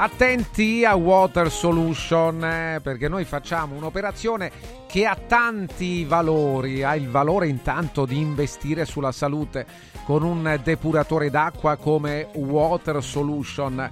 Attenti 0.01 0.85
a 0.85 0.95
Water 0.95 1.51
Solution 1.51 2.45
eh, 2.45 2.81
perché 2.81 3.09
noi 3.09 3.25
facciamo 3.25 3.75
un'operazione 3.75 4.53
che 4.87 5.05
ha 5.05 5.17
tanti 5.17 6.05
valori, 6.05 6.85
ha 6.85 6.95
il 6.95 7.09
valore 7.09 7.49
intanto 7.49 8.07
di 8.07 8.17
investire 8.17 8.85
sulla 8.85 9.11
salute 9.11 9.67
con 10.05 10.23
un 10.23 10.61
depuratore 10.63 11.31
d'acqua 11.31 11.75
come 11.77 12.29
Water 12.35 13.03
Solution. 13.03 13.91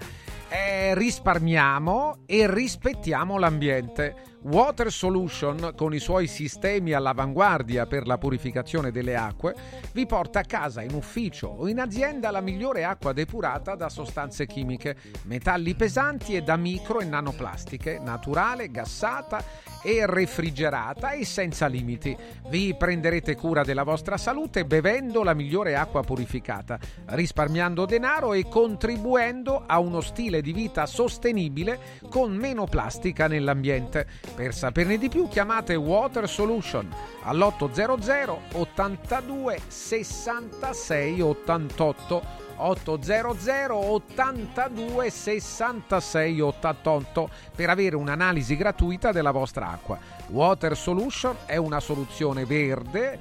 Eh, 0.49 0.95
risparmiamo 0.95 2.19
e 2.25 2.49
rispettiamo 2.49 3.37
l'ambiente. 3.37 4.36
Water 4.47 4.93
Solution, 4.93 5.73
con 5.75 5.93
i 5.93 5.99
suoi 5.99 6.29
sistemi 6.29 6.93
all'avanguardia 6.93 7.87
per 7.87 8.07
la 8.07 8.17
purificazione 8.17 8.93
delle 8.93 9.17
acque, 9.17 9.57
vi 9.93 10.07
porta 10.07 10.39
a 10.39 10.45
casa, 10.45 10.83
in 10.83 10.95
ufficio 10.95 11.49
o 11.49 11.67
in 11.67 11.81
azienda 11.81 12.31
la 12.31 12.41
migliore 12.41 12.85
acqua 12.85 13.13
depurata 13.13 13.75
da 13.75 13.89
sostanze 13.89 14.47
chimiche, 14.47 14.97
metalli 15.25 15.75
pesanti 15.75 16.37
e 16.37 16.43
da 16.43 16.55
micro 16.55 17.01
e 17.01 17.07
nanoplastiche, 17.07 17.99
naturale, 17.99 18.71
gassata 18.71 19.43
e 19.83 20.07
refrigerata 20.07 21.11
e 21.11 21.25
senza 21.25 21.67
limiti. 21.67 22.17
Vi 22.49 22.75
prenderete 22.77 23.35
cura 23.35 23.65
della 23.65 23.83
vostra 23.83 24.17
salute 24.17 24.65
bevendo 24.65 25.25
la 25.25 25.35
migliore 25.35 25.75
acqua 25.75 26.03
purificata, 26.03 26.79
risparmiando 27.07 27.85
denaro 27.85 28.33
e 28.33 28.47
contribuendo 28.49 29.65
a 29.67 29.81
uno 29.81 30.01
stile 30.01 30.41
di 30.41 30.53
vita 30.53 30.87
sostenibile 30.87 31.79
con 32.09 32.33
meno 32.33 32.67
plastica 32.67 33.27
nell'ambiente. 33.27 34.07
Per 34.37 34.55
saperne 34.55 34.99
di 34.99 35.09
più 35.09 35.29
chiamate 35.29 35.75
Water 35.77 36.29
Solution 36.29 36.95
all'800 37.23 38.37
82 38.53 39.59
66 39.67 41.21
88 41.23 42.23
800 42.57 43.75
82 43.75 45.11
66 45.11 46.41
88 46.41 47.31
per 47.57 47.71
avere 47.71 47.97
un'analisi 47.97 48.57
gratuita 48.57 49.11
della 49.11 49.31
vostra 49.31 49.71
acqua. 49.71 49.99
Water 50.29 50.77
Solution 50.77 51.35
è 51.47 51.57
una 51.57 51.81
soluzione 51.81 52.45
verde 52.45 53.19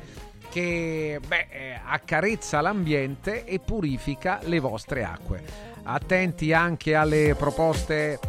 che 0.49 1.21
beh, 1.25 1.47
eh, 1.49 1.79
accarezza 1.81 2.59
l'ambiente 2.59 3.45
e 3.45 3.59
purifica 3.59 4.39
le 4.43 4.59
vostre 4.59 5.05
acque. 5.05 5.41
Attenti 5.83 6.51
anche 6.51 6.93
alle 6.93 7.35
proposte 7.35 8.19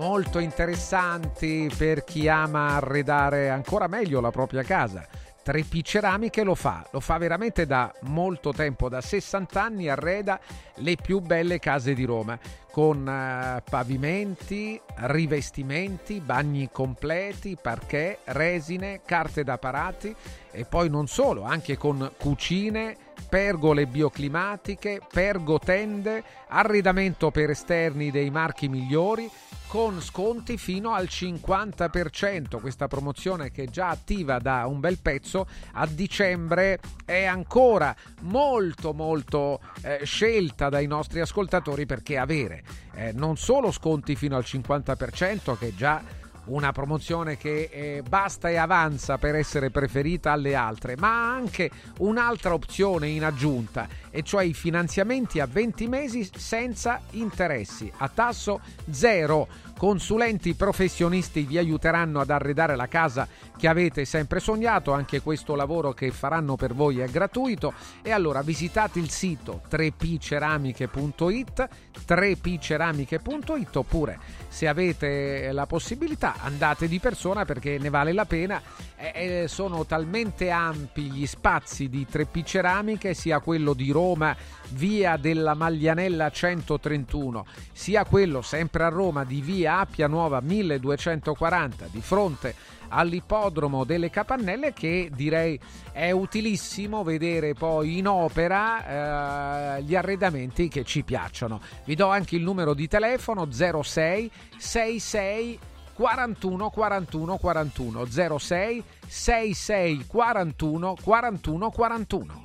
molto 0.00 0.38
interessanti 0.38 1.70
per 1.76 2.04
chi 2.04 2.26
ama 2.26 2.76
arredare 2.76 3.50
ancora 3.50 3.86
meglio 3.86 4.22
la 4.22 4.30
propria 4.30 4.62
casa. 4.62 5.06
3P 5.44 5.82
Ceramiche 5.82 6.42
lo 6.42 6.54
fa, 6.54 6.86
lo 6.90 7.00
fa 7.00 7.18
veramente 7.18 7.66
da 7.66 7.92
molto 8.02 8.52
tempo, 8.52 8.88
da 8.88 9.02
60 9.02 9.62
anni 9.62 9.88
arreda 9.88 10.40
le 10.76 10.96
più 10.96 11.20
belle 11.20 11.58
case 11.58 11.92
di 11.92 12.04
Roma 12.04 12.38
con 12.70 13.06
eh, 13.06 13.62
pavimenti, 13.68 14.80
rivestimenti, 14.96 16.20
bagni 16.20 16.70
completi, 16.72 17.58
parquet, 17.60 18.20
resine, 18.24 19.02
carte 19.04 19.44
da 19.44 19.58
parati 19.58 20.14
e 20.50 20.64
poi 20.64 20.88
non 20.88 21.08
solo, 21.08 21.42
anche 21.42 21.76
con 21.76 22.10
cucine, 22.18 22.96
pergole 23.28 23.86
bioclimatiche, 23.86 25.00
pergotende, 25.10 26.22
arredamento 26.48 27.30
per 27.30 27.50
esterni 27.50 28.10
dei 28.10 28.30
marchi 28.30 28.68
migliori 28.68 29.30
con 29.70 30.00
sconti 30.00 30.58
fino 30.58 30.94
al 30.94 31.04
50%. 31.04 32.60
Questa 32.60 32.88
promozione 32.88 33.52
che 33.52 33.62
è 33.62 33.66
già 33.68 33.88
attiva 33.88 34.40
da 34.40 34.66
un 34.66 34.80
bel 34.80 34.98
pezzo 34.98 35.46
a 35.74 35.86
dicembre 35.86 36.80
è 37.04 37.24
ancora 37.24 37.94
molto 38.22 38.92
molto 38.92 39.60
eh, 39.82 40.00
scelta 40.02 40.68
dai 40.70 40.88
nostri 40.88 41.20
ascoltatori 41.20 41.86
perché 41.86 42.18
avere 42.18 42.64
eh, 42.94 43.12
non 43.12 43.36
solo 43.36 43.70
sconti 43.70 44.16
fino 44.16 44.34
al 44.34 44.44
50% 44.44 45.56
che 45.56 45.72
già 45.76 46.02
una 46.50 46.72
promozione 46.72 47.36
che 47.36 47.68
eh, 47.70 48.02
basta 48.06 48.48
e 48.48 48.56
avanza 48.56 49.18
per 49.18 49.34
essere 49.34 49.70
preferita 49.70 50.32
alle 50.32 50.54
altre, 50.54 50.96
ma 50.96 51.32
anche 51.32 51.70
un'altra 51.98 52.54
opzione 52.54 53.08
in 53.08 53.24
aggiunta, 53.24 53.88
e 54.10 54.22
cioè 54.22 54.44
i 54.44 54.54
finanziamenti 54.54 55.40
a 55.40 55.46
20 55.46 55.86
mesi 55.86 56.28
senza 56.34 57.00
interessi, 57.12 57.90
a 57.98 58.08
tasso 58.08 58.60
zero. 58.90 59.48
Consulenti 59.80 60.52
professionisti 60.52 61.40
vi 61.44 61.56
aiuteranno 61.56 62.20
ad 62.20 62.28
arredare 62.28 62.76
la 62.76 62.86
casa 62.86 63.26
che 63.56 63.66
avete 63.66 64.04
sempre 64.04 64.38
sognato, 64.38 64.92
anche 64.92 65.22
questo 65.22 65.54
lavoro 65.54 65.94
che 65.94 66.10
faranno 66.10 66.54
per 66.54 66.74
voi 66.74 67.00
è 67.00 67.08
gratuito. 67.08 67.72
E 68.02 68.10
allora 68.10 68.42
visitate 68.42 68.98
il 68.98 69.08
sito 69.08 69.62
3pceramiche.it 69.70 71.68
3pceramiche.it 72.06 73.78
oppure 73.78 74.18
se 74.48 74.68
avete 74.68 75.50
la 75.50 75.64
possibilità 75.64 76.34
andate 76.42 76.86
di 76.86 76.98
persona 76.98 77.46
perché 77.46 77.78
ne 77.78 77.88
vale 77.88 78.12
la 78.12 78.26
pena 78.26 78.60
eh, 79.00 79.46
sono 79.48 79.86
talmente 79.86 80.50
ampi 80.50 81.10
gli 81.10 81.26
spazi 81.26 81.88
di 81.88 82.06
3P 82.10 82.44
Ceramiche 82.44 83.14
sia 83.14 83.40
quello 83.40 83.72
di 83.72 83.90
Roma 83.90 84.36
via 84.70 85.16
della 85.16 85.54
Maglianella 85.54 86.30
131 86.30 87.46
sia 87.72 88.04
quello 88.04 88.42
sempre 88.42 88.84
a 88.84 88.88
Roma 88.88 89.24
di 89.24 89.40
via 89.40 89.78
Appia 89.78 90.06
Nuova 90.06 90.40
1240 90.40 91.86
di 91.90 92.00
fronte 92.00 92.54
all'ippodromo 92.90 93.84
delle 93.84 94.10
Capannelle 94.10 94.72
che 94.72 95.10
direi 95.14 95.58
è 95.92 96.10
utilissimo 96.10 97.02
vedere 97.02 97.54
poi 97.54 97.98
in 97.98 98.08
opera 98.08 99.76
eh, 99.76 99.82
gli 99.82 99.94
arredamenti 99.94 100.68
che 100.68 100.84
ci 100.84 101.02
piacciono. 101.02 101.60
Vi 101.84 101.94
do 101.94 102.08
anche 102.08 102.36
il 102.36 102.42
numero 102.42 102.74
di 102.74 102.88
telefono 102.88 103.50
06 103.50 104.30
66 104.56 105.58
41 106.00 106.70
41 106.70 107.36
41 107.36 108.06
06 108.38 108.82
66 109.06 110.06
41 110.06 110.96
41 111.02 111.70
41 111.70 112.42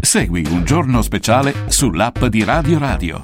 Segui 0.00 0.46
un 0.48 0.62
giorno 0.62 1.02
speciale 1.02 1.52
sull'app 1.66 2.26
di 2.26 2.44
Radio 2.44 2.78
Radio. 2.78 3.22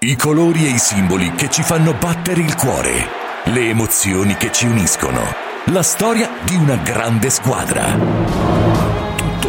I 0.00 0.16
colori 0.16 0.66
e 0.66 0.72
i 0.72 0.78
simboli 0.78 1.32
che 1.32 1.48
ci 1.48 1.62
fanno 1.62 1.94
battere 1.94 2.42
il 2.42 2.54
cuore, 2.56 3.06
le 3.44 3.68
emozioni 3.70 4.34
che 4.34 4.52
ci 4.52 4.66
uniscono, 4.66 5.22
la 5.66 5.82
storia 5.82 6.28
di 6.44 6.56
una 6.56 6.76
grande 6.76 7.30
squadra. 7.30 8.61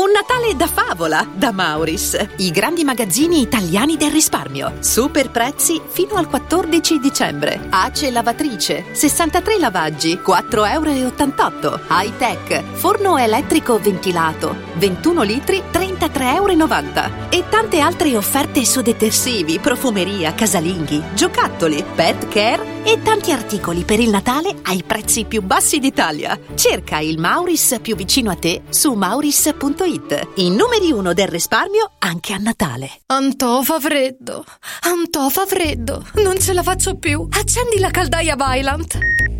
Un 0.00 0.12
Natale 0.12 0.56
da 0.56 0.66
favola 0.66 1.28
da 1.30 1.52
Mauris, 1.52 2.16
i 2.38 2.50
grandi 2.50 2.84
magazzini 2.84 3.42
italiani 3.42 3.98
del 3.98 4.10
risparmio. 4.10 4.76
Super 4.80 5.30
prezzi 5.30 5.78
fino 5.86 6.14
al 6.14 6.26
14 6.26 6.98
dicembre. 6.98 7.66
Ace 7.68 8.10
lavatrice, 8.10 8.86
63 8.92 9.58
lavaggi, 9.58 10.14
4,88 10.14 10.72
euro. 10.72 11.80
High 11.90 12.16
tech, 12.16 12.62
forno 12.72 13.18
elettrico 13.18 13.78
ventilato, 13.78 14.56
21 14.76 15.20
litri, 15.20 15.62
33,90 15.70 16.34
euro. 16.34 17.28
E 17.28 17.44
tante 17.50 17.80
altre 17.80 18.16
offerte 18.16 18.64
su 18.64 18.80
detersivi, 18.80 19.58
profumeria, 19.58 20.32
casalinghi, 20.32 21.02
giocattoli, 21.12 21.84
pet 21.94 22.26
care 22.28 22.78
e 22.84 23.02
tanti 23.02 23.32
articoli 23.32 23.82
per 23.84 24.00
il 24.00 24.08
Natale 24.08 24.54
ai 24.62 24.82
prezzi 24.82 25.26
più 25.26 25.42
bassi 25.42 25.78
d'Italia. 25.78 26.38
Cerca 26.54 27.00
il 27.00 27.18
Mauris 27.18 27.76
più 27.82 27.94
vicino 27.94 28.30
a 28.30 28.36
te 28.36 28.62
su 28.70 28.94
mauris.it. 28.94 29.89
I 29.92 30.50
numeri 30.50 30.92
uno 30.92 31.12
del 31.12 31.26
risparmio 31.26 31.90
anche 31.98 32.32
a 32.32 32.36
Natale. 32.36 33.00
Antò 33.06 33.60
fa 33.62 33.80
freddo. 33.80 34.44
Antò 34.82 35.28
fa 35.28 35.46
freddo. 35.46 36.06
Non 36.22 36.38
ce 36.38 36.52
la 36.52 36.62
faccio 36.62 36.96
più. 36.96 37.26
Accendi 37.28 37.80
la 37.80 37.90
caldaia 37.90 38.36
Vylant. 38.36 39.39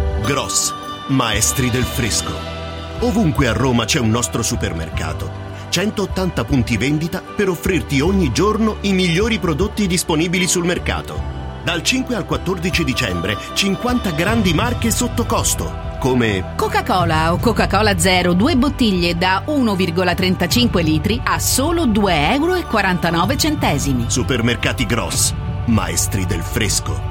Gross, 0.31 0.73
maestri 1.07 1.69
del 1.69 1.83
fresco. 1.83 2.31
Ovunque 3.01 3.49
a 3.49 3.51
Roma 3.51 3.83
c'è 3.83 3.99
un 3.99 4.09
nostro 4.09 4.41
supermercato. 4.41 5.29
180 5.67 6.45
punti 6.45 6.77
vendita 6.77 7.21
per 7.21 7.49
offrirti 7.49 7.99
ogni 7.99 8.31
giorno 8.31 8.77
i 8.81 8.93
migliori 8.93 9.39
prodotti 9.39 9.87
disponibili 9.87 10.47
sul 10.47 10.63
mercato. 10.63 11.21
Dal 11.65 11.83
5 11.83 12.15
al 12.15 12.23
14 12.23 12.85
dicembre 12.85 13.37
50 13.53 14.11
grandi 14.11 14.53
marche 14.53 14.89
sotto 14.89 15.25
costo, 15.25 15.97
come 15.99 16.53
Coca-Cola 16.55 17.33
o 17.33 17.37
Coca-Cola 17.37 17.97
Zero, 17.97 18.31
due 18.31 18.55
bottiglie 18.55 19.17
da 19.17 19.43
1,35 19.45 20.81
litri 20.81 21.19
a 21.21 21.39
solo 21.39 21.87
2,49 21.87 23.97
euro. 23.97 24.09
Supermercati 24.09 24.85
Gross, 24.85 25.33
maestri 25.65 26.25
del 26.25 26.41
fresco. 26.41 27.10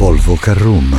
Volvo 0.00 0.34
Carroom. 0.36 0.96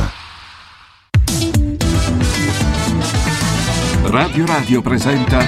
Radio 4.04 4.46
Radio 4.46 4.80
presenta 4.80 5.44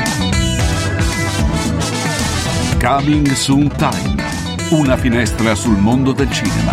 Coming 2.80 3.30
Soon 3.30 3.70
Time, 3.76 4.16
una 4.70 4.96
finestra 4.96 5.54
sul 5.54 5.78
mondo 5.78 6.10
del 6.10 6.28
cinema. 6.32 6.72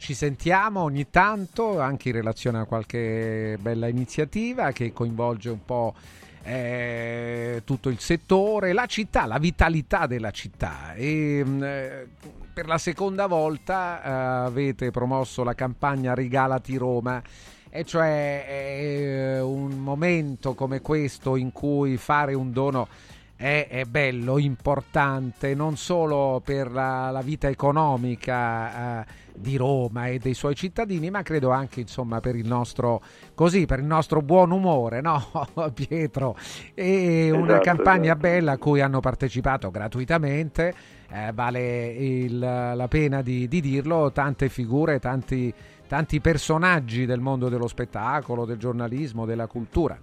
ci 0.00 0.14
sentiamo 0.14 0.80
ogni 0.80 1.10
tanto 1.10 1.78
anche 1.78 2.08
in 2.08 2.14
relazione 2.14 2.58
a 2.58 2.64
qualche 2.64 3.58
bella 3.60 3.86
iniziativa 3.86 4.72
che 4.72 4.94
coinvolge 4.94 5.50
un 5.50 5.62
po' 5.62 5.94
eh, 6.42 7.60
tutto 7.66 7.90
il 7.90 8.00
settore, 8.00 8.72
la 8.72 8.86
città, 8.86 9.26
la 9.26 9.38
vitalità 9.38 10.06
della 10.06 10.30
città. 10.30 10.94
E, 10.94 11.44
eh, 11.46 12.06
per 12.52 12.66
la 12.66 12.78
seconda 12.78 13.26
volta 13.26 14.02
eh, 14.02 14.10
avete 14.46 14.90
promosso 14.90 15.44
la 15.44 15.54
campagna 15.54 16.14
Regalati 16.14 16.76
Roma. 16.78 17.22
E 17.68 17.84
cioè 17.84 18.46
è 18.46 19.42
un 19.42 19.78
momento 19.78 20.54
come 20.54 20.80
questo 20.80 21.36
in 21.36 21.52
cui 21.52 21.98
fare 21.98 22.32
un 22.32 22.52
dono 22.52 22.88
è, 23.36 23.68
è 23.68 23.84
bello, 23.84 24.38
importante, 24.38 25.54
non 25.54 25.76
solo 25.76 26.40
per 26.42 26.70
la, 26.72 27.10
la 27.10 27.22
vita 27.22 27.48
economica 27.48 29.02
eh, 29.02 29.28
di 29.40 29.56
Roma 29.56 30.06
e 30.08 30.18
dei 30.18 30.34
suoi 30.34 30.54
cittadini, 30.54 31.10
ma 31.10 31.22
credo 31.22 31.50
anche 31.50 31.80
insomma 31.80 32.20
per 32.20 32.36
il 32.36 32.46
nostro 32.46 33.00
così, 33.34 33.66
per 33.66 33.78
il 33.80 33.86
nostro 33.86 34.20
buon 34.22 34.50
umore, 34.50 35.00
no 35.00 35.20
Pietro? 35.74 36.36
E 36.74 37.30
una 37.30 37.54
Esatto, 37.54 37.64
campagna 37.64 38.12
esatto. 38.12 38.18
bella 38.20 38.52
a 38.52 38.58
cui 38.58 38.80
hanno 38.80 39.00
partecipato 39.00 39.70
gratuitamente, 39.70 40.74
eh, 41.10 41.32
vale 41.32 41.86
il- 41.88 42.38
la 42.38 42.86
pena 42.88 43.22
di, 43.22 43.48
di 43.48 43.60
dirlo, 43.60 44.12
tante 44.12 44.48
figure, 44.48 44.98
tanti, 44.98 45.52
tanti 45.88 46.20
personaggi 46.20 47.06
del 47.06 47.20
mondo 47.20 47.48
dello 47.48 47.66
spettacolo, 47.66 48.44
del 48.44 48.58
giornalismo, 48.58 49.24
della 49.26 49.46
cultura. 49.46 49.98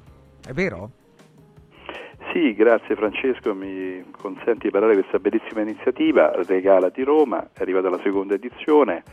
È 0.45 0.51
vero? 0.53 0.91
Sì, 2.33 2.53
grazie 2.53 2.95
Francesco, 2.95 3.53
mi 3.55 4.03
consenti 4.11 4.67
di 4.67 4.69
parlare 4.69 4.95
di 4.95 4.99
questa 5.01 5.17
bellissima 5.19 5.61
iniziativa, 5.61 6.31
Regalati 6.43 7.01
Roma, 7.03 7.49
è 7.53 7.61
arrivata 7.61 7.89
la 7.89 7.99
seconda 8.03 8.35
edizione, 8.35 9.03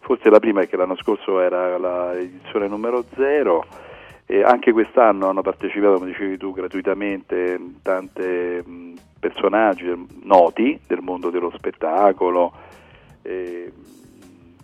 forse 0.00 0.28
la 0.30 0.40
prima 0.40 0.60
perché 0.60 0.76
l'anno 0.76 0.96
scorso 0.96 1.40
era 1.40 1.78
l'edizione 2.14 2.68
numero 2.68 3.04
0 3.14 3.64
e 4.26 4.42
anche 4.42 4.72
quest'anno 4.72 5.28
hanno 5.28 5.42
partecipato, 5.42 5.94
come 5.94 6.10
dicevi 6.10 6.36
tu, 6.36 6.52
gratuitamente 6.52 7.58
tante 7.82 8.62
mh, 8.64 8.94
personaggi 9.18 9.92
noti 10.22 10.78
del 10.86 11.00
mondo 11.00 11.30
dello 11.30 11.52
spettacolo. 11.56 12.52
e, 13.22 13.72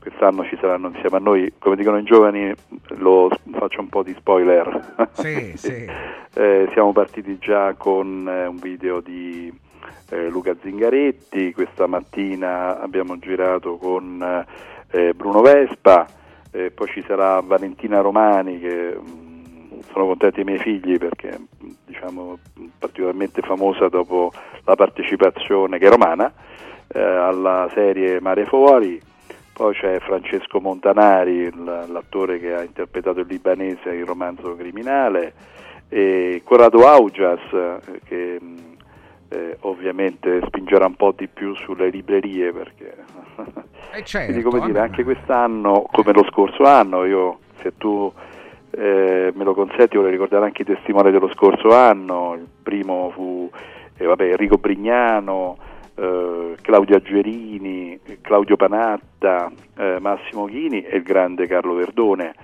quest'anno 0.07 0.45
ci 0.45 0.57
saranno 0.61 0.87
insieme 0.89 1.17
a 1.17 1.19
noi, 1.19 1.53
come 1.59 1.75
dicono 1.75 1.99
i 1.99 2.05
giovani, 2.05 2.53
lo 2.99 3.29
faccio 3.51 3.81
un 3.81 3.89
po' 3.89 4.05
di 4.05 4.15
spoiler. 4.17 5.11
Sì, 5.13 5.53
sì. 5.57 5.87
Eh, 6.37 6.69
siamo 6.73 6.93
partiti 6.93 7.39
già 7.39 7.73
con 7.79 8.29
eh, 8.29 8.45
un 8.45 8.57
video 8.57 9.01
di 9.01 9.51
eh, 10.11 10.29
Luca 10.29 10.55
Zingaretti, 10.61 11.55
questa 11.55 11.87
mattina 11.87 12.79
abbiamo 12.79 13.19
girato 13.19 13.79
con 13.79 14.45
eh, 14.91 15.15
Bruno 15.15 15.41
Vespa, 15.41 16.07
eh, 16.51 16.71
poi 16.71 16.89
ci 16.89 17.05
sarà 17.07 17.41
Valentina 17.41 18.01
Romani 18.01 18.59
che 18.59 18.97
mh, 18.97 19.81
sono 19.93 20.07
contenti 20.07 20.41
i 20.41 20.45
miei 20.45 20.59
figli 20.59 20.97
perché 20.99 21.39
mh, 21.39 21.67
diciamo 21.85 22.39
particolarmente 22.79 23.43
famosa 23.43 23.89
dopo 23.89 24.33
la 24.65 24.75
partecipazione 24.75 25.79
che 25.79 25.87
è 25.87 25.91
romana 25.91 26.33
eh, 26.89 27.01
alla 27.01 27.69
serie 27.75 28.21
Mare 28.21 28.47
Fuori. 28.47 29.01
Poi 29.53 29.75
c'è 29.75 29.99
Francesco 30.01 30.61
Montanari 30.61 31.51
l'attore 31.55 32.39
che 32.39 32.55
ha 32.55 32.63
interpretato 32.63 33.21
il 33.21 33.27
libanese 33.27 33.95
in 33.95 34.05
romanzo 34.05 34.55
criminale 34.55 35.33
e 35.89 36.43
Corrado 36.45 36.87
Augias 36.87 37.41
eh, 37.53 38.01
che 38.05 38.39
mh, 38.41 38.77
eh, 39.29 39.57
ovviamente 39.61 40.41
spingerà 40.47 40.87
un 40.87 40.97
po' 40.97 41.13
di 41.17 41.27
più 41.27 41.55
sulle 41.55 41.89
librerie 41.89 42.53
perché 42.53 42.95
Eh, 43.93 44.05
certo, 44.05 44.33
quindi 44.33 44.43
come 44.43 44.61
dire 44.61 44.73
vabbè. 44.73 44.87
anche 44.87 45.05
quest'anno 45.05 45.87
come 45.91 46.13
lo 46.13 46.25
scorso 46.31 46.65
anno 46.65 47.05
io 47.05 47.39
se 47.63 47.73
tu 47.79 48.13
eh, 48.71 49.33
me 49.35 49.45
lo 49.45 49.55
consenti 49.55 49.97
vorrei 49.97 50.13
ricordare 50.13 50.45
anche 50.45 50.63
i 50.63 50.67
testimoni 50.67 51.11
dello 51.11 51.31
scorso 51.33 51.75
anno 51.75 52.35
il 52.35 52.47
primo 52.63 53.11
fu 53.15 53.51
eh, 53.97 54.05
vabbè, 54.05 54.25
Enrico 54.25 54.59
Brignano 54.59 55.57
eh, 55.95 56.57
Claudio 56.61 56.97
Aggerini 56.97 57.99
Claudio 58.21 58.57
Panatta 58.57 59.51
eh, 59.79 59.99
Massimo 60.01 60.45
Ghini 60.45 60.83
e 60.83 60.97
il 60.97 61.03
grande 61.03 61.47
Carlo 61.47 61.75
Verdone 61.75 62.35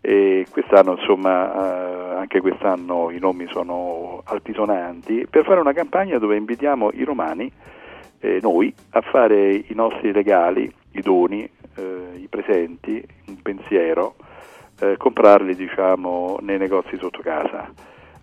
e 0.00 0.46
quest'anno 0.50 0.92
insomma 0.92 1.52
eh, 1.52 2.16
anche 2.18 2.40
quest'anno 2.40 3.10
i 3.10 3.18
nomi 3.18 3.46
sono 3.50 4.22
altisonanti 4.24 5.26
per 5.28 5.44
fare 5.44 5.60
una 5.60 5.72
campagna 5.72 6.18
dove 6.18 6.36
invitiamo 6.36 6.90
i 6.92 7.04
romani 7.04 7.50
eh, 8.20 8.38
noi 8.42 8.72
a 8.90 9.00
fare 9.00 9.52
i 9.54 9.72
nostri 9.74 10.12
regali, 10.12 10.72
i 10.92 11.00
doni, 11.00 11.48
eh, 11.74 12.16
i 12.16 12.28
presenti, 12.28 13.04
un 13.26 13.42
pensiero, 13.42 14.14
eh, 14.80 14.96
comprarli 14.96 15.54
diciamo 15.54 16.38
nei 16.42 16.58
negozi 16.58 16.96
sotto 16.98 17.20
casa. 17.20 17.68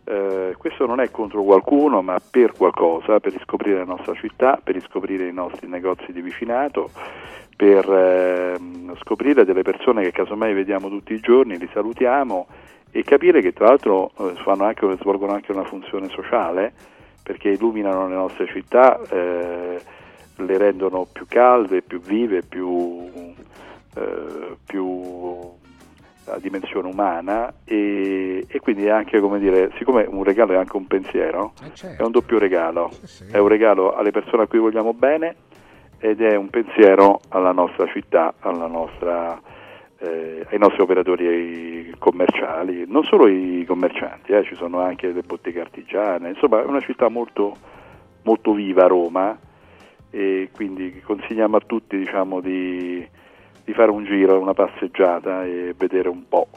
Eh, 0.03 0.55
questo 0.57 0.85
non 0.85 1.01
è 1.01 1.11
contro 1.11 1.43
qualcuno, 1.43 2.01
ma 2.01 2.17
per 2.19 2.53
qualcosa, 2.53 3.19
per 3.19 3.33
riscoprire 3.33 3.79
la 3.79 3.83
nostra 3.83 4.13
città, 4.13 4.59
per 4.63 4.75
riscoprire 4.75 5.27
i 5.27 5.33
nostri 5.33 5.67
negozi 5.67 6.13
di 6.13 6.21
vicinato, 6.21 6.89
per 7.55 7.89
ehm, 7.91 8.95
scoprire 9.01 9.43
delle 9.43 9.63
persone 9.63 10.03
che 10.03 10.11
casomai 10.11 10.53
vediamo 10.53 10.89
tutti 10.89 11.13
i 11.13 11.19
giorni, 11.19 11.57
li 11.57 11.69
salutiamo 11.73 12.47
e 12.91 13.03
capire 13.03 13.41
che 13.41 13.51
tra 13.51 13.65
l'altro 13.65 14.11
eh, 14.17 14.33
anche, 14.45 14.97
svolgono 15.01 15.33
anche 15.33 15.51
una 15.51 15.65
funzione 15.65 16.07
sociale 16.07 16.73
perché 17.27 17.49
illuminano 17.49 18.07
le 18.07 18.15
nostre 18.15 18.47
città, 18.47 19.01
eh, 19.09 19.81
le 20.37 20.57
rendono 20.57 21.05
più 21.11 21.25
calde, 21.27 21.81
più 21.81 21.99
vive, 21.99 22.41
più, 22.41 23.05
eh, 23.95 24.55
più 24.65 25.55
a 26.27 26.39
dimensione 26.39 26.87
umana 26.87 27.53
e, 27.65 28.45
e 28.47 28.59
quindi 28.61 28.85
è 28.85 28.91
anche 28.91 29.19
come 29.19 29.39
dire, 29.39 29.71
siccome 29.77 30.05
un 30.07 30.23
regalo 30.23 30.53
è 30.53 30.55
anche 30.55 30.77
un 30.77 30.87
pensiero, 30.87 31.51
è 31.97 32.01
un 32.01 32.11
doppio 32.11 32.39
regalo, 32.39 32.91
è 33.29 33.37
un 33.37 33.47
regalo 33.49 33.93
alle 33.93 34.11
persone 34.11 34.43
a 34.43 34.47
cui 34.47 34.59
vogliamo 34.59 34.93
bene 34.93 35.35
ed 35.99 36.21
è 36.21 36.37
un 36.37 36.49
pensiero 36.49 37.19
alla 37.27 37.51
nostra 37.51 37.87
città, 37.87 38.35
alla 38.39 38.67
nostra, 38.67 39.37
eh, 39.99 40.45
ai 40.49 40.57
nostri 40.57 40.81
operatori 40.81 41.93
commerciali, 41.97 42.85
non 42.87 43.03
solo 43.03 43.27
i 43.27 43.63
commercianti, 43.65 44.31
eh, 44.31 44.43
ci 44.43 44.55
sono 44.55 44.79
anche 44.79 45.11
le 45.11 45.21
botteghe 45.21 45.61
artigiane, 45.61 46.29
insomma 46.29 46.61
è 46.61 46.65
una 46.65 46.81
città 46.81 47.09
molto, 47.09 47.55
molto 48.23 48.53
viva 48.53 48.87
Roma 48.87 49.37
e 50.09 50.49
quindi 50.53 51.01
consigliamo 51.03 51.57
a 51.57 51.61
tutti 51.65 51.97
diciamo, 51.97 52.39
di, 52.39 53.05
di 53.63 53.73
fare 53.73 53.91
un 53.91 54.05
giro, 54.05 54.39
una 54.39 54.53
passeggiata 54.53 55.43
e 55.43 55.73
vedere 55.75 56.09
un 56.09 56.27
po' 56.27 56.47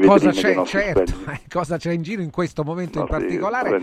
Cosa 0.00 0.30
c'è, 0.30 0.62
certo, 0.64 1.06
splendidi- 1.06 1.48
cosa 1.50 1.76
c'è 1.76 1.92
in 1.92 2.02
giro 2.02 2.22
in 2.22 2.30
questo 2.30 2.64
momento 2.64 2.98
in 2.98 3.06
nostri 3.08 3.38
particolare, 3.38 3.78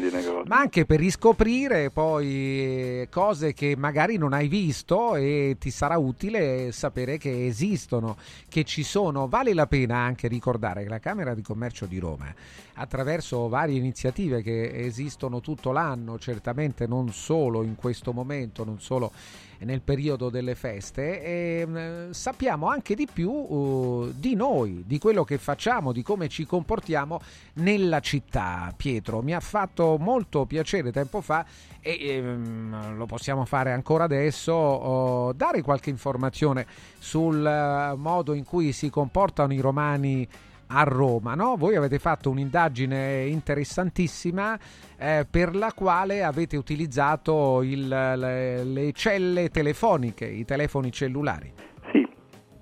ma 0.46 0.58
anche 0.58 0.86
per 0.86 1.00
riscoprire 1.00 1.90
poi 1.92 3.08
cose 3.12 3.54
che 3.54 3.76
magari 3.78 4.18
non 4.18 4.34
hai 4.34 4.48
visto 4.48 5.16
e 5.16 5.58
ti 5.60 5.70
sarà 5.70 5.98
utile 5.98 6.72
sapere 6.72 7.18
che 7.18 7.46
esistono, 7.46 8.18
che 8.48 8.64
ci 8.64 8.84
sono. 8.84 9.28
Vale 9.28 9.54
la 9.54 9.68
pena 9.68 9.98
anche 9.98 10.28
ricordare 10.28 10.84
che 10.84 10.90
la 10.90 11.00
Camera 11.00 11.34
di 11.34 11.42
Commercio 11.42 11.86
di 11.86 12.00
Roma, 12.00 12.34
attraverso 12.76 13.48
varie 13.48 13.78
iniziative 13.78 14.42
che 14.42 14.72
esistono 14.86 15.42
tutto 15.42 15.72
l'anno, 15.72 16.18
certamente 16.18 16.88
non 16.88 17.12
solo 17.12 17.64
in 17.64 17.76
questo 17.76 18.14
momento, 18.14 18.64
non 18.64 18.80
solo 18.80 19.12
nel 19.60 19.82
periodo 19.82 20.30
delle 20.30 20.56
feste, 20.56 21.24
ehm, 21.24 22.12
sappiamo 22.12 22.68
anche 22.68 22.96
di 22.96 23.08
più 23.12 23.30
uh, 23.30 24.14
di 24.16 24.36
noi, 24.36 24.84
di 24.86 25.00
quello 25.00 25.24
che 25.24 25.38
facciamo, 25.38 25.92
di 25.92 26.02
come 26.02 26.30
ci 26.30 26.46
comportiamo 26.46 27.20
nella 27.56 28.00
città. 28.00 28.74
Pietro, 28.76 29.22
mi 29.22 29.34
ha 29.34 29.40
fatto 29.40 29.98
molto 30.00 30.46
piacere 30.46 30.92
tempo 30.92 31.22
fa 31.22 31.46
e 31.82 31.98
ehm, 32.00 32.98
lo 32.98 33.06
possiamo 33.06 33.46
fare 33.46 33.72
ancora 33.72 34.06
adesso, 34.06 34.54
oh, 34.54 35.34
dare 35.34 35.62
qualche 35.62 35.90
informazione 35.90 36.66
sul 36.98 37.46
eh, 37.46 37.96
modo 37.96 38.34
in 38.34 38.44
cui 38.44 38.72
si 38.72 38.90
comportano 38.90 39.54
i 39.54 39.60
romani 39.60 40.28
a 40.72 40.84
Roma. 40.84 41.34
No? 41.36 41.56
Voi 41.58 41.76
avete 41.76 42.00
fatto 42.00 42.30
un'indagine 42.30 43.26
interessantissima 43.26 44.58
eh, 44.98 45.26
per 45.30 45.56
la 45.56 45.72
quale 45.74 46.24
avete 46.24 46.58
utilizzato 46.58 47.62
il- 47.64 47.88
le, 47.88 48.64
le 48.64 48.92
celle 48.94 49.50
telefoniche, 49.50 50.26
i 50.26 50.46
telefoni 50.46 50.92
cellulari. 50.92 51.52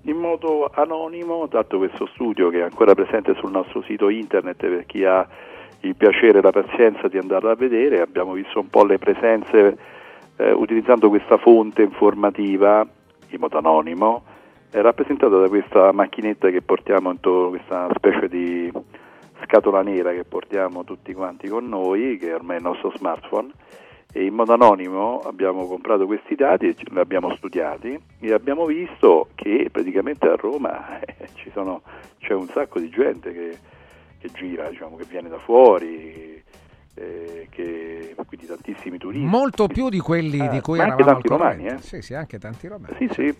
in 0.02 0.16
modo 0.16 0.70
anonimo, 0.72 1.46
dato 1.46 1.76
questo 1.76 2.06
studio 2.14 2.48
che 2.48 2.60
è 2.60 2.62
ancora 2.62 2.94
presente 2.94 3.34
sul 3.34 3.50
nostro 3.50 3.82
sito 3.82 4.08
internet 4.08 4.56
per 4.56 4.86
chi 4.86 5.04
ha 5.04 5.26
il 5.80 5.94
piacere 5.94 6.38
e 6.38 6.42
la 6.42 6.50
pazienza 6.50 7.08
di 7.08 7.18
andarlo 7.18 7.50
a 7.50 7.54
vedere, 7.54 8.00
abbiamo 8.00 8.32
visto 8.32 8.58
un 8.58 8.68
po' 8.70 8.84
le 8.84 8.96
presenze 8.96 9.76
eh, 10.36 10.50
utilizzando 10.52 11.10
questa 11.10 11.36
fonte 11.36 11.82
informativa 11.82 12.86
in 13.28 13.38
modo 13.38 13.58
anonimo, 13.58 14.22
è 14.70 14.80
rappresentata 14.80 15.38
da 15.38 15.48
questa 15.48 15.92
macchinetta 15.92 16.50
che 16.50 16.62
portiamo 16.62 17.10
intorno, 17.10 17.50
questa 17.50 17.88
specie 17.94 18.28
di 18.28 18.70
scatola 19.42 19.82
nera 19.82 20.12
che 20.12 20.24
portiamo 20.24 20.84
tutti 20.84 21.12
quanti 21.14 21.48
con 21.48 21.68
noi, 21.68 22.18
che 22.18 22.30
è 22.30 22.34
ormai 22.34 22.56
il 22.56 22.62
nostro 22.62 22.92
smartphone, 22.96 23.50
e 24.12 24.24
in 24.24 24.34
modo 24.34 24.52
anonimo 24.52 25.20
abbiamo 25.20 25.66
comprato 25.66 26.06
questi 26.06 26.34
dati 26.34 26.66
e 26.66 26.74
li 26.78 26.98
abbiamo 26.98 27.34
studiati 27.36 27.98
e 28.20 28.32
abbiamo 28.32 28.64
visto 28.64 29.28
che 29.34 29.68
praticamente 29.70 30.26
a 30.26 30.34
Roma 30.34 30.98
eh, 31.00 31.28
ci 31.34 31.50
sono, 31.52 31.82
c'è 32.18 32.32
un 32.32 32.48
sacco 32.48 32.78
di 32.78 32.88
gente 32.88 33.32
che, 33.32 33.58
che 34.18 34.28
gira, 34.32 34.68
diciamo, 34.68 34.96
che 34.96 35.04
viene 35.08 35.28
da 35.28 35.38
fuori, 35.38 36.42
eh, 36.94 37.46
che, 37.50 38.14
quindi 38.26 38.46
tantissimi 38.46 38.98
turisti. 38.98 39.26
Molto 39.26 39.66
più 39.66 39.88
di 39.88 39.98
quelli 39.98 40.40
Ah, 40.40 40.48
di 40.48 40.60
cui 40.60 40.78
ma 40.78 40.84
anche 40.84 41.02
eravamo 41.02 41.20
tanti 41.20 41.28
romani, 41.28 41.66
eh. 41.66 41.78
Sì, 41.78 42.02
sì, 42.02 42.14
anche 42.14 42.38
tanti 42.38 42.66
romani. 42.66 42.94
Sì, 42.98 43.08
sì, 43.12 43.34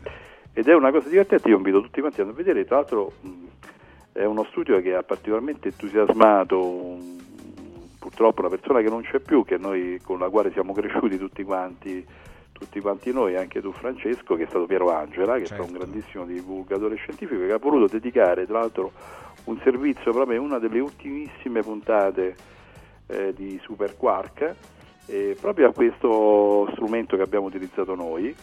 ed 0.58 0.66
è 0.66 0.74
una 0.74 0.90
cosa 0.90 1.08
divertente, 1.08 1.48
io 1.48 1.56
invito 1.56 1.80
tutti 1.80 2.00
quanti 2.00 2.20
a 2.20 2.24
vedere, 2.24 2.64
tra 2.64 2.78
l'altro 2.78 3.12
mh, 3.20 3.28
è 4.10 4.24
uno 4.24 4.42
studio 4.50 4.80
che 4.80 4.92
ha 4.92 5.04
particolarmente 5.04 5.68
entusiasmato 5.68 6.98
purtroppo 7.96 8.40
una 8.40 8.48
persona 8.50 8.80
che 8.80 8.88
non 8.88 9.02
c'è 9.02 9.20
più, 9.20 9.44
che 9.44 9.56
noi, 9.56 10.00
con 10.02 10.18
la 10.18 10.28
quale 10.28 10.50
siamo 10.50 10.72
cresciuti 10.74 11.16
tutti 11.16 11.44
quanti, 11.44 12.04
tutti 12.50 12.80
quanti 12.80 13.12
noi, 13.12 13.36
anche 13.36 13.60
tu 13.60 13.70
Francesco, 13.70 14.34
che 14.34 14.42
è 14.42 14.46
stato 14.48 14.66
Piero 14.66 14.90
Angela, 14.90 15.36
che 15.36 15.44
è 15.44 15.46
stato 15.46 15.62
un 15.62 15.74
grandissimo 15.74 16.24
divulgatore 16.24 16.96
scientifico, 16.96 17.46
che 17.46 17.52
ha 17.52 17.58
voluto 17.58 17.86
dedicare 17.92 18.44
tra 18.44 18.58
l'altro 18.58 18.90
un 19.44 19.60
servizio 19.62 20.10
proprio 20.10 20.40
in 20.40 20.44
una 20.44 20.58
delle 20.58 20.80
ultimissime 20.80 21.60
puntate 21.60 22.34
eh, 23.06 23.32
di 23.32 23.60
Super 23.62 23.96
Quark, 23.96 24.54
eh, 25.06 25.36
proprio 25.40 25.68
a 25.68 25.72
questo 25.72 26.68
strumento 26.72 27.14
che 27.14 27.22
abbiamo 27.22 27.46
utilizzato 27.46 27.94
noi, 27.94 28.34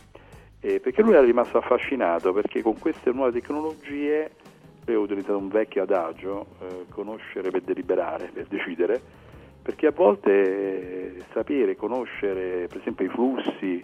eh, 0.60 0.80
perché 0.80 1.02
lui 1.02 1.14
era 1.14 1.24
rimasto 1.24 1.58
affascinato, 1.58 2.34
perché 2.34 2.62
con 2.62 2.78
queste 2.80 3.12
nuove 3.12 3.32
tecnologie, 3.32 4.32
lui 4.86 4.96
ha 4.96 5.00
utilizzato 5.00 5.38
un 5.38 5.50
vecchio 5.50 5.84
adagio, 5.84 6.46
eh, 6.62 6.86
conoscere 6.90 7.50
per 7.50 7.62
deliberare, 7.62 8.30
per 8.34 8.46
decidere, 8.48 9.02
perché 9.62 9.88
a 9.88 9.92
volte 9.92 10.32
eh, 11.18 11.24
sapere, 11.34 11.76
conoscere 11.76 12.68
per 12.68 12.78
esempio 12.78 13.06
i 13.06 13.10
flussi 13.10 13.84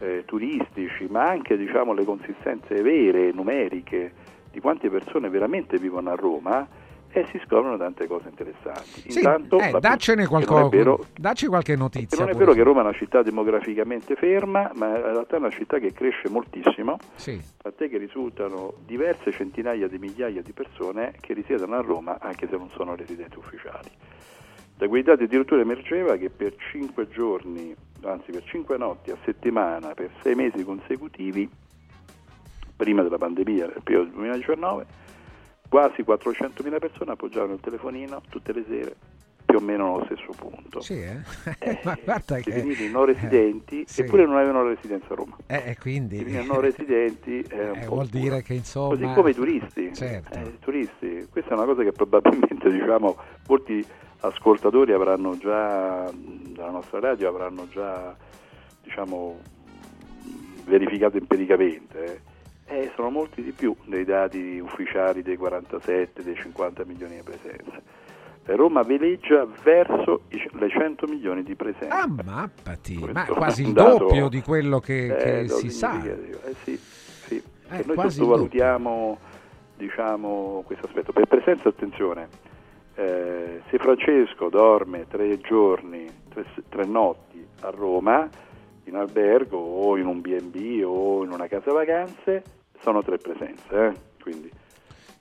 eh, 0.00 0.24
turistici, 0.26 1.06
ma 1.08 1.24
anche 1.24 1.56
diciamo, 1.56 1.92
le 1.92 2.04
consistenze 2.04 2.82
vere, 2.82 3.30
numeriche, 3.32 4.12
di 4.50 4.60
quante 4.60 4.90
persone 4.90 5.28
veramente 5.28 5.78
vivono 5.78 6.10
a 6.10 6.14
Roma, 6.14 6.66
e 7.14 7.26
si 7.30 7.38
scoprono 7.44 7.76
tante 7.76 8.06
cose 8.06 8.28
interessanti. 8.28 9.10
Sì, 9.10 9.18
Intanto, 9.18 9.58
eh, 9.60 9.78
daccene 9.80 10.26
qualcosa, 10.26 10.68
vero- 10.68 11.04
dacci 11.14 11.46
qualche 11.46 11.72
che 11.74 11.78
notizia. 11.78 12.18
non 12.18 12.28
è 12.28 12.32
pure. 12.32 12.44
vero 12.44 12.56
che 12.56 12.62
Roma 12.62 12.80
è 12.80 12.84
una 12.84 12.92
città 12.94 13.22
demograficamente 13.22 14.14
ferma, 14.16 14.70
ma 14.76 14.88
in 14.88 15.02
realtà 15.02 15.36
è 15.36 15.38
una 15.38 15.50
città 15.50 15.78
che 15.78 15.92
cresce 15.92 16.28
moltissimo, 16.30 16.96
Sì. 17.14 17.38
tant'è 17.58 17.88
che 17.90 17.98
risultano 17.98 18.72
diverse 18.86 19.30
centinaia 19.32 19.88
di 19.88 19.98
migliaia 19.98 20.40
di 20.42 20.52
persone 20.52 21.12
che 21.20 21.34
risiedono 21.34 21.76
a 21.76 21.80
Roma 21.82 22.18
anche 22.18 22.48
se 22.48 22.56
non 22.56 22.70
sono 22.70 22.94
residenti 22.96 23.36
ufficiali. 23.36 23.90
Da 24.74 24.88
quei 24.88 25.02
dati 25.02 25.24
addirittura 25.24 25.60
emergeva 25.60 26.16
che 26.16 26.30
per 26.30 26.54
5 26.72 27.08
giorni, 27.08 27.74
anzi 28.04 28.32
per 28.32 28.42
5 28.44 28.76
notti 28.78 29.10
a 29.10 29.16
settimana, 29.24 29.92
per 29.94 30.10
6 30.22 30.34
mesi 30.34 30.64
consecutivi, 30.64 31.48
prima 32.74 33.02
della 33.02 33.18
pandemia, 33.18 33.66
nel 33.66 33.80
periodo 33.84 34.04
del 34.06 34.14
2019, 34.14 34.86
quasi 35.72 36.02
400.000 36.02 36.78
persone 36.78 37.12
appoggiavano 37.12 37.54
il 37.54 37.60
telefonino 37.60 38.20
tutte 38.28 38.52
le 38.52 38.62
sere 38.68 38.96
più 39.46 39.56
o 39.56 39.60
meno 39.62 39.94
allo 39.94 40.04
stesso 40.04 40.30
punto. 40.36 40.82
Sì, 40.82 41.00
eh? 41.00 41.16
Ma 41.82 41.96
guarda 42.04 42.36
che... 42.40 42.52
finiti 42.52 42.90
non 42.90 43.06
residenti, 43.06 43.82
sì. 43.86 44.02
eppure 44.02 44.26
non 44.26 44.36
avevano 44.36 44.64
la 44.64 44.74
residenza 44.74 45.06
a 45.14 45.14
Roma. 45.14 45.34
Eh, 45.46 45.62
eh, 45.68 45.78
quindi... 45.78 46.18
Si 46.18 46.24
finiti 46.24 46.46
non 46.46 46.60
residenti 46.60 47.38
Eh, 47.48 47.84
po' 47.86 47.94
vuol 47.94 48.08
dire 48.08 48.42
che 48.42 48.52
insomma... 48.52 48.88
Così 48.88 49.14
come 49.14 49.30
i 49.30 49.34
turisti. 49.34 49.94
Certo. 49.94 50.38
Eh, 50.38 50.42
i 50.42 50.58
turisti. 50.58 51.26
Questa 51.30 51.52
è 51.52 51.54
una 51.54 51.64
cosa 51.64 51.82
che 51.82 51.92
probabilmente 51.92 52.68
diciamo, 52.70 53.16
molti 53.48 53.82
ascoltatori 54.20 54.92
avranno 54.92 55.38
già, 55.38 56.10
della 56.12 56.70
nostra 56.70 57.00
radio, 57.00 57.30
avranno 57.30 57.66
già 57.70 58.14
diciamo, 58.82 59.38
verificato 60.66 61.16
empiricamente. 61.16 62.30
Eh. 62.72 62.92
Sono 62.94 63.10
molti 63.10 63.42
di 63.42 63.52
più 63.52 63.74
dei 63.84 64.04
dati 64.04 64.58
ufficiali 64.58 65.22
dei 65.22 65.36
47, 65.36 66.22
dei 66.22 66.34
50 66.34 66.84
milioni 66.84 67.16
di 67.16 67.22
presenze. 67.22 68.00
Roma 68.44 68.82
veleggia 68.82 69.46
verso 69.62 70.22
i 70.30 70.48
le 70.52 70.68
100 70.68 71.06
milioni 71.06 71.42
di 71.44 71.54
presenze. 71.54 71.88
Ah, 71.88 72.08
mappati, 72.08 72.98
ma 73.12 73.24
quasi 73.26 73.62
il 73.62 73.72
doppio 73.72 74.28
di 74.28 74.42
quello 74.42 74.80
che, 74.80 75.14
che 75.16 75.48
si 75.48 75.70
sa. 75.70 76.02
Eh 76.02 76.54
sì, 76.64 76.76
sì. 76.76 77.42
Eh, 77.68 77.84
noi 77.86 78.10
sottovalutiamo 78.10 79.18
diciamo, 79.82 80.62
questo 80.64 80.86
aspetto. 80.86 81.12
Per 81.12 81.26
presenza, 81.26 81.68
attenzione, 81.68 82.28
eh, 82.94 83.62
se 83.68 83.78
Francesco 83.78 84.48
dorme 84.48 85.06
tre 85.08 85.38
giorni, 85.40 86.06
tre, 86.28 86.44
tre 86.68 86.84
notti 86.84 87.44
a 87.60 87.70
Roma, 87.70 88.28
in 88.84 88.96
albergo 88.96 89.58
o 89.58 89.96
in 89.96 90.06
un 90.06 90.20
B&B 90.20 90.82
o 90.84 91.24
in 91.24 91.30
una 91.30 91.46
casa 91.46 91.72
vacanze, 91.72 92.42
sono 92.82 93.02
tre 93.02 93.16
presenze. 93.18 93.86
eh. 93.86 93.92
Quindi, 94.20 94.50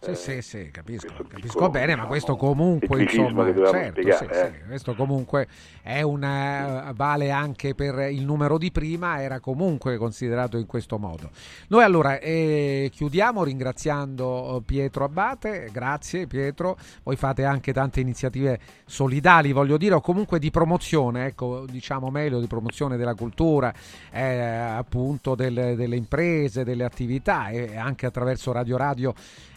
Sì, 0.04 0.16
sì, 0.16 0.42
sì, 0.42 0.72
capisco, 0.72 1.14
capisco 1.14 1.40
piccolo, 1.40 1.70
bene, 1.70 1.90
ma 1.90 1.92
diciamo, 1.92 2.08
questo 2.08 2.36
comunque, 2.36 2.88
tecnicismo 2.88 3.48
insomma, 3.48 3.70
certo, 3.70 4.02
spiegare, 4.02 4.34
sì, 4.34 4.40
eh. 4.40 4.52
sì, 4.52 4.66
questo 4.66 4.96
comunque 4.96 5.48
è 5.84 6.02
una, 6.02 6.92
vale 6.96 7.30
anche 7.30 7.76
per 7.76 8.10
il 8.10 8.26
numero 8.26 8.58
di 8.58 8.72
prima, 8.72 9.22
era 9.22 9.40
comunque 9.40 9.98
considerato 9.98 10.58
in 10.58 10.66
questo 10.66 10.98
modo. 10.98 11.30
Noi 11.68 11.84
allora 11.84 12.18
eh, 12.18 12.90
chiudiamo 12.92 13.44
ringraziando 13.44 14.58
eh, 14.58 14.62
Pietro 14.64 15.04
Abbate, 15.04 15.70
grazie 15.72 16.26
Pietro, 16.26 16.80
voi 17.04 17.16
fate 17.16 17.46
anche 17.46 17.72
tante 17.72 18.00
iniziative 18.00 18.60
solidali, 18.86 19.52
voglio 19.52 19.78
dire, 19.78 19.94
o 19.94 20.02
comunque 20.02 20.40
di 20.40 20.50
promozione, 20.50 21.28
ecco, 21.28 21.68
diciamo 21.70 22.10
meglio, 22.10 22.40
di 22.40 22.48
promozione 22.48 22.98
della 22.98 23.14
cultura, 23.14 23.72
eh, 24.10 24.36
appunto 24.36 25.36
delle, 25.36 25.76
delle 25.76 25.96
imprese, 25.96 26.64
delle 26.64 26.86
attività 26.86 27.50
e 27.50 27.78
anche 27.78 28.08
attraverso 28.08 28.52
Radio 28.52 28.78
Radio 28.78 29.14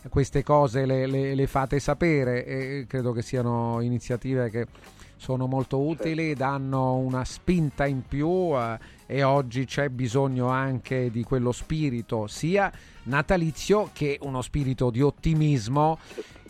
queste 0.09 0.34
cose 0.43 0.85
le, 0.87 1.07
le- 1.07 1.35
le 1.35 1.47
fate 1.47 1.79
sapere 1.79 2.45
e 2.45 2.85
credo 2.89 3.13
che 3.13 3.23
siano 3.23 3.81
iniziative 3.81 4.51
che 4.51 4.67
sono 5.17 5.47
molto 5.47 5.81
utili, 5.81 6.35
danno 6.35 6.97
una 6.97 7.25
spinta 7.25 7.87
in 7.87 8.03
più 8.07 8.53
eh, 8.55 8.79
e 9.07 9.23
oggi 9.23 9.65
c'è 9.65 9.89
bisogno 9.89 10.49
anche 10.49 11.11
di 11.11 11.23
quello 11.23 11.53
spirito 11.53 12.27
sia 12.27 12.71
natalizio 13.05 13.91
che 13.93 14.19
uno 14.23 14.43
spirito 14.43 14.91
di 14.91 15.01
ottimismo 15.01 15.99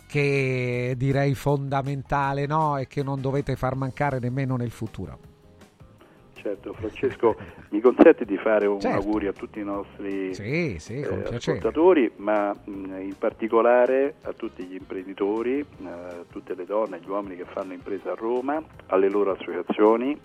che 0.07 0.95
direi 0.97 1.35
fondamentale 1.35 2.47
no? 2.47 2.79
e 2.79 2.87
che 2.87 3.03
non 3.03 3.21
dovete 3.21 3.57
far 3.57 3.75
mancare 3.75 4.19
nemmeno 4.19 4.57
nel 4.57 4.71
futuro. 4.71 5.34
Certo, 6.45 6.75
Francesco, 6.75 7.37
mi 7.71 7.81
consente 7.81 8.27
di 8.27 8.37
fare 8.37 8.67
un 8.67 8.79
Certo. 8.79 8.99
augurio 8.99 9.31
a 9.31 9.33
tutti 9.33 9.61
i 9.61 9.65
nostri 9.65 10.35
Sì, 10.35 10.77
sì, 10.79 11.01
eh, 11.01 11.35
ascoltatori, 11.35 12.13
ma 12.17 12.53
mh, 12.53 13.01
in 13.01 13.15
particolare 13.19 14.17
a 14.25 14.35
tutti 14.35 14.63
gli 14.65 14.75
imprenditori, 14.75 15.61
eh, 15.61 15.89
a 15.89 16.25
tutte 16.31 16.55
le 16.55 16.67
donne 16.67 16.99
e 16.99 17.01
gli 17.01 17.09
uomini 17.09 17.37
che 17.37 17.47
fanno 17.47 17.73
impresa 17.73 18.13
a 18.13 18.15
Roma, 18.15 18.63
alle 18.89 19.09
loro 19.09 19.31
associazioni. 19.31 20.21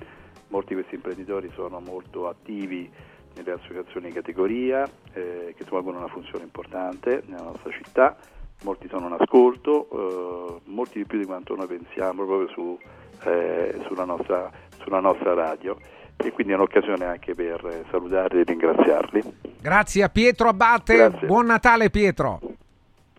Molti 0.49 0.75
di 0.75 0.81
questi 0.81 0.95
imprenditori 0.95 1.49
sono 1.53 1.79
molto 1.79 2.27
attivi 2.27 2.91
nelle 3.37 3.51
associazioni 3.53 4.07
di 4.07 4.13
categoria 4.13 4.83
eh, 5.13 5.53
che 5.55 5.63
svolgono 5.63 5.99
una 5.99 6.09
funzione 6.09 6.43
importante 6.43 7.23
nella 7.27 7.43
nostra 7.43 7.71
città. 7.71 8.17
Molti 8.63 8.89
sono 8.89 9.07
in 9.07 9.15
ascolto, 9.17 9.87
eh, 9.89 10.69
molti 10.69 10.97
di 10.97 11.05
più 11.05 11.17
di 11.17 11.25
quanto 11.25 11.55
noi 11.55 11.67
pensiamo 11.67 12.25
proprio 12.25 12.49
su, 12.49 12.77
eh, 13.23 13.79
sulla, 13.87 14.03
nostra, 14.03 14.51
sulla 14.79 14.99
nostra 14.99 15.33
radio 15.33 15.77
e 16.21 16.31
quindi 16.31 16.53
è 16.53 16.55
un'occasione 16.55 17.05
anche 17.05 17.33
per 17.33 17.85
salutarli 17.89 18.41
e 18.41 18.43
ringraziarli. 18.43 19.23
Grazie 19.61 20.03
a 20.03 20.09
Pietro 20.09 20.49
Abate, 20.49 20.95
Grazie. 20.95 21.27
buon 21.27 21.45
Natale 21.45 21.89
Pietro. 21.89 22.39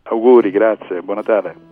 Auguri, 0.03 0.51
grazie, 0.51 1.01
buon 1.03 1.17
Natale. 1.17 1.69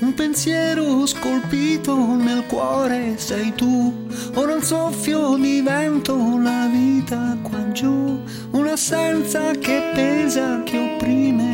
Un 0.00 0.14
pensiero 0.14 1.04
scolpito 1.06 1.94
nel 2.14 2.44
cuore 2.46 3.18
sei 3.18 3.52
tu, 3.54 4.06
ora 4.36 4.54
un 4.54 4.62
soffio 4.62 5.36
di 5.36 5.60
vento, 5.60 6.38
la 6.40 6.68
vita 6.70 7.36
qua 7.42 7.72
giù, 7.72 8.22
un'assenza 8.52 9.50
che 9.52 9.90
pesa, 9.94 10.62
che 10.62 10.78
opprime 10.78 11.47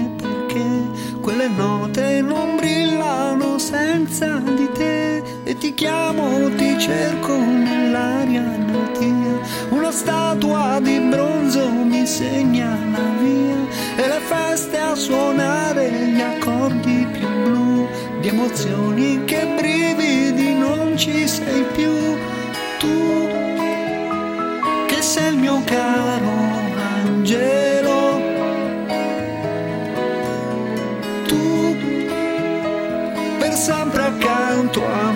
quelle 1.24 1.48
note 1.48 2.20
non 2.20 2.56
brillano 2.56 3.56
senza 3.58 4.36
di 4.44 4.68
te. 4.74 5.22
E 5.44 5.56
ti 5.56 5.72
chiamo, 5.72 6.54
ti 6.54 6.78
cerco 6.78 7.34
nell'aria 7.34 8.42
natia, 8.42 9.38
una 9.70 9.90
statua 9.90 10.78
di 10.82 10.98
bronzo 11.10 11.66
mi 11.70 12.06
segna 12.06 12.68
la 12.92 13.08
via. 13.20 13.60
E 13.96 14.06
le 14.06 14.20
feste 14.30 14.78
a 14.78 14.94
suonare 14.94 15.88
gli 16.12 16.20
accordi 16.20 17.06
più 17.12 17.28
blu. 17.44 17.88
Di 18.20 18.28
emozioni 18.28 19.24
che 19.24 19.46
brividi 19.56 20.52
non 20.52 20.94
ci 20.96 21.26
sei 21.26 21.64
più. 21.74 21.94
Tu 22.78 23.28
che 24.88 25.00
sei 25.00 25.32
il 25.32 25.38
mio 25.38 25.62
caro 25.64 26.32
angelo 27.06 27.73
sempre 33.64 34.02
accanto 34.02 34.84
a 34.84 35.10
me 35.12 35.13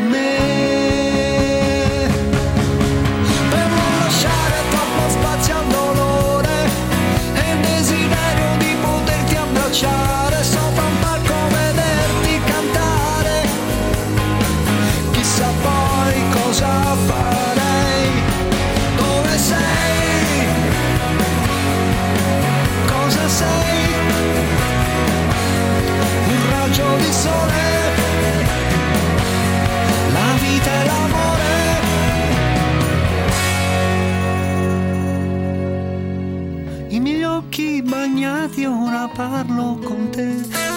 parlo 39.19 39.77
con 39.82 40.11
te. 40.11 40.28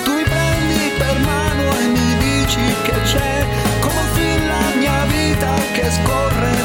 Tu 0.04 0.12
mi 0.18 0.24
prendi 0.24 0.84
per 0.98 1.16
mano 1.20 1.64
e 1.78 1.86
mi 1.96 2.10
dici 2.26 2.64
che 2.86 2.96
c'è 3.04 3.46
Come 3.82 4.02
la 4.48 4.66
mia 4.80 5.06
vita 5.06 5.54
che 5.74 5.86
scorre 5.92 6.61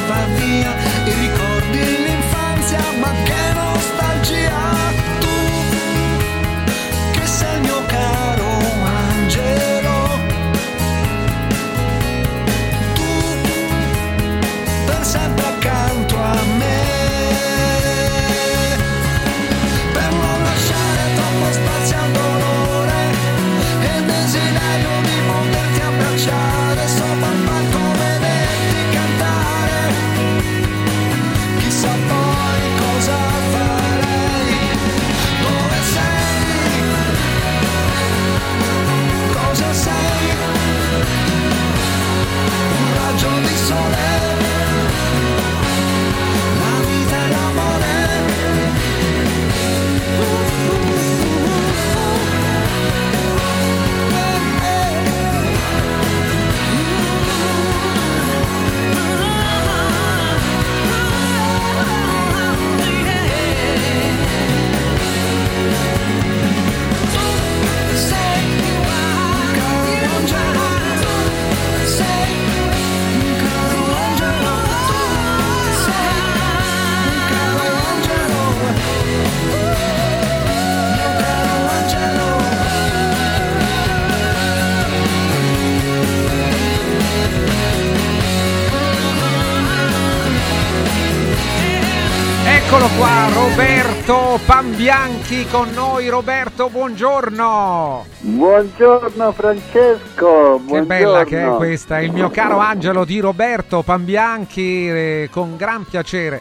Pambianchi 95.36 95.46
con 95.50 95.70
noi. 95.72 96.08
Roberto, 96.08 96.70
buongiorno. 96.70 98.06
Buongiorno 98.20 99.32
Francesco, 99.32 100.62
Che 100.66 100.82
bella 100.82 101.24
che 101.24 101.44
è 101.44 101.48
questa, 101.56 102.00
il 102.00 102.10
mio 102.12 102.30
caro 102.30 102.58
Angelo 102.58 103.04
di 103.04 103.20
Roberto 103.20 103.82
Pambianchi, 103.82 104.88
eh, 104.88 105.28
con 105.30 105.56
gran 105.56 105.84
piacere. 105.84 106.40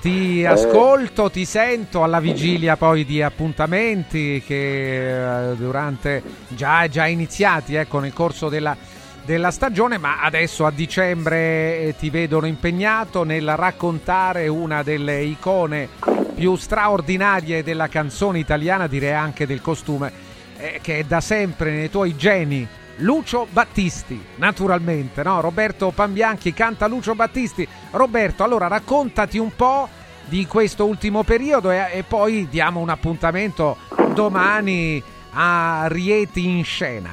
Ti 0.00 0.44
ascolto, 0.44 1.30
ti 1.30 1.46
sento 1.46 2.02
alla 2.02 2.20
vigilia 2.20 2.76
poi 2.76 3.06
di 3.06 3.22
appuntamenti 3.22 4.42
che 4.46 5.50
eh, 5.50 5.56
durante 5.56 6.22
già, 6.48 6.86
già 6.86 7.06
iniziati 7.06 7.76
ecco, 7.76 7.98
nel 7.98 8.12
corso 8.12 8.50
della, 8.50 8.76
della 9.24 9.50
stagione, 9.50 9.96
ma 9.96 10.20
adesso 10.20 10.66
a 10.66 10.70
dicembre 10.70 11.78
eh, 11.80 11.94
ti 11.98 12.10
vedono 12.10 12.46
impegnato 12.46 13.24
nel 13.24 13.56
raccontare 13.56 14.48
una 14.48 14.82
delle 14.82 15.22
icone 15.22 16.27
più 16.38 16.54
straordinarie 16.54 17.64
della 17.64 17.88
canzone 17.88 18.38
italiana, 18.38 18.86
direi 18.86 19.12
anche 19.12 19.44
del 19.44 19.60
costume, 19.60 20.12
eh, 20.56 20.78
che 20.80 20.98
è 20.98 21.02
da 21.02 21.20
sempre 21.20 21.72
nei 21.72 21.90
tuoi 21.90 22.14
geni. 22.16 22.64
Lucio 22.98 23.48
Battisti, 23.50 24.24
naturalmente, 24.36 25.24
no? 25.24 25.40
Roberto 25.40 25.90
Pambianchi 25.90 26.52
canta 26.52 26.86
Lucio 26.86 27.16
Battisti. 27.16 27.66
Roberto, 27.90 28.44
allora 28.44 28.68
raccontati 28.68 29.38
un 29.38 29.54
po' 29.56 29.88
di 30.26 30.46
questo 30.46 30.86
ultimo 30.86 31.24
periodo 31.24 31.72
e, 31.72 31.88
e 31.92 32.04
poi 32.04 32.46
diamo 32.48 32.78
un 32.78 32.88
appuntamento 32.88 33.76
domani 34.14 35.02
a 35.32 35.86
Rieti 35.88 36.46
in 36.46 36.62
scena. 36.62 37.10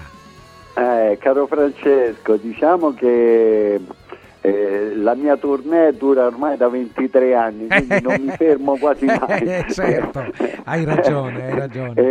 Eh, 0.76 1.18
caro 1.20 1.48
Francesco, 1.48 2.36
diciamo 2.36 2.94
che 2.94 3.80
eh, 4.46 4.96
la 4.96 5.16
mia 5.16 5.36
tournée 5.38 5.92
dura 5.98 6.26
ormai 6.26 6.56
da 6.58 6.70
23 6.70 7.34
anni, 7.34 7.68
quindi 7.74 8.02
non 8.02 8.22
mi 8.22 8.32
fermo 8.32 8.78
quasi 8.78 9.06
mai. 9.10 9.42
Eh, 9.42 9.66
certo, 9.70 10.24
hai 10.66 10.86
ragione, 10.86 11.46
hai 11.46 11.60
ragione. 11.60 11.94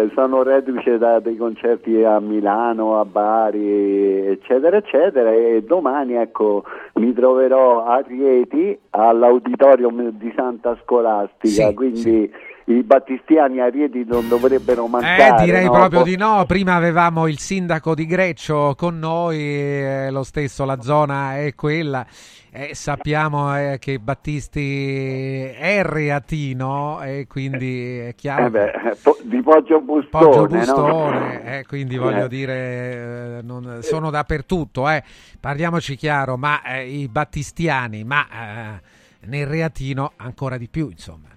Eh, 0.00 0.08
sono 0.14 0.42
reduce 0.42 0.96
da 0.96 1.20
dei 1.20 1.36
concerti 1.36 2.02
a 2.02 2.20
Milano, 2.20 2.98
a 2.98 3.04
Bari, 3.04 4.28
eccetera, 4.28 4.78
eccetera, 4.78 5.30
e 5.30 5.62
domani 5.66 6.14
ecco 6.14 6.64
mi 6.94 7.12
troverò 7.12 7.84
a 7.84 8.02
Rieti 8.06 8.78
all'auditorium 8.90 10.10
di 10.12 10.32
Santa 10.34 10.78
Scolastica, 10.82 11.68
Sì, 11.68 11.74
quindi 11.74 12.32
i 12.72 12.82
battistiani 12.84 13.60
a 13.60 13.68
Rieti 13.68 14.04
non 14.06 14.28
dovrebbero 14.28 14.86
mancare. 14.86 15.42
Eh, 15.42 15.44
direi 15.44 15.64
no? 15.64 15.72
proprio 15.72 16.02
di 16.02 16.16
no. 16.16 16.44
Prima 16.46 16.74
avevamo 16.76 17.26
il 17.26 17.38
sindaco 17.38 17.94
di 17.94 18.06
Greccio 18.06 18.74
con 18.76 18.98
noi, 18.98 19.38
eh, 19.38 20.08
lo 20.10 20.22
stesso, 20.22 20.64
la 20.64 20.80
zona 20.80 21.38
è 21.38 21.54
quella. 21.54 22.06
Eh, 22.52 22.74
sappiamo 22.74 23.56
eh, 23.56 23.78
che 23.78 23.98
Battisti 23.98 25.44
è 25.44 25.82
reatino 25.82 27.00
e 27.02 27.26
quindi 27.28 27.98
è 27.98 28.14
chiaro. 28.14 28.46
Eh 28.46 28.50
beh, 28.50 28.72
po- 29.02 29.18
di 29.22 29.40
Poggio 29.42 29.80
Bustone, 29.80 30.24
Poggio 30.24 30.40
no? 30.40 30.46
Bustone, 30.48 31.58
eh, 31.58 31.66
quindi 31.66 31.96
voglio 31.96 32.24
Eh. 32.24 32.28
dire, 32.28 33.38
eh, 33.38 33.42
non- 33.42 33.78
sono 33.82 34.10
dappertutto, 34.10 34.88
eh. 34.88 35.02
parliamoci 35.38 35.96
chiaro, 35.96 36.36
ma 36.36 36.62
eh, 36.62 36.86
i 36.88 37.08
battistiani, 37.08 38.02
ma 38.04 38.26
eh, 38.26 38.80
nel 39.26 39.46
reatino 39.46 40.12
ancora 40.16 40.56
di 40.56 40.68
più, 40.68 40.88
insomma. 40.90 41.29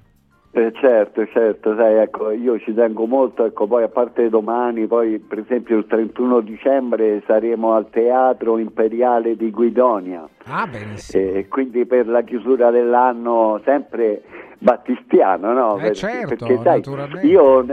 Eh, 0.56 0.72
certo, 0.80 1.26
certo, 1.34 1.76
sai, 1.76 1.96
ecco, 1.96 2.30
io 2.30 2.60
ci 2.60 2.76
tengo 2.76 3.08
molto, 3.08 3.44
ecco, 3.44 3.66
poi 3.66 3.82
a 3.82 3.88
parte 3.88 4.30
domani, 4.30 4.86
poi 4.86 5.18
per 5.18 5.40
esempio 5.40 5.78
il 5.78 5.88
31 5.88 6.42
dicembre 6.42 7.24
saremo 7.26 7.74
al 7.74 7.90
Teatro 7.90 8.60
Imperiale 8.60 9.36
di 9.36 9.50
Guidonia. 9.50 10.30
Ah, 10.46 10.68
benissimo. 10.68 11.32
E 11.32 11.48
quindi 11.48 11.88
per 11.88 12.08
la 12.08 12.22
chiusura 12.22 12.70
dell'anno 12.70 13.62
sempre 13.66 14.22
battistiano, 14.60 15.54
no? 15.54 15.80
Eh, 15.80 15.94
certo, 15.96 16.46
perché 16.46 16.60
sai, 16.62 17.28
io 17.28 17.66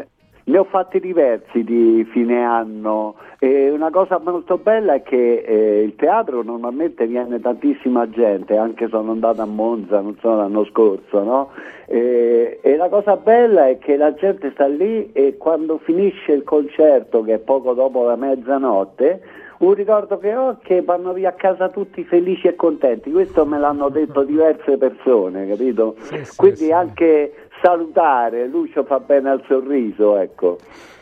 ne, 0.50 0.58
ho 0.58 0.64
fatti 0.64 1.00
diversi 1.00 1.64
di 1.64 2.06
fine 2.10 2.44
anno 2.44 3.14
e 3.38 3.70
una 3.70 3.90
cosa 3.90 4.20
molto 4.22 4.58
bella 4.58 4.94
è 4.94 5.02
che 5.02 5.38
eh, 5.46 5.82
il 5.82 5.94
teatro 5.96 6.42
normalmente 6.42 7.06
viene 7.06 7.40
tantissima 7.40 8.10
gente, 8.10 8.56
anche 8.56 8.88
sono 8.88 9.12
andato 9.12 9.40
a 9.40 9.46
Monza, 9.46 10.00
non 10.00 10.16
so, 10.20 10.34
l'anno 10.34 10.64
scorso, 10.66 11.22
no? 11.22 11.50
E, 11.86 12.58
e 12.62 12.76
la 12.76 12.88
cosa 12.88 13.16
bella 13.16 13.68
è 13.68 13.78
che 13.78 13.96
la 13.96 14.12
gente 14.14 14.50
sta 14.52 14.66
lì 14.66 15.10
e 15.12 15.36
quando 15.38 15.78
finisce 15.78 16.32
il 16.32 16.44
concerto, 16.44 17.22
che 17.22 17.34
è 17.34 17.38
poco 17.38 17.72
dopo 17.72 18.04
la 18.04 18.16
mezzanotte, 18.16 19.22
un 19.60 19.74
ricordo 19.74 20.18
che 20.18 20.34
ho 20.34 20.50
è 20.52 20.56
che 20.62 20.82
vanno 20.82 21.12
via 21.12 21.30
a 21.30 21.32
casa 21.32 21.68
tutti 21.68 22.02
felici 22.04 22.46
e 22.46 22.56
contenti, 22.56 23.10
questo 23.10 23.44
me 23.44 23.58
l'hanno 23.58 23.90
detto 23.90 24.22
diverse 24.22 24.78
persone, 24.78 25.46
capito? 25.46 25.96
Quindi 26.36 26.72
anche 26.72 27.32
salutare, 27.62 28.46
Lucio 28.46 28.84
fa 28.84 28.98
bene 29.00 29.30
al 29.30 29.44
sorriso, 29.46 30.16
ecco. 30.16 30.58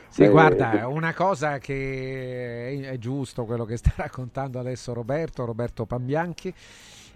Sì, 0.08 0.22
Eh, 0.22 0.28
guarda, 0.28 0.88
una 0.88 1.14
cosa 1.14 1.58
che 1.58 2.80
è, 2.90 2.98
giusto 2.98 3.44
quello 3.44 3.64
che 3.64 3.76
sta 3.76 3.92
raccontando 3.96 4.58
adesso 4.58 4.92
Roberto, 4.92 5.44
Roberto 5.44 5.84
Pambianchi, 5.86 6.52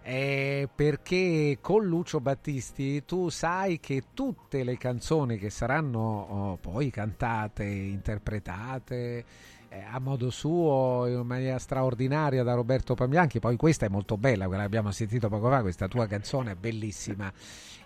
è 0.02 0.68
perché 0.74 1.58
con 1.60 1.84
Lucio 1.86 2.20
Battisti 2.20 3.04
tu 3.04 3.28
sai 3.28 3.78
che 3.80 4.04
tutte 4.14 4.64
le 4.64 4.76
canzoni 4.76 5.38
che 5.38 5.48
saranno 5.48 5.98
oh, 6.00 6.58
poi 6.60 6.90
cantate, 6.90 7.64
interpretate 7.64 9.24
eh, 9.72 9.84
a 9.90 9.98
modo 9.98 10.28
suo 10.28 11.06
in 11.06 11.26
maniera 11.26 11.58
straordinaria 11.58 12.42
da 12.42 12.52
Roberto 12.52 12.94
Pambianchi, 12.94 13.40
poi 13.40 13.56
questa 13.56 13.86
è 13.86 13.88
molto 13.88 14.18
bella, 14.18 14.46
quella 14.46 14.60
che 14.60 14.66
abbiamo 14.66 14.90
sentito 14.90 15.28
poco 15.28 15.48
fa, 15.48 15.62
questa 15.62 15.88
tua 15.88 16.06
canzone 16.06 16.52
è 16.52 16.54
bellissima, 16.54 17.32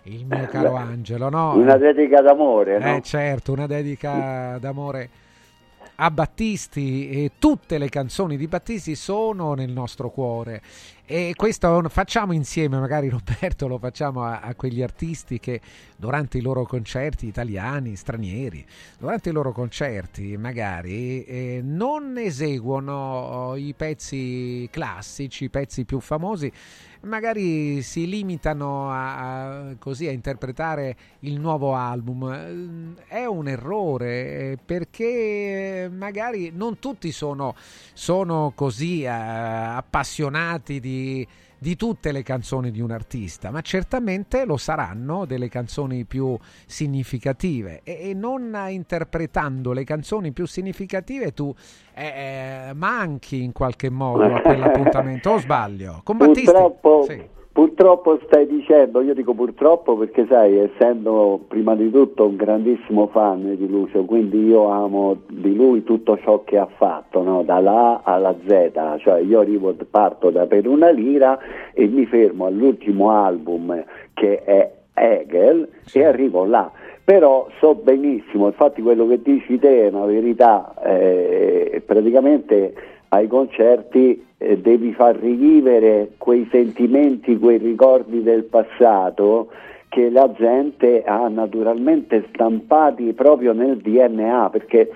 il 0.07 0.25
mio 0.25 0.47
caro 0.47 0.73
beh, 0.73 0.79
Angelo, 0.79 1.29
no? 1.29 1.55
Una 1.55 1.77
dedica 1.77 2.21
d'amore, 2.21 2.79
no? 2.79 2.95
Eh 2.95 3.01
certo, 3.01 3.51
una 3.51 3.67
dedica 3.67 4.57
d'amore 4.59 5.09
a 5.99 6.11
Battisti 6.11 7.09
e 7.09 7.31
tutte 7.39 7.77
le 7.77 7.89
canzoni 7.89 8.37
di 8.37 8.47
Battisti 8.47 8.95
sono 8.95 9.53
nel 9.53 9.71
nostro 9.71 10.09
cuore 10.09 10.61
e 11.05 11.33
questo 11.35 11.81
facciamo 11.89 12.33
insieme, 12.33 12.77
magari 12.79 13.09
Roberto 13.09 13.67
lo 13.67 13.77
facciamo 13.79 14.23
a, 14.23 14.41
a 14.41 14.53
quegli 14.55 14.83
artisti 14.83 15.39
che 15.39 15.59
durante 15.95 16.37
i 16.37 16.41
loro 16.41 16.65
concerti 16.65 17.25
italiani, 17.25 17.95
stranieri, 17.95 18.63
durante 18.99 19.29
i 19.29 19.31
loro 19.31 19.51
concerti 19.51 20.37
magari 20.37 21.23
eh, 21.23 21.61
non 21.63 22.17
eseguono 22.17 23.53
i 23.55 23.73
pezzi 23.75 24.67
classici, 24.69 25.45
i 25.45 25.49
pezzi 25.49 25.83
più 25.85 25.99
famosi, 25.99 26.51
magari 27.01 27.81
si 27.81 28.07
limitano 28.07 28.91
a, 28.91 29.69
a- 29.69 29.75
così 29.77 30.07
a 30.07 30.11
interpretare 30.11 30.95
il 31.19 31.39
nuovo 31.39 31.75
album. 31.75 32.95
Eh, 32.97 33.03
È 33.07 33.25
un 33.25 33.47
errore 33.47 34.51
eh, 34.51 34.57
perché 34.63 35.89
magari 35.91 36.51
non 36.53 36.79
tutti 36.79 37.11
sono, 37.11 37.55
sono 37.93 38.51
così 38.55 39.03
eh, 39.03 39.07
appassionati 39.07 40.79
di, 40.79 41.27
di 41.59 41.75
tutte 41.75 42.11
le 42.11 42.23
canzoni 42.23 42.71
di 42.71 42.81
un 42.81 42.91
artista, 42.91 43.51
ma 43.51 43.61
certamente 43.61 44.45
lo 44.45 44.57
saranno 44.57 45.25
delle 45.25 45.49
canzoni 45.49 46.05
più 46.05 46.37
significative 46.65 47.81
e, 47.83 48.09
e 48.09 48.13
non 48.13 48.55
interpretando 48.69 49.71
le 49.71 49.83
canzoni 49.83 50.31
più 50.31 50.45
significative 50.45 51.33
tu 51.33 51.53
eh, 51.93 52.05
eh, 52.69 52.73
manchi 52.73 53.43
in 53.43 53.51
qualche 53.51 53.89
modo 53.89 54.35
a 54.35 54.41
quell'appuntamento 54.41 55.31
o 55.31 55.37
sbaglio? 55.39 56.01
Con 56.03 56.17
Battisti? 56.17 56.45
Purtroppo, 56.45 57.05
Sì. 57.07 57.35
Purtroppo 57.57 58.19
stai 58.23 58.45
dicendo, 58.45 59.01
io 59.01 59.15
dico 59.15 59.33
purtroppo 59.33 59.97
perché 59.97 60.27
sai, 60.29 60.59
essendo 60.59 61.39
prima 61.47 61.73
di 61.73 61.89
tutto 61.89 62.27
un 62.27 62.35
grandissimo 62.35 63.07
fan 63.07 63.55
di 63.55 63.67
Lucio, 63.67 64.05
quindi 64.05 64.45
io 64.45 64.69
amo 64.69 65.21
di 65.27 65.55
lui 65.55 65.83
tutto 65.83 66.19
ciò 66.19 66.43
che 66.43 66.59
ha 66.59 66.67
fatto, 66.67 67.23
no? 67.23 67.41
dalla 67.41 68.03
A 68.03 68.13
alla 68.13 68.35
Z, 68.45 68.99
cioè 68.99 69.21
io 69.21 69.39
arrivo, 69.39 69.73
parto 69.89 70.29
da 70.29 70.45
Per 70.45 70.67
una 70.67 70.91
lira 70.91 71.39
e 71.73 71.87
mi 71.87 72.05
fermo 72.05 72.45
all'ultimo 72.45 73.09
album 73.09 73.83
che 74.13 74.43
è 74.43 74.71
Hegel 74.93 75.67
e 75.91 76.05
arrivo 76.05 76.45
là. 76.45 76.71
Però 77.03 77.47
so 77.59 77.73
benissimo, 77.73 78.45
infatti 78.45 78.83
quello 78.83 79.07
che 79.07 79.19
dici 79.23 79.57
te 79.57 79.87
è 79.87 79.87
una 79.87 80.05
verità, 80.05 80.75
eh, 80.83 81.81
praticamente 81.83 82.96
ai 83.09 83.27
concerti 83.27 84.25
eh, 84.37 84.57
devi 84.57 84.93
far 84.93 85.15
rivivere 85.15 86.11
quei 86.17 86.47
sentimenti, 86.51 87.37
quei 87.37 87.57
ricordi 87.57 88.21
del 88.23 88.43
passato 88.43 89.49
che 89.89 90.09
la 90.09 90.31
gente 90.33 91.03
ha 91.03 91.27
naturalmente 91.27 92.25
stampati 92.29 93.13
proprio 93.13 93.53
nel 93.53 93.77
DNA, 93.77 94.49
perché 94.51 94.91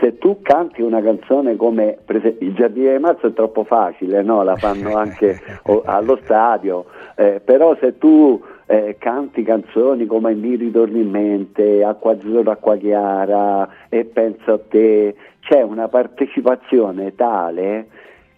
se 0.00 0.18
tu 0.18 0.40
canti 0.42 0.82
una 0.82 1.00
canzone 1.00 1.56
come 1.56 1.96
per 2.04 2.16
esempio, 2.16 2.46
Il 2.46 2.54
Giardino 2.54 2.92
di 2.92 2.98
Marzo 2.98 3.28
è 3.28 3.32
troppo 3.32 3.64
facile, 3.64 4.22
no? 4.22 4.42
la 4.42 4.56
fanno 4.56 4.94
anche 4.96 5.40
o- 5.64 5.82
allo 5.84 6.18
stadio, 6.24 6.86
eh, 7.16 7.40
però 7.44 7.76
se 7.80 7.98
tu 7.98 8.42
eh, 8.66 8.96
canti 8.98 9.42
canzoni 9.42 10.06
come 10.06 10.34
Mi 10.34 10.56
ritorni 10.56 11.00
in 11.00 11.10
mente, 11.10 11.84
Acqua 11.84 12.12
azzurra, 12.12 12.52
acqua 12.52 12.76
chiara 12.76 13.68
e 13.88 14.04
Penso 14.04 14.52
a 14.52 14.60
te, 14.68 15.14
c'è 15.42 15.62
una 15.62 15.88
partecipazione 15.88 17.14
tale 17.14 17.88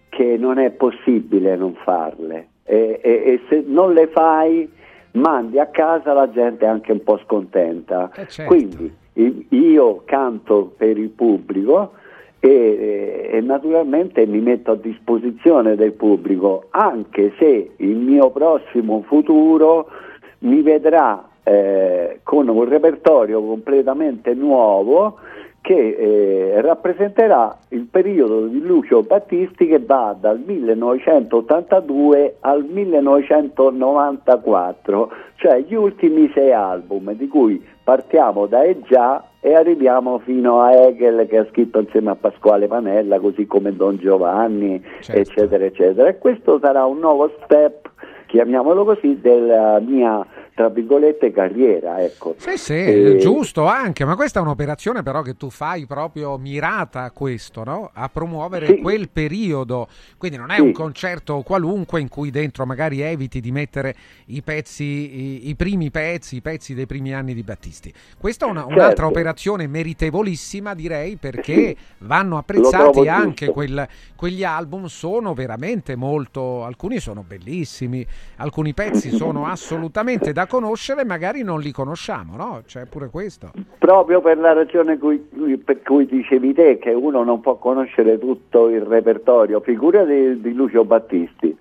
che 0.09 0.37
non 0.37 0.59
è 0.59 0.71
possibile 0.71 1.55
non 1.55 1.73
farle 1.83 2.49
e, 2.63 2.99
e- 3.01 3.23
e 3.25 3.41
se 3.47 3.63
non 3.65 3.93
le 3.93 4.07
fai 4.07 4.69
mandi 5.11 5.59
a 5.59 5.67
casa 5.67 6.13
la 6.13 6.29
gente 6.29 6.65
anche 6.65 6.91
un 6.91 7.03
po' 7.03 7.19
scontenta. 7.23 8.11
Eh, 8.15 8.27
certo. 8.27 8.53
Quindi 8.53 8.93
io 9.49 10.01
canto 10.05 10.73
per 10.75 10.97
il 10.97 11.09
pubblico 11.09 11.93
e, 12.39 13.29
e 13.31 13.41
naturalmente 13.41 14.25
mi 14.25 14.39
metto 14.39 14.71
a 14.71 14.75
disposizione 14.75 15.75
del 15.75 15.93
pubblico, 15.93 16.65
anche 16.71 17.33
se 17.37 17.71
il 17.77 17.95
mio 17.95 18.29
prossimo 18.31 19.03
futuro 19.03 19.87
mi 20.39 20.61
vedrà 20.61 21.29
eh, 21.43 22.19
con 22.23 22.49
un 22.49 22.67
repertorio 22.67 23.41
completamente 23.41 24.33
nuovo 24.33 25.17
che 25.65 25.95
eh, 25.97 26.61
rappresenterà 26.61 27.57
il 27.69 27.87
periodo 27.89 28.45
di 28.45 28.61
Lucio 28.61 29.01
Battisti 29.01 29.65
che 29.65 29.79
va 29.79 30.15
dal 30.17 30.39
1982 30.45 32.35
al 32.41 32.63
1994, 32.63 35.11
cioè 35.37 35.61
gli 35.61 35.73
ultimi 35.73 36.29
sei 36.35 36.51
album 36.51 37.13
di 37.13 37.27
cui 37.27 37.59
partiamo 37.83 38.45
da 38.45 38.61
E 38.61 38.79
già 38.81 39.23
e 39.39 39.55
arriviamo 39.55 40.19
fino 40.19 40.61
a 40.61 40.71
Hegel 40.71 41.25
che 41.27 41.39
ha 41.39 41.47
scritto 41.49 41.79
insieme 41.79 42.11
a 42.11 42.15
Pasquale 42.15 42.67
Panella, 42.67 43.19
così 43.19 43.47
come 43.47 43.75
Don 43.75 43.97
Giovanni, 43.97 44.79
eccetera, 45.07 45.65
eccetera. 45.65 46.09
E 46.09 46.19
questo 46.19 46.59
sarà 46.59 46.85
un 46.85 46.99
nuovo 46.99 47.31
step, 47.43 47.89
chiamiamolo 48.27 48.85
così, 48.85 49.19
della 49.19 49.79
mia 49.79 50.23
tra 50.55 50.69
virgolette 50.69 51.33
carriera, 51.33 52.01
ecco. 52.01 52.35
Sì, 52.37 52.57
sì, 52.57 52.73
E- 52.73 53.17
giusto 53.17 53.65
anche, 53.65 54.05
ma 54.05 54.15
questa 54.15 54.39
è 54.39 54.41
un'operazione 54.41 55.03
però 55.03 55.21
che 55.21 55.35
tu 55.35 55.49
fai 55.49 55.85
proprio 55.85 56.37
mirata 56.37 57.03
a 57.03 57.11
questo, 57.11 57.65
no? 57.65 57.91
A 57.93 58.07
promuovere 58.07 58.67
Sì. 58.67 58.77
quel 58.77 59.09
periodo. 59.09 59.89
Quindi 60.17 60.37
non 60.37 60.51
è 60.51 60.55
Sì. 60.55 60.61
un 60.61 60.71
concerto 60.71 61.41
qualunque 61.41 61.99
in 61.99 62.07
cui 62.07 62.31
dentro 62.31 62.65
magari 62.65 63.01
eviti 63.01 63.41
di 63.41 63.51
mettere 63.51 63.93
i 64.27 64.41
pezzi, 64.41 64.83
i, 64.85 65.49
i 65.49 65.55
primi 65.55 65.91
pezzi, 65.91 66.37
i 66.37 66.41
pezzi 66.41 66.73
dei 66.73 66.85
primi 66.85 67.13
anni 67.13 67.33
di 67.33 67.43
Battisti. 67.43 67.93
Questa 68.17 68.45
è 68.45 68.49
una- 68.49 68.63
un'altra 68.63 68.87
Certo. 68.87 69.05
operazione 69.07 69.67
meritevolissima, 69.67 70.73
direi, 70.73 71.17
perché 71.17 71.75
vanno 71.99 72.37
apprezzati 72.37 73.09
anche 73.09 73.49
quel- 73.49 73.85
quegli 74.15 74.45
album 74.45 74.85
sono 74.85 75.33
veramente 75.33 75.97
molto, 75.97 76.63
alcuni 76.63 76.99
sono 76.99 77.25
bellissimi, 77.27 78.07
alcuni 78.37 78.73
pezzi 78.73 79.09
sono 79.11 79.47
assolutamente 79.47 80.31
da 80.31 80.43
conoscere, 80.47 81.05
magari 81.05 81.43
non 81.43 81.59
li 81.59 81.71
conosciamo, 81.71 82.35
no? 82.35 82.61
C'è 82.65 82.85
pure 82.85 83.09
questo. 83.09 83.51
Proprio 83.77 84.21
per 84.21 84.37
la 84.37 84.53
ragione 84.53 84.97
cui- 84.97 85.27
per 85.63 85.81
cui 85.81 86.05
dicevi 86.05 86.53
te 86.53 86.77
che 86.77 86.91
uno 86.91 87.23
non 87.23 87.41
può 87.41 87.57
conoscere 87.57 88.17
tutto 88.17 88.69
il 88.69 88.81
repertorio, 88.81 89.59
figura 89.61 90.03
di, 90.03 90.41
di 90.41 90.53
Lucio 90.53 90.83
Battisti. 90.85 91.57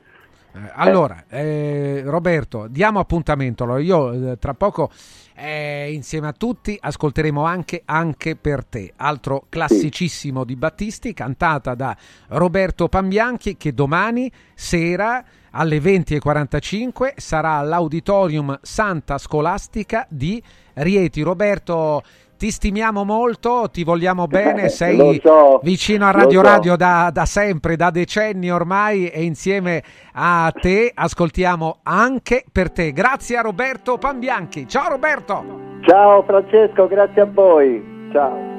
Eh, 0.55 0.59
Allora, 0.74 1.24
eh, 1.28 2.02
Roberto, 2.05 2.66
diamo 2.69 3.01
appuntamento. 3.01 3.65
Allora, 3.65 3.81
Io 3.81 4.32
eh, 4.32 4.39
tra 4.39 4.55
poco 4.55 4.90
eh, 5.35 5.93
insieme 5.93 6.28
a 6.28 6.32
tutti 6.32 6.78
ascolteremo 6.81 7.44
anche 7.44 7.82
Anche 7.86 8.36
per 8.36 8.65
te, 8.65 8.93
altro 8.97 9.47
classicissimo 9.48 10.44
di 10.44 10.55
Battisti, 10.55 11.12
cantata 11.12 11.74
da 11.74 11.97
Roberto 12.28 12.89
Pambianchi, 12.89 13.56
che 13.56 13.74
domani 13.74 14.31
sera 14.55 15.24
alle 15.55 15.79
20.45 15.79 17.15
sarà 17.17 17.55
all'Auditorium 17.55 18.59
Santa 18.63 19.19
Scolastica 19.19 20.07
di 20.09 20.43
Rieti. 20.75 21.23
Roberto, 21.23 22.03
ti 22.37 22.51
stimiamo 22.51 23.05
molto, 23.05 23.69
ti 23.71 23.85
vogliamo 23.85 24.27
bene, 24.27 24.69
sei 24.71 25.21
so, 25.23 25.61
vicino 25.63 26.07
a 26.07 26.11
Radio 26.11 26.43
so. 26.43 26.47
Radio 26.47 26.77
da, 26.77 27.11
da 27.13 27.25
sempre, 27.25 27.77
da 27.77 27.91
decenni 27.91 28.51
ormai 28.51 29.09
e 29.09 29.23
insieme 29.23 29.83
a 30.13 30.53
te 30.53 30.91
ascoltiamo 30.95 31.79
anche 31.83 32.45
per 32.51 32.71
te. 32.71 32.93
Grazie 32.93 33.37
a 33.37 33.43
Roberto 33.43 33.97
Pambianchi. 33.99 34.69
Ciao 34.69 34.89
Roberto! 34.91 35.63
Ciao 35.83 36.23
Francesco, 36.25 36.87
grazie 36.87 37.23
a 37.23 37.27
voi. 37.27 38.09
Ciao. 38.13 38.54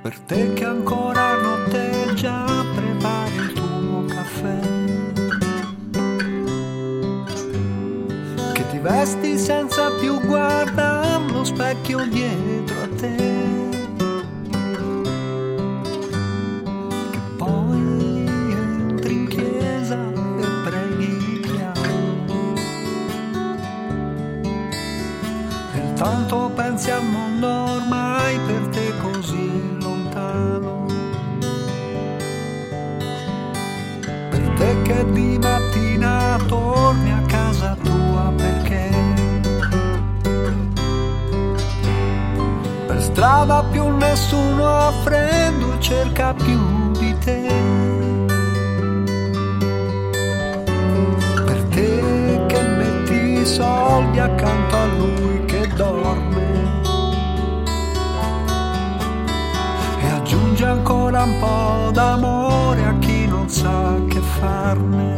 Per 0.00 0.16
te 0.20 0.52
che 0.54 0.64
ancora 0.64 1.34
notte 1.34 2.12
già 2.14 2.64
prepari 2.72 3.34
il 3.34 3.52
tuo 3.52 4.04
caffè. 4.06 4.58
Che 8.52 8.68
ti 8.70 8.78
vesti 8.78 9.36
senza 9.36 9.90
più 10.00 10.20
guardare 10.20 11.14
allo 11.14 11.44
specchio 11.44 12.06
dietro 12.06 12.80
a 12.80 12.88
te. 12.96 13.16
Che 17.10 17.18
poi 17.36 18.26
entri 18.50 19.12
in 19.14 19.26
chiesa 19.26 19.98
e 19.98 20.46
preghi 20.64 21.40
piano. 21.40 22.54
E 25.74 25.92
tanto 25.94 26.50
pensi 26.54 26.90
al 26.90 27.04
che 34.88 35.04
di 35.12 35.38
mattina 35.38 36.38
torni 36.46 37.12
a 37.12 37.20
casa 37.26 37.76
tua 37.82 38.32
perché 38.34 38.88
per 42.86 43.02
strada 43.02 43.62
più 43.70 43.86
nessuno 43.88 44.66
a 44.66 44.90
freddo 45.04 45.78
cerca 45.78 46.32
più 46.32 46.90
di 46.92 47.14
te. 47.18 47.40
Per 51.44 51.62
te 51.74 52.44
che 52.46 52.62
metti 52.62 53.40
i 53.40 53.44
soldi 53.44 54.18
accanto 54.18 54.74
a 54.74 54.86
lui 54.96 55.44
che 55.44 55.68
dorme. 55.76 56.46
E 60.00 60.08
aggiunge 60.08 60.64
ancora 60.64 61.24
un 61.24 61.38
po' 61.38 61.90
d'amore 61.92 62.84
a 62.84 62.94
chi 63.00 63.17
sa 63.48 63.94
che 64.08 64.20
farne. 64.20 65.16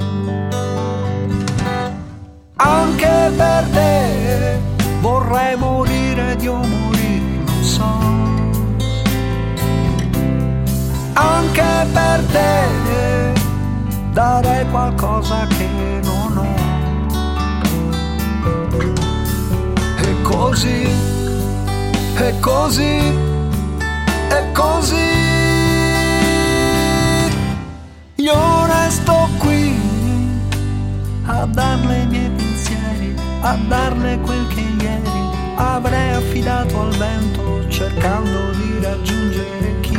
Anche 2.57 3.33
per 3.37 3.65
te 3.73 4.61
vorrei 5.01 5.57
morire 5.57 6.37
di 6.37 6.47
o 6.47 6.57
morire, 6.57 7.43
non 7.45 7.63
so. 7.63 7.91
Anche 11.15 11.87
per 11.93 12.21
te 12.33 13.33
darei 14.13 14.69
qualcosa 14.71 15.47
che 15.47 15.69
non 16.03 16.37
ho. 16.37 16.55
E 20.03 20.23
così, 20.23 20.89
e 22.17 22.41
così, 22.41 22.97
e 24.29 24.53
così. 24.53 25.20
Io 28.21 28.67
resto 28.67 29.15
qui 29.39 29.75
a 31.25 31.47
darle 31.47 32.03
i 32.03 32.07
miei 32.07 32.31
pensieri, 32.37 33.15
a 33.41 33.57
darle 33.67 34.19
quel 34.21 34.47
che 34.49 34.61
ieri 34.61 35.23
avrei 35.55 36.11
affidato 36.11 36.81
al 36.83 36.95
vento 36.97 37.67
cercando 37.69 38.51
di 38.51 38.79
raggiungere 38.83 39.81
chi. 39.81 39.99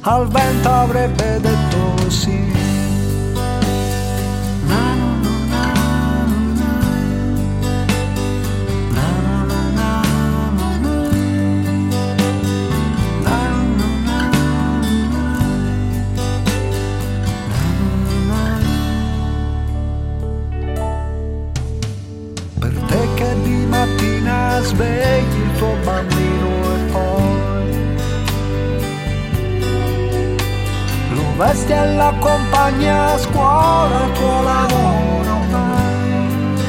Al 0.00 0.28
vento 0.28 0.70
avrebbe 0.70 1.40
detto 1.40 2.10
sì. 2.10 2.56
veste 31.36 31.74
e 31.74 31.94
l'accompagna 31.94 33.12
a 33.12 33.18
scuola 33.18 34.04
al 34.04 34.12
tuo 34.12 34.42
lavoro 34.42 35.30
ormai. 35.40 36.64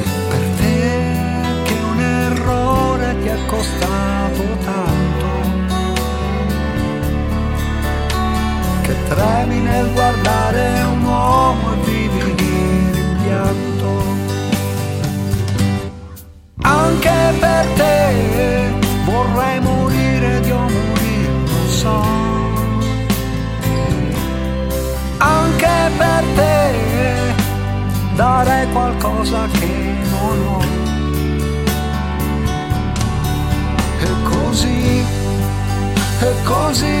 E 0.00 0.04
per 0.28 0.44
te 0.56 0.74
che 1.64 1.74
un 1.90 2.00
errore 2.00 3.16
ti 3.20 3.28
è 3.28 3.38
costato 3.46 4.42
tanto, 4.64 5.26
che 8.82 8.94
tremi 9.08 9.60
nel 9.60 9.92
guardare 9.92 10.82
un 10.82 11.04
uomo 11.04 11.72
e 11.72 11.76
vivi 11.84 12.34
di 12.34 12.90
rimpianto. 12.92 13.90
Anche 16.62 17.34
per 17.38 17.66
te 17.76 18.70
vorremmo 19.04 19.71
darei 28.14 28.68
qualcosa 28.72 29.46
che 29.52 29.94
non 30.10 30.46
ho. 30.46 30.60
E 34.00 34.10
così, 34.24 35.04
e 36.20 36.34
così, 36.44 37.00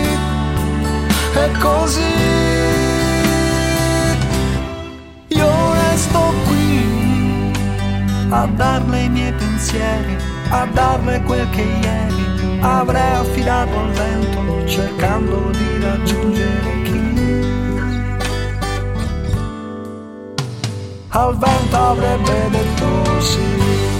e 1.34 1.50
così. 1.58 2.12
Io 5.28 5.72
resto 5.72 6.32
qui 6.46 7.52
a 8.30 8.46
darle 8.46 9.00
i 9.00 9.08
miei 9.08 9.32
pensieri, 9.32 10.16
a 10.50 10.66
darle 10.72 11.22
quel 11.22 11.48
che 11.50 11.62
ieri 11.62 12.58
avrei 12.60 13.12
affidato 13.14 13.78
al 13.78 13.90
vento, 13.90 14.66
cercando 14.66 15.50
di 15.50 15.80
raggiungere 15.80 16.81
Al 21.14 21.36
vento 21.36 21.76
avrebbe 21.76 22.48
detto 22.48 23.20
sì. 23.20 23.91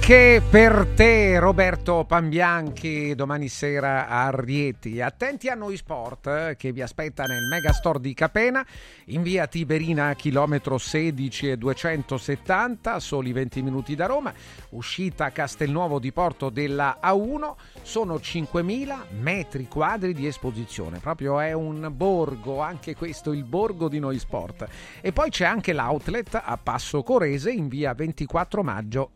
Anche 0.00 0.42
per 0.50 0.88
te, 0.96 1.38
Roberto 1.38 2.04
Pambianchi, 2.04 3.14
domani 3.14 3.48
sera 3.48 4.08
a 4.08 4.30
Rieti. 4.34 5.00
Attenti 5.00 5.48
a 5.48 5.54
noi 5.54 5.76
sport 5.76 6.26
eh, 6.26 6.56
che 6.58 6.72
vi 6.72 6.82
aspetta 6.82 7.26
nel 7.26 7.46
Megastore 7.46 8.00
di 8.00 8.12
Capena, 8.12 8.66
in 9.06 9.22
via 9.22 9.46
Tiberina, 9.46 10.14
chilometro 10.14 10.78
16 10.78 11.50
e 11.50 11.56
270, 11.58 12.98
soli 12.98 13.30
20 13.30 13.62
minuti 13.62 13.94
da 13.94 14.06
Roma. 14.06 14.32
Uscita 14.70 15.30
Castelnuovo 15.30 16.00
di 16.00 16.10
Porto 16.10 16.48
della 16.48 16.98
A1, 17.00 17.52
sono 17.82 18.16
5.000 18.16 18.96
metri 19.20 19.68
quadri 19.68 20.12
di 20.12 20.26
esposizione. 20.26 20.98
Proprio 20.98 21.38
è 21.38 21.52
un 21.52 21.88
borgo, 21.94 22.60
anche 22.60 22.96
questo 22.96 23.32
il 23.32 23.44
borgo 23.44 23.88
di 23.88 24.00
noi 24.00 24.18
sport. 24.18 24.66
E 25.00 25.12
poi 25.12 25.30
c'è 25.30 25.44
anche 25.44 25.72
l'outlet 25.72 26.40
a 26.42 26.58
Passo 26.60 27.04
Corese 27.04 27.52
in 27.52 27.68
via 27.68 27.94
24 27.94 28.64
maggio 28.64 29.10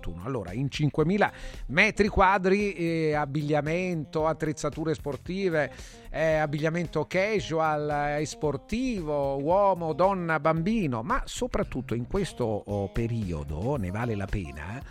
161. 0.00 0.22
Allora, 0.24 0.52
in 0.52 0.66
5.000 0.66 1.30
metri 1.66 2.08
quadri, 2.08 2.72
eh, 2.72 3.14
abbigliamento, 3.14 4.26
attrezzature 4.26 4.94
sportive, 4.94 5.72
eh, 6.10 6.36
abbigliamento 6.36 7.06
casual 7.06 8.18
e 8.20 8.26
sportivo, 8.26 9.42
uomo, 9.42 9.92
donna, 9.92 10.40
bambino, 10.40 11.02
ma 11.02 11.22
soprattutto 11.24 11.94
in 11.94 12.06
questo 12.06 12.44
oh, 12.44 12.88
periodo 12.88 13.76
ne 13.76 13.90
vale 13.90 14.14
la 14.14 14.26
pena, 14.26 14.78
eh, 14.78 14.82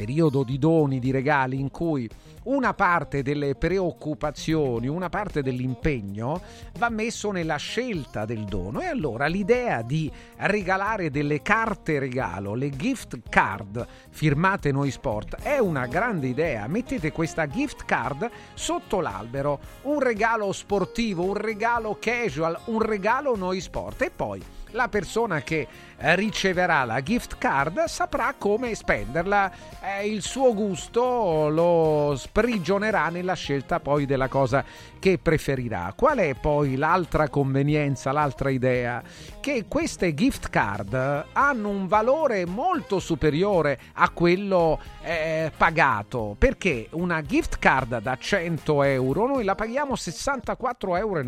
periodo 0.00 0.44
di 0.44 0.58
doni, 0.58 0.98
di 0.98 1.10
regali 1.10 1.60
in 1.60 1.70
cui 1.70 2.08
una 2.44 2.72
parte 2.72 3.20
delle 3.20 3.54
preoccupazioni, 3.54 4.88
una 4.88 5.10
parte 5.10 5.42
dell'impegno 5.42 6.40
va 6.78 6.88
messo 6.88 7.30
nella 7.30 7.56
scelta 7.56 8.24
del 8.24 8.44
dono. 8.46 8.80
E 8.80 8.86
allora 8.86 9.26
l'idea 9.26 9.82
di 9.82 10.10
regalare 10.36 11.10
delle 11.10 11.42
carte 11.42 11.98
regalo, 11.98 12.54
le 12.54 12.70
gift 12.70 13.18
card 13.28 13.86
firmate 14.08 14.72
Noi 14.72 14.90
Sport 14.90 15.42
è 15.42 15.58
una 15.58 15.86
grande 15.86 16.28
idea. 16.28 16.66
Mettete 16.66 17.12
questa 17.12 17.46
gift 17.46 17.84
card 17.84 18.30
sotto 18.54 19.00
l'albero, 19.00 19.60
un 19.82 20.00
regalo 20.00 20.50
sportivo, 20.52 21.24
un 21.24 21.36
regalo 21.36 21.98
casual, 22.00 22.58
un 22.66 22.80
regalo 22.80 23.36
Noi 23.36 23.60
Sport. 23.60 24.00
E 24.00 24.10
poi 24.10 24.42
la 24.72 24.88
persona 24.88 25.42
che 25.42 25.66
riceverà 26.00 26.84
la 26.84 27.02
gift 27.02 27.36
card 27.36 27.84
saprà 27.84 28.34
come 28.38 28.74
spenderla, 28.74 29.52
eh, 29.98 30.06
il 30.08 30.22
suo 30.22 30.54
gusto 30.54 31.48
lo 31.50 32.14
sprigionerà 32.16 33.08
nella 33.10 33.34
scelta 33.34 33.80
poi 33.80 34.06
della 34.06 34.28
cosa 34.28 34.64
che 34.98 35.18
preferirà. 35.18 35.92
Qual 35.94 36.18
è 36.18 36.34
poi 36.34 36.76
l'altra 36.76 37.28
convenienza, 37.28 38.12
l'altra 38.12 38.50
idea? 38.50 39.02
Che 39.40 39.66
queste 39.68 40.14
gift 40.14 40.48
card 40.48 41.26
hanno 41.32 41.68
un 41.68 41.86
valore 41.86 42.46
molto 42.46 42.98
superiore 42.98 43.78
a 43.94 44.08
quello 44.10 44.78
eh, 45.02 45.52
pagato, 45.54 46.34
perché 46.38 46.88
una 46.92 47.22
gift 47.22 47.58
card 47.58 48.00
da 48.00 48.16
100 48.16 48.82
euro 48.84 49.26
noi 49.26 49.44
la 49.44 49.54
paghiamo 49.54 49.92
64,90 49.94 50.96
euro 50.98 51.22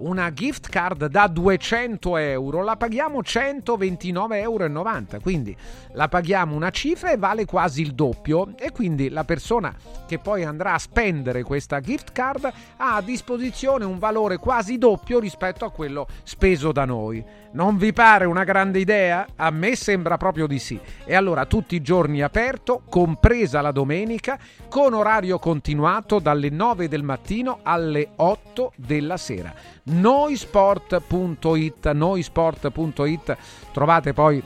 una 0.00 0.32
gift 0.32 0.68
card 0.68 1.06
da 1.06 1.26
200 1.26 2.16
euro 2.16 2.62
la 2.62 2.76
paghiamo 2.76 3.20
129,90 3.20 4.34
euro 4.34 5.06
quindi 5.22 5.56
la 5.92 6.08
paghiamo 6.08 6.54
una 6.54 6.70
cifra 6.70 7.10
e 7.10 7.16
vale 7.16 7.44
quasi 7.44 7.82
il 7.82 7.92
doppio 7.92 8.54
e 8.56 8.70
quindi 8.72 9.08
la 9.08 9.24
persona 9.24 9.74
che 10.06 10.18
poi 10.18 10.44
andrà 10.44 10.74
a 10.74 10.78
spendere 10.78 11.42
questa 11.42 11.80
gift 11.80 12.12
card 12.12 12.50
ha 12.76 12.96
a 12.96 13.02
disposizione 13.02 13.84
un 13.84 13.98
valore 13.98 14.38
quasi 14.38 14.78
doppio 14.78 15.18
rispetto 15.18 15.64
a 15.64 15.70
quello 15.70 16.06
speso 16.22 16.72
da 16.72 16.84
noi 16.84 17.24
non 17.52 17.78
vi 17.78 17.92
pare 17.92 18.26
una 18.26 18.44
grande 18.44 18.78
idea? 18.78 19.26
A 19.34 19.50
me 19.50 19.74
sembra 19.74 20.16
proprio 20.16 20.46
di 20.46 20.60
sì. 20.60 20.78
E 21.04 21.16
allora 21.16 21.46
tutti 21.46 21.74
i 21.74 21.82
giorni 21.82 22.22
aperto, 22.22 22.82
compresa 22.88 23.60
la 23.60 23.72
domenica, 23.72 24.38
con 24.68 24.94
orario 24.94 25.40
continuato 25.40 26.20
dalle 26.20 26.48
9 26.48 26.86
del 26.86 27.02
mattino 27.02 27.58
alle 27.64 28.10
8 28.14 28.72
della 28.76 29.16
sera. 29.16 29.52
Noisport.it, 29.90 31.90
noisport.it, 31.92 33.36
trovate 33.72 34.12
poi 34.12 34.42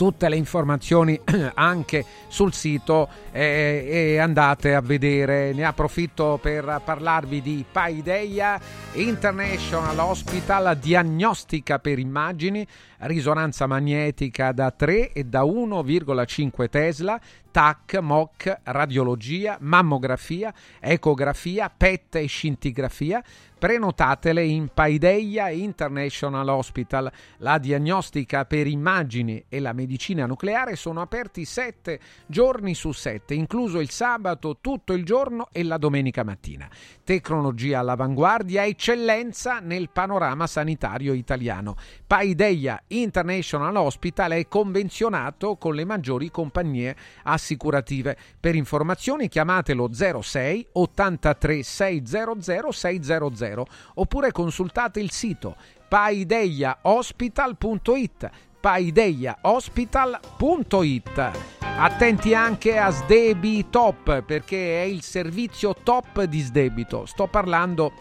tutte 0.00 0.30
le 0.30 0.36
informazioni 0.36 1.20
anche 1.54 2.06
sul 2.28 2.54
sito 2.54 3.06
eh, 3.32 3.84
e 3.86 4.18
andate 4.18 4.74
a 4.74 4.80
vedere. 4.80 5.52
Ne 5.52 5.64
approfitto 5.64 6.38
per 6.40 6.80
parlarvi 6.82 7.42
di 7.42 7.66
Paideia 7.70 8.58
International 8.92 9.98
Hospital, 9.98 10.78
diagnostica 10.78 11.80
per 11.80 11.98
immagini, 11.98 12.66
risonanza 13.00 13.66
magnetica 13.66 14.52
da 14.52 14.70
3 14.70 15.12
e 15.12 15.24
da 15.24 15.42
1,5 15.42 16.68
Tesla, 16.68 17.20
TAC, 17.50 17.98
MOC, 18.00 18.60
radiologia, 18.64 19.56
mammografia, 19.60 20.54
ecografia, 20.78 21.68
PET 21.68 22.16
e 22.16 22.26
scintigrafia. 22.26 23.22
Prenotatele 23.60 24.42
in 24.42 24.70
Paideia 24.72 25.50
International 25.50 26.48
Hospital. 26.48 27.12
La 27.38 27.58
diagnostica 27.58 28.46
per 28.46 28.66
immagini 28.66 29.44
e 29.50 29.60
la 29.60 29.74
medicina 29.74 30.24
nucleare 30.24 30.76
sono 30.76 31.02
aperti 31.02 31.44
7 31.44 32.00
giorni 32.24 32.74
su 32.74 32.92
7, 32.92 33.34
incluso 33.34 33.80
il 33.80 33.90
sabato 33.90 34.58
tutto 34.62 34.94
il 34.94 35.04
giorno 35.04 35.48
e 35.52 35.62
la 35.62 35.76
domenica 35.76 36.24
mattina. 36.24 36.70
Tecnologia 37.04 37.80
all'avanguardia, 37.80 38.64
eccellenza 38.64 39.58
nel 39.58 39.90
panorama 39.90 40.46
sanitario 40.46 41.12
italiano. 41.12 41.76
Paideia 42.06 42.84
International 42.90 43.74
Hospital 43.76 44.32
è 44.32 44.48
convenzionato 44.48 45.56
con 45.56 45.74
le 45.74 45.84
maggiori 45.84 46.30
compagnie 46.30 46.96
assicurative. 47.24 48.16
Per 48.38 48.54
informazioni 48.54 49.28
chiamatelo 49.28 49.90
06 49.92 50.68
83 50.72 51.62
600 51.62 52.72
600 52.72 53.66
oppure 53.94 54.32
consultate 54.32 55.00
il 55.00 55.10
sito 55.10 55.56
paideiahospital.it 55.88 58.30
paideiahospital.it 58.60 61.58
Attenti 61.82 62.34
anche 62.34 62.76
a 62.76 62.90
Sdebi 62.90 63.70
Top 63.70 64.22
perché 64.22 64.82
è 64.82 64.84
il 64.84 65.02
servizio 65.02 65.74
top 65.74 66.24
di 66.24 66.40
sdebito. 66.40 67.06
Sto 67.06 67.26
parlando 67.26 67.92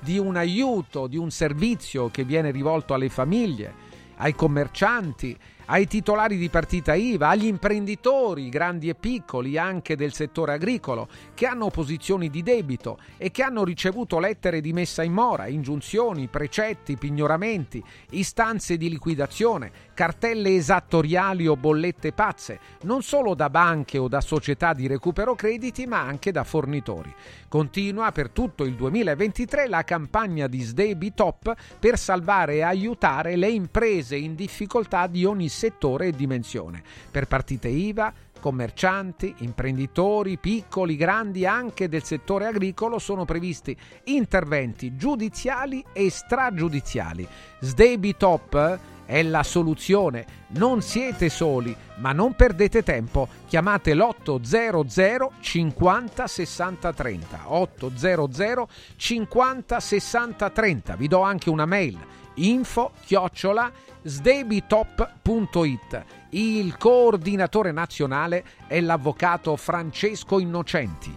di 0.00 0.18
un 0.18 0.36
aiuto, 0.36 1.06
di 1.06 1.16
un 1.16 1.30
servizio 1.30 2.10
che 2.10 2.24
viene 2.24 2.50
rivolto 2.50 2.92
alle 2.92 3.08
famiglie, 3.08 3.72
ai 4.20 4.34
commercianti, 4.34 5.36
ai 5.70 5.86
titolari 5.86 6.36
di 6.36 6.48
partita 6.48 6.94
IVA, 6.94 7.28
agli 7.28 7.46
imprenditori, 7.46 8.48
grandi 8.48 8.88
e 8.88 8.96
piccoli, 8.96 9.56
anche 9.56 9.94
del 9.94 10.12
settore 10.12 10.54
agricolo, 10.54 11.06
che 11.32 11.46
hanno 11.46 11.70
posizioni 11.70 12.28
di 12.28 12.42
debito 12.42 12.98
e 13.16 13.30
che 13.30 13.44
hanno 13.44 13.62
ricevuto 13.62 14.18
lettere 14.18 14.60
di 14.60 14.72
messa 14.72 15.04
in 15.04 15.12
mora, 15.12 15.46
ingiunzioni, 15.46 16.26
precetti, 16.26 16.96
pignoramenti, 16.96 17.80
istanze 18.10 18.76
di 18.76 18.88
liquidazione, 18.88 19.70
cartelle 19.94 20.56
esattoriali 20.56 21.46
o 21.46 21.56
bollette 21.56 22.12
pazze, 22.12 22.58
non 22.82 23.02
solo 23.02 23.36
da 23.36 23.48
banche 23.48 23.96
o 23.96 24.08
da 24.08 24.20
società 24.20 24.72
di 24.72 24.88
recupero 24.88 25.36
crediti, 25.36 25.86
ma 25.86 26.00
anche 26.00 26.32
da 26.32 26.42
fornitori. 26.42 27.14
Continua 27.46 28.10
per 28.10 28.30
tutto 28.30 28.64
il 28.64 28.74
2023 28.74 29.68
la 29.68 29.84
campagna 29.84 30.48
di 30.48 30.62
Sdebi 30.62 31.14
Top 31.14 31.54
per 31.78 31.96
salvare 31.96 32.54
e 32.56 32.62
aiutare 32.62 33.36
le 33.36 33.50
imprese 33.50 34.16
in 34.16 34.34
difficoltà 34.34 35.06
di 35.06 35.24
ogni 35.24 35.48
settore 35.60 36.06
e 36.06 36.12
dimensione. 36.12 36.82
Per 37.10 37.26
partite 37.26 37.68
IVA, 37.68 38.12
commercianti, 38.40 39.34
imprenditori, 39.40 40.38
piccoli, 40.38 40.96
grandi, 40.96 41.44
anche 41.44 41.88
del 41.90 42.02
settore 42.02 42.46
agricolo, 42.46 42.98
sono 42.98 43.26
previsti 43.26 43.76
interventi 44.04 44.96
giudiziali 44.96 45.84
e 45.92 46.08
stragiudiziali. 46.08 47.28
Sdebitop 47.60 48.78
è 49.04 49.22
la 49.22 49.42
soluzione. 49.42 50.24
Non 50.52 50.80
siete 50.80 51.28
soli, 51.28 51.76
ma 51.96 52.12
non 52.12 52.34
perdete 52.34 52.82
tempo. 52.82 53.28
Chiamate 53.46 53.92
l'800 53.94 55.28
50 55.40 56.26
60 56.26 56.92
30. 56.94 57.52
800 57.52 58.68
50 58.96 59.80
60 59.80 60.50
30. 60.50 60.96
Vi 60.96 61.08
do 61.08 61.20
anche 61.20 61.50
una 61.50 61.66
mail 61.66 61.98
info 62.34 62.92
chiocciola 63.04 63.70
sdebitop.it. 64.02 66.04
Il 66.30 66.76
coordinatore 66.76 67.72
nazionale 67.72 68.44
è 68.66 68.80
l'avvocato 68.80 69.56
Francesco 69.56 70.38
Innocenti. 70.38 71.14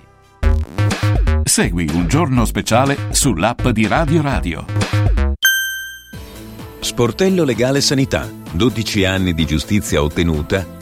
Segui 1.43 1.89
un 1.93 2.07
giorno 2.07 2.45
speciale 2.45 2.97
sull'app 3.11 3.67
di 3.67 3.87
Radio 3.87 4.21
Radio. 4.21 4.65
Sportello 6.79 7.43
Legale 7.43 7.81
Sanità. 7.81 8.29
12 8.51 9.05
anni 9.05 9.33
di 9.33 9.45
giustizia 9.45 10.01
ottenuta 10.01 10.81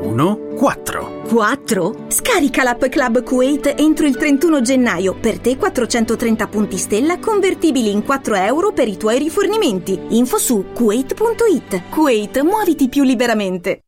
1, 0.00 0.38
4. 0.56 1.22
4. 1.28 1.94
Scarica 2.08 2.62
l'app 2.62 2.84
Club 2.86 3.22
Kuwait 3.22 3.74
entro 3.76 4.06
il 4.06 4.16
31 4.16 4.60
gennaio. 4.60 5.14
Per 5.14 5.38
te 5.40 5.56
430 5.56 6.46
punti 6.46 6.76
stella 6.76 7.18
convertibili 7.18 7.90
in 7.90 8.04
4 8.04 8.34
euro 8.34 8.72
per 8.72 8.88
i 8.88 8.96
tuoi 8.96 9.18
rifornimenti. 9.18 9.98
Info 10.10 10.38
su 10.38 10.66
kuwait.it. 10.72 11.88
Kuwait, 11.90 12.40
muoviti 12.42 12.88
più 12.88 13.02
liberamente. 13.02 13.87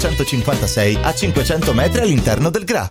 956 0.00 0.98
a 1.02 1.12
500 1.12 1.74
metri 1.74 2.00
all'interno 2.00 2.48
del 2.48 2.64
GRA. 2.64 2.90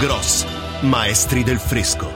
Gross, 0.00 0.46
maestri 0.80 1.42
del 1.42 1.58
fresco. 1.58 2.10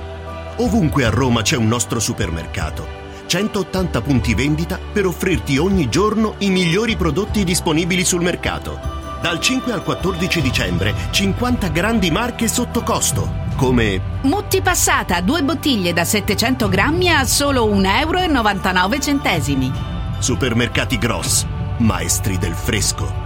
Ovunque 0.56 1.04
a 1.04 1.10
Roma 1.10 1.42
c'è 1.42 1.56
un 1.56 1.68
nostro 1.68 2.00
supermercato. 2.00 3.04
180 3.26 4.00
punti 4.00 4.34
vendita 4.34 4.78
per 4.92 5.06
offrirti 5.06 5.58
ogni 5.58 5.88
giorno 5.88 6.34
i 6.38 6.50
migliori 6.50 6.96
prodotti 6.96 7.44
disponibili 7.44 8.04
sul 8.04 8.22
mercato. 8.22 8.94
Dal 9.20 9.40
5 9.40 9.72
al 9.72 9.82
14 9.82 10.40
dicembre 10.40 10.94
50 11.10 11.68
grandi 11.68 12.10
marche 12.10 12.48
sotto 12.48 12.82
costo, 12.82 13.44
come 13.56 14.00
Mutti 14.22 14.60
passata, 14.60 15.20
due 15.20 15.42
bottiglie 15.42 15.92
da 15.92 16.04
700 16.04 16.68
grammi 16.68 17.10
a 17.10 17.24
solo 17.24 17.66
1,99 17.66 19.60
euro. 19.60 19.74
Supermercati 20.18 20.98
Gross, 20.98 21.44
maestri 21.78 22.38
del 22.38 22.54
fresco. 22.54 23.25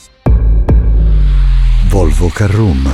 Volvo 1.91 2.29
Carroom. 2.29 2.89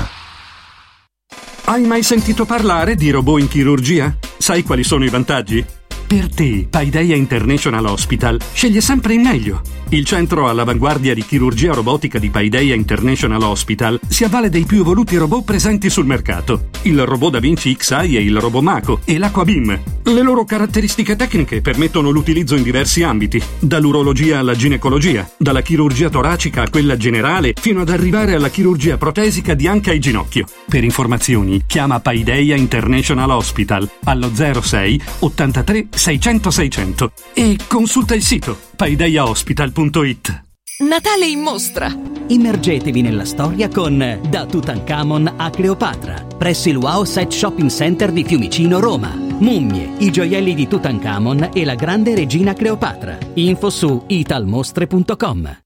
Hai 1.66 1.84
mai 1.84 2.02
sentito 2.02 2.46
parlare 2.46 2.96
di 2.96 3.12
robot 3.12 3.40
in 3.40 3.48
chirurgia? 3.48 4.18
Sai 4.40 4.64
quali 4.64 4.84
sono 4.84 5.06
i 5.06 5.10
vantaggi? 5.10 5.64
Per 6.08 6.34
te, 6.34 6.66
Paideia 6.68 7.16
International 7.16 7.86
Hospital 7.86 8.42
sceglie 8.54 8.82
sempre 8.82 9.14
il 9.14 9.20
meglio. 9.20 9.62
Il 9.90 10.04
centro 10.04 10.50
all'avanguardia 10.50 11.14
di 11.14 11.24
chirurgia 11.24 11.72
robotica 11.72 12.20
di 12.20 12.30
Paideia 12.30 12.76
International 12.76 13.42
Hospital 13.42 13.98
si 14.06 14.26
avvale 14.26 14.50
dei 14.50 14.66
più 14.66 14.82
evoluti 14.82 15.16
robot 15.16 15.46
presenti 15.46 15.90
sul 15.90 16.06
mercato. 16.06 16.68
Il 16.82 17.06
robot 17.06 17.32
Da 17.32 17.40
Vinci 17.40 17.74
XI 17.74 18.18
e 18.18 18.22
il 18.22 18.38
robot 18.38 18.62
Mako 18.62 19.00
e 19.06 19.18
l'Aquabeam. 19.18 19.80
Le 20.04 20.22
loro 20.22 20.44
caratteristiche 20.44 21.16
tecniche 21.16 21.62
permettono 21.62 22.10
l'utilizzo 22.10 22.58
in 22.58 22.64
diversi 22.64 23.04
ambiti, 23.04 23.42
dall'urologia 23.60 24.40
alla 24.40 24.56
ginecologia, 24.56 25.30
dalla 25.38 25.62
chirurgia 25.62 26.10
toracica 26.10 26.64
a 26.64 26.70
quella 26.70 26.98
generale, 26.98 27.54
fino 27.58 27.80
ad 27.80 27.90
arrivare 27.90 28.34
alla 28.34 28.50
chirurgia 28.50 28.98
protesica 28.98 29.54
di 29.54 29.68
anca 29.68 29.92
e 29.92 30.00
ginocchio. 30.00 30.48
Per 30.68 30.84
informazioni 30.84 31.64
chiama 31.66 32.02
Paideia 32.02 32.58
International 32.58 33.30
Hospital 33.30 33.90
allo 34.04 34.32
06 34.34 35.02
83 35.20 35.88
600 35.92 36.52
600 36.52 37.12
e 37.34 37.58
consulta 37.68 38.14
il 38.14 38.22
sito 38.22 38.67
paideiahospital.it. 38.78 40.44
Natale 40.88 41.26
in 41.26 41.40
mostra! 41.40 41.92
Immergetevi 42.28 43.02
nella 43.02 43.26
storia 43.26 43.70
con 43.70 44.20
Da 44.30 44.46
Tutankhamon 44.46 45.34
a 45.36 45.50
Cleopatra, 45.50 46.24
presso 46.38 46.70
il 46.70 46.78
Wow 46.78 47.04
Set 47.04 47.32
Shopping 47.32 47.72
Center 47.72 48.12
di 48.12 48.24
Fiumicino, 48.24 48.80
Roma. 48.80 49.12
Mummie, 49.16 49.94
i 49.98 50.12
gioielli 50.12 50.54
di 50.54 50.68
Tutankhamon 50.68 51.50
e 51.54 51.66
la 51.66 51.74
grande 51.74 52.14
regina 52.14 52.54
Cleopatra. 52.54 53.18
Info 53.34 53.72
su 53.72 54.04
italmostre.com. 54.06 55.62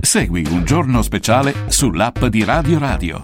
Segui 0.00 0.44
un 0.50 0.64
giorno 0.64 1.02
speciale 1.02 1.54
sull'app 1.68 2.24
di 2.24 2.42
Radio 2.42 2.78
Radio. 2.80 3.22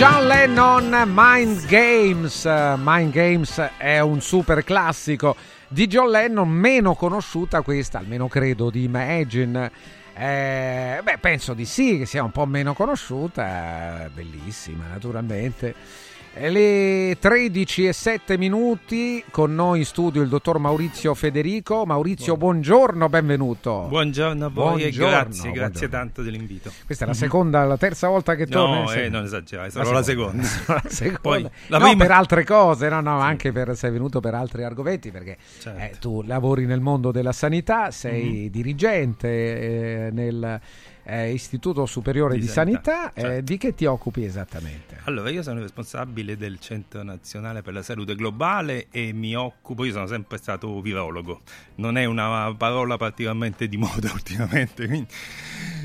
John 0.00 0.28
Lennon 0.28 1.02
Mind 1.14 1.66
Games. 1.66 2.46
Mind 2.78 3.12
Games 3.12 3.58
è 3.76 3.98
un 3.98 4.22
super 4.22 4.64
classico 4.64 5.36
di 5.68 5.86
John 5.88 6.08
Lennon, 6.08 6.48
meno 6.48 6.94
conosciuta 6.94 7.60
questa, 7.60 7.98
almeno 7.98 8.26
credo, 8.26 8.70
di 8.70 8.84
Imagine. 8.84 9.70
Eh, 10.14 11.00
beh, 11.02 11.18
penso 11.18 11.52
di 11.52 11.66
sì, 11.66 11.98
che 11.98 12.06
sia 12.06 12.24
un 12.24 12.30
po' 12.30 12.46
meno 12.46 12.72
conosciuta, 12.72 14.06
eh, 14.06 14.08
bellissima 14.08 14.86
naturalmente. 14.90 15.74
E 16.32 16.48
Le 16.48 17.16
13 17.18 17.88
e 17.88 17.92
7 17.92 18.38
minuti, 18.38 19.22
con 19.32 19.52
noi 19.52 19.80
in 19.80 19.84
studio 19.84 20.22
il 20.22 20.28
dottor 20.28 20.58
Maurizio 20.58 21.12
Federico. 21.14 21.84
Maurizio, 21.84 22.36
buongiorno, 22.36 23.08
benvenuto. 23.08 23.86
Buongiorno 23.88 24.46
a 24.46 24.48
voi 24.48 24.82
e 24.82 24.90
Buongiorno, 24.90 25.10
grazie, 25.10 25.50
grazie 25.50 25.52
buongiorno. 25.88 25.88
tanto 25.88 26.22
dell'invito. 26.22 26.70
Questa 26.86 27.04
è 27.04 27.08
la 27.08 27.14
seconda, 27.14 27.64
la 27.64 27.76
terza 27.76 28.06
volta 28.06 28.36
che 28.36 28.46
torni? 28.46 28.84
No, 28.84 28.92
eh, 28.92 29.08
non 29.08 29.24
esagerare, 29.24 29.70
sarò 29.70 29.90
la 29.90 30.02
seconda. 30.04 30.46
La 30.68 30.82
seconda. 30.86 31.18
Poi, 31.20 31.42
la 31.66 31.78
no, 31.78 31.84
prima- 31.88 32.04
per 32.04 32.12
altre 32.12 32.44
cose, 32.44 32.88
no, 32.88 33.00
no, 33.00 33.18
anche 33.18 33.50
per 33.50 33.76
sei 33.76 33.90
venuto 33.90 34.20
per 34.20 34.34
altri 34.34 34.62
argomenti, 34.62 35.10
perché 35.10 35.36
Certo. 35.58 35.78
eh, 35.80 35.98
tu 35.98 36.22
lavori 36.22 36.64
nel 36.64 36.80
mondo 36.80 37.10
della 37.10 37.32
sanità, 37.32 37.90
sei 37.90 38.44
Mhm. 38.44 38.50
dirigente 38.50 39.28
eh, 40.06 40.10
nel, 40.12 40.60
eh, 41.04 41.32
Istituto 41.32 41.86
Superiore 41.86 42.34
di, 42.34 42.40
Di 42.40 42.46
Sanità, 42.46 43.12
Sanità, 43.12 43.12
eh, 43.14 43.20
certo. 43.20 43.40
di 43.40 43.56
che 43.58 43.74
ti 43.74 43.84
occupi 43.84 44.24
esattamente? 44.24 44.98
Allora, 45.04 45.30
io 45.30 45.42
sono 45.42 45.60
responsabile 45.60 46.36
del 46.36 46.58
Centro 46.60 47.02
Nazionale 47.02 47.62
per 47.62 47.72
la 47.72 47.82
Salute 47.82 48.14
Globale 48.14 48.86
e 48.90 49.12
mi 49.12 49.34
occupo, 49.34 49.84
io 49.84 49.92
sono 49.92 50.06
sempre 50.06 50.38
stato 50.38 50.80
virologo, 50.80 51.42
non 51.76 51.96
è 51.96 52.04
una 52.04 52.54
parola 52.56 52.96
particolarmente 52.96 53.68
di 53.68 53.76
moda 53.76 54.10
ultimamente, 54.14 54.86
quindi 54.86 55.08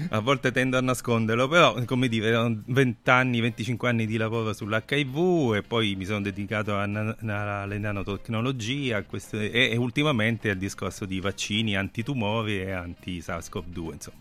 a 0.09 0.19
volte 0.19 0.51
tendo 0.51 0.77
a 0.77 0.81
nasconderlo, 0.81 1.47
però 1.47 1.73
come 1.85 2.07
dire, 2.07 2.27
erano 2.27 2.61
20 2.65 3.09
anni, 3.09 3.39
25 3.39 3.89
anni 3.89 4.05
di 4.05 4.17
lavoro 4.17 4.53
sull'HIV 4.53 5.55
e 5.55 5.63
poi 5.63 5.95
mi 5.95 6.05
sono 6.05 6.21
dedicato 6.21 6.73
na- 6.85 7.15
alle 7.61 7.77
nanotecnologie 7.77 8.93
a 8.93 9.03
queste- 9.03 9.51
e, 9.51 9.71
e 9.71 9.77
ultimamente 9.77 10.49
al 10.49 10.57
discorso 10.57 11.05
di 11.05 11.19
vaccini 11.19 11.75
antitumori 11.75 12.59
e 12.59 12.71
anti-SARS-CoV-2, 12.71 13.93
insomma. 13.93 14.17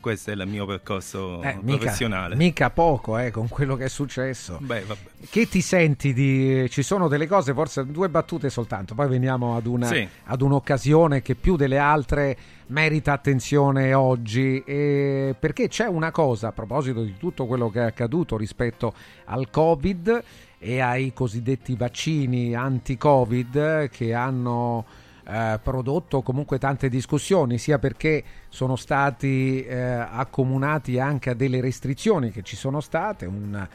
Questo 0.00 0.30
è 0.30 0.34
il 0.34 0.46
mio 0.46 0.64
percorso 0.64 1.42
Eh, 1.42 1.58
mica, 1.60 1.76
professionale. 1.78 2.34
mica 2.34 2.70
poco 2.70 3.18
eh, 3.18 3.30
con 3.30 3.48
quello 3.48 3.76
che 3.76 3.84
è 3.84 3.88
successo. 3.88 4.56
Beh, 4.60 4.80
vabbè. 4.80 5.00
Che 5.28 5.46
ti 5.46 5.60
senti 5.60 6.14
di... 6.14 6.66
Ci 6.70 6.82
sono 6.82 7.06
delle 7.06 7.26
cose, 7.26 7.52
forse 7.52 7.84
due 7.86 8.08
battute 8.08 8.48
soltanto, 8.48 8.94
poi 8.94 9.08
veniamo 9.08 9.56
ad, 9.56 9.66
una, 9.66 9.86
Sì. 9.86 10.08
ad 10.24 10.40
un'occasione 10.40 11.20
che 11.20 11.34
più 11.34 11.56
delle 11.56 11.76
altre 11.76 12.36
merita 12.68 13.12
attenzione 13.12 13.92
oggi, 13.92 14.62
e 14.64 15.34
perché 15.38 15.68
c'è 15.68 15.86
una 15.86 16.10
cosa 16.10 16.48
a 16.48 16.52
proposito 16.52 17.02
di 17.02 17.16
tutto 17.18 17.44
quello 17.46 17.68
che 17.68 17.80
è 17.80 17.84
accaduto 17.84 18.36
rispetto 18.38 18.94
al 19.26 19.50
Covid 19.50 20.22
e 20.58 20.80
ai 20.80 21.12
cosiddetti 21.12 21.74
vaccini 21.74 22.54
anti-Covid 22.54 23.88
che 23.90 24.14
hanno 24.14 24.84
eh, 25.30 25.58
prodotto 25.62 26.22
comunque 26.22 26.58
tante 26.58 26.88
discussioni, 26.88 27.56
sia 27.58 27.78
perché 27.78 28.24
sono 28.48 28.74
stati 28.76 29.64
eh, 29.64 29.78
accomunati 29.78 30.98
anche 30.98 31.30
a 31.30 31.34
delle 31.34 31.60
restrizioni 31.60 32.30
che 32.30 32.42
ci 32.42 32.56
sono 32.56 32.80
state, 32.80 33.26
una, 33.26 33.68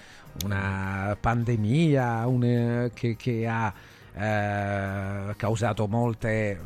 una 0.44 1.16
pandemia 1.20 2.28
un, 2.28 2.44
eh, 2.44 2.92
che, 2.94 3.16
che 3.16 3.48
ha 3.48 3.74
eh, 4.14 5.36
causato 5.36 5.88
molte, 5.88 6.60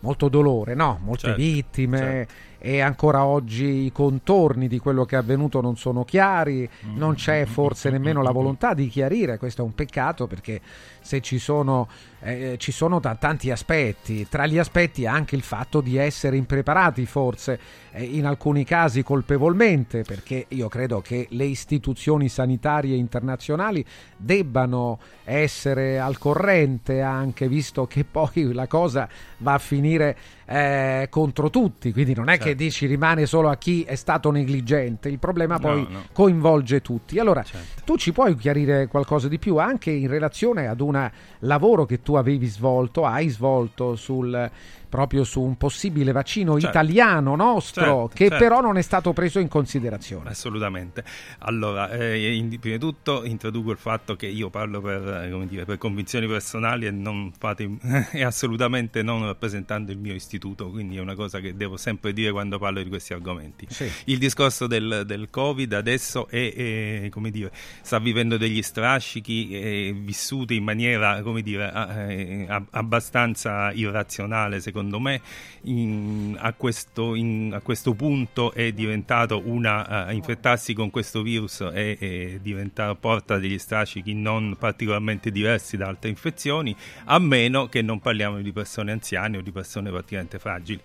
molto 0.00 0.28
dolore, 0.28 0.74
no? 0.74 0.98
molte 1.02 1.28
Certo, 1.28 1.40
vittime. 1.42 1.98
certo. 1.98 2.32
E 2.62 2.80
ancora 2.80 3.24
oggi 3.24 3.86
i 3.86 3.92
contorni 3.92 4.68
di 4.68 4.78
quello 4.78 5.06
che 5.06 5.16
è 5.16 5.18
avvenuto 5.18 5.62
non 5.62 5.78
sono 5.78 6.04
chiari, 6.04 6.68
non 6.94 7.14
c'è 7.14 7.46
forse 7.46 7.88
nemmeno 7.88 8.22
la 8.22 8.32
volontà 8.32 8.74
di 8.74 8.86
chiarire, 8.88 9.38
questo 9.38 9.62
è 9.62 9.64
un 9.64 9.74
peccato 9.74 10.26
perché 10.26 10.60
se 11.00 11.22
ci 11.22 11.38
sono, 11.38 11.88
eh, 12.20 12.56
ci 12.58 12.70
sono 12.70 13.00
ta- 13.00 13.14
tanti 13.14 13.50
aspetti, 13.50 14.28
tra 14.28 14.46
gli 14.46 14.58
aspetti 14.58 15.06
anche 15.06 15.36
il 15.36 15.42
fatto 15.42 15.80
di 15.80 15.96
essere 15.96 16.36
impreparati 16.36 17.06
forse, 17.06 17.58
eh, 17.92 18.04
in 18.04 18.26
alcuni 18.26 18.64
casi 18.64 19.02
colpevolmente, 19.02 20.02
perché 20.02 20.44
io 20.48 20.68
credo 20.68 21.00
che 21.00 21.28
le 21.30 21.44
istituzioni 21.44 22.28
sanitarie 22.28 22.94
internazionali 22.94 23.82
debbano 24.16 24.98
essere 25.24 25.98
al 25.98 26.18
corrente 26.18 27.00
anche 27.00 27.48
visto 27.48 27.86
che 27.86 28.04
poi 28.04 28.52
la 28.52 28.66
cosa 28.66 29.08
va 29.38 29.54
a 29.54 29.58
finire 29.58 30.16
eh, 30.52 31.06
contro 31.10 31.48
tutti, 31.48 31.92
quindi 31.92 32.12
non 32.12 32.28
è 32.28 32.36
che 32.36 32.46
Certo. 32.46 32.62
dici 32.64 32.86
rimane 32.86 33.24
solo 33.24 33.50
a 33.50 33.56
chi 33.56 33.84
è 33.84 33.94
stato 33.94 34.32
negligente, 34.32 35.08
il 35.08 35.20
problema 35.20 35.54
No, 35.54 35.60
poi 35.60 35.86
no. 35.88 36.02
coinvolge 36.12 36.80
tutti. 36.82 37.20
Allora, 37.20 37.44
Certo. 37.44 37.82
tu 37.84 37.96
ci 37.96 38.10
puoi 38.12 38.34
chiarire 38.34 38.88
qualcosa 38.88 39.28
di 39.28 39.38
più 39.38 39.58
anche 39.58 39.92
in 39.92 40.08
relazione 40.08 40.66
ad 40.66 40.80
un 40.80 41.08
lavoro 41.40 41.86
che 41.86 42.02
tu 42.02 42.14
avevi 42.14 42.46
svolto, 42.46 43.04
hai 43.06 43.28
svolto 43.28 43.94
sul, 43.94 44.50
proprio 44.90 45.24
su 45.24 45.40
un 45.40 45.56
possibile 45.56 46.12
vaccino 46.12 46.52
Certo. 46.60 46.68
italiano 46.68 47.34
nostro, 47.36 47.82
Certo, 47.84 48.10
che 48.12 48.28
certo. 48.28 48.36
però 48.44 48.60
non 48.60 48.76
è 48.76 48.82
stato 48.82 49.14
preso 49.14 49.38
in 49.38 49.48
considerazione. 49.48 50.28
Assolutamente. 50.28 51.02
Allora, 51.38 51.88
eh, 51.90 52.34
in- 52.34 52.58
prima 52.58 52.76
di 52.76 52.80
tutto 52.82 53.24
introduco 53.24 53.70
il 53.70 53.78
fatto 53.78 54.16
che 54.16 54.26
io 54.26 54.50
parlo 54.50 54.80
per, 54.82 55.22
eh, 55.24 55.30
come 55.30 55.46
dire, 55.46 55.64
per 55.64 55.78
convinzioni 55.78 56.26
personali 56.26 56.84
e, 56.86 56.90
non 56.90 57.32
fate, 57.38 57.70
e 58.12 58.22
assolutamente 58.24 59.02
non 59.02 59.24
rappresentando 59.24 59.92
il 59.92 59.98
mio 59.98 60.12
istituto, 60.14 60.68
quindi 60.70 60.96
è 60.96 61.00
una 61.00 61.14
cosa 61.14 61.38
che 61.40 61.54
devo 61.56 61.76
sempre 61.76 62.12
dire 62.12 62.32
quando 62.32 62.58
parlo 62.58 62.82
di 62.82 62.88
questi 62.88 63.12
argomenti. 63.12 63.66
Sì. 63.70 63.88
Il 64.06 64.18
discorso 64.18 64.66
del, 64.66 65.04
del 65.06 65.30
Covid 65.30 65.72
adesso 65.72 66.26
è, 66.28 67.02
è, 67.04 67.08
come 67.10 67.30
dire, 67.30 67.52
sta 67.80 67.98
vivendo 68.00 68.36
degli 68.36 68.60
strascichi 68.62 69.92
vissuti 69.92 70.56
in 70.56 70.64
maniera 70.64 71.22
come 71.22 71.42
dire, 71.42 71.70
a- 71.70 72.06
a- 72.48 72.64
abbastanza 72.70 73.70
irrazionale, 73.72 74.60
secondo 74.60 74.79
me. 74.88 75.20
In- 75.62 76.36
a, 76.38 76.52
questo, 76.54 77.14
in- 77.14 77.52
a 77.54 77.60
questo 77.60 77.94
punto 77.94 78.52
è 78.52 78.72
diventato 78.72 79.42
una 79.44 79.86
a 79.86 80.12
infettarsi 80.12 80.72
con 80.72 80.90
questo 80.90 81.22
virus 81.22 81.60
e, 81.60 81.96
e 81.98 82.38
diventa- 82.42 82.94
porta 82.94 83.38
degli 83.38 83.58
strascichi 83.58 84.14
non 84.14 84.56
particolarmente 84.58 85.30
diversi 85.30 85.76
da 85.76 85.88
altre 85.88 86.08
infezioni, 86.08 86.74
a 87.04 87.18
meno 87.18 87.68
che 87.68 87.82
non 87.82 88.00
parliamo 88.00 88.40
di 88.40 88.52
persone 88.52 88.92
anziane 88.92 89.38
o 89.38 89.40
di 89.40 89.50
persone 89.50 89.90
praticamente 89.90 90.38
fragili. 90.38 90.80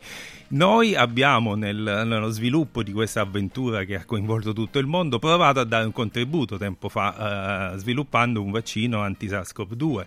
Noi 0.50 0.96
abbiamo 0.96 1.56
nel- 1.56 2.04
nello 2.06 2.30
sviluppo 2.30 2.84
di 2.84 2.92
questa 2.92 3.22
avventura 3.22 3.84
che 3.84 3.96
ha 3.96 4.06
coinvolto 4.06 4.54
tutto 4.54 4.80
il 4.80 4.86
mondo 4.86 5.20
provato 5.20 5.60
a 5.60 5.64
dare 5.64 5.86
un 5.86 5.92
contributo 5.92 6.58
tempo 6.58 6.90
fa 6.90 7.74
eh, 7.74 7.78
sviluppando 7.78 8.42
un 8.42 8.52
vaccino 8.52 9.02
anti-SARS-CoV-2 9.02 10.06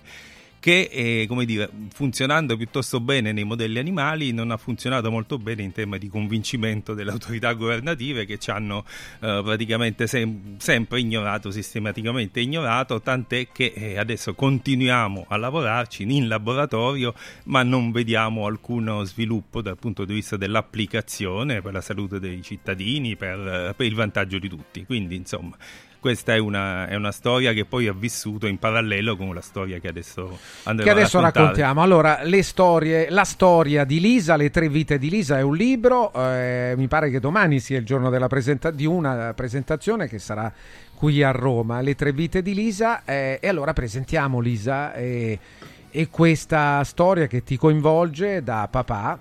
che 0.60 0.89
eh, 0.93 1.26
come 1.28 1.44
dire, 1.44 1.70
funzionando 1.93 2.56
piuttosto 2.56 3.01
bene 3.01 3.32
nei 3.32 3.44
modelli 3.44 3.78
animali 3.78 4.32
non 4.32 4.51
ha 4.51 4.56
funzionato 4.56 5.10
molto 5.10 5.39
bene 5.39 5.62
in 5.62 5.72
tema 5.72 5.98
di 5.98 6.09
convincimento 6.09 6.94
delle 6.94 7.10
autorità 7.10 7.52
governative 7.52 8.24
che 8.24 8.39
ci 8.39 8.51
hanno 8.51 8.85
eh, 9.20 9.40
praticamente 9.44 10.06
sem- 10.06 10.59
sempre 10.59 11.01
ignorato, 11.01 11.51
sistematicamente 11.51 12.40
ignorato, 12.40 13.01
tant'è 13.01 13.48
che 13.52 13.72
eh, 13.74 13.98
adesso 13.98 14.35
continuiamo 14.35 15.26
a 15.28 15.36
lavorarci 15.36 16.02
in 16.02 16.28
laboratorio 16.28 17.14
ma 17.44 17.62
non 17.62 17.93
vediamo 17.93 18.47
alcuno 18.47 19.05
sviluppo 19.05 19.62
dal 19.62 19.78
punto 19.78 20.05
di 20.05 20.14
vista 20.14 20.36
dell'applicazione 20.36 21.62
per 21.62 21.72
la 21.72 21.80
salute 21.80 22.18
dei 22.18 22.43
cittadini, 22.43 23.16
per, 23.16 23.74
per 23.76 23.86
il 23.86 23.94
vantaggio 23.94 24.39
di 24.39 24.48
tutti. 24.48 24.85
Quindi 24.85 25.16
insomma 25.16 25.56
questa 26.09 26.35
è 26.35 26.39
una, 26.39 26.86
è 26.86 26.94
una 26.94 27.12
storia 27.12 27.52
che 27.52 27.66
poi 27.66 27.86
ha 27.86 27.93
vissuto 27.93 28.47
in 28.47 28.59
parallelo 28.59 29.14
con 29.14 29.35
la 29.35 29.43
storia 29.43 29.78
che 29.78 29.89
adesso 29.89 30.39
andremo 30.62 30.90
Che 30.90 30.98
adesso 30.98 31.20
raccontiamo. 31.20 31.82
Allora, 31.82 32.20
le 32.22 32.43
storie, 32.43 33.10
la 33.10 33.24
storia 33.24 33.85
di 33.85 34.01
Lisa, 34.01 34.36
Le 34.36 34.48
tre 34.48 34.70
vite 34.70 34.97
di 34.97 35.10
Lisa 35.10 35.36
è 35.36 35.43
un 35.43 35.55
libro. 35.55 36.10
eh, 36.14 36.72
mi 36.78 36.89
pare 36.89 37.10
che 37.10 37.20
domani 37.20 37.60
sia 37.60 37.76
il 37.76 37.85
giorno 37.85 38.09
della 38.09 38.26
presenta- 38.26 38.70
di 38.70 38.86
una 38.86 39.35
presentazione 39.35 40.09
che 40.09 40.18
sarà 40.18 40.51
qui 40.94 41.22
a 41.22 41.30
Roma. 41.30 41.82
Le 41.82 41.94
tre 41.94 42.12
vite 42.12 42.40
di 42.40 42.55
Lisa. 42.55 43.05
eh, 43.05 43.39
e 43.43 43.47
allora 43.47 43.74
presentiamo 43.74 44.40
Lisa 44.40 44.94
e, 44.94 45.39
e 45.90 46.09
questa 46.09 46.82
storia 46.85 47.26
che 47.26 47.43
ti 47.43 47.59
coinvolge 47.59 48.43
da 48.43 48.66
papà. 48.70 49.18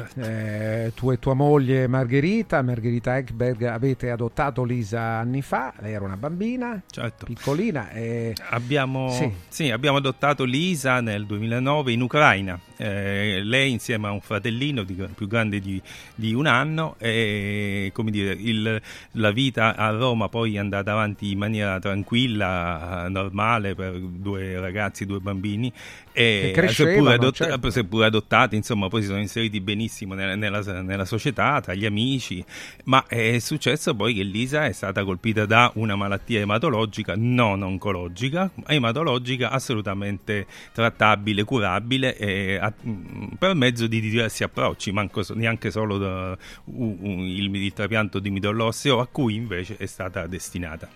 Certo. 0.00 0.20
Eh, 0.20 0.92
tu 0.94 1.10
e 1.10 1.18
tua 1.18 1.34
moglie 1.34 1.86
Margherita, 1.86 2.62
Margherita 2.62 3.16
Ekberg, 3.16 3.62
avete 3.64 4.10
adottato 4.10 4.64
Lisa 4.64 5.00
anni 5.18 5.42
fa, 5.42 5.72
lei 5.80 5.92
era 5.92 6.04
una 6.04 6.16
bambina, 6.16 6.80
Certo. 6.90 7.24
piccolina. 7.26 7.90
E... 7.90 8.34
Abbiamo, 8.50 9.10
Sì. 9.10 9.30
sì, 9.48 9.70
abbiamo 9.70 9.98
adottato 9.98 10.44
Lisa 10.44 11.00
nel 11.00 11.26
2009 11.26 11.92
in 11.92 12.00
Ucraina. 12.02 12.58
Eh, 12.76 13.40
lei 13.44 13.72
insieme 13.72 14.06
a 14.08 14.10
un 14.10 14.20
fratellino 14.22 14.82
di- 14.84 15.06
più 15.14 15.26
grande 15.26 15.60
di, 15.60 15.80
di 16.14 16.32
un 16.32 16.46
anno 16.46 16.94
e 16.98 17.90
come 17.92 18.10
dire, 18.10 18.32
il- 18.32 18.80
la 19.12 19.30
vita 19.32 19.76
a 19.76 19.90
Roma 19.90 20.28
poi 20.30 20.54
è 20.54 20.58
andata 20.58 20.92
avanti 20.92 21.32
in 21.32 21.38
maniera 21.38 21.78
tranquilla, 21.78 23.06
normale 23.08 23.74
per 23.74 23.98
due 23.98 24.58
ragazzi, 24.58 25.04
due 25.04 25.18
bambini 25.20 25.70
e 26.12 26.50
crescevano, 26.54 26.96
seppur, 26.96 27.12
adott- 27.12 27.34
certo. 27.36 27.70
seppur 27.70 28.04
adottati 28.04 28.56
insomma 28.56 28.88
poi 28.88 29.02
si 29.02 29.06
sono 29.08 29.20
inseriti 29.20 29.60
benissimo 29.60 30.14
nella, 30.14 30.34
nella- 30.34 30.82
nella 30.82 31.04
società, 31.04 31.60
tra 31.60 31.74
gli 31.74 31.86
amici, 31.86 32.44
ma 32.84 33.04
è 33.06 33.38
successo 33.38 33.94
poi 33.94 34.14
che 34.14 34.22
Lisa 34.22 34.64
è 34.66 34.72
stata 34.72 35.04
colpita 35.04 35.46
da 35.46 35.70
una 35.74 35.96
malattia 35.96 36.40
ematologica 36.40 37.14
non 37.16 37.62
oncologica, 37.62 38.50
ematologica 38.66 39.50
assolutamente 39.50 40.46
trattabile, 40.72 41.44
curabile 41.44 42.16
e 42.16 42.56
a- 42.60 42.72
mh, 42.80 43.36
per 43.38 43.54
mezzo 43.54 43.86
di 43.86 44.00
diversi 44.00 44.42
approcci, 44.42 44.92
manco 44.92 45.22
neanche 45.34 45.70
solo 45.70 45.98
da- 45.98 46.36
u- 46.64 46.98
u- 47.00 47.20
il, 47.24 47.54
il 47.54 47.72
trapianto 47.72 48.18
di 48.18 48.30
midollo 48.30 48.64
osseo 48.66 49.00
a 49.00 49.06
cui 49.06 49.34
invece 49.34 49.76
è 49.76 49.86
stata 49.86 50.26
destinata. 50.26 50.88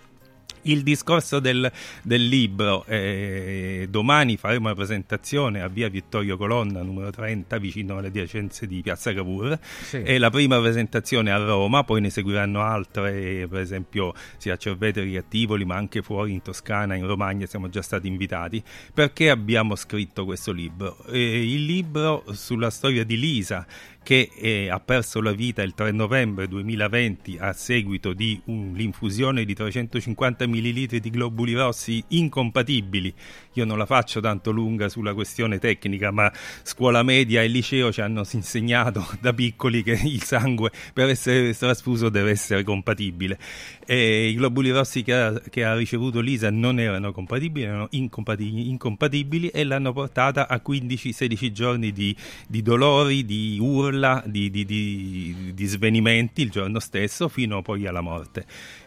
Il 0.67 0.83
discorso 0.83 1.41
del, 1.41 1.71
del 2.03 2.27
libro, 2.27 2.85
eh, 2.87 3.87
domani 3.91 4.37
faremo 4.37 4.67
una 4.67 4.75
presentazione 4.75 5.61
a 5.61 5.69
via 5.69 5.89
Vittorio 5.89 6.37
Colonna, 6.39 6.83
numero 6.83 7.11
30, 7.11 7.59
vicino 7.59 7.99
alle 7.99 8.07
adiacenze 8.09 8.67
di 8.67 8.81
Piazza 8.81 9.13
Cavour. 9.13 9.59
Sì. 9.61 9.99
È 9.99 10.17
la 10.17 10.31
prima 10.31 10.59
presentazione 10.59 11.31
a 11.31 11.37
Roma, 11.37 11.85
poi 11.85 12.01
ne 12.01 12.09
seguiranno 12.09 12.63
altre, 12.63 13.47
per 13.47 13.61
esempio 13.61 14.15
sia 14.39 14.55
a 14.55 14.57
Cerveteri 14.57 15.13
che 15.13 15.19
a 15.19 15.25
Tivoli, 15.27 15.67
ma 15.67 15.77
anche 15.77 16.01
fuori 16.01 16.33
in 16.33 16.41
Toscana, 16.41 16.95
in 16.95 17.07
Romagna 17.07 17.45
siamo 17.47 17.69
già 17.69 17.83
stati 17.83 18.09
invitati. 18.09 18.63
Perché 18.93 19.29
abbiamo 19.29 19.77
scritto 19.77 20.25
questo 20.25 20.53
libro? 20.53 21.05
Eh, 21.07 21.53
il 21.53 21.65
libro 21.65 22.25
sulla 22.33 22.71
storia 22.71 23.05
di 23.05 23.19
Lisa, 23.19 23.67
che 24.05 24.31
eh, 24.37 24.69
ha 24.69 24.79
perso 24.79 25.21
la 25.21 25.33
vita 25.33 25.63
il 25.63 25.75
3 25.75 25.91
novembre 25.91 26.47
2020 26.47 27.39
a 27.41 27.53
seguito 27.55 28.13
di 28.13 28.41
un, 28.45 28.73
l'infusione 28.75 29.45
di 29.45 29.55
350 29.55 30.47
ml 30.47 30.87
di 31.01 31.11
globuli 31.11 31.55
rossi 31.55 32.05
incompatibili. 32.09 33.13
Io 33.55 33.65
non 33.65 33.79
la 33.79 33.87
faccio 33.87 34.21
tanto 34.21 34.51
lunga 34.51 34.89
sulla 34.89 35.15
questione 35.15 35.59
tecnica, 35.59 36.11
ma 36.11 36.33
scuola 36.63 37.03
media 37.03 37.43
e 37.43 37.47
liceo 37.47 37.93
ci 37.93 38.01
hanno 38.01 38.25
insegnato 38.33 39.07
da 39.21 39.33
piccoli 39.33 39.83
che 39.83 39.93
il 40.03 40.23
sangue 40.23 40.71
per 40.93 41.09
essere 41.09 41.55
trasfuso 41.55 42.09
deve 42.09 42.31
essere 42.31 42.65
compatibile. 42.65 43.39
E 43.87 44.29
I 44.29 44.35
globuli 44.35 44.71
rossi 44.71 45.03
che 45.03 45.15
ha, 45.15 45.41
che 45.51 45.65
ha 45.65 45.75
ricevuto 45.75 46.21
Lisa 46.21 46.51
non 46.51 46.81
erano 46.81 47.13
compatibili, 47.13 47.67
erano 47.67 47.87
incompatibili, 47.91 48.69
incompatibili 48.71 49.49
e 49.49 49.65
l'hanno 49.65 49.93
portata 49.93 50.49
a 50.49 50.61
15-16 50.65 51.53
giorni 51.53 51.93
di, 51.93 52.15
di 52.49 52.63
dolori, 52.63 53.25
di 53.25 53.59
urla 53.61 54.23
di, 54.27 54.51
di, 54.51 55.53
di 55.55 55.67
svenimenti 55.67 56.43
il 56.43 56.51
giorno 56.51 56.81
stesso 56.81 57.29
fino 57.29 57.63
poi 57.63 57.87
alla 57.87 58.01
morte. 58.01 58.45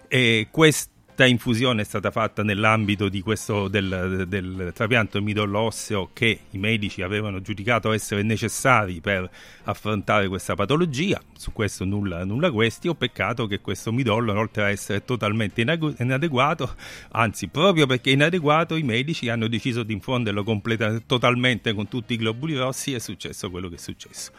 E 0.08 0.48
questo 0.52 0.96
questa 1.18 1.34
infusione 1.34 1.82
è 1.82 1.84
stata 1.84 2.12
fatta 2.12 2.44
nell'ambito 2.44 3.10
questo, 3.24 3.68
del, 3.68 4.26
del, 4.28 4.72
trapianto 4.72 5.20
midollo 5.20 5.62
osseo 5.62 6.12
che 6.14 6.42
i 6.52 6.60
medici 6.60 7.02
avevano 7.02 7.42
giudicato 7.42 7.92
essere 7.92 8.22
necessari 8.22 9.02
per 9.02 9.28
affrontare 9.64 10.28
questa 10.28 10.54
patologia. 10.54 11.20
Su 11.36 11.54
questo 11.54 11.86
nulla, 11.86 12.24
nulla 12.24 12.52
questi. 12.52 12.88
Ho 12.88 12.94
peccato 12.94 13.48
che 13.48 13.62
questo 13.62 13.92
midollo, 13.92 14.38
oltre 14.38 14.62
a 14.66 14.70
essere 14.70 15.06
totalmente 15.06 15.62
inadeguato, 15.62 16.76
anzi, 17.14 17.48
proprio 17.48 17.88
perché 17.88 18.12
inadeguato, 18.12 18.76
i 18.76 18.84
medici 18.84 19.28
hanno 19.28 19.48
deciso 19.48 19.82
di 19.82 19.94
infonderlo 19.94 20.44
completa, 20.44 21.02
totalmente 21.04 21.74
con 21.74 21.88
tutti 21.88 22.14
i 22.14 22.18
globuli 22.18 22.56
rossi 22.56 22.94
è 22.94 23.00
successo 23.00 23.50
quello 23.50 23.70
che 23.70 23.76
è 23.76 23.80
successo 23.80 24.32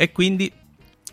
e 0.00 0.12
quindi 0.12 0.50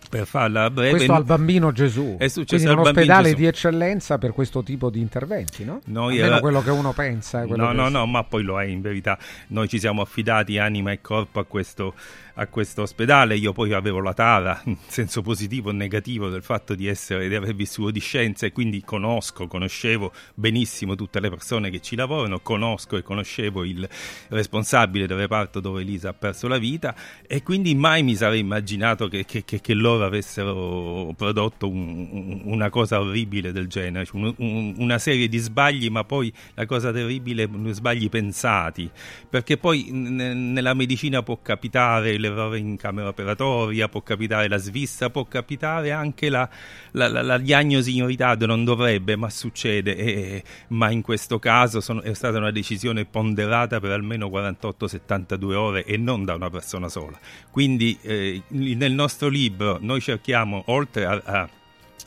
per 0.09 0.25
farla 0.25 0.69
breve 0.69 0.91
questo 0.91 1.13
al 1.13 1.23
bambino 1.23 1.71
Gesù. 1.71 2.15
È 2.17 2.27
successo 2.27 2.63
quindi 2.63 2.81
un 2.81 2.87
ospedale 2.87 3.33
di 3.33 3.45
eccellenza 3.45 4.17
per 4.17 4.31
questo 4.31 4.63
tipo 4.63 4.89
di 4.89 4.99
interventi 4.99 5.63
no? 5.63 5.81
Noi 5.85 6.15
almeno 6.15 6.27
era... 6.27 6.39
quello 6.39 6.61
che 6.61 6.69
uno 6.69 6.93
pensa 6.93 7.45
no 7.45 7.71
no 7.71 7.89
no 7.89 8.05
ma 8.05 8.23
poi 8.23 8.43
lo 8.43 8.59
è 8.59 8.65
in 8.65 8.81
verità. 8.81 9.17
Noi 9.47 9.67
ci 9.67 9.79
siamo 9.79 10.01
affidati 10.01 10.57
anima 10.57 10.91
e 10.91 11.01
corpo 11.01 11.39
a 11.39 11.45
questo 11.45 11.93
a 12.37 12.47
questo 12.47 12.83
ospedale. 12.83 13.35
Io 13.35 13.53
poi 13.53 13.73
avevo 13.73 13.99
la 13.99 14.13
tara, 14.13 14.61
in 14.65 14.77
senso 14.87 15.21
positivo 15.21 15.69
o 15.69 15.71
negativo, 15.71 16.29
del 16.29 16.43
fatto 16.43 16.75
di, 16.75 16.87
essere, 16.87 17.27
di 17.27 17.35
aver 17.35 17.53
vissuto 17.55 17.91
di 17.91 17.99
scienza 17.99 18.45
e 18.45 18.51
quindi 18.51 18.81
conosco, 18.83 19.47
conoscevo 19.47 20.11
benissimo 20.33 20.95
tutte 20.95 21.19
le 21.19 21.29
persone 21.29 21.69
che 21.69 21.81
ci 21.81 21.95
lavorano, 21.95 22.39
conosco 22.39 22.97
e 22.97 23.03
conoscevo 23.03 23.63
il 23.63 23.87
responsabile 24.29 25.07
del 25.07 25.17
reparto 25.17 25.59
dove 25.59 25.81
Elisa 25.81 26.09
ha 26.09 26.13
perso 26.13 26.47
la 26.47 26.57
vita 26.57 26.95
e 27.25 27.43
quindi 27.43 27.75
mai 27.75 28.03
mi 28.03 28.15
sarei 28.15 28.39
immaginato 28.39 29.07
che, 29.07 29.25
che, 29.25 29.43
che, 29.43 29.73
loro 29.73 30.05
avessero 30.05 31.13
prodotto 31.15 31.67
un, 31.67 32.41
una 32.45 32.69
cosa 32.69 32.99
orribile 32.99 33.51
del 33.51 33.67
genere, 33.67 34.07
un, 34.13 34.73
una 34.77 34.97
serie 34.97 35.27
di 35.27 35.37
sbagli, 35.37 35.89
ma 35.89 36.03
poi 36.03 36.31
la 36.53 36.65
cosa 36.65 36.91
terribile, 36.91 37.49
sbagli 37.71 38.09
pensati, 38.09 38.89
perché 39.29 39.57
poi 39.57 39.89
n- 39.91 40.53
nella 40.53 40.73
medicina 40.73 41.23
può 41.23 41.39
capitare 41.41 42.17
l'errore 42.27 42.59
in 42.59 42.77
camera 42.77 43.09
operatoria, 43.09 43.87
può 43.87 44.01
capitare 44.01 44.47
la 44.47 44.57
svista, 44.57 45.09
può 45.09 45.25
capitare 45.25 45.91
anche 45.91 46.29
la, 46.29 46.47
la, 46.91 47.07
la, 47.07 47.21
la 47.21 47.37
diagnosi 47.37 47.97
in 47.97 48.05
ritardo, 48.05 48.45
non 48.45 48.63
dovrebbe, 48.63 49.15
ma 49.15 49.29
succede. 49.29 49.95
E, 49.95 50.43
ma 50.69 50.91
in 50.91 51.01
questo 51.01 51.39
caso 51.39 51.81
sono, 51.81 52.01
è 52.01 52.13
stata 52.13 52.37
una 52.37 52.51
decisione 52.51 53.05
ponderata 53.05 53.79
per 53.79 53.91
almeno 53.91 54.27
48-72 54.27 55.53
ore 55.53 55.85
e 55.85 55.97
non 55.97 56.25
da 56.25 56.35
una 56.35 56.49
persona 56.49 56.89
sola. 56.89 57.17
Quindi 57.51 57.97
eh, 58.01 58.41
nel 58.49 58.91
nostro 58.91 59.27
libro 59.27 59.77
noi 59.81 60.01
cerchiamo, 60.01 60.63
oltre 60.67 61.05
a, 61.05 61.21
a 61.23 61.49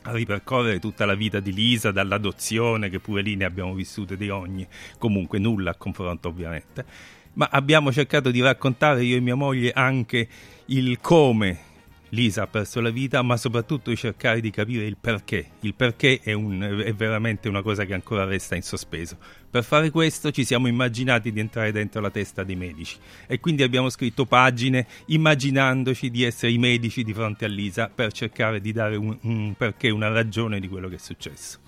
a 0.03 0.11
ripercorrere 0.13 0.79
tutta 0.79 1.05
la 1.05 1.13
vita 1.13 1.39
di 1.39 1.53
Lisa, 1.53 1.91
dall'adozione, 1.91 2.89
che 2.89 2.99
pure 2.99 3.21
lì 3.21 3.35
ne 3.35 3.45
abbiamo 3.45 3.73
vissute 3.73 4.17
di 4.17 4.29
ogni, 4.29 4.67
comunque 4.97 5.37
nulla 5.37 5.71
a 5.71 5.75
confronto 5.75 6.29
ovviamente 6.29 6.85
ma 7.33 7.47
abbiamo 7.51 7.91
cercato 7.91 8.31
di 8.31 8.41
raccontare 8.41 9.03
io 9.03 9.17
e 9.17 9.19
mia 9.19 9.35
moglie 9.35 9.71
anche 9.71 10.27
il 10.65 10.99
come 10.99 11.69
Lisa 12.13 12.43
ha 12.43 12.47
perso 12.47 12.81
la 12.81 12.89
vita, 12.89 13.21
ma 13.21 13.37
soprattutto 13.37 13.89
di 13.89 13.95
cercare 13.95 14.41
di 14.41 14.49
capire 14.49 14.85
il 14.85 14.97
perché. 14.99 15.51
Il 15.61 15.73
perché 15.73 16.19
è, 16.21 16.33
un, 16.33 16.61
è, 16.61 16.93
veramente 16.93 17.47
una 17.47 17.61
cosa 17.61 17.85
che 17.85 17.93
ancora 17.93 18.25
resta 18.25 18.55
in 18.55 18.63
sospeso. 18.63 19.17
Per 19.49 19.63
fare 19.63 19.89
questo 19.91 20.31
ci 20.31 20.43
siamo 20.43 20.67
immaginati 20.67 21.31
di 21.31 21.39
entrare 21.39 21.71
dentro 21.71 22.01
la 22.01 22.09
testa 22.09 22.43
dei 22.43 22.55
medici 22.55 22.97
e 23.27 23.39
quindi 23.39 23.63
abbiamo 23.63 23.89
scritto 23.89 24.25
pagine 24.25 24.87
immaginandoci 25.05 26.09
di 26.09 26.23
essere 26.23 26.51
i 26.51 26.57
medici 26.57 27.03
di 27.03 27.13
fronte 27.13 27.45
a 27.45 27.49
Lisa 27.49 27.89
per 27.93 28.11
cercare 28.11 28.59
di 28.59 28.73
dare 28.73 28.97
un, 28.97 29.17
un 29.21 29.53
perché, 29.55 29.89
una 29.89 30.09
ragione 30.09 30.59
di 30.59 30.67
quello 30.67 30.89
che 30.89 30.95
è 30.95 30.99
successo. 30.99 31.59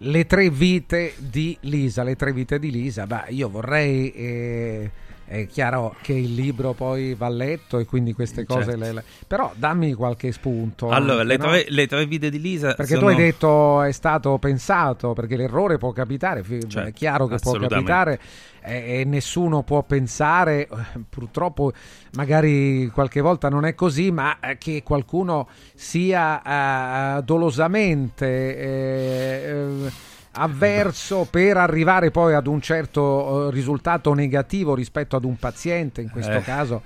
Le 0.00 0.26
tre 0.26 0.48
vite 0.50 1.14
di 1.18 1.56
Lisa, 1.62 2.04
le 2.04 2.14
tre 2.14 2.32
vite 2.32 2.58
di 2.58 2.70
Lisa, 2.70 3.06
beh, 3.06 3.26
io 3.30 3.48
vorrei... 3.48 4.12
Eh 4.12 4.90
è 5.28 5.46
chiaro 5.46 5.94
che 6.00 6.14
il 6.14 6.32
libro 6.34 6.72
poi 6.72 7.14
va 7.14 7.28
letto 7.28 7.78
e 7.78 7.84
quindi 7.84 8.14
queste 8.14 8.46
cose 8.46 8.70
certo. 8.70 8.78
le, 8.78 8.92
le... 8.92 9.04
però 9.26 9.52
dammi 9.54 9.92
qualche 9.92 10.32
spunto 10.32 10.88
allora 10.88 11.20
anche, 11.20 11.24
le, 11.26 11.38
tre, 11.38 11.48
no? 11.48 11.64
le, 11.68 11.86
tre, 11.86 12.06
vite 12.06 12.30
di 12.30 12.40
Lisa 12.40 12.72
perché 12.72 12.94
sono... 12.94 13.00
tu 13.00 13.06
hai 13.08 13.16
detto 13.16 13.82
è 13.82 13.92
stato 13.92 14.38
pensato 14.38 15.12
perché 15.12 15.36
l'errore 15.36 15.76
può 15.76 15.92
capitare 15.92 16.42
certo, 16.42 16.80
è 16.80 16.92
chiaro 16.94 17.26
che 17.26 17.36
può 17.36 17.52
capitare 17.52 18.18
e, 18.62 19.04
nessuno 19.04 19.62
può 19.62 19.82
pensare 19.82 20.66
purtroppo 21.10 21.72
magari 22.12 22.88
qualche 22.88 23.20
volta 23.20 23.50
non 23.50 23.66
è 23.66 23.74
così 23.74 24.10
ma 24.10 24.38
che 24.56 24.82
qualcuno 24.82 25.46
sia 25.74 27.18
uh, 27.18 27.22
dolosamente 27.22 28.56
eh, 28.56 29.62
uh, 29.62 29.90
avverso 30.38 31.26
per 31.30 31.56
arrivare 31.56 32.10
poi 32.10 32.34
ad 32.34 32.46
un 32.46 32.60
certo 32.60 33.48
eh, 33.48 33.50
risultato 33.52 34.14
negativo 34.14 34.74
rispetto 34.74 35.16
ad 35.16 35.24
un 35.24 35.36
paziente 35.36 36.00
in 36.00 36.10
questo 36.10 36.36
eh. 36.36 36.42
caso 36.42 36.82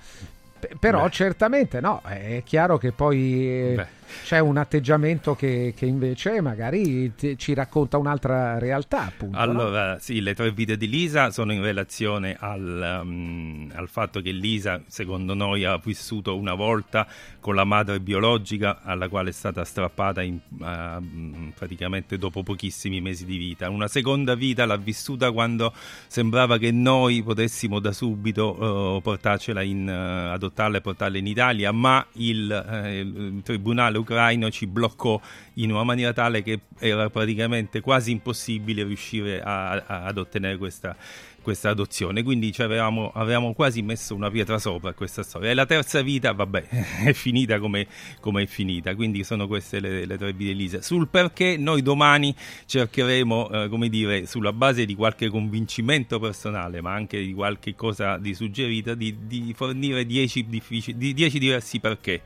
però 0.78 1.02
Beh. 1.02 1.10
certamente 1.10 1.80
no 1.80 2.02
è 2.04 2.42
chiaro 2.44 2.78
che 2.78 2.92
poi 2.92 3.70
eh, 3.70 3.74
Beh 3.74 4.01
c'è 4.24 4.38
un 4.38 4.56
atteggiamento 4.56 5.34
che, 5.34 5.74
che 5.76 5.86
invece 5.86 6.40
magari 6.40 7.14
ti, 7.14 7.36
ci 7.38 7.54
racconta 7.54 7.98
un'altra 7.98 8.58
realtà. 8.58 9.06
Appunto, 9.06 9.38
allora, 9.38 9.92
no? 9.92 9.98
sì, 10.00 10.20
le 10.20 10.34
tre 10.34 10.50
vite 10.52 10.76
di 10.76 10.88
Lisa 10.88 11.30
sono 11.30 11.52
in 11.52 11.62
relazione 11.62 12.36
al, 12.38 13.00
um, 13.02 13.70
al, 13.74 13.88
fatto 13.88 14.20
che 14.20 14.30
Lisa, 14.30 14.82
secondo 14.86 15.34
noi, 15.34 15.64
ha 15.64 15.78
vissuto 15.82 16.36
una 16.36 16.54
volta 16.54 17.06
con 17.40 17.54
la 17.54 17.64
madre 17.64 18.00
biologica 18.00 18.80
alla 18.82 19.08
quale 19.08 19.30
è 19.30 19.32
stata 19.32 19.64
strappata 19.64 20.22
in, 20.22 20.38
uh, 20.58 21.52
praticamente 21.54 22.18
dopo 22.18 22.42
pochissimi 22.42 23.00
mesi 23.00 23.24
di 23.24 23.36
vita. 23.36 23.68
Una 23.70 23.88
seconda 23.88 24.34
vita 24.34 24.64
l'ha 24.64 24.76
vissuta 24.76 25.32
quando 25.32 25.72
sembrava 26.06 26.58
che 26.58 26.70
noi 26.70 27.22
potessimo 27.22 27.78
da 27.80 27.92
subito 27.92 28.96
uh, 28.96 29.00
portarcela 29.00 29.62
in, 29.62 29.86
uh, 29.86 30.32
adottarla 30.32 30.78
e 30.78 30.80
portarla 30.80 31.18
in 31.18 31.26
Italia, 31.26 31.72
ma 31.72 32.04
il, 32.14 32.90
il 32.92 33.40
tribunale 33.42 33.98
ucraino 34.02 34.50
ci 34.50 34.66
bloccò 34.66 35.20
in 35.54 35.72
una 35.72 35.84
maniera 35.84 36.12
tale 36.12 36.42
che 36.42 36.60
era 36.78 37.10
praticamente 37.10 37.80
quasi 37.80 38.10
impossibile 38.10 38.84
riuscire 38.84 39.40
a, 39.40 39.70
a, 39.72 40.04
ad 40.04 40.18
ottenere 40.18 40.56
questa, 40.56 40.96
questa 41.42 41.70
adozione. 41.70 42.22
Quindi 42.22 42.54
avevamo, 42.58 43.10
avevamo, 43.12 43.52
quasi 43.52 43.82
messo 43.82 44.14
una 44.14 44.30
pietra 44.30 44.58
sopra 44.58 44.90
a 44.90 44.92
questa 44.94 45.22
storia. 45.22 45.50
E 45.50 45.54
la 45.54 45.66
terza 45.66 46.00
vita, 46.00 46.32
vabbè, 46.32 46.68
è 47.04 47.12
finita 47.12 47.58
come, 47.58 47.86
come 48.20 48.42
è 48.42 48.46
finita. 48.46 48.94
Quindi 48.94 49.24
sono 49.24 49.46
queste 49.46 49.80
le, 49.80 50.06
le, 50.06 50.16
tre 50.16 50.32
vite 50.32 50.52
Elisa. 50.52 50.80
Sul 50.80 51.08
perché 51.08 51.56
noi 51.58 51.82
domani 51.82 52.34
cercheremo, 52.64 53.50
eh, 53.50 53.68
come 53.68 53.88
dire, 53.88 54.26
sulla 54.26 54.52
base 54.52 54.86
di 54.86 54.94
qualche 54.94 55.28
convincimento 55.28 56.18
personale, 56.18 56.80
ma 56.80 56.92
anche 56.94 57.18
di 57.18 57.34
qualche 57.34 57.74
cosa 57.74 58.16
di 58.16 58.32
suggerita, 58.32 58.94
di, 58.94 59.26
di 59.26 59.52
fornire 59.54 60.06
dieci, 60.06 60.46
difficili, 60.46 60.96
di 60.96 61.12
dieci 61.12 61.38
diversi 61.38 61.80
perché 61.80 62.22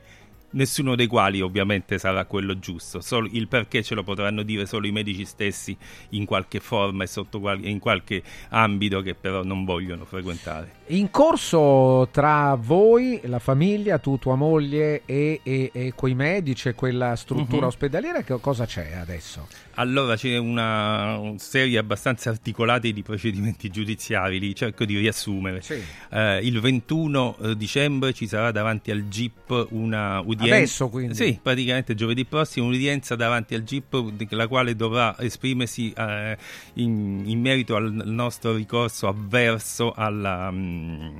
nessuno 0.51 0.95
dei 0.95 1.07
quali 1.07 1.41
ovviamente 1.41 1.97
sarà 1.97 2.25
quello 2.25 2.57
giusto, 2.59 3.01
solo 3.01 3.27
il 3.31 3.47
perché 3.47 3.83
ce 3.83 3.95
lo 3.95 4.03
potranno 4.03 4.43
dire 4.43 4.65
solo 4.65 4.87
i 4.87 4.91
medici 4.91 5.25
stessi 5.25 5.75
in 6.09 6.25
qualche 6.25 6.59
forma 6.59 7.03
e 7.03 7.09
qual- 7.39 7.65
in 7.65 7.79
qualche 7.79 8.23
ambito 8.49 9.01
che 9.01 9.15
però 9.15 9.43
non 9.43 9.65
vogliono 9.65 10.05
frequentare. 10.05 10.76
In 10.89 11.09
corso 11.11 12.07
tra 12.11 12.55
voi, 12.55 13.19
la 13.25 13.39
famiglia, 13.39 13.97
tu, 13.97 14.17
tua 14.17 14.35
moglie 14.35 15.01
e, 15.05 15.41
e, 15.43 15.69
e 15.73 15.93
quei 15.93 16.15
medici 16.15 16.69
e 16.69 16.75
quella 16.75 17.13
struttura 17.17 17.63
uh-huh. 17.63 17.67
ospedaliera, 17.67 18.21
che 18.21 18.39
cosa 18.39 18.65
c'è 18.65 18.93
adesso? 18.93 19.47
Allora 19.79 20.15
c'è 20.15 20.37
una 20.37 21.33
serie 21.37 21.77
abbastanza 21.77 22.29
articolata 22.29 22.89
di 22.89 23.03
procedimenti 23.03 23.69
giudiziari, 23.69 24.39
li 24.39 24.55
cerco 24.55 24.85
di 24.85 24.97
riassumere. 24.97 25.61
Sì. 25.61 25.79
Eh, 26.09 26.39
il 26.43 26.59
21 26.59 27.37
eh, 27.37 27.55
dicembre 27.57 28.13
ci 28.13 28.25
sarà 28.25 28.51
davanti 28.51 28.89
al 28.89 29.07
GIP 29.07 29.67
una 29.71 30.19
udienza. 30.21 30.55
Adesso 30.55 30.89
quindi? 30.89 31.15
Sì, 31.15 31.39
praticamente 31.39 31.93
giovedì 31.93 32.25
prossimo 32.25 32.65
un'udienza 32.65 33.15
davanti 33.15 33.53
al 33.53 33.63
GIP 33.63 34.25
la 34.29 34.47
quale 34.47 34.75
dovrà 34.75 35.15
esprimersi 35.19 35.93
eh, 35.95 36.35
in, 36.75 37.23
in, 37.25 37.39
merito 37.39 37.75
al 37.75 37.91
nostro 37.93 38.55
ricorso 38.55 39.07
avverso 39.07 39.91
alla, 39.95 40.49
mm, 40.49 40.76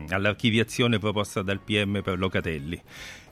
all'archiviazione 0.09 0.99
proposta 0.99 1.41
dal 1.41 1.59
PM 1.59 2.01
per 2.01 2.17
Locatelli. 2.17 2.81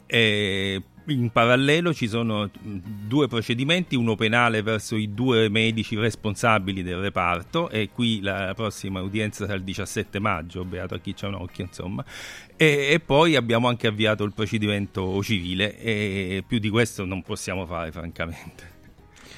E 0.07 0.81
in 1.07 1.30
parallelo 1.30 1.93
ci 1.93 2.07
sono 2.07 2.49
due 2.61 3.27
procedimenti, 3.27 3.95
uno 3.95 4.15
penale 4.15 4.61
verso 4.61 4.95
i 4.95 5.14
due 5.14 5.49
medici 5.49 5.95
responsabili 5.95 6.81
del 6.81 6.97
reparto 6.97 7.69
e 7.69 7.89
qui 7.93 8.22
la 8.22 8.53
prossima 8.56 9.02
udienza 9.02 9.45
sarà 9.45 9.57
il 9.57 9.64
17 9.64 10.19
maggio, 10.19 10.65
beato 10.65 10.95
a 10.95 10.99
chi 10.99 11.14
c'ha 11.14 11.27
un 11.27 11.35
occhio 11.35 11.65
insomma, 11.65 12.03
e, 12.56 12.89
e, 12.91 12.99
poi 12.99 13.35
abbiamo 13.35 13.68
anche 13.68 13.88
avviato 13.88 14.23
il 14.23 14.34
procedimento 14.34 15.22
civile 15.22 15.77
e 15.80 16.43
più 16.47 16.60
di 16.60 16.69
questo 16.69 17.06
non 17.06 17.22
possiamo 17.22 17.65
fare 17.65 17.91
francamente. 17.91 18.73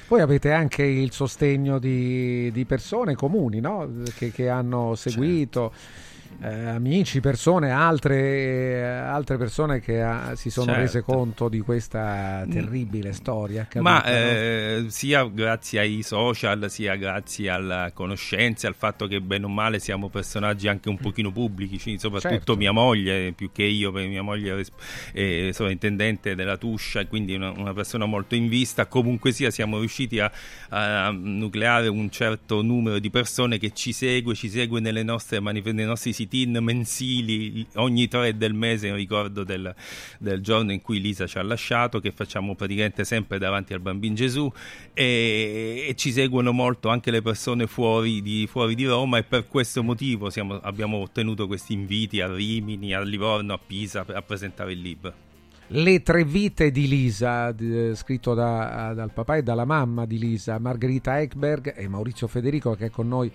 Poi 0.08 0.22
avete 0.22 0.52
anche 0.52 0.84
il 0.84 1.12
sostegno 1.12 1.78
di, 1.78 2.50
di 2.50 2.64
persone 2.64 3.14
comuni 3.14 3.60
no? 3.60 3.90
che, 4.16 4.32
che, 4.32 4.48
hanno 4.48 4.94
seguito. 4.94 5.70
Certo 5.74 6.07
eh, 6.40 6.68
amici, 6.68 7.20
persone, 7.20 7.70
altre, 7.70 8.88
altre 8.88 9.36
persone 9.36 9.80
che 9.80 10.00
ha, 10.00 10.36
si 10.36 10.50
sono 10.50 10.66
certo. 10.66 10.80
rese 10.80 11.02
conto 11.02 11.48
di 11.48 11.60
questa 11.60 12.44
mm. 12.46 12.50
terribile 12.50 13.12
storia. 13.12 13.62
Accaduta, 13.62 13.90
Ma 13.90 14.04
eh, 14.04 14.86
sia 14.88 15.24
grazie 15.24 15.80
ai 15.80 16.02
social, 16.02 16.70
sia 16.70 16.94
grazie 16.94 17.50
alla 17.50 17.90
conoscenza, 17.92 18.68
al 18.68 18.76
fatto 18.76 19.06
che 19.06 19.20
bene 19.20 19.46
o 19.46 19.48
male 19.48 19.80
siamo 19.80 20.08
personaggi 20.08 20.68
anche 20.68 20.88
un 20.88 20.98
pochino 20.98 21.32
pubblici, 21.32 21.98
soprattutto 21.98 22.30
certo. 22.30 22.56
mia 22.56 22.72
moglie, 22.72 23.32
più 23.32 23.50
che 23.50 23.64
io, 23.64 23.90
perché 23.90 24.08
mia 24.08 24.22
moglie 24.22 24.64
è 25.12 25.50
sovrintendente 25.52 26.34
della 26.36 26.56
Tuscia, 26.56 27.04
quindi 27.06 27.34
una, 27.34 27.50
una, 27.50 27.72
persona 27.72 28.06
molto 28.06 28.36
in 28.36 28.48
vista, 28.48 28.86
comunque 28.86 29.32
sia 29.32 29.50
siamo 29.50 29.78
riusciti 29.78 30.20
a, 30.20 30.30
a, 30.68 31.10
nucleare 31.10 31.88
un 31.88 32.10
certo 32.10 32.62
numero 32.62 32.98
di 32.98 33.10
persone 33.10 33.58
che 33.58 33.72
ci 33.72 33.92
segue, 33.92 34.34
ci 34.34 34.48
segue 34.48 34.80
nelle 34.80 35.02
nostre 35.02 35.40
nei 35.40 35.84
nostri 35.84 36.12
sit-in 36.28 36.58
mensili 36.60 37.66
ogni 37.74 38.06
tre 38.06 38.36
del 38.36 38.52
mese 38.52 38.88
in 38.88 38.94
ricordo 38.94 39.42
del, 39.42 39.74
del, 40.18 40.40
giorno 40.40 40.72
in 40.72 40.82
cui 40.82 41.00
Lisa 41.00 41.26
ci 41.26 41.38
ha 41.38 41.42
lasciato, 41.42 41.98
che 41.98 42.12
facciamo 42.12 42.54
praticamente 42.54 43.04
sempre 43.04 43.38
davanti 43.38 43.72
al 43.72 43.80
Bambino 43.80 44.14
Gesù 44.14 44.50
e, 44.92 45.86
e 45.88 45.94
ci 45.96 46.12
seguono 46.12 46.52
molto 46.52 46.90
anche 46.90 47.10
le 47.10 47.22
persone 47.22 47.66
fuori 47.66 48.20
di, 48.22 48.46
fuori 48.46 48.74
di 48.74 48.84
Roma 48.84 49.18
e 49.18 49.24
per 49.24 49.48
questo 49.48 49.82
motivo 49.82 50.30
siamo, 50.30 50.60
abbiamo 50.60 50.98
ottenuto 50.98 51.46
questi 51.46 51.72
inviti 51.72 52.20
a 52.20 52.32
Rimini, 52.32 52.94
a 52.94 53.00
Livorno, 53.00 53.54
a 53.54 53.58
Pisa 53.58 54.04
a 54.06 54.22
presentare 54.22 54.72
il 54.72 54.80
libro. 54.80 55.26
Le 55.70 56.02
tre 56.02 56.24
vite 56.24 56.70
di 56.70 56.88
Lisa, 56.88 57.52
d- 57.52 57.92
scritto 57.94 58.32
da, 58.32 58.92
dal 58.94 59.10
papà 59.12 59.36
e 59.36 59.42
dalla 59.42 59.66
mamma 59.66 60.06
di 60.06 60.18
Lisa, 60.18 60.58
Margherita 60.58 61.20
Ekberg 61.20 61.74
e 61.76 61.86
Maurizio 61.88 62.26
Federico 62.26 62.74
che 62.74 62.86
è 62.86 62.90
con 62.90 63.06
noi 63.06 63.30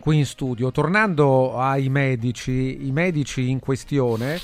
qui 0.00 0.18
in 0.18 0.26
studio. 0.26 0.72
Tornando 0.72 1.56
ai 1.56 1.88
medici, 1.88 2.86
i 2.86 2.90
medici 2.90 3.50
in 3.50 3.60
questione 3.60 4.40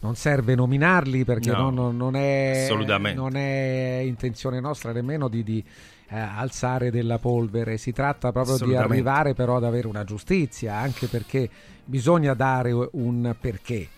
non 0.00 0.16
serve 0.16 0.54
nominarli 0.54 1.24
perché 1.24 1.50
no, 1.50 1.70
non, 1.70 1.96
non, 1.96 2.14
è, 2.14 2.68
non, 3.14 3.36
è, 3.36 4.02
intenzione 4.04 4.60
nostra 4.60 4.92
nemmeno 4.92 5.28
di, 5.28 5.42
di 5.42 5.64
eh, 6.08 6.18
alzare 6.18 6.90
della 6.90 7.18
polvere, 7.18 7.78
si 7.78 7.92
tratta 7.92 8.32
proprio 8.32 8.58
di 8.58 8.74
arrivare 8.74 9.32
però 9.32 9.56
ad 9.56 9.64
avere 9.64 9.86
una 9.86 10.04
giustizia, 10.04 10.74
anche 10.74 11.06
perché 11.06 11.48
bisogna 11.84 12.34
dare 12.34 12.72
un 12.72 13.34
perché. 13.40 13.88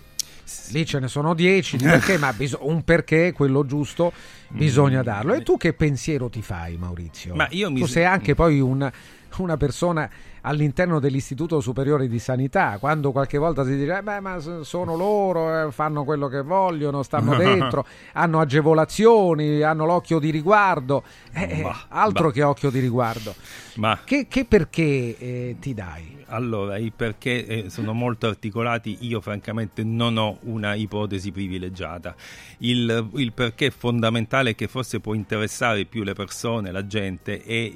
Lì 0.71 0.85
ce 0.85 0.99
ne 0.99 1.09
sono 1.09 1.35
dieci 1.35 1.77
di 1.77 1.85
perché, 1.85 2.19
ma 2.19 2.33
bis- 2.33 2.57
un 2.61 2.83
perché, 2.85 3.33
quello 3.33 3.65
giusto, 3.65 4.13
bisogna 4.49 5.01
mm. 5.01 5.05
darlo. 5.05 5.35
E 5.35 5.43
tu 5.43 5.57
che 5.57 5.73
pensiero 5.73 6.29
ti 6.29 6.43
fai, 6.43 6.77
Maurizio? 6.77 7.35
Ma 7.35 7.47
io 7.51 7.71
mi... 7.71 7.81
Tu 7.81 7.87
sei 7.87 8.05
anche 8.05 8.35
poi 8.35 8.61
un, 8.61 8.91
una 9.37 9.57
persona 9.57 10.09
all'interno 10.47 11.01
dell'Istituto 11.01 11.61
Superiore 11.61 12.07
di 12.07 12.19
Sanità, 12.19 12.77
quando 12.79 13.13
qualche 13.13 13.39
volta 13.39 13.65
si 13.65 13.77
dice, 13.77 13.99
eh 13.99 14.03
beh, 14.03 14.21
ma 14.21 14.39
sono 14.63 14.95
loro, 14.95 15.69
eh, 15.69 15.73
fanno 15.73 16.05
quello 16.05 16.29
che 16.29 16.43
vogliono, 16.43 17.03
stanno 17.03 17.35
dentro, 17.37 17.87
hanno 18.13 18.41
agevolazioni, 18.41 19.63
hanno 19.63 19.87
l'occhio 19.87 20.19
di 20.19 20.31
riguardo, 20.31 21.03
eh, 21.33 21.63
bah, 21.63 21.87
altro 21.89 22.27
bah. 22.27 22.33
che 22.33 22.43
occhio 22.43 22.71
di 22.71 22.79
riguardo. 22.79 23.35
Ma... 23.77 23.99
Che, 24.05 24.27
che 24.29 24.45
perché 24.45 25.17
eh, 25.19 25.57
ti 25.59 25.73
dai? 25.73 26.24
Allora, 26.35 26.79
i 26.79 26.91
perché 26.91 27.47
eh, 27.47 27.71
sono 27.71 27.93
molto 27.93 28.27
articolati, 28.27 28.99
io 29.03 29.21
francamente 29.21 29.85
non 29.85 30.17
ho 30.17 30.39
una 30.43 30.75
ipotesi 30.75 31.31
privilegiata. 31.31 32.17
Il, 32.59 33.11
il 33.15 33.33
perché 33.33 33.71
fondamentale 33.71 34.57
che 34.57 34.67
forse 34.67 34.99
può 34.99 35.15
interessare 35.15 35.85
più 35.85 36.03
le 36.03 36.13
persone, 36.13 36.73
la 36.73 36.89
gente, 36.89 37.41
è, 37.41 37.71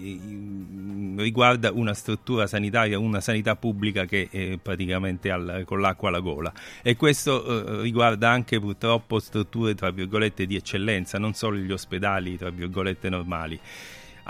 riguarda 1.16 1.70
una 1.70 1.94
struttura 1.94 2.48
sanitaria, 2.48 2.98
una 2.98 3.20
sanità 3.20 3.55
pubblica 3.55 4.06
che 4.06 4.26
è 4.28 4.59
praticamente 4.60 5.30
al, 5.30 5.62
con 5.64 5.80
l'acqua 5.80 6.09
alla 6.09 6.18
gola. 6.18 6.52
E 6.82 6.97
questo 6.97 7.44
eh, 7.44 7.82
riguarda 7.82 8.28
anche 8.28 8.59
purtroppo 8.59 9.20
strutture, 9.20 9.76
tra 9.76 9.93
virgolette, 9.93 10.47
di 10.47 10.56
eccellenza, 10.56 11.16
non 11.18 11.32
solo 11.32 11.59
gli 11.59 11.70
ospedali, 11.70 12.36
tra 12.36 12.51
virgolette, 12.51 13.09
normali. 13.09 13.60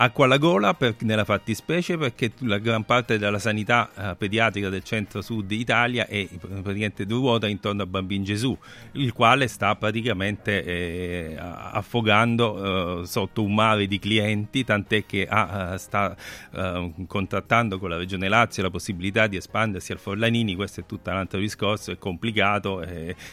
Acqua 0.01 0.27
alla 0.27 0.37
gola 0.37 0.75
per, 0.75 0.95
nella 1.01 1.25
fattispecie 1.25 1.99
perché 1.99 2.31
la 2.43 2.59
gran 2.59 2.85
parte 2.85 3.19
della 3.19 3.41
sanità 3.41 3.91
eh, 3.97 4.15
pediatrica 4.17 4.69
del 4.69 4.85
centro-sud 4.85 5.51
Italia 5.51 6.07
è 6.07 6.25
praticamente 6.39 7.03
ruota 7.03 7.49
intorno 7.49 7.83
a 7.83 7.87
Bambin 7.87 8.23
Gesù, 8.23 8.57
il 8.93 9.13
quale 9.13 9.49
sta 9.49 9.75
praticamente 9.75 10.63
eh, 10.63 11.37
affogando 11.37 13.01
eh, 13.03 13.07
sotto 13.07 13.43
un 13.43 13.53
mare 13.53 13.89
di 13.89 13.99
clienti, 13.99 14.63
tant'è 14.63 15.05
che 15.05 15.27
ha, 15.29 15.73
eh, 15.73 15.79
sta 15.79 16.15
eh, 16.53 16.93
contrattando 17.09 17.81
con 17.81 17.91
la 17.91 17.97
Regione 17.97 18.29
Lazio 18.29 18.63
la 18.63 18.71
possibilità 18.71 19.27
di 19.27 19.37
espandersi 19.37 19.91
al 19.91 19.99
Forlanini, 19.99 20.55
questo 20.55 20.79
è 20.79 20.87
tutto 20.87 21.11
un 21.11 21.17
altro 21.17 21.41
discorso, 21.41 21.91
è 21.91 21.99
complicato, 21.99 22.87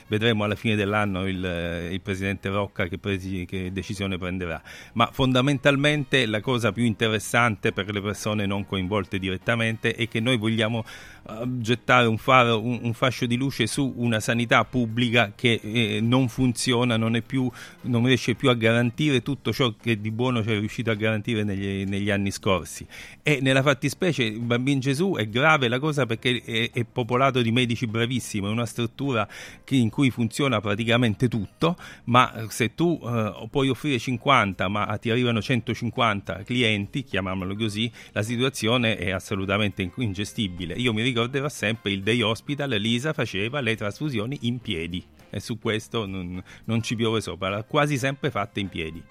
vedremo 0.08 0.46
alla 0.46 0.56
fine 0.56 0.76
dell'anno 0.76 1.28
il, 1.28 1.90
il 1.92 2.02
Presidente 2.02 2.50
Rocca 2.50 2.88
che, 2.88 2.98
presi, 2.98 3.46
che 3.46 3.72
decisione 3.72 4.18
prenderà. 4.18 4.60
Ma 4.94 5.10
fondamentalmente 5.12 6.26
la 6.26 6.42
cosa 6.42 6.54
cosa 6.56 6.72
più 6.72 6.86
interessante 6.86 7.74
per 7.74 7.92
le 7.92 8.02
persone 8.02 8.46
non 8.46 8.66
coinvolte 8.66 9.20
direttamente 9.20 9.94
è 9.94 10.08
che 10.08 10.22
noi 10.22 10.38
vogliamo 10.38 10.86
uh, 11.24 11.60
gettare 11.60 12.08
un, 12.08 12.18
faro, 12.18 12.62
un, 12.62 12.80
un, 12.82 12.94
fascio 12.94 13.26
di 13.26 13.36
luce 13.36 13.68
su 13.68 13.94
una 13.98 14.22
sanità 14.22 14.64
pubblica 14.64 15.34
che 15.36 15.60
eh, 15.62 16.00
non 16.02 16.30
funziona, 16.30 16.96
non, 16.96 17.22
più, 17.26 17.52
non, 17.82 18.06
riesce 18.06 18.36
più 18.36 18.50
a 18.50 18.54
garantire 18.54 19.22
tutto 19.22 19.52
ciò 19.52 19.74
che 19.80 20.00
di 20.00 20.12
buono 20.12 20.42
ci 20.44 20.52
è 20.52 20.58
riuscito 20.58 20.92
a 20.92 20.94
garantire 20.94 21.44
negli, 21.44 21.86
negli 21.86 22.10
anni 22.10 22.32
scorsi. 22.32 22.86
E 23.22 23.40
nella 23.42 23.62
fattispecie 23.62 24.24
il 24.24 24.40
Bambino 24.40 24.80
Gesù 24.80 25.16
è 25.18 25.28
grave 25.28 25.68
la 25.68 25.80
cosa 25.80 26.06
perché 26.06 26.42
è, 26.42 26.72
è 26.72 26.86
popolato 26.86 27.42
di 27.42 27.52
medici 27.52 27.86
bravissimi, 27.86 28.48
è 28.48 28.50
una 28.50 28.66
struttura 28.66 29.28
che, 29.66 29.76
in 29.76 29.90
cui 29.90 30.10
funziona 30.10 30.62
praticamente 30.62 31.28
tutto, 31.28 31.76
ma 32.06 32.46
se 32.48 32.74
tu 32.76 32.98
uh, 33.02 33.50
puoi 33.50 33.68
offrire 33.68 34.00
50 34.00 34.68
ma 34.70 34.98
ti 34.98 35.10
arrivano 35.10 35.42
150 35.42 36.44
clienti, 36.46 37.04
chiamiamolo 37.04 37.56
così, 37.56 37.92
la 38.14 38.22
situazione 38.22 38.96
è 38.96 39.10
assolutamente 39.10 39.92
ingestibile. 39.96 40.76
Io 40.76 40.94
mi 40.94 41.02
ricorderò 41.02 41.50
sempre 41.50 41.92
il 41.92 42.02
day 42.02 42.22
hospital, 42.22 42.70
Lisa 42.70 43.12
faceva 43.12 43.60
le 43.60 43.76
trasfusioni 43.76 44.38
in 44.44 44.60
piedi 44.60 45.04
e 45.30 45.42
su 45.42 45.60
questo 45.60 46.06
non, 46.06 46.42
non 46.64 46.82
ci 46.82 46.96
piove 46.96 47.20
sopra, 47.20 47.64
quasi 47.64 47.98
sempre 47.98 48.32
fatte 48.32 48.62
in 48.62 48.70
piedi. 48.70 49.04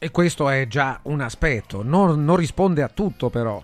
E 0.00 0.10
questo 0.10 0.48
è 0.48 0.66
già 0.66 1.00
un 1.04 1.20
aspetto, 1.20 1.82
non, 1.82 2.24
non 2.24 2.36
risponde 2.36 2.82
a 2.82 2.88
tutto 2.88 3.30
però. 3.30 3.62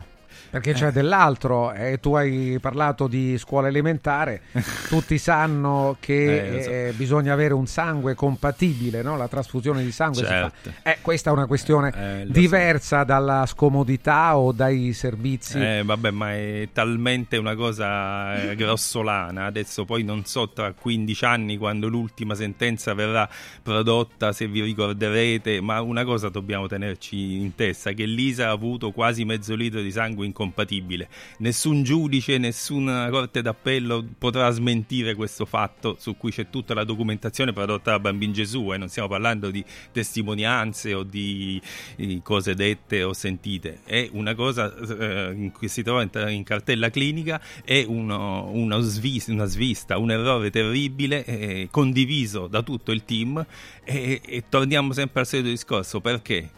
Perché 0.54 0.72
c'è 0.72 0.86
eh. 0.86 0.92
dell'altro, 0.92 1.72
e 1.72 1.98
tu 1.98 2.14
hai 2.14 2.58
parlato 2.60 3.08
di 3.08 3.36
scuola 3.38 3.66
elementare, 3.66 4.42
tutti 4.86 5.18
sanno 5.18 5.96
che 5.98 6.58
eh, 6.58 6.62
so. 6.62 6.70
eh, 6.70 6.92
bisogna 6.94 7.32
avere 7.32 7.54
un 7.54 7.66
sangue 7.66 8.14
compatibile, 8.14 9.02
no? 9.02 9.16
la 9.16 9.26
trasfusione 9.26 9.82
di 9.82 9.90
sangue 9.90 10.22
certo. 10.22 10.72
eh, 10.84 10.98
questa 11.00 11.30
è 11.30 11.32
una 11.32 11.46
questione 11.46 11.92
eh, 11.92 12.26
diversa 12.28 13.00
so. 13.00 13.04
dalla 13.04 13.46
scomodità 13.46 14.36
o 14.36 14.52
dai 14.52 14.92
servizi. 14.92 15.58
Eh, 15.58 15.82
vabbè, 15.84 16.12
ma 16.12 16.34
è 16.34 16.68
talmente 16.72 17.36
una 17.36 17.56
cosa 17.56 18.50
eh, 18.50 18.54
grossolana, 18.56 19.46
adesso 19.46 19.84
poi 19.84 20.04
non 20.04 20.24
so 20.24 20.50
tra 20.50 20.72
15 20.72 21.24
anni 21.24 21.56
quando 21.56 21.88
l'ultima 21.88 22.36
sentenza 22.36 22.94
verrà 22.94 23.28
prodotta, 23.60 24.32
se 24.32 24.46
vi 24.46 24.62
ricorderete, 24.62 25.60
ma 25.60 25.80
una 25.80 26.04
cosa 26.04 26.28
dobbiamo 26.28 26.68
tenerci 26.68 27.40
in 27.40 27.56
testa, 27.56 27.90
che 27.90 28.04
Lisa 28.04 28.46
ha 28.46 28.50
avuto 28.52 28.92
quasi 28.92 29.24
mezzo 29.24 29.56
litro 29.56 29.80
di 29.80 29.90
sangue 29.90 30.24
in 30.24 30.32
compatibile. 30.44 31.08
Nessun 31.38 31.82
giudice, 31.82 32.38
nessuna 32.38 33.08
corte 33.08 33.40
d'appello 33.40 34.04
potrà 34.18 34.50
smentire 34.50 35.14
questo 35.14 35.46
fatto 35.46 35.96
su 35.98 36.16
cui 36.16 36.30
c'è 36.30 36.50
tutta 36.50 36.74
la 36.74 36.84
documentazione 36.84 37.52
prodotta 37.52 37.92
da 37.92 38.00
Bambin 38.00 38.32
Gesù 38.32 38.70
e 38.70 38.74
eh? 38.74 38.78
non 38.78 38.88
stiamo 38.88 39.08
parlando 39.08 39.50
di 39.50 39.64
testimonianze 39.90 40.92
o 40.94 41.02
di, 41.02 41.60
di 41.96 42.20
cose 42.22 42.54
dette 42.54 43.02
o 43.02 43.12
sentite. 43.12 43.80
È 43.84 44.08
una 44.12 44.34
cosa 44.34 44.74
eh, 44.76 45.50
che 45.58 45.68
si 45.68 45.82
trova 45.82 46.02
in, 46.02 46.10
in, 46.28 46.44
cartella 46.44 46.90
clinica, 46.90 47.40
è 47.64 47.84
uno, 47.86 48.50
uno 48.50 48.80
svis, 48.80 49.28
una 49.28 49.46
svista, 49.46 49.98
un 49.98 50.10
errore 50.10 50.50
terribile 50.50 51.24
eh, 51.24 51.68
condiviso 51.70 52.46
da 52.46 52.62
tutto 52.62 52.92
il 52.92 53.04
team 53.04 53.44
e, 53.82 54.20
e 54.24 54.44
torniamo 54.48 54.92
sempre 54.92 55.20
al 55.20 55.26
solito 55.26 55.48
discorso 55.48 56.00
perché? 56.00 56.50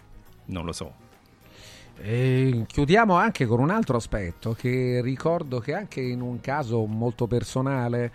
Non 0.46 0.64
lo 0.64 0.72
so. 0.72 1.05
E 1.98 2.64
chiudiamo 2.66 3.14
anche 3.14 3.46
con 3.46 3.58
un 3.58 3.70
altro 3.70 3.96
aspetto 3.96 4.52
che 4.52 5.00
ricordo 5.02 5.58
che 5.58 5.74
anche 5.74 6.00
in 6.00 6.20
un 6.20 6.40
caso 6.40 6.84
molto 6.84 7.26
personale 7.26 8.12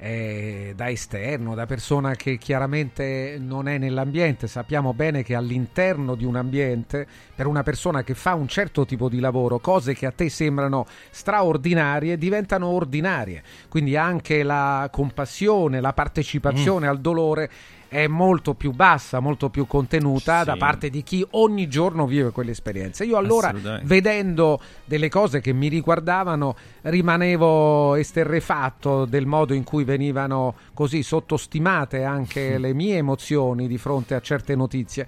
eh, 0.00 0.72
da 0.76 0.88
esterno, 0.88 1.54
da 1.54 1.66
persona 1.66 2.14
che 2.14 2.38
chiaramente 2.38 3.36
non 3.40 3.68
è 3.68 3.78
nell'ambiente. 3.78 4.46
Sappiamo 4.46 4.94
bene 4.94 5.22
che 5.22 5.34
all'interno 5.34 6.14
di 6.14 6.24
un 6.24 6.36
ambiente, 6.36 7.06
per 7.34 7.46
una 7.46 7.62
persona 7.62 8.02
che 8.02 8.14
fa 8.14 8.34
un 8.34 8.48
certo 8.48 8.86
tipo 8.86 9.08
di 9.08 9.18
lavoro, 9.18 9.58
cose 9.58 9.94
che 9.94 10.06
a 10.06 10.12
te 10.12 10.28
sembrano 10.30 10.86
straordinarie 11.10 12.16
diventano 12.16 12.68
ordinarie. 12.68 13.42
Quindi 13.68 13.96
anche 13.96 14.42
la 14.42 14.88
compassione, 14.90 15.80
la 15.80 15.92
partecipazione 15.92 16.86
mm. 16.86 16.90
al 16.90 17.00
dolore 17.00 17.50
è 17.88 18.06
molto 18.06 18.54
più 18.54 18.72
bassa, 18.72 19.18
molto 19.18 19.48
più 19.48 19.66
contenuta 19.66 20.40
sì. 20.40 20.44
da 20.44 20.56
parte 20.56 20.90
di 20.90 21.02
chi 21.02 21.26
ogni 21.30 21.68
giorno 21.68 22.06
vive 22.06 22.30
quell'esperienza. 22.30 23.02
Io 23.02 23.16
allora, 23.16 23.52
vedendo 23.82 24.60
delle 24.84 25.08
cose 25.08 25.40
che 25.40 25.52
mi 25.52 25.68
riguardavano, 25.68 26.54
rimanevo 26.82 27.94
esterrefatto 27.94 29.06
del 29.06 29.26
modo 29.26 29.54
in 29.54 29.64
cui 29.64 29.84
venivano 29.84 30.54
così 30.74 31.02
sottostimate 31.02 32.04
anche 32.04 32.58
le 32.58 32.74
mie 32.74 32.96
emozioni 32.96 33.66
di 33.66 33.78
fronte 33.78 34.14
a 34.14 34.20
certe 34.20 34.54
notizie. 34.54 35.06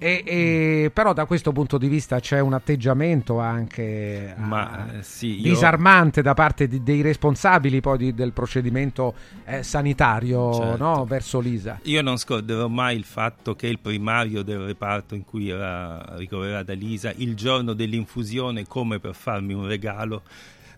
E, 0.00 0.22
e, 0.24 0.90
però 0.92 1.12
da 1.12 1.24
questo 1.24 1.50
punto 1.50 1.76
di 1.76 1.88
vista 1.88 2.20
c'è 2.20 2.38
un 2.38 2.52
atteggiamento 2.52 3.40
anche 3.40 4.32
Ma, 4.36 4.98
eh, 4.98 5.02
sì, 5.02 5.40
disarmante 5.42 6.22
da 6.22 6.34
parte 6.34 6.68
di, 6.68 6.84
dei 6.84 7.00
responsabili 7.00 7.80
poi 7.80 7.98
di, 7.98 8.14
del 8.14 8.32
procedimento 8.32 9.14
eh, 9.44 9.64
sanitario 9.64 10.54
certo. 10.54 10.76
no, 10.76 11.04
verso 11.04 11.40
l'ISA. 11.40 11.80
Io 11.82 12.00
non 12.02 12.16
scorderò 12.16 12.68
mai 12.68 12.96
il 12.96 13.02
fatto 13.02 13.56
che 13.56 13.66
il 13.66 13.80
primario 13.80 14.42
del 14.42 14.60
reparto 14.60 15.16
in 15.16 15.24
cui 15.24 15.48
era 15.48 16.14
ricoverata 16.16 16.72
l'ISA, 16.74 17.12
il 17.16 17.34
giorno 17.34 17.72
dell'infusione, 17.72 18.66
come 18.68 19.00
per 19.00 19.16
farmi 19.16 19.52
un 19.52 19.66
regalo, 19.66 20.22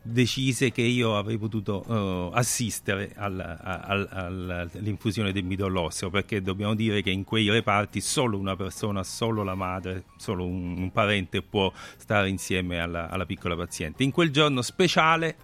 decise 0.03 0.71
che 0.71 0.83
io 0.83 1.17
avrei 1.17 1.37
potuto 1.37 1.85
uh, 1.87 2.31
assistere 2.35 3.13
al, 3.17 3.39
al, 3.39 4.09
al, 4.11 4.71
all'infusione 4.75 5.33
del 5.33 5.45
midollo 5.45 5.83
osseo 5.83 6.09
perché 6.09 6.41
dobbiamo 6.41 6.75
dire 6.75 7.03
che 7.03 7.11
in 7.11 7.25
quei 7.25 7.51
reparti 7.51 8.01
solo 8.01 8.39
una 8.39 8.57
persona, 8.57 9.03
solo 9.05 9.43
la 9.43 9.55
madre, 9.55 10.05
solo 10.17 10.47
un, 10.47 10.79
un 10.79 10.91
parente 10.91 11.43
può 11.43 11.73
stare 11.97 12.29
insieme 12.29 12.81
alla, 12.81 13.11
alla 13.11 13.27
piccola 13.27 13.57
paziente. 13.57 14.03
In 14.03 14.11
quel 14.11 14.31
giorno 14.31 14.63
speciale 14.63 15.37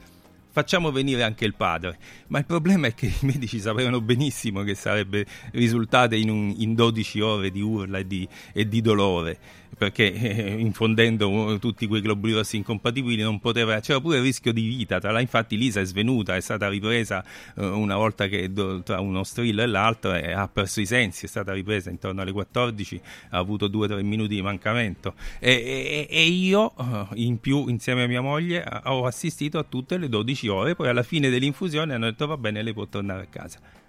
facciamo 0.57 0.91
venire 0.91 1.23
anche 1.23 1.45
il 1.45 1.55
padre. 1.55 1.99
Ma 2.29 2.39
il 2.39 2.47
problema 2.47 2.87
è 2.87 2.95
che 2.95 3.07
i 3.07 3.27
medici 3.27 3.61
sapevano 3.61 4.01
benissimo 4.01 4.63
che 4.63 4.75
sarebbe 4.75 5.27
risultata 5.53 6.15
in, 6.15 6.55
in 6.57 6.75
12 6.75 7.21
ore 7.21 7.51
di 7.51 7.61
urla 7.61 7.99
e 7.99 8.07
di, 8.07 8.27
e 8.55 8.67
di 8.67 8.81
dolore 8.81 9.39
perché 9.77 10.13
eh, 10.13 10.53
infondendo 10.59 11.59
tutti 11.61 11.87
quei 11.87 12.01
globuli 12.01 12.33
rossi 12.33 12.57
incompatibili 12.57 13.23
non 13.23 13.41
poteva, 13.41 13.79
c'era 13.81 14.01
pure 14.01 14.17
il 14.17 14.23
rischio 14.23 14.53
di 14.53 14.67
vita, 14.67 14.99
tra, 14.99 15.19
infatti 15.21 15.57
Lisa 15.57 15.81
è 15.81 15.85
svenuta, 15.85 16.37
è 16.37 16.41
stata 16.41 16.69
ripresa 16.69 17.25
eh, 17.57 17.65
una 17.65 17.97
volta 17.97 18.27
che 18.27 18.51
tra 18.85 19.01
uno 19.01 19.25
strillo 19.25 19.63
e 19.63 19.67
l'altro 19.67 20.15
e 20.15 20.33
ha 20.33 20.49
perso 20.49 20.81
i 20.81 20.87
sensi, 20.87 21.27
è 21.27 21.29
stata 21.29 21.53
ripresa 21.53 21.91
intorno 21.91 22.23
alle 22.23 22.33
14, 22.33 23.01
ha 23.31 23.39
avuto 23.39 23.69
2-3 23.69 24.03
minuti 24.03 24.35
di 24.35 24.43
mancamento. 24.43 25.15
E, 25.39 25.51
e, 25.51 26.07
e, 26.11 26.23
io 26.23 26.73
eh, 26.77 27.07
in 27.15 27.39
più 27.39 27.69
insieme 27.69 28.05
a 28.05 28.07
mia 28.07 28.21
moglie 28.21 28.65
ho 28.85 29.07
assistito 29.07 29.59
a 29.59 29.65
tutte 29.69 29.99
le 29.99 30.09
12 30.09 30.49
ore, 30.49 30.75
poi 30.75 30.89
alla 30.89 31.03
fine 31.03 31.29
dell'infusione 31.29 31.95
hanno 31.95 32.07
detto 32.07 32.27
va 32.27 32.37
bene 32.37 32.63
lei 32.63 32.73
può 32.73 32.87
tornare 32.87 33.23
a 33.23 33.27
casa 33.27 33.85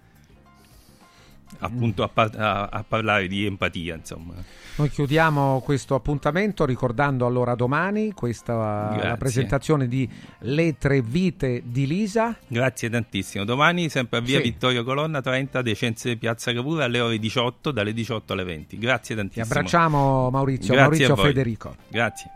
appunto 1.60 2.03
a, 2.03 2.07
par- 2.07 2.36
a, 2.38 2.65
a, 2.65 2.84
parlare 2.88 3.28
di 3.28 3.45
empatia 3.45 3.95
insomma. 3.95 4.34
Noi 4.76 4.90
chiudiamo 4.90 5.61
questo 5.64 5.95
appuntamento 5.95 6.65
ricordando 6.65 7.26
allora 7.26 7.56
domani 7.56 8.11
questa 8.14 8.95
la 9.02 9.18
presentazione 9.18 9.88
di 9.88 10.07
Le 10.40 10.78
tre 10.78 11.02
vite 11.02 11.64
di 11.65 11.88
Lisa. 11.88 12.38
Grazie 12.48 12.90
tantissimo. 12.90 13.44
Domani 13.44 13.90
sempre 13.90 14.19
a 14.19 14.22
via 14.22 14.38
sì. 14.38 14.44
Vittorio 14.44 14.84
Colonna 14.84 15.22
30 15.22 15.61
Decenze 15.61 16.15
Piazza 16.18 16.53
Cavour 16.53 16.82
alle 16.82 16.99
ore 16.99 17.18
18 17.18 17.72
dalle 17.72 17.94
18 17.94 18.34
alle 18.34 18.44
20 18.44 18.78
grazie 18.78 19.15
tantissimo. 19.15 19.45
Ti 19.45 19.52
abbracciamo 19.52 20.30
Maurizio. 20.30 20.74
Grazie 20.74 21.07
Maurizio 21.07 21.15
Federico. 21.15 21.76
Grazie 21.90 22.32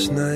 Christmas 0.00 0.18
night, 0.18 0.29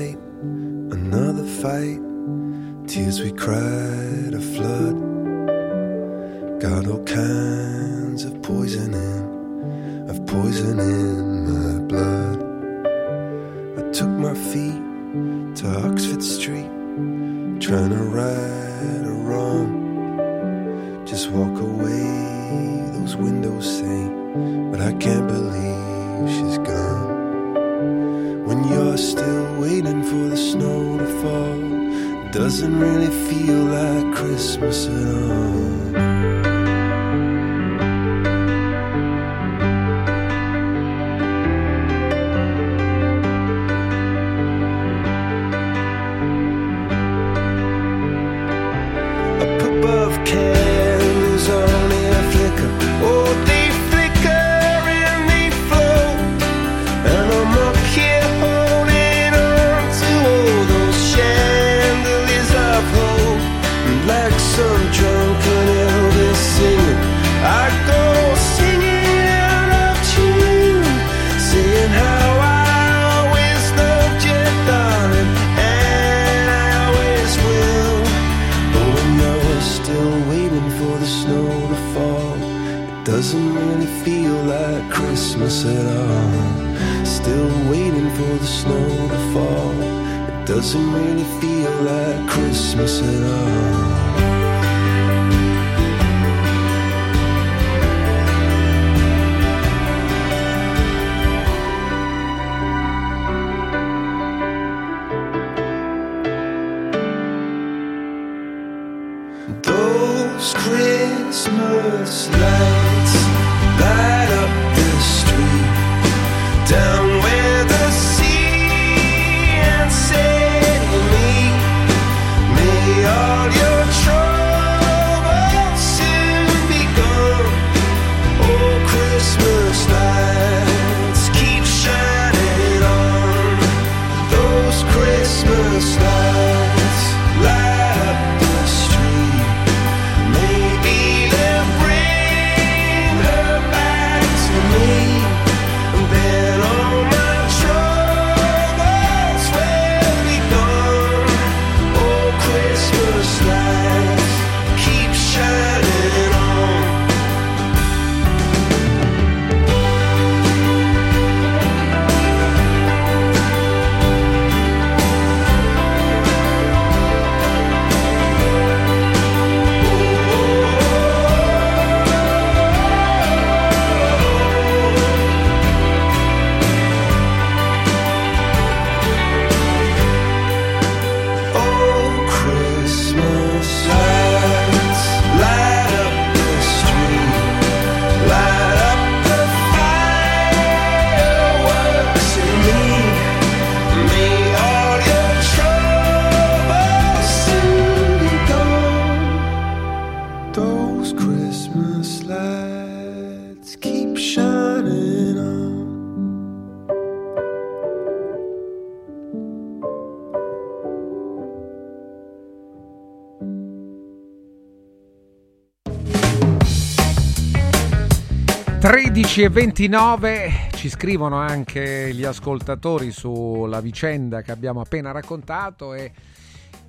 11 219.35 219.41
e 219.43 219.49
29 219.49 220.51
ci 220.75 220.87
scrivono 220.87 221.35
anche 221.35 222.13
gli 222.13 222.23
ascoltatori 222.23 223.11
sulla 223.11 223.81
vicenda 223.81 224.41
che 224.41 224.53
abbiamo 224.53 224.79
appena 224.79 225.11
raccontato 225.11 225.93
e, 225.93 226.09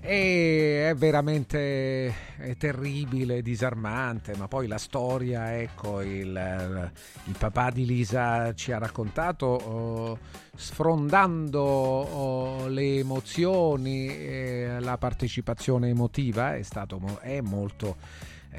e 0.00 0.88
è 0.88 0.94
veramente 0.94 2.14
è 2.36 2.56
terribile, 2.56 3.42
disarmante, 3.42 4.36
ma 4.36 4.46
poi 4.46 4.68
la 4.68 4.78
storia, 4.78 5.58
ecco, 5.58 6.00
il, 6.02 6.36
eh, 6.36 6.92
il 7.24 7.34
papà 7.36 7.70
di 7.70 7.84
Lisa 7.84 8.54
ci 8.54 8.70
ha 8.70 8.78
raccontato 8.78 9.46
oh, 9.46 10.18
sfrondando 10.54 11.60
oh, 11.60 12.68
le 12.68 12.98
emozioni, 12.98 14.06
eh, 14.06 14.76
la 14.78 14.96
partecipazione 14.98 15.88
emotiva 15.88 16.54
è, 16.54 16.62
stato, 16.62 17.18
è 17.22 17.40
molto 17.40 17.96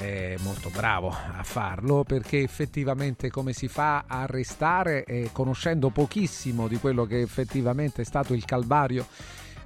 è 0.08 0.36
molto 0.40 0.70
bravo 0.70 1.10
a 1.10 1.44
farlo 1.44 2.04
perché 2.04 2.42
effettivamente 2.42 3.30
come 3.30 3.54
si 3.54 3.68
fa 3.68 4.06
a 4.08 4.26
restare 4.26 5.04
eh, 5.04 5.30
conoscendo 5.32 5.90
pochissimo 5.90 6.68
di 6.68 6.78
quello 6.78 7.06
che 7.06 7.22
effettivamente 7.22 8.02
è 8.02 8.06
stato 8.06 8.34
il 8.34 8.46
calvario 8.46 9.06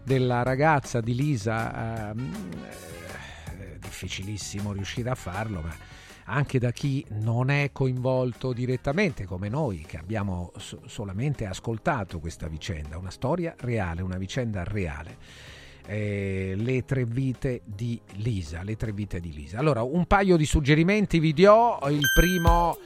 della 0.04 0.42
ragazza 0.44 1.00
di 1.00 1.14
Lisa 1.14 2.10
ehm, 2.12 2.32
è 3.60 3.78
difficilissimo 3.78 4.74
riuscire 4.74 5.10
a 5.10 5.16
farlo 5.16 5.62
ma 5.62 5.76
anche 6.26 6.60
da 6.60 6.72
chi 6.72 7.06
non 7.10 7.50
è 7.50 7.72
coinvolto 7.72 8.54
direttamente 8.54 9.26
come 9.26 9.50
noi 9.50 9.84
che 9.86 9.98
abbiamo 9.98 10.52
so- 10.58 10.82
solamente 10.86 11.46
ascoltato 11.46 12.20
questa 12.20 12.48
vicenda. 12.48 12.98
Una 12.98 13.10
storia 13.10 13.54
reale 13.60 14.02
una 14.02 14.18
vicenda 14.18 14.64
reale 14.64 15.18
eh, 15.86 16.54
le 16.56 16.86
tre 16.86 17.06
vite 17.06 17.62
di 17.66 18.00
Lisa. 18.16 18.64
Le 18.64 18.76
tre 18.76 18.92
vite 18.92 19.20
di 19.20 19.34
Lisa. 19.34 19.58
Allora, 19.58 19.84
un 19.84 20.06
paio 20.06 20.38
di 20.38 20.46
suggerimenti 20.46 21.20
vi 21.20 21.34
do. 21.34 21.80
Il 21.90 22.06
primo 22.16 22.78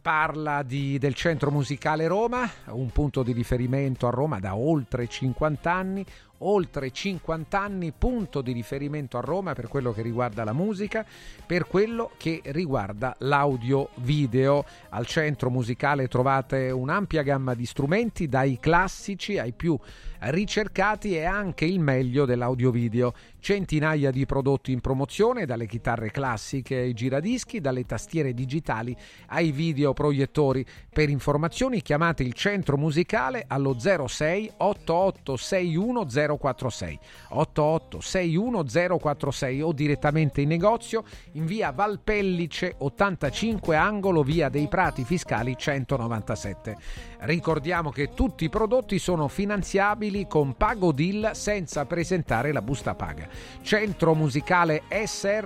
parla 0.00 0.62
di, 0.62 0.98
del 0.98 1.14
Centro 1.14 1.50
Musicale 1.50 2.06
Roma, 2.06 2.48
un 2.68 2.90
punto 2.90 3.22
di 3.22 3.32
riferimento 3.32 4.06
a 4.06 4.10
Roma 4.10 4.38
da 4.38 4.56
oltre 4.56 5.06
50 5.06 5.72
anni. 5.72 6.04
Oltre 6.44 6.90
50 6.90 7.60
anni, 7.60 7.92
punto 7.96 8.40
di 8.40 8.50
riferimento 8.50 9.16
a 9.16 9.20
Roma 9.20 9.52
per 9.52 9.68
quello 9.68 9.92
che 9.92 10.02
riguarda 10.02 10.42
la 10.42 10.52
musica, 10.52 11.06
per 11.46 11.66
quello 11.68 12.10
che 12.16 12.40
riguarda 12.46 13.14
l'audio 13.20 13.90
video. 13.96 14.64
Al 14.88 15.06
centro 15.06 15.50
musicale 15.50 16.08
trovate 16.08 16.70
un'ampia 16.70 17.22
gamma 17.22 17.54
di 17.54 17.64
strumenti, 17.64 18.28
dai 18.28 18.58
classici 18.58 19.38
ai 19.38 19.52
più 19.52 19.78
ricercati 20.18 21.16
e 21.16 21.24
anche 21.24 21.64
il 21.64 21.78
meglio 21.78 22.24
dell'audio 22.24 22.70
video. 22.70 23.14
Centinaia 23.42 24.12
di 24.12 24.24
prodotti 24.24 24.70
in 24.70 24.80
promozione, 24.80 25.46
dalle 25.46 25.66
chitarre 25.66 26.12
classiche 26.12 26.76
ai 26.76 26.92
giradischi, 26.92 27.60
dalle 27.60 27.84
tastiere 27.84 28.34
digitali 28.34 28.96
ai 29.26 29.50
videoproiettori. 29.50 30.64
Per 30.88 31.08
informazioni 31.08 31.82
chiamate 31.82 32.22
il 32.22 32.34
centro 32.34 32.76
musicale 32.76 33.44
allo 33.48 33.76
06 33.76 34.52
8861 34.58 36.36
046 36.38 36.98
8861 37.30 38.98
046 39.00 39.60
o 39.60 39.72
direttamente 39.72 40.40
in 40.40 40.48
negozio 40.48 41.02
in 41.32 41.44
via 41.44 41.72
Valpellice 41.72 42.76
85 42.78 43.74
angolo 43.74 44.22
via 44.22 44.48
dei 44.50 44.68
Prati 44.68 45.02
Fiscali 45.02 45.56
197. 45.58 46.76
Ricordiamo 47.24 47.90
che 47.90 48.14
tutti 48.14 48.44
i 48.44 48.48
prodotti 48.48 48.98
sono 48.98 49.28
finanziabili 49.28 50.26
con 50.26 50.56
Pago 50.56 50.90
Deal 50.90 51.30
senza 51.34 51.84
presentare 51.84 52.50
la 52.50 52.62
busta 52.62 52.96
paga. 52.96 53.28
Centro 53.62 54.14
musicale 54.14 54.82
srl.it 55.04 55.42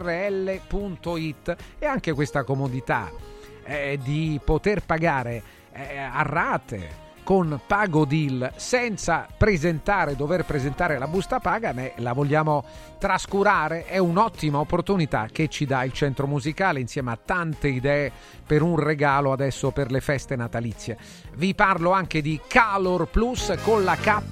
e 1.79 1.85
anche 1.85 2.15
questa 2.15 2.45
comodità 2.45 3.13
eh, 3.65 3.99
di 4.03 4.41
poter 4.43 4.85
pagare 4.85 5.43
eh, 5.73 5.99
a 5.99 6.23
rate 6.23 7.05
con 7.27 7.61
Pago 7.67 8.05
Deal 8.05 8.53
senza 8.55 9.27
presentare, 9.37 10.15
dover 10.15 10.45
presentare 10.45 10.97
la 10.97 11.09
busta 11.09 11.41
paga, 11.41 11.73
ne 11.73 11.95
la 11.97 12.13
vogliamo 12.13 12.63
trascurare. 13.01 13.85
È 13.85 13.99
un'ottima 13.99 14.61
opportunità 14.61 15.27
che 15.33 15.49
ci 15.49 15.67
dà 15.67 15.83
il 15.83 15.93
centro 15.93 16.29
musicale 16.29 16.79
insieme 16.79 17.11
a 17.11 17.19
tante 17.23 17.67
idee 17.67 18.13
per 18.47 18.63
un 18.63 18.79
regalo 18.79 19.33
adesso 19.33 19.73
per 19.73 19.91
le 19.91 20.01
feste 20.01 20.37
natalizie. 20.37 20.97
Vi 21.35 21.53
parlo 21.57 21.91
anche 21.91 22.23
di 22.23 22.41
Calor 22.47 23.09
Plus 23.09 23.53
con 23.65 23.83
la 23.83 23.97
K 23.97 24.23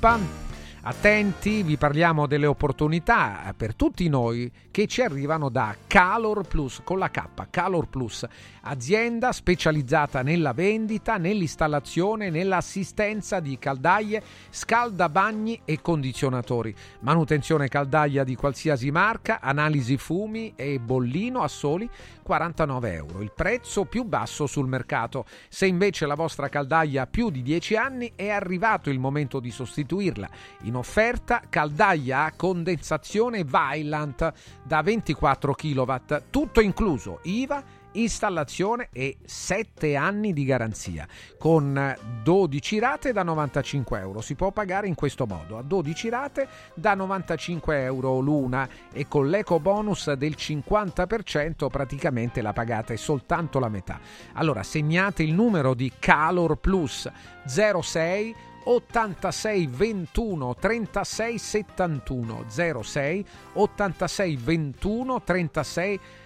Attenti, 0.87 1.63
vi 1.63 1.79
parliamo 1.79 2.27
delle 2.27 2.45
opportunità 2.45 3.55
per 3.57 3.75
tutti 3.75 4.07
noi 4.11 4.53
che 4.71 4.87
ci 4.87 5.01
arrivano 5.01 5.49
da 5.49 5.75
Calor 5.87 6.47
Plus 6.47 6.83
con 6.85 6.99
la 6.99 7.09
K, 7.09 7.47
Calor 7.49 7.89
Plus, 7.89 8.27
azienda 8.65 9.33
specializzata 9.33 10.23
nella 10.23 10.53
vendita, 10.53 11.17
nell'installazione, 11.17 12.31
nell'assistenza 12.31 13.41
di 13.41 13.59
caldaie, 13.59 14.23
scaldabagni 14.51 15.63
e 15.65 15.81
condizionatori, 15.81 16.75
manutenzione 17.01 17.69
caldaia 17.69 18.25
di 18.25 18.35
qualsiasi 18.35 18.91
marca, 18.91 19.41
analisi 19.41 19.97
fumi 19.97 20.53
e 20.57 20.79
bollino 20.79 21.43
a 21.43 21.49
soli 21.49 21.89
49 22.23 22.93
euro, 22.93 23.21
il 23.21 23.33
prezzo 23.35 23.85
più 23.85 24.05
basso 24.05 24.47
sul 24.47 24.67
mercato. 24.67 25.27
Se 25.49 25.67
invece 25.67 26.07
la 26.07 26.15
vostra 26.15 26.49
caldaia 26.49 27.03
ha 27.03 27.07
più 27.07 27.31
di 27.31 27.43
10 27.43 27.77
anni 27.77 28.13
è 28.15 28.31
arrivato 28.31 28.89
il 28.89 28.99
momento 28.99 29.41
di 29.41 29.51
sostituirla. 29.51 30.29
In 30.63 30.77
offerta 30.77 31.43
caldaia 31.49 32.25
a 32.25 32.33
condensazione 32.35 33.45
Vailant 33.45 34.33
da 34.63 34.81
24 34.81 35.53
kW, 35.53 35.95
tutto 36.31 36.61
incluso 36.61 37.21
IVA 37.25 37.74
installazione 37.95 38.89
e 38.93 39.19
7 39.25 39.97
anni 39.97 40.33
di 40.33 40.45
garanzia 40.45 41.07
con 41.39 41.97
12 42.23 42.79
rate 42.79 43.13
da 43.13 43.23
95 43.23 43.99
euro. 43.99 44.21
Si 44.21 44.35
può 44.35 44.51
pagare 44.51 44.87
in 44.87 44.95
questo 44.95 45.27
modo 45.27 45.59
a 45.59 45.63
12 45.63 46.09
rate 46.09 46.49
da 46.75 46.95
95 46.95 47.83
euro 47.83 48.19
l'una 48.19 48.69
e 48.93 49.09
con 49.09 49.29
l'eco 49.29 49.61
bonus 49.61 50.13
del 50.13 50.35
50% 50.37 51.69
praticamente 51.69 52.43
la 52.43 52.53
pagate 52.53 52.97
soltanto 52.97 53.59
la 53.59 53.69
metà. 53.69 54.01
Allora 54.35 54.63
segnate 54.63 55.23
il 55.23 55.33
numero 55.33 55.75
di 55.75 55.93
Calor 55.99 56.57
Plus 56.57 57.11
06 57.47 58.35
86 58.65 59.67
21 59.67 60.55
36 60.55 61.39
71 61.39 62.45
06 62.49 63.27
86 63.55 64.37
21 64.37 65.23
36 65.23 66.01
71, 66.01 66.24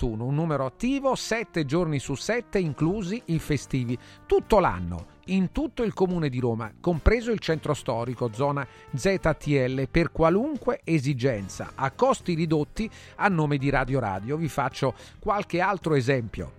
un 0.00 0.34
numero 0.34 0.66
attivo 0.66 1.14
7 1.14 1.64
giorni 1.64 1.98
su 1.98 2.14
7 2.14 2.58
inclusi 2.58 3.22
i 3.26 3.38
festivi, 3.38 3.96
tutto 4.26 4.58
l'anno 4.58 5.16
in 5.28 5.52
tutto 5.52 5.82
il 5.82 5.94
comune 5.94 6.28
di 6.28 6.40
Roma, 6.40 6.72
compreso 6.80 7.30
il 7.30 7.38
centro 7.38 7.74
storico, 7.74 8.30
zona 8.32 8.66
ZTL, 8.94 9.88
per 9.88 10.10
qualunque 10.10 10.80
esigenza, 10.84 11.72
a 11.74 11.90
costi 11.90 12.34
ridotti 12.34 12.90
a 13.16 13.28
nome 13.28 13.58
di 13.58 13.70
Radio 13.70 14.00
Radio. 14.00 14.36
Vi 14.36 14.48
faccio 14.48 14.94
qualche 15.18 15.60
altro 15.60 15.94
esempio. 15.94 16.52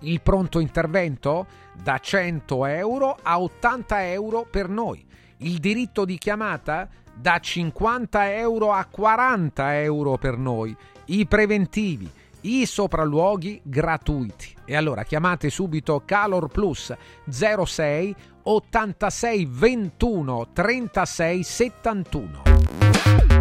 Il 0.00 0.20
pronto 0.20 0.58
intervento 0.58 1.46
da 1.80 1.98
100 1.98 2.66
euro 2.66 3.16
a 3.22 3.40
80 3.40 4.10
euro 4.10 4.46
per 4.50 4.68
noi. 4.68 5.04
Il 5.38 5.58
diritto 5.58 6.04
di 6.04 6.18
chiamata 6.18 6.88
da 7.14 7.38
50 7.38 8.34
euro 8.36 8.72
a 8.72 8.84
40 8.86 9.80
euro 9.80 10.16
per 10.16 10.36
noi. 10.36 10.74
I 11.06 11.26
preventivi, 11.26 12.10
i 12.42 12.66
sopralluoghi 12.66 13.60
gratuiti. 13.62 14.54
E 14.64 14.76
allora 14.76 15.04
chiamate 15.04 15.50
subito 15.50 16.02
Calor 16.04 16.48
Plus 16.48 16.94
06 17.28 18.14
86 18.44 19.48
21 19.50 20.48
36 20.52 21.42
71. 21.42 22.42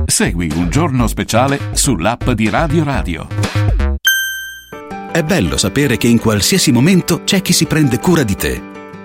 Segui 0.06 0.51
un 0.56 0.69
giorno 0.69 1.07
speciale 1.07 1.59
sull'app 1.73 2.30
di 2.31 2.49
Radio 2.49 2.83
Radio. 2.83 3.27
È 5.11 5.23
bello 5.23 5.57
sapere 5.57 5.98
che 5.98 6.07
in 6.07 6.19
qualsiasi 6.19 6.72
momento 6.72 7.23
c'è 7.23 7.41
chi 7.41 7.53
si 7.53 7.65
prende 7.65 7.99
cura 7.99 8.23
di 8.23 8.35
te. 8.35 8.70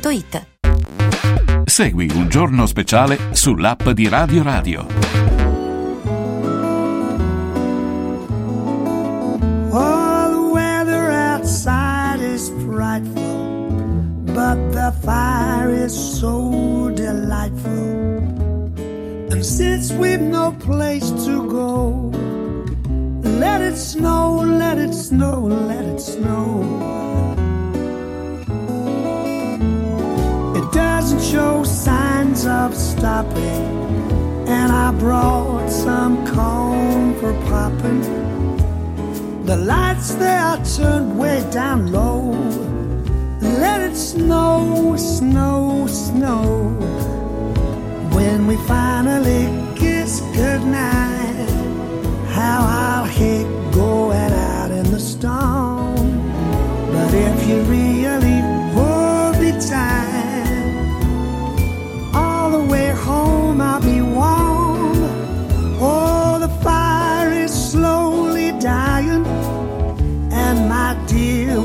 ValentinoAutomobili.it 0.00 0.46
Segui 1.64 2.10
un 2.14 2.28
giorno 2.28 2.66
speciale 2.66 3.18
sull'app 3.32 3.90
di 3.90 4.08
Radio 4.08 4.42
Radio. 4.42 4.86
Oh, 9.70 10.30
the 10.30 10.50
weather 10.52 11.10
outside 11.10 12.20
is 12.20 12.50
frightful, 12.64 13.70
but 14.34 14.56
the 14.72 14.92
fire 15.02 15.70
is 15.70 15.92
so 15.92 16.90
delightful. 16.94 18.22
And 19.30 19.44
since 19.44 19.92
we've 19.92 20.20
no 20.20 20.52
place 20.58 21.10
to 21.24 21.46
go, 21.46 22.10
let 23.22 23.60
it 23.60 23.76
snow, 23.76 24.42
let 24.42 24.78
it 24.78 24.94
snow, 24.94 25.46
let 25.46 25.84
it 25.84 26.00
snow. 26.00 27.35
Doesn't 30.76 31.22
show 31.22 31.64
signs 31.64 32.44
of 32.46 32.76
stopping, 32.76 33.64
and 34.46 34.70
I 34.70 34.92
brought 34.92 35.70
some 35.70 36.14
corn 36.26 37.14
for 37.18 37.32
popping. 37.48 38.02
The 39.46 39.56
lights 39.56 40.14
they 40.16 40.36
are 40.48 40.62
turned 40.76 41.18
way 41.18 41.42
down 41.50 41.90
low. 41.92 42.32
Let 43.40 43.80
it 43.88 43.96
snow, 43.96 44.96
snow, 44.98 45.86
snow. 45.88 46.44
When 48.12 48.46
we 48.46 48.56
finally 48.68 49.44
kiss 49.76 50.20
goodnight, 50.34 51.48
how 52.36 52.60
I'll 52.84 53.06
hate 53.06 53.48
going 53.72 54.32
out 54.52 54.70
in 54.70 54.90
the 54.90 55.00
storm. 55.00 55.94
But 56.92 57.14
if 57.14 57.48
you 57.48 57.62
really 57.62 58.35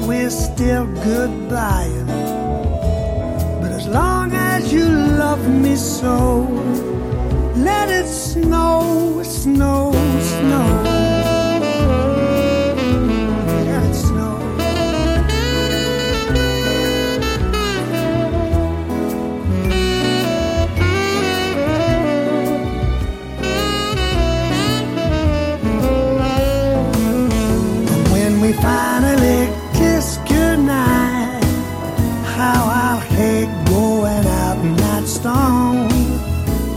we're 0.08 0.30
still 0.30 0.86
goodbying. 0.88 2.08
But 3.62 3.72
as 3.72 3.88
long 3.88 4.34
as 4.34 4.72
you 4.74 4.86
love 4.86 5.48
me 5.48 5.76
so, 5.76 6.48
let 7.56 7.90
it 7.90 8.08
snow, 8.08 9.22
snow, 9.24 9.92
snow. 10.22 10.91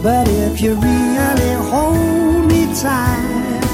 But 0.05 0.29
if 0.29 0.61
you 0.61 0.75
really 0.75 1.53
hold 1.71 2.45
me 2.47 2.67
tight, 2.75 3.65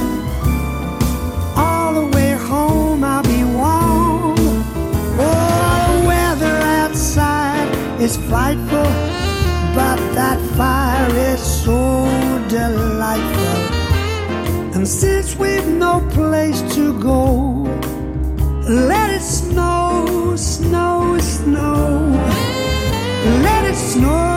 all 1.56 1.92
the 1.94 2.06
way 2.16 2.34
home 2.34 3.02
I'll 3.02 3.24
be 3.24 3.42
warm. 3.42 4.38
Oh, 5.18 5.98
the 5.98 6.06
weather 6.06 6.56
outside 6.78 7.68
is 8.00 8.16
frightful, 8.28 8.90
but 9.74 9.98
that 10.14 10.38
fire 10.56 11.12
is 11.32 11.40
so 11.64 12.06
delightful. 12.48 13.60
And 14.76 14.86
since 14.86 15.34
we've 15.34 15.66
no 15.66 15.98
place 16.12 16.62
to 16.76 16.96
go, 17.00 17.64
let 18.68 19.10
it 19.10 19.22
snow, 19.22 20.36
snow, 20.36 21.18
snow. 21.18 22.06
Let 23.42 23.64
it 23.64 23.74
snow, 23.74 24.29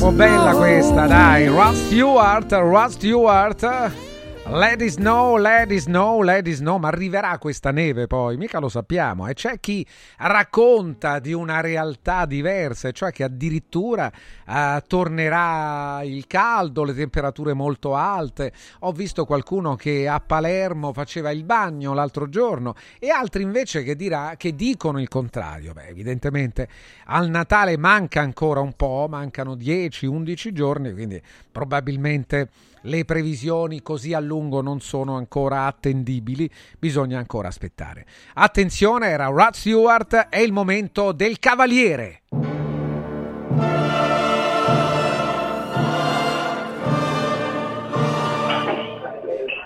troppo 0.00 0.16
bella 0.16 0.54
questa, 0.54 1.06
dai. 1.06 1.46
Rod 1.46 1.74
Stewart, 1.74 2.50
Rod 2.52 2.88
Stewart. 2.88 4.09
Let 4.52 4.80
it 4.80 4.90
snow, 4.90 5.36
let 5.36 5.70
it 5.70 5.78
snow, 5.78 6.22
let 6.22 6.48
it 6.48 6.54
snow, 6.54 6.76
ma 6.76 6.88
arriverà 6.88 7.38
questa 7.38 7.70
neve 7.70 8.08
poi, 8.08 8.36
mica 8.36 8.58
lo 8.58 8.68
sappiamo. 8.68 9.28
E 9.28 9.34
c'è 9.34 9.60
chi 9.60 9.86
racconta 10.18 11.20
di 11.20 11.32
una 11.32 11.60
realtà 11.60 12.26
diversa, 12.26 12.90
cioè 12.90 13.12
che 13.12 13.22
addirittura 13.22 14.10
eh, 14.48 14.82
tornerà 14.88 16.00
il 16.02 16.26
caldo, 16.26 16.82
le 16.82 16.94
temperature 16.94 17.52
molto 17.52 17.94
alte. 17.94 18.52
Ho 18.80 18.90
visto 18.90 19.24
qualcuno 19.24 19.76
che 19.76 20.08
a 20.08 20.18
Palermo 20.18 20.92
faceva 20.92 21.30
il 21.30 21.44
bagno 21.44 21.94
l'altro 21.94 22.28
giorno 22.28 22.74
e 22.98 23.08
altri 23.08 23.44
invece 23.44 23.84
che, 23.84 23.94
dirà, 23.94 24.34
che 24.36 24.56
dicono 24.56 25.00
il 25.00 25.06
contrario. 25.06 25.72
Beh, 25.74 25.86
evidentemente 25.86 26.68
al 27.04 27.30
Natale 27.30 27.78
manca 27.78 28.20
ancora 28.20 28.58
un 28.58 28.72
po', 28.72 29.06
mancano 29.08 29.54
10-11 29.54 30.50
giorni, 30.50 30.92
quindi 30.92 31.22
probabilmente 31.52 32.48
le 32.82 33.04
previsioni 33.04 33.82
così 33.82 34.14
a 34.14 34.20
lungo 34.20 34.60
non 34.62 34.80
sono 34.80 35.16
ancora 35.16 35.66
attendibili, 35.66 36.50
bisogna 36.78 37.18
ancora 37.18 37.48
aspettare. 37.48 38.06
Attenzione, 38.34 39.08
era 39.08 39.26
Rod 39.26 39.52
Stewart, 39.52 40.28
è 40.28 40.38
il 40.38 40.52
momento 40.52 41.12
del 41.12 41.38
Cavaliere. 41.38 42.22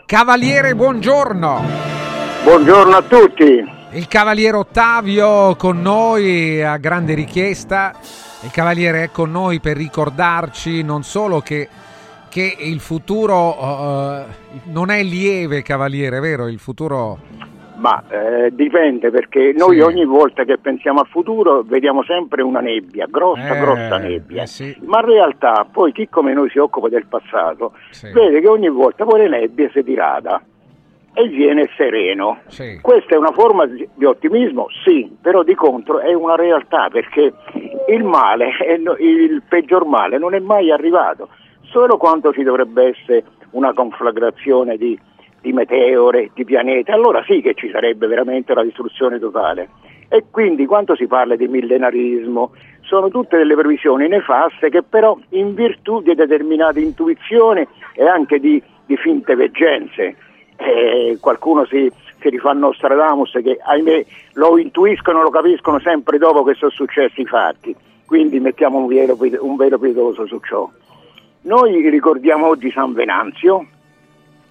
Cavaliere, 0.07 0.75
buongiorno. 0.75 1.63
Buongiorno 2.45 2.95
a 2.95 3.03
tutti. 3.03 3.65
Il 3.93 4.07
Cavaliere 4.07 4.57
Ottavio 4.57 5.57
con 5.57 5.81
noi 5.81 6.63
a 6.63 6.77
grande 6.77 7.15
richiesta. 7.15 7.95
Il 8.43 8.51
Cavaliere 8.51 9.05
è 9.05 9.11
con 9.11 9.31
noi 9.31 9.61
per 9.61 9.77
ricordarci 9.77 10.83
non 10.83 11.05
solo 11.05 11.41
che 11.41 11.69
che 12.35 12.57
il 12.59 12.81
futuro 12.81 13.51
uh, 13.63 14.25
non 14.73 14.91
è 14.91 15.05
lieve, 15.05 15.63
Cavaliere, 15.63 16.19
vero? 16.19 16.49
Il 16.49 16.59
futuro... 16.59 17.19
Ma 17.77 18.03
eh, 18.09 18.53
dipende 18.53 19.11
perché 19.13 19.53
noi 19.57 19.77
Sì. 19.77 19.81
ogni 19.83 20.05
volta 20.05 20.43
che 20.43 20.59
pensiamo 20.59 20.99
al 21.01 21.07
futuro 21.07 21.63
vediamo 21.63 22.03
sempre 22.03 22.43
una 22.43 22.59
nebbia, 22.59 23.07
grossa, 23.09 23.55
Eh, 23.57 23.61
grossa 23.61 23.99
nebbia. 23.99 24.43
eh 24.43 24.47
sì. 24.49 24.77
Ma 24.85 24.99
in 24.99 25.07
realtà 25.07 25.65
poi 25.71 25.93
chi 25.93 26.09
come 26.09 26.33
noi 26.33 26.51
si 26.51 26.59
occupa 26.59 26.89
del 26.89 27.07
passato 27.07 27.75
Sì. 27.91 28.11
vede 28.11 28.41
che 28.41 28.49
ogni 28.49 28.69
volta 28.69 29.05
poi 29.05 29.21
le 29.21 29.29
nebbie 29.29 29.71
si 29.73 29.83
dirada 29.85 30.43
e 31.13 31.29
viene 31.29 31.69
sereno. 31.77 32.39
Sì. 32.49 32.79
Questa 32.81 33.15
è 33.15 33.19
una 33.19 33.33
forma 33.33 33.67
di 33.67 34.05
ottimismo? 34.05 34.67
Sì, 34.85 35.15
però 35.21 35.45
di 35.45 35.55
contro 35.55 36.01
è 36.01 36.13
una 36.15 36.35
realtà 36.35 36.89
perché 36.91 37.33
il 37.91 38.03
male, 38.03 38.51
il 38.99 39.43
peggior 39.49 39.85
male 39.85 40.19
non 40.19 40.35
è 40.35 40.41
mai 40.41 40.71
arrivato, 40.73 41.29
solo 41.75 41.97
quando 41.97 42.33
ci 42.33 42.45
dovrebbe 42.45 42.91
essere 42.91 43.25
una 43.51 43.73
conflagrazione 43.73 44.77
di, 44.77 44.97
di 45.41 45.53
meteore, 45.53 46.31
di 46.33 46.45
pianeti, 46.45 46.93
allora 46.93 47.25
sì 47.25 47.41
che 47.41 47.55
ci 47.55 47.69
sarebbe 47.69 48.07
veramente 48.07 48.55
la 48.55 48.63
distruzione 48.63 49.19
totale. 49.19 49.69
E 50.09 50.27
quindi 50.31 50.67
quando 50.67 50.95
si 50.95 51.09
parla 51.09 51.35
di 51.35 51.49
millenarismo 51.49 52.53
sono 52.83 53.09
tutte 53.09 53.39
delle 53.39 53.57
previsioni 53.57 54.07
nefaste 54.07 54.71
che 54.71 54.85
però 54.85 55.19
in 55.31 55.55
virtù 55.55 56.01
di 56.01 56.15
determinate 56.15 56.79
intuizioni 56.79 57.67
e 57.95 58.07
anche 58.07 58.39
di, 58.39 58.63
di 58.87 58.97
finte 58.97 59.35
veggenze, 59.35 60.17
eh, 60.57 61.19
qualcuno 61.21 61.65
si, 61.65 61.91
si 62.21 62.29
rifà 62.29 62.51
a 62.51 62.53
Nostradamus 62.53 63.33
che 63.43 63.59
ahimè 63.61 64.05
lo 64.35 64.59
intuiscono, 64.59 65.23
lo 65.23 65.31
capiscono 65.31 65.81
sempre 65.81 66.19
dopo 66.19 66.45
che 66.45 66.55
sono 66.55 66.71
successi 66.71 67.23
i 67.23 67.27
fatti, 67.27 67.75
quindi 68.07 68.39
mettiamo 68.39 68.79
un 68.79 68.87
velo, 68.87 69.19
un 69.41 69.57
velo 69.57 69.79
pietoso 69.81 70.25
su 70.27 70.39
ciò. 70.39 70.71
Noi 71.45 71.91
ricordiamo 71.91 72.47
oggi 72.47 72.71
San 72.71 72.95
Venanzio, 72.95 73.67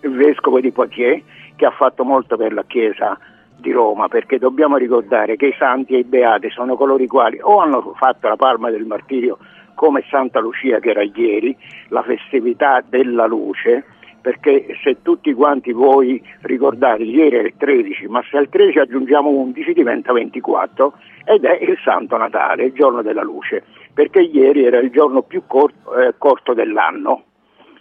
il 0.02 0.12
vescovo 0.12 0.60
di 0.60 0.72
Poitiers, 0.72 1.24
che 1.56 1.66
ha 1.66 1.72
fatto 1.72 2.04
molto 2.04 2.38
per 2.38 2.54
la 2.54 2.64
Chiesa 2.68 3.18
di 3.58 3.72
Roma, 3.72 4.08
perché 4.08 4.38
dobbiamo 4.38 4.78
ricordare 4.78 5.36
che 5.36 5.48
i 5.48 5.56
santi 5.58 5.96
e 5.96 6.00
i 6.00 6.04
beati 6.04 6.52
sono 6.52 6.76
coloro 6.76 7.02
i 7.02 7.08
quali 7.08 7.40
o 7.42 7.58
hanno 7.58 7.96
fatto 7.98 8.28
la 8.28 8.36
palma 8.36 8.70
del 8.70 8.86
martirio 8.86 9.40
come 9.74 10.04
Santa 10.08 10.40
Lucia 10.40 10.78
che 10.78 10.92
era 10.92 11.02
ieri, 11.02 11.58
la 11.88 12.04
festività 12.04 12.84
della 12.88 13.26
luce, 13.26 13.86
perché 14.22 14.78
se 14.84 15.02
tutti 15.02 15.34
quanti 15.34 15.72
voi 15.72 16.24
ricordate, 16.42 17.02
ieri 17.02 17.38
era 17.38 17.48
il 17.48 17.56
13, 17.58 18.06
ma 18.08 18.24
se 18.30 18.38
al 18.38 18.50
13 18.50 18.78
aggiungiamo 18.78 19.30
11 19.30 19.74
diventa 19.74 20.14
24 20.14 20.94
ed 21.26 21.44
è 21.44 21.58
il 21.60 21.76
Santo 21.84 22.18
Natale, 22.18 22.66
il 22.66 22.74
giorno 22.74 23.02
della 23.02 23.24
luce, 23.24 23.64
perché 23.94 24.22
ieri 24.22 24.66
era 24.66 24.80
il 24.80 24.90
giorno 24.90 25.22
più 25.22 25.44
corto, 25.48 25.96
eh, 25.98 26.16
corto 26.18 26.54
dell'anno 26.54 27.24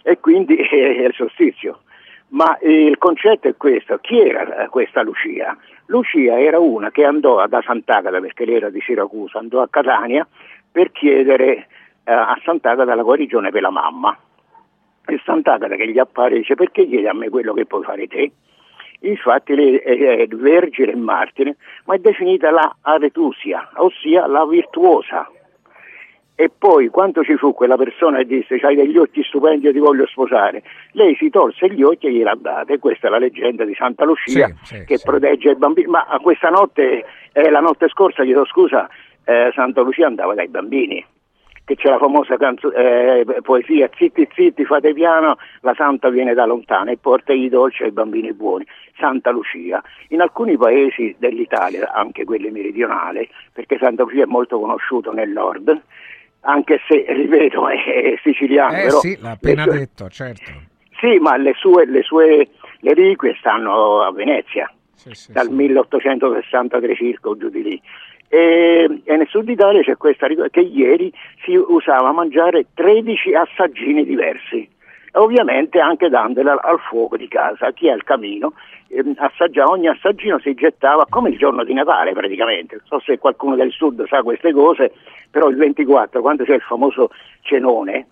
e 0.03 0.19
quindi 0.19 0.55
è 0.57 1.05
il 1.05 1.13
solstizio. 1.15 1.79
Ma 2.29 2.57
il 2.61 2.97
concetto 2.97 3.47
è 3.47 3.55
questo, 3.55 3.99
chi 3.99 4.19
era 4.19 4.67
questa 4.69 5.03
Lucia? 5.03 5.55
Lucia 5.87 6.39
era 6.39 6.57
una 6.57 6.89
che 6.89 7.05
andò 7.05 7.45
da 7.45 7.61
Sant'Agata, 7.61 8.19
perché 8.19 8.45
lei 8.45 8.55
era 8.55 8.69
di 8.71 8.81
Siracusa, 8.81 9.37
andò 9.37 9.61
a 9.61 9.67
Catania 9.69 10.27
per 10.71 10.91
chiedere 10.91 11.67
eh, 12.03 12.11
a 12.11 12.35
Sant'Agata 12.43 12.95
la 12.95 13.03
guarigione 13.03 13.51
per 13.51 13.61
la 13.61 13.69
mamma. 13.69 14.17
E 15.05 15.21
Sant'Agata 15.23 15.75
che 15.75 15.87
gli 15.87 15.99
appare 15.99 16.37
dice 16.37 16.55
perché 16.55 16.87
chiedi 16.87 17.07
a 17.07 17.13
me 17.13 17.29
quello 17.29 17.53
che 17.53 17.67
puoi 17.67 17.83
fare 17.83 18.07
te? 18.07 18.31
Infatti 19.01 19.53
lei 19.53 19.75
è 19.75 20.25
vergine 20.27 20.93
e 20.93 20.95
martire, 20.95 21.57
ma 21.85 21.95
è 21.95 21.99
definita 21.99 22.49
la 22.49 22.77
aretusia, 22.81 23.69
ossia 23.75 24.25
la 24.27 24.45
virtuosa. 24.45 25.29
E 26.35 26.49
poi 26.49 26.87
quando 26.89 27.23
ci 27.23 27.37
fu 27.37 27.53
quella 27.53 27.75
persona 27.77 28.17
che 28.17 28.25
disse 28.25 28.55
hai 28.55 28.75
degli 28.75 28.97
occhi 28.97 29.23
stupendi, 29.23 29.65
io 29.65 29.71
ti 29.71 29.77
voglio 29.77 30.07
sposare, 30.07 30.63
lei 30.93 31.15
si 31.15 31.29
tolse 31.29 31.69
gli 31.69 31.83
occhi 31.83 32.07
e 32.07 32.11
gliela 32.11 32.35
date. 32.35 32.79
Questa 32.79 33.07
è 33.07 33.09
la 33.09 33.19
leggenda 33.19 33.65
di 33.65 33.75
Santa 33.75 34.03
Lucia 34.03 34.47
Sì, 34.63 34.75
sì, 34.77 34.85
che 34.85 34.97
sì. 34.97 35.05
protegge 35.05 35.51
i 35.51 35.55
bambini. 35.55 35.87
Ma 35.87 36.05
a 36.07 36.19
questa 36.19 36.49
notte, 36.49 37.05
eh, 37.31 37.49
la 37.51 37.59
notte 37.59 37.87
scorsa, 37.89 38.23
chiedo 38.23 38.45
scusa, 38.45 38.89
eh, 39.25 39.51
Santa 39.53 39.81
Lucia 39.81 40.07
andava 40.07 40.33
dai 40.33 40.47
bambini 40.47 41.05
che 41.65 41.75
c'è 41.75 41.89
la 41.89 41.97
famosa 41.97 42.35
canzo- 42.37 42.73
eh, 42.73 43.25
poesia 43.41 43.89
zitti 43.95 44.27
zitti 44.33 44.65
fate 44.65 44.93
piano 44.93 45.37
la 45.61 45.73
santa 45.75 46.09
viene 46.09 46.33
da 46.33 46.45
lontano 46.45 46.91
e 46.91 46.97
porta 46.97 47.31
i 47.31 47.47
dolci 47.47 47.83
ai 47.83 47.91
bambini 47.91 48.33
buoni 48.33 48.65
Santa 48.97 49.31
Lucia 49.31 49.81
in 50.09 50.19
alcuni 50.19 50.57
paesi 50.57 51.15
dell'Italia 51.17 51.93
anche 51.93 52.25
quelli 52.25 52.51
meridionali 52.51 53.29
perché 53.53 53.77
Santa 53.77 54.03
Lucia 54.03 54.23
è 54.23 54.27
molto 54.27 54.59
conosciuto 54.59 55.13
nel 55.13 55.29
nord 55.29 55.81
anche 56.43 56.79
se 56.87 57.05
ripeto 57.11 57.67
è, 57.67 58.19
siciliano 58.23 58.75
Eh 58.77 58.83
però 58.83 58.99
sì, 58.99 59.17
l'ha 59.19 59.31
appena 59.31 59.63
sue- 59.63 59.77
detto, 59.77 60.09
certo. 60.09 60.51
sì 60.99 61.17
ma 61.19 61.35
le 61.37 61.53
sue, 61.55 61.85
le 61.85 62.01
sue 62.03 62.47
le 62.79 62.93
reliquie 62.93 63.35
stanno 63.39 64.01
a 64.01 64.11
Venezia 64.11 64.71
dal 65.33 65.49
1863 65.49 66.95
circa 66.95 67.29
o 67.29 67.37
giù 67.37 67.49
di 67.49 67.61
lì. 67.63 67.81
E, 68.29 69.01
e 69.03 69.15
nel 69.17 69.27
sud 69.27 69.47
Italia 69.47 69.81
c'è 69.81 69.95
questa 69.97 70.27
ric- 70.27 70.49
che 70.49 70.61
ieri 70.61 71.11
si 71.43 71.55
usava 71.55 72.11
mangiare 72.11 72.65
13 72.73 73.33
assaggini 73.35 74.05
diversi. 74.05 74.67
Ovviamente 75.15 75.79
anche 75.79 76.09
dandole 76.09 76.51
al, 76.51 76.59
al 76.61 76.79
fuoco 76.79 77.17
di 77.17 77.27
casa, 77.27 77.71
chi 77.71 77.87
ha 77.87 77.93
il 77.93 78.03
camino, 78.03 78.53
ehm, 78.87 79.13
assaggia- 79.17 79.65
ogni 79.65 79.87
assaggino 79.87 80.39
si 80.39 80.53
gettava 80.55 81.05
come 81.07 81.29
il 81.29 81.37
giorno 81.37 81.63
di 81.63 81.73
Natale 81.73 82.13
praticamente. 82.13 82.77
Non 82.89 82.99
so 82.99 83.05
se 83.05 83.19
qualcuno 83.19 83.55
del 83.55 83.71
sud 83.71 84.07
sa 84.07 84.23
queste 84.23 84.51
cose, 84.51 84.91
però 85.29 85.49
il 85.49 85.55
24, 85.55 86.21
quando 86.21 86.43
c'è 86.43 86.55
il 86.55 86.61
famoso 86.61 87.09
cenone, 87.41 88.07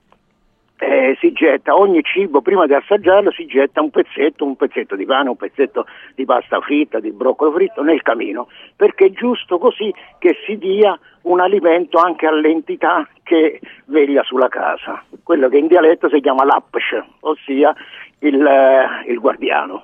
eh, 0.83 1.15
si 1.19 1.31
getta 1.31 1.77
ogni 1.77 2.01
cibo, 2.01 2.41
prima 2.41 2.65
di 2.65 2.73
assaggiarlo, 2.73 3.31
si 3.31 3.45
getta 3.45 3.81
un 3.81 3.91
pezzetto, 3.91 4.43
un 4.43 4.55
pezzetto 4.55 4.95
di 4.95 5.05
pane, 5.05 5.29
un 5.29 5.35
pezzetto 5.35 5.85
di 6.15 6.25
pasta 6.25 6.59
fritta, 6.59 6.99
di 6.99 7.11
broccolo 7.11 7.51
fritto 7.51 7.83
nel 7.83 8.01
camino, 8.01 8.47
perché 8.75 9.05
è 9.05 9.11
giusto 9.11 9.59
così 9.59 9.93
che 10.17 10.37
si 10.43 10.57
dia 10.57 10.97
un 11.23 11.39
alimento 11.39 11.99
anche 11.99 12.25
all'entità 12.25 13.07
che 13.21 13.59
veglia 13.85 14.23
sulla 14.23 14.47
casa, 14.47 15.03
quello 15.21 15.49
che 15.49 15.57
in 15.57 15.67
dialetto 15.67 16.09
si 16.09 16.19
chiama 16.19 16.45
l'apsh, 16.45 16.99
ossia 17.19 17.75
il, 18.19 18.43
eh, 18.43 19.11
il 19.11 19.19
guardiano. 19.19 19.83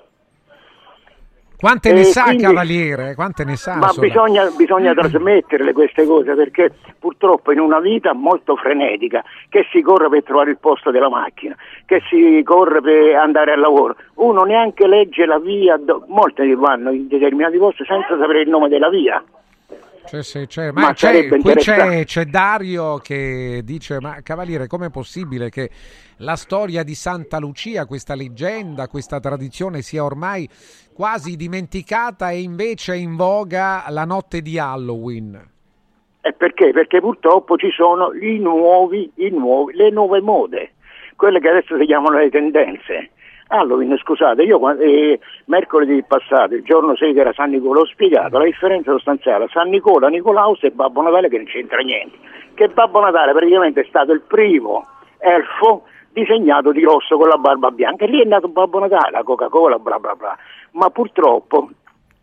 Quante 1.59 1.91
ne 1.91 2.03
sa, 2.03 2.25
quindi- 2.25 2.43
Cavaliere? 2.43 3.15
Quante 3.15 3.43
ne 3.43 3.55
sa? 3.55 3.77
Ma 3.77 3.91
bisogna, 3.97 4.47
bisogna 4.55 4.93
trasmetterle 4.93 5.73
queste 5.73 6.05
cose 6.05 6.35
perché 6.35 6.71
purtroppo 6.99 7.51
in 7.51 7.59
una 7.59 7.79
vita 7.79 8.13
molto 8.13 8.55
frenetica 8.55 9.23
che 9.49 9.65
si 9.71 9.81
corre 9.81 10.07
per 10.07 10.23
trovare 10.23 10.51
il 10.51 10.59
posto 10.59 10.91
della 10.91 11.09
macchina, 11.09 11.55
che 11.85 12.01
si 12.09 12.43
corre 12.43 12.79
per 12.81 13.15
andare 13.15 13.53
al 13.53 13.59
lavoro, 13.59 13.95
uno 14.15 14.43
neanche 14.43 14.85
legge 14.87 15.25
la 15.25 15.39
via, 15.39 15.79
molte 16.07 16.53
vanno 16.55 16.91
in 16.91 17.07
determinati 17.07 17.57
posti 17.57 17.83
senza 17.85 18.15
sapere 18.19 18.41
il 18.41 18.49
nome 18.49 18.69
della 18.69 18.89
via. 18.89 19.23
Sì, 20.07 20.23
sì, 20.23 20.45
c'è, 20.47 20.71
Ma 20.71 20.81
ma 20.81 20.93
c'è- 20.93 21.27
qui 21.27 21.53
c'è, 21.55 22.05
c'è 22.05 22.25
Dario 22.25 22.97
che 22.97 23.61
dice: 23.63 23.99
Ma 23.99 24.21
Cavaliere, 24.23 24.67
com'è 24.67 24.89
possibile 24.89 25.49
che 25.49 25.69
la 26.17 26.35
storia 26.35 26.83
di 26.83 26.95
Santa 26.95 27.39
Lucia, 27.39 27.85
questa 27.85 28.15
leggenda, 28.15 28.87
questa 28.87 29.19
tradizione 29.19 29.81
sia 29.81 30.03
ormai 30.03 30.47
quasi 30.93 31.35
dimenticata 31.35 32.31
e 32.31 32.39
invece 32.41 32.95
in 32.95 33.15
voga 33.15 33.83
la 33.89 34.05
notte 34.05 34.41
di 34.41 34.57
Halloween? 34.57 35.49
E 36.21 36.33
perché? 36.33 36.71
Perché 36.71 36.99
purtroppo 36.99 37.57
ci 37.57 37.69
sono 37.71 38.13
i 38.13 38.39
nuovi, 38.39 39.11
i 39.15 39.29
nuovi, 39.29 39.73
le 39.75 39.89
nuove 39.91 40.21
mode, 40.21 40.71
quelle 41.15 41.39
che 41.39 41.49
adesso 41.49 41.77
si 41.77 41.85
chiamano 41.85 42.17
le 42.17 42.29
tendenze. 42.29 43.11
Halloween, 43.47 43.97
scusate, 43.97 44.43
io 44.43 44.59
eh, 44.79 45.19
mercoledì 45.45 46.03
passato, 46.03 46.53
il 46.55 46.63
giorno 46.63 46.95
6 46.95 47.13
che 47.13 47.19
era 47.19 47.33
San 47.33 47.51
Nicola, 47.51 47.81
ho 47.81 47.85
spiegato 47.85 48.37
la 48.37 48.45
differenza 48.45 48.91
sostanziale 48.91 49.47
San 49.49 49.69
Nicola, 49.69 50.09
Nicolaus 50.09 50.63
e 50.63 50.71
Babbo 50.71 51.01
Natale 51.01 51.29
che 51.29 51.37
non 51.37 51.45
c'entra 51.45 51.79
niente. 51.79 52.17
Che 52.53 52.67
Babbo 52.69 52.99
Natale 52.99 53.33
praticamente 53.33 53.81
è 53.81 53.85
stato 53.87 54.11
il 54.11 54.21
primo 54.21 54.85
elfo 55.19 55.83
disegnato 56.11 56.71
di 56.71 56.83
rosso 56.83 57.15
con 57.17 57.27
la 57.27 57.37
barba 57.37 57.71
bianca 57.71 58.05
e 58.05 58.07
lì 58.07 58.21
è 58.21 58.25
nato 58.25 58.47
Babbo 58.47 58.79
Natale, 58.79 59.11
la 59.11 59.23
Coca-Cola, 59.23 59.77
bla 59.79 59.99
bla 59.99 60.15
bla. 60.15 60.37
Ma 60.71 60.89
purtroppo 60.89 61.69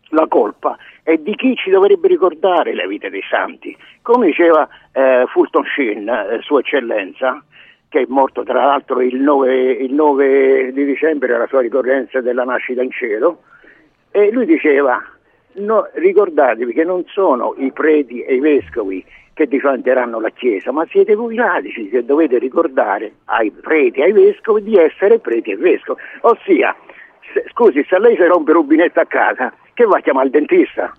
la 0.09 0.27
colpa 0.27 0.77
è 1.01 1.15
di 1.17 1.35
chi 1.35 1.55
ci 1.55 1.69
dovrebbe 1.69 2.07
ricordare 2.07 2.73
le 2.73 2.87
vite 2.87 3.09
dei 3.09 3.23
santi. 3.29 3.75
Come 4.01 4.27
diceva 4.27 4.67
eh, 4.91 5.25
Fulton 5.27 5.63
Sheen, 5.65 6.07
eh, 6.07 6.39
Sua 6.41 6.59
Eccellenza, 6.59 7.43
che 7.89 8.01
è 8.01 8.05
morto 8.07 8.43
tra 8.43 8.65
l'altro 8.65 9.01
il 9.01 9.15
9, 9.21 9.71
il 9.71 9.93
9 9.93 10.71
di 10.73 10.85
dicembre, 10.85 11.29
era 11.29 11.39
la 11.39 11.47
sua 11.47 11.61
ricorrenza 11.61 12.21
della 12.21 12.43
nascita 12.43 12.81
in 12.81 12.91
cielo, 12.91 13.41
e 14.11 14.31
lui 14.31 14.45
diceva, 14.45 15.01
no, 15.53 15.87
ricordatevi 15.93 16.73
che 16.73 16.83
non 16.83 17.03
sono 17.07 17.53
i 17.57 17.71
preti 17.71 18.21
e 18.21 18.35
i 18.35 18.39
vescovi 18.39 19.03
che 19.33 19.47
difenderanno 19.47 20.19
la 20.21 20.29
Chiesa, 20.29 20.71
ma 20.71 20.85
siete 20.89 21.13
voi 21.15 21.35
laici 21.35 21.89
che 21.89 22.05
dovete 22.05 22.37
ricordare 22.37 23.15
ai 23.25 23.51
preti 23.51 23.99
e 23.99 24.03
ai 24.03 24.11
vescovi 24.13 24.63
di 24.63 24.77
essere 24.77 25.19
preti 25.19 25.51
e 25.51 25.57
vescovi. 25.57 25.99
Ossia, 26.21 26.73
se- 27.33 27.43
scusi, 27.51 27.85
se 27.87 27.99
lei 27.99 28.15
si 28.15 28.23
rompe 28.23 28.51
il 28.51 28.57
rubinetto 28.57 29.01
a 29.01 29.05
casa, 29.05 29.53
che 29.73 29.83
va 29.85 29.97
a 29.97 29.99
chiamare 29.99 30.27
il 30.27 30.31
dentista? 30.31 30.93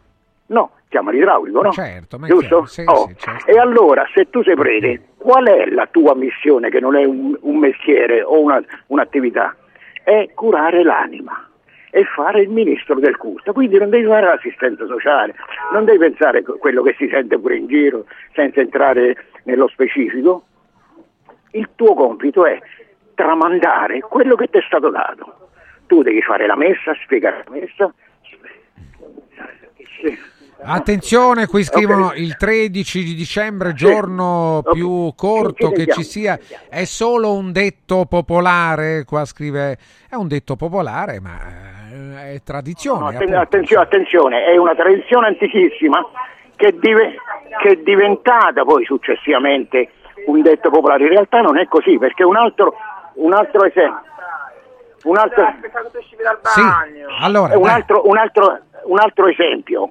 No, 0.49 0.73
chiama 0.91 1.11
l'idraulico, 1.13 1.63
no? 1.63 1.73
Certo, 1.73 2.19
ma 2.19 2.27
Giusto? 2.27 2.47
chiaro, 2.47 2.67
sì, 2.67 2.85
Oh, 2.87 3.07
sì, 3.09 3.15
certo. 3.17 3.47
E 3.51 3.59
allora, 3.59 4.07
se 4.13 4.29
tu 4.29 4.43
sei 4.43 4.55
prete, 4.55 5.01
qual 5.27 5.49
è 5.49 5.69
la 5.71 5.89
tua 5.91 6.15
missione, 6.15 6.71
che 6.71 6.79
non 6.79 6.95
è 6.95 7.03
un, 7.03 7.37
un 7.41 7.59
mestiere 7.59 8.23
o 8.23 8.41
una- 8.41 8.63
un'attività? 8.87 9.57
È 10.05 10.31
curare 10.35 10.85
l'anima 10.85 11.51
e 11.91 12.05
fare 12.05 12.43
il 12.43 12.49
ministro 12.49 12.95
del 13.01 13.17
culto. 13.17 13.53
Quindi 13.53 13.77
non 13.77 13.91
devi 13.91 14.07
fare 14.07 14.25
l'assistenza 14.25 14.87
sociale, 14.87 15.35
non 15.73 15.85
devi 15.85 15.99
pensare 15.99 16.39
a 16.39 16.43
quello 16.43 16.83
che 16.83 16.95
si 16.97 17.09
sente 17.09 17.41
pure 17.41 17.57
in 17.57 17.67
giro 17.67 18.07
senza 18.35 18.61
entrare 18.61 19.17
nello 19.43 19.67
specifico. 19.67 20.45
Il 21.51 21.71
tuo 21.75 21.95
compito 21.95 22.47
è 22.47 22.61
tramandare 23.15 23.99
quello 24.03 24.37
che 24.37 24.47
ti 24.47 24.59
è 24.59 24.63
stato 24.65 24.91
dato. 24.91 25.49
Tu 25.89 26.03
devi 26.03 26.23
fare 26.23 26.47
la 26.47 26.57
messa, 26.57 26.95
spiegare 27.03 27.43
la 27.45 27.51
messa. 27.51 27.93
Sì. 30.01 30.36
Attenzione, 30.63 31.47
qui 31.47 31.63
scrivono 31.63 32.13
il 32.15 32.37
13 32.37 33.05
di 33.05 33.15
dicembre, 33.15 33.75
giorno 33.75 34.63
più 34.73 35.13
corto 35.15 35.71
che 35.71 35.87
ci 35.87 36.03
sia. 36.03 36.39
È 36.69 36.85
solo 36.85 37.35
un 37.35 37.53
detto 37.53 38.07
popolare, 38.07 39.05
qua 39.05 39.25
scrive, 39.25 39.79
è 40.09 40.15
un 40.15 40.29
detto 40.29 40.57
popolare, 40.57 41.21
ma 41.21 41.39
eh, 41.93 42.35
è 42.35 42.43
tradizione. 42.43 42.99
No, 43.01 43.07
atten- 43.09 43.35
attenzione, 43.35 43.83
attenzione, 43.85 44.45
è 44.45 44.57
una 44.57 44.75
tradizione 44.75 45.29
antichissima 45.29 46.05
che, 46.57 46.75
dive- 46.79 47.15
che 47.63 47.69
è 47.69 47.77
diventata 47.77 48.65
poi 48.65 48.85
successivamente 48.85 49.91
un 50.27 50.41
detto 50.43 50.71
popolare. 50.71 51.05
In 51.05 51.11
realtà 51.11 51.41
non 51.41 51.59
è 51.59 51.67
così, 51.67 51.99
perché 51.99 52.25
un 52.25 52.37
altro, 52.37 52.75
un 53.15 53.33
altro 53.35 53.65
esempio. 53.65 54.03
Un 55.05 55.17
altro, 55.19 55.55
Sì, 56.43 56.61
allora, 57.21 57.57
un 57.57 57.69
altro, 57.69 58.09
un 58.09 58.17
altro- 58.19 58.59
un 58.87 58.99
altro 58.99 59.29
esempio, 59.29 59.91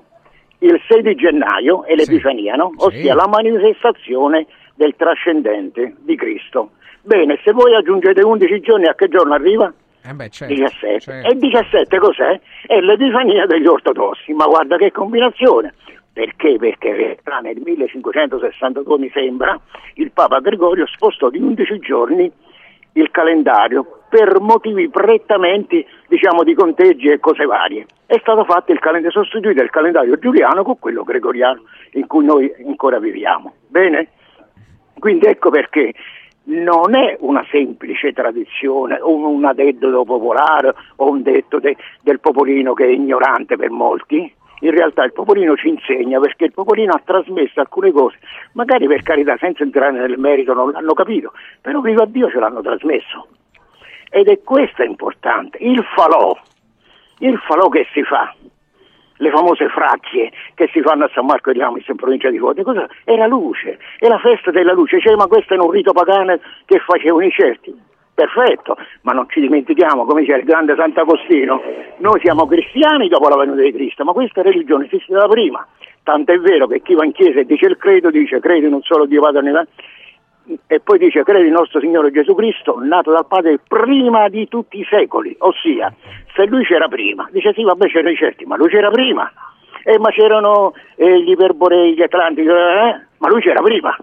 il 0.65 0.81
6 0.87 1.01
di 1.01 1.15
gennaio 1.15 1.83
è 1.83 1.95
l'Epifania, 1.95 2.55
no? 2.55 2.71
ossia 2.77 3.13
la 3.13 3.27
manifestazione 3.27 4.47
del 4.75 4.95
trascendente 4.97 5.95
di 5.99 6.15
Cristo. 6.15 6.71
Bene, 7.01 7.39
se 7.43 7.51
voi 7.51 7.75
aggiungete 7.75 8.23
11 8.23 8.59
giorni, 8.61 8.85
a 8.87 8.95
che 8.95 9.07
giorno 9.07 9.33
arriva? 9.33 9.71
Eh 10.07 10.13
beh, 10.13 10.29
certo, 10.29 10.53
17. 10.53 10.99
certo. 10.99 11.29
E 11.29 11.35
17 11.35 11.97
cos'è? 11.97 12.39
È 12.65 12.79
l'Epifania 12.79 13.45
degli 13.45 13.67
ortodossi, 13.67 14.33
ma 14.33 14.45
guarda 14.45 14.77
che 14.77 14.91
combinazione. 14.91 15.73
Perché? 16.11 16.57
Perché 16.57 17.19
nel 17.41 17.61
1562 17.63 18.97
mi 18.97 19.11
sembra 19.13 19.59
il 19.95 20.11
Papa 20.11 20.39
Gregorio 20.39 20.87
spostò 20.87 21.29
di 21.29 21.39
11 21.39 21.79
giorni 21.79 22.31
il 22.93 23.11
calendario 23.11 23.94
per 24.07 24.39
motivi 24.39 24.89
prettamente 24.89 25.85
diciamo 26.07 26.43
di 26.43 26.53
conteggi 26.53 27.09
e 27.09 27.19
cose 27.19 27.45
varie. 27.45 27.85
È 28.05 28.17
stato 28.19 28.43
fatto 28.43 28.71
il 28.71 28.79
calendario 28.79 29.23
sostituito 29.23 29.61
il 29.61 29.69
calendario 29.69 30.17
giuliano 30.17 30.63
con 30.63 30.79
quello 30.79 31.03
gregoriano 31.03 31.63
in 31.93 32.07
cui 32.07 32.25
noi 32.25 32.51
ancora 32.65 32.99
viviamo. 32.99 33.53
Bene? 33.67 34.09
Quindi 34.99 35.25
ecco 35.25 35.49
perché 35.49 35.93
non 36.45 36.95
è 36.95 37.17
una 37.21 37.45
semplice 37.49 38.11
tradizione, 38.13 38.99
un, 39.01 39.23
un 39.23 39.51
detto 39.55 40.03
popolare 40.03 40.73
o 40.97 41.09
un 41.09 41.21
detto 41.21 41.59
de, 41.59 41.75
del 42.01 42.19
popolino 42.19 42.73
che 42.73 42.85
è 42.85 42.89
ignorante 42.89 43.55
per 43.55 43.69
molti. 43.71 44.33
In 44.61 44.71
realtà 44.71 45.03
il 45.03 45.11
popolino 45.11 45.55
ci 45.55 45.67
insegna 45.67 46.19
perché 46.19 46.45
il 46.45 46.53
popolino 46.53 46.93
ha 46.93 47.01
trasmesso 47.03 47.59
alcune 47.59 47.91
cose, 47.91 48.17
magari 48.53 48.87
per 48.87 49.03
carità 49.03 49.35
senza 49.37 49.63
entrare 49.63 49.91
nel 49.91 50.17
merito 50.17 50.53
non 50.53 50.71
l'hanno 50.71 50.93
capito, 50.93 51.33
però 51.59 51.81
viva 51.81 52.05
Dio 52.05 52.29
ce 52.29 52.39
l'hanno 52.39 52.61
trasmesso. 52.61 53.27
Ed 54.15 54.29
è 54.29 54.39
questo 54.45 54.81
importante, 54.81 55.57
il 55.59 55.83
falò, 55.93 56.39
il 57.17 57.37
falò 57.39 57.67
che 57.67 57.85
si 57.91 58.01
fa, 58.03 58.33
le 59.17 59.29
famose 59.29 59.67
fracchie 59.67 60.31
che 60.53 60.69
si 60.71 60.79
fanno 60.79 61.03
a 61.03 61.11
San 61.13 61.25
Marco 61.25 61.51
di 61.51 61.61
Amis 61.61 61.85
in 61.89 61.97
provincia 61.97 62.29
di 62.29 62.37
cosa? 62.37 62.87
È 63.03 63.13
la 63.13 63.27
luce, 63.27 63.77
è 63.99 64.07
la 64.07 64.17
festa 64.19 64.51
della 64.51 64.71
luce, 64.71 65.01
cioè, 65.01 65.15
ma 65.15 65.27
questo 65.27 65.55
è 65.55 65.57
un 65.57 65.69
rito 65.69 65.91
pagano 65.91 66.39
che 66.63 66.79
facevano 66.79 67.25
i 67.25 67.29
certi. 67.29 67.77
Perfetto, 68.13 68.77
ma 69.01 69.11
non 69.11 69.27
ci 69.27 69.41
dimentichiamo, 69.41 70.05
come 70.05 70.21
dice 70.21 70.35
il 70.35 70.45
grande 70.45 70.75
Sant'Agostino, 70.77 71.61
noi 71.97 72.21
siamo 72.21 72.47
cristiani 72.47 73.09
dopo 73.09 73.27
la 73.27 73.35
venuta 73.35 73.63
di 73.63 73.73
Cristo, 73.73 74.05
ma 74.05 74.13
questa 74.13 74.41
religione 74.41 74.85
esiste 74.85 75.11
da 75.11 75.27
prima. 75.27 75.67
Tanto 76.03 76.31
è 76.31 76.39
vero 76.39 76.67
che 76.67 76.81
chi 76.81 76.93
va 76.93 77.03
in 77.03 77.11
chiesa 77.11 77.41
e 77.41 77.45
dice 77.45 77.65
il 77.65 77.75
credo, 77.75 78.11
dice 78.11 78.39
credo 78.39 78.67
in 78.67 78.73
un 78.75 78.81
solo 78.81 79.07
Dio 79.07 79.19
Padre 79.19 79.41
e 80.67 80.79
poi 80.79 80.97
dice 80.97 81.23
credi 81.23 81.47
in 81.47 81.53
nostro 81.53 81.79
Signore 81.79 82.11
Gesù 82.11 82.35
Cristo, 82.35 82.77
nato 82.79 83.11
dal 83.11 83.25
Padre 83.25 83.59
prima 83.67 84.29
di 84.29 84.47
tutti 84.47 84.79
i 84.79 84.87
secoli, 84.89 85.35
ossia 85.39 85.93
se 86.33 86.45
lui 86.45 86.65
c'era 86.65 86.87
prima, 86.87 87.27
dice 87.31 87.53
sì 87.53 87.63
vabbè 87.63 87.87
c'erano 87.87 88.09
i 88.09 88.15
certi, 88.15 88.45
ma 88.45 88.55
lui 88.55 88.69
c'era 88.69 88.89
prima, 88.89 89.31
eh, 89.83 89.97
ma 89.99 90.09
c'erano 90.09 90.73
eh, 90.95 91.21
gli 91.21 91.31
iperborei, 91.31 91.93
gli 91.93 92.01
atlantici, 92.01 92.47
eh, 92.47 92.99
ma 93.17 93.27
lui 93.27 93.41
c'era 93.41 93.61
prima. 93.61 93.95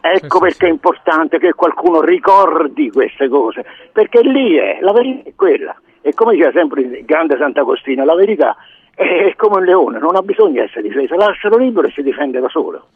Ecco 0.00 0.38
perché 0.38 0.66
è 0.66 0.70
importante 0.70 1.38
che 1.38 1.52
qualcuno 1.52 2.00
ricordi 2.00 2.90
queste 2.90 3.28
cose, 3.28 3.64
perché 3.92 4.20
lì 4.22 4.56
è, 4.56 4.78
la 4.80 4.92
verità 4.92 5.28
è 5.28 5.34
quella. 5.34 5.74
E 6.00 6.14
come 6.14 6.34
diceva 6.34 6.52
sempre 6.52 6.82
il 6.82 7.04
grande 7.04 7.36
Sant'Agostino, 7.36 8.04
la 8.04 8.14
verità 8.14 8.56
è 8.94 9.34
come 9.36 9.56
un 9.56 9.64
leone, 9.64 9.98
non 9.98 10.14
ha 10.14 10.22
bisogno 10.22 10.52
di 10.52 10.58
essere 10.60 10.82
difesa, 10.82 11.16
lascialo 11.16 11.56
libero 11.56 11.88
e 11.88 11.90
si 11.90 12.02
difende 12.02 12.38
da 12.38 12.48
solo. 12.48 12.86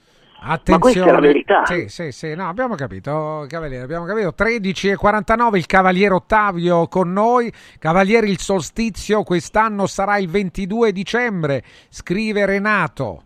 Attenzione. 0.43 0.79
Ma 0.79 0.79
questa 0.79 1.05
è 1.05 1.13
la 1.13 1.21
verità. 1.21 1.67
Sì, 1.67 1.89
sì, 1.89 2.13
sì, 2.13 2.35
no, 2.35 2.49
abbiamo 2.49 2.75
capito, 2.75 3.45
Cavaliere, 3.47 3.85
abbiamo 3.85 4.07
capito. 4.07 4.33
13 4.35 4.89
e 4.89 4.97
49 4.97 5.59
il 5.59 5.67
Cavaliere 5.67 6.15
Ottavio 6.15 6.87
con 6.89 7.13
noi. 7.13 7.53
Cavaliere, 7.79 8.27
il 8.27 8.39
solstizio 8.39 9.23
quest'anno 9.23 9.87
sarà 9.87 10.17
il 10.19 10.31
22 10.31 10.93
dicembre, 10.93 11.63
scrive 11.91 12.47
Renato. 12.47 13.23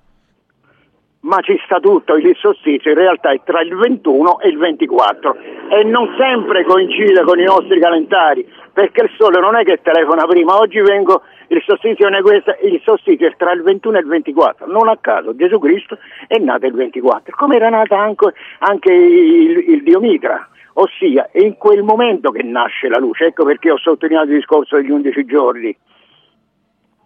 Ma 1.21 1.41
ci 1.41 1.59
sta 1.65 1.81
tutto, 1.81 2.17
il 2.17 2.37
solstizio 2.39 2.91
in 2.91 2.99
realtà 2.99 3.33
è 3.33 3.41
tra 3.45 3.63
il 3.63 3.75
21 3.75 4.41
e 4.41 4.49
il 4.49 4.59
24 4.59 5.35
e 5.71 5.83
non 5.85 6.15
sempre 6.19 6.65
coincide 6.65 7.23
con 7.25 7.39
i 7.39 7.45
nostri 7.45 7.81
calendari, 7.81 8.47
perché 8.71 9.05
il 9.05 9.11
sole 9.17 9.41
non 9.41 9.57
è 9.57 9.63
che 9.65 9.81
telefona 9.83 10.27
prima, 10.27 10.59
oggi 10.59 10.81
vengo 10.81 11.23
il 11.57 11.65
solstizio, 11.65 12.09
è 12.09 12.23
questo, 12.23 12.55
il 12.63 12.81
solstizio 12.85 13.29
è 13.29 13.35
tra 13.37 13.53
il 13.53 13.63
21 13.63 13.97
e 13.97 14.01
il 14.01 14.07
24, 14.07 14.67
non 14.67 14.89
a 14.89 14.97
caso 15.01 15.35
Gesù 15.35 15.59
Cristo 15.59 15.99
è 16.27 16.39
nato 16.39 16.67
il 16.67 16.75
24, 16.75 17.35
come 17.37 17.57
era 17.57 17.69
nato 17.69 17.95
anche, 17.95 18.33
anche 18.59 18.93
il, 18.93 19.71
il 19.71 19.83
Dio 19.83 20.01
Mitra, 20.01 20.49
ossia 20.75 21.29
è 21.31 21.41
in 21.41 21.57
quel 21.57 21.83
momento 21.83 22.31
che 22.31 22.43
nasce 22.43 22.89
la 22.89 22.99
luce, 22.99 23.27
ecco 23.27 23.45
perché 23.45 23.71
ho 23.71 23.79
sottolineato 23.79 24.29
il 24.31 24.37
discorso 24.37 24.77
degli 24.77 24.91
11 24.91 25.25
giorni, 25.25 25.77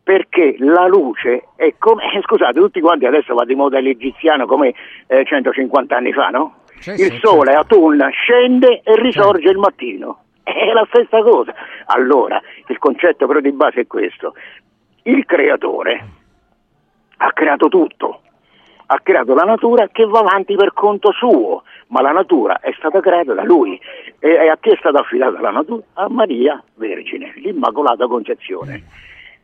perché 0.03 0.57
la 0.59 0.87
luce 0.87 1.49
è 1.57 1.75
come, 1.79 2.03
scusate, 2.25 2.59
tutti 2.59 2.81
quanti 2.81 3.07
adesso 3.07 3.35
va 3.35 3.45
di 3.45 3.55
moda 3.55 3.79
l'egiziano 3.79 4.47
come 4.47 4.75
eh, 5.07 5.25
150 5.25 5.97
anni 5.97 6.13
fa, 6.13 6.29
no? 6.29 6.61
C'è, 6.79 6.93
il 6.93 7.13
sì, 7.13 7.19
sole 7.21 7.55
a 7.55 7.65
Tunna 7.65 8.09
scende 8.09 8.81
e 8.85 8.95
risorge 9.01 9.51
il 9.51 9.59
mattino. 9.59 10.23
È 10.69 10.73
la 10.73 10.87
stessa 10.89 11.23
cosa. 11.23 11.55
Allora, 11.87 12.41
il 12.67 12.79
concetto 12.79 13.27
però 13.27 13.39
di 13.39 13.53
base 13.53 13.83
è 13.83 13.87
questo. 13.87 14.35
Il 15.03 15.25
creatore 15.25 16.07
ha 17.19 17.33
creato 17.33 17.69
tutto. 17.69 18.23
Ha 18.91 19.01
creato 19.03 19.35
la 19.35 19.45
natura 19.45 19.89
che 19.89 20.05
va 20.07 20.21
avanti 20.21 20.57
per 20.57 20.73
conto 20.73 21.13
suo, 21.13 21.63
ma 21.89 22.01
la 22.01 22.11
natura 22.11 22.59
è 22.61 22.73
stata 22.77 23.01
creata 23.01 23.35
da 23.35 23.45
lui. 23.45 23.79
E 24.19 24.49
a 24.49 24.57
chi 24.59 24.71
è 24.71 24.77
stata 24.79 25.01
affidata 25.01 25.41
la 25.41 25.51
natura? 25.51 25.83
A 25.95 26.09
Maria 26.09 26.63
Vergine, 26.75 27.33
l'Immacolata 27.37 28.07
Concezione. 28.07 28.83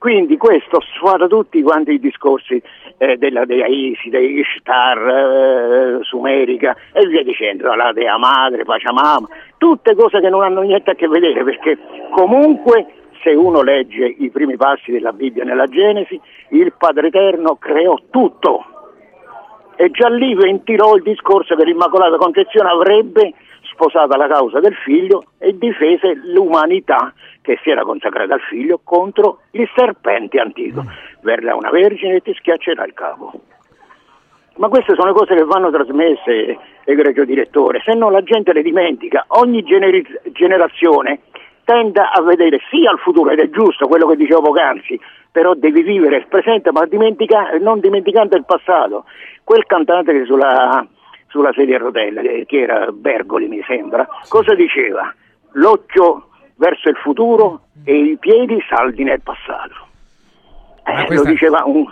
Quindi 0.05 0.36
questo 0.36 0.83
sfada 0.83 1.26
tutti 1.28 1.62
quanti 1.62 1.92
i 1.92 1.99
discorsi 1.99 2.62
eh, 2.99 3.16
della 3.16 3.47
dea 3.47 3.65
Isi, 3.65 4.10
dei 4.10 4.39
Ishtar, 4.39 4.99
eh, 4.99 5.99
Sumerica 6.02 6.76
e 6.92 7.07
via 7.07 7.23
dicendo, 7.23 7.73
la 7.73 7.91
dea 7.94 8.18
madre, 8.18 8.65
Pachamama, 8.65 9.26
tutte 9.57 9.94
cose 9.94 10.20
che 10.20 10.28
non 10.28 10.42
hanno 10.42 10.60
niente 10.60 10.91
a 10.91 10.94
che 10.94 11.08
vedere 11.08 11.42
perché 11.42 11.78
comunque 12.10 12.84
se 13.23 13.31
uno 13.31 13.62
legge 13.62 14.05
i 14.05 14.28
primi 14.28 14.58
passi 14.58 14.92
della 14.92 15.15
Bibbia 15.15 15.42
nella 15.42 15.68
Genesi, 15.68 16.20
il 16.50 16.74
Padre 16.76 17.07
Eterno 17.07 17.57
creò 17.57 17.97
tutto. 18.10 18.62
E 19.76 19.91
già 19.91 20.10
lì 20.10 20.34
ventilò 20.34 20.97
il 20.97 21.02
discorso 21.02 21.57
che 21.57 21.65
l'Immacolata 21.65 22.18
Concezione 22.18 22.68
avrebbe 22.68 23.33
sposata 23.73 24.18
la 24.18 24.26
causa 24.26 24.60
del 24.60 24.74
figlio 24.74 25.24
e 25.39 25.57
difese 25.57 26.15
l'umanità 26.24 27.15
che 27.44 27.58
si 27.62 27.68
era 27.68 27.82
consacrata 27.82 28.32
al 28.32 28.40
figlio 28.40 28.81
contro 28.82 29.40
il 29.50 29.68
serpente 29.76 30.40
antico. 30.40 30.82
Verrà 31.20 31.55
una 31.55 31.68
vergine 31.68 32.14
e 32.14 32.20
ti 32.23 32.32
schiaccerà 32.32 32.86
il 32.86 32.94
capo. 32.94 33.32
Ma 34.56 34.68
queste 34.68 34.94
sono 34.94 35.12
cose 35.12 35.34
che 35.34 35.44
vanno 35.44 35.70
trasmesse, 35.70 36.58
egregio 36.84 37.26
direttore, 37.26 37.82
se 37.84 37.92
no 37.92 38.08
la 38.08 38.23
gente 38.23 38.55
le 38.55 38.62
dimentica. 38.62 39.26
Ogni 39.28 39.62
generi- 39.62 40.06
generazione 40.32 41.20
tende 41.64 42.00
a 42.00 42.23
vedere 42.23 42.60
sia 42.70 42.92
il 42.92 42.98
futuro, 42.98 43.28
ed 43.31 43.40
è 43.40 43.50
giusto 43.50 43.89
quello 43.89 44.06
che 44.06 44.16
dicevo 44.16 44.40
poc'anzi, 44.40 44.98
però 45.31 45.52
devi 45.52 45.82
vivere 45.82 46.16
il 46.16 46.26
presente 46.28 46.73
ma 46.73 46.86
dimentica- 46.86 47.58
non 47.60 47.78
dimenticando 47.78 48.36
il 48.36 48.47
passato. 48.47 49.05
Quel 49.44 49.66
cantante 49.66 50.12
che 50.14 50.24
sulla, 50.24 50.86
sulla 51.26 51.52
sedia 51.52 51.76
a 51.76 51.81
rotelle, 51.81 52.23
eh, 52.23 52.47
che 52.47 52.60
era 52.60 52.90
Bergoli 52.90 53.48
mi 53.48 53.62
sembra, 53.66 54.08
cosa 54.31 54.55
diceva? 54.55 55.12
L'occhio 55.52 56.28
verso 56.57 56.89
il 56.89 56.97
futuro 56.97 57.66
e 57.84 57.94
i 57.97 58.16
piedi 58.18 58.57
saldi 58.68 59.02
nel 59.05 59.20
passato. 59.20 59.74
Eh, 60.84 61.07
questa- 61.07 61.24
Lo 61.24 61.31
diceva 61.31 61.62
un, 61.65 61.84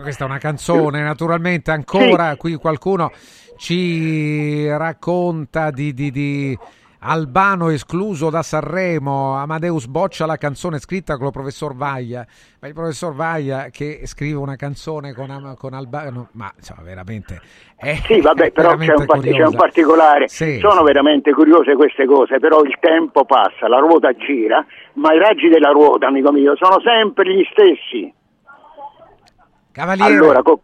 Questa 0.00 0.24
è 0.24 0.28
una 0.28 0.38
canzone, 0.38 1.02
naturalmente 1.02 1.70
ancora 1.72 2.36
qui 2.36 2.54
qualcuno 2.54 3.10
ci 3.56 4.68
racconta 4.68 5.70
di, 5.72 5.92
di- 5.92 6.10
di 6.12 6.58
Albano 7.00 7.68
escluso 7.68 8.28
da 8.28 8.42
Sanremo, 8.42 9.36
Amadeus 9.36 9.86
boccia 9.86 10.26
la 10.26 10.36
canzone 10.36 10.80
scritta 10.80 11.16
con 11.16 11.26
il 11.26 11.32
professor 11.32 11.72
Vaglia, 11.76 12.26
ma 12.60 12.66
il 12.66 12.74
professor 12.74 13.14
Vaglia 13.14 13.68
che 13.70 14.00
scrive 14.04 14.38
una 14.38 14.56
canzone 14.56 15.14
con, 15.14 15.54
con 15.56 15.74
Albano, 15.74 16.30
ma 16.32 16.52
insomma 16.56 16.82
veramente 16.82 17.40
è 17.76 17.94
Sì, 18.04 18.20
vabbè, 18.20 18.50
però 18.50 18.74
c'è 18.76 18.94
un, 18.94 19.06
c'è 19.06 19.44
un 19.44 19.54
particolare. 19.54 20.26
Sì, 20.26 20.58
Sono 20.58 20.78
sì. 20.78 20.82
veramente 20.82 21.32
curiose 21.32 21.76
queste 21.76 22.04
cose, 22.04 22.40
però 22.40 22.62
il 22.62 22.76
tempo 22.80 23.24
passa, 23.24 23.68
la 23.68 23.78
ruota 23.78 24.12
gira, 24.14 24.66
ma 24.94 25.12
i 25.12 25.18
raggi 25.18 25.48
della 25.48 25.70
ruota, 25.70 26.08
amico 26.08 26.32
mio, 26.32 26.56
sono 26.56 26.80
sempre 26.80 27.32
gli 27.32 27.46
stessi. 27.52 28.12
Cavaliere, 29.70 30.12
Allora, 30.12 30.42
co- 30.42 30.62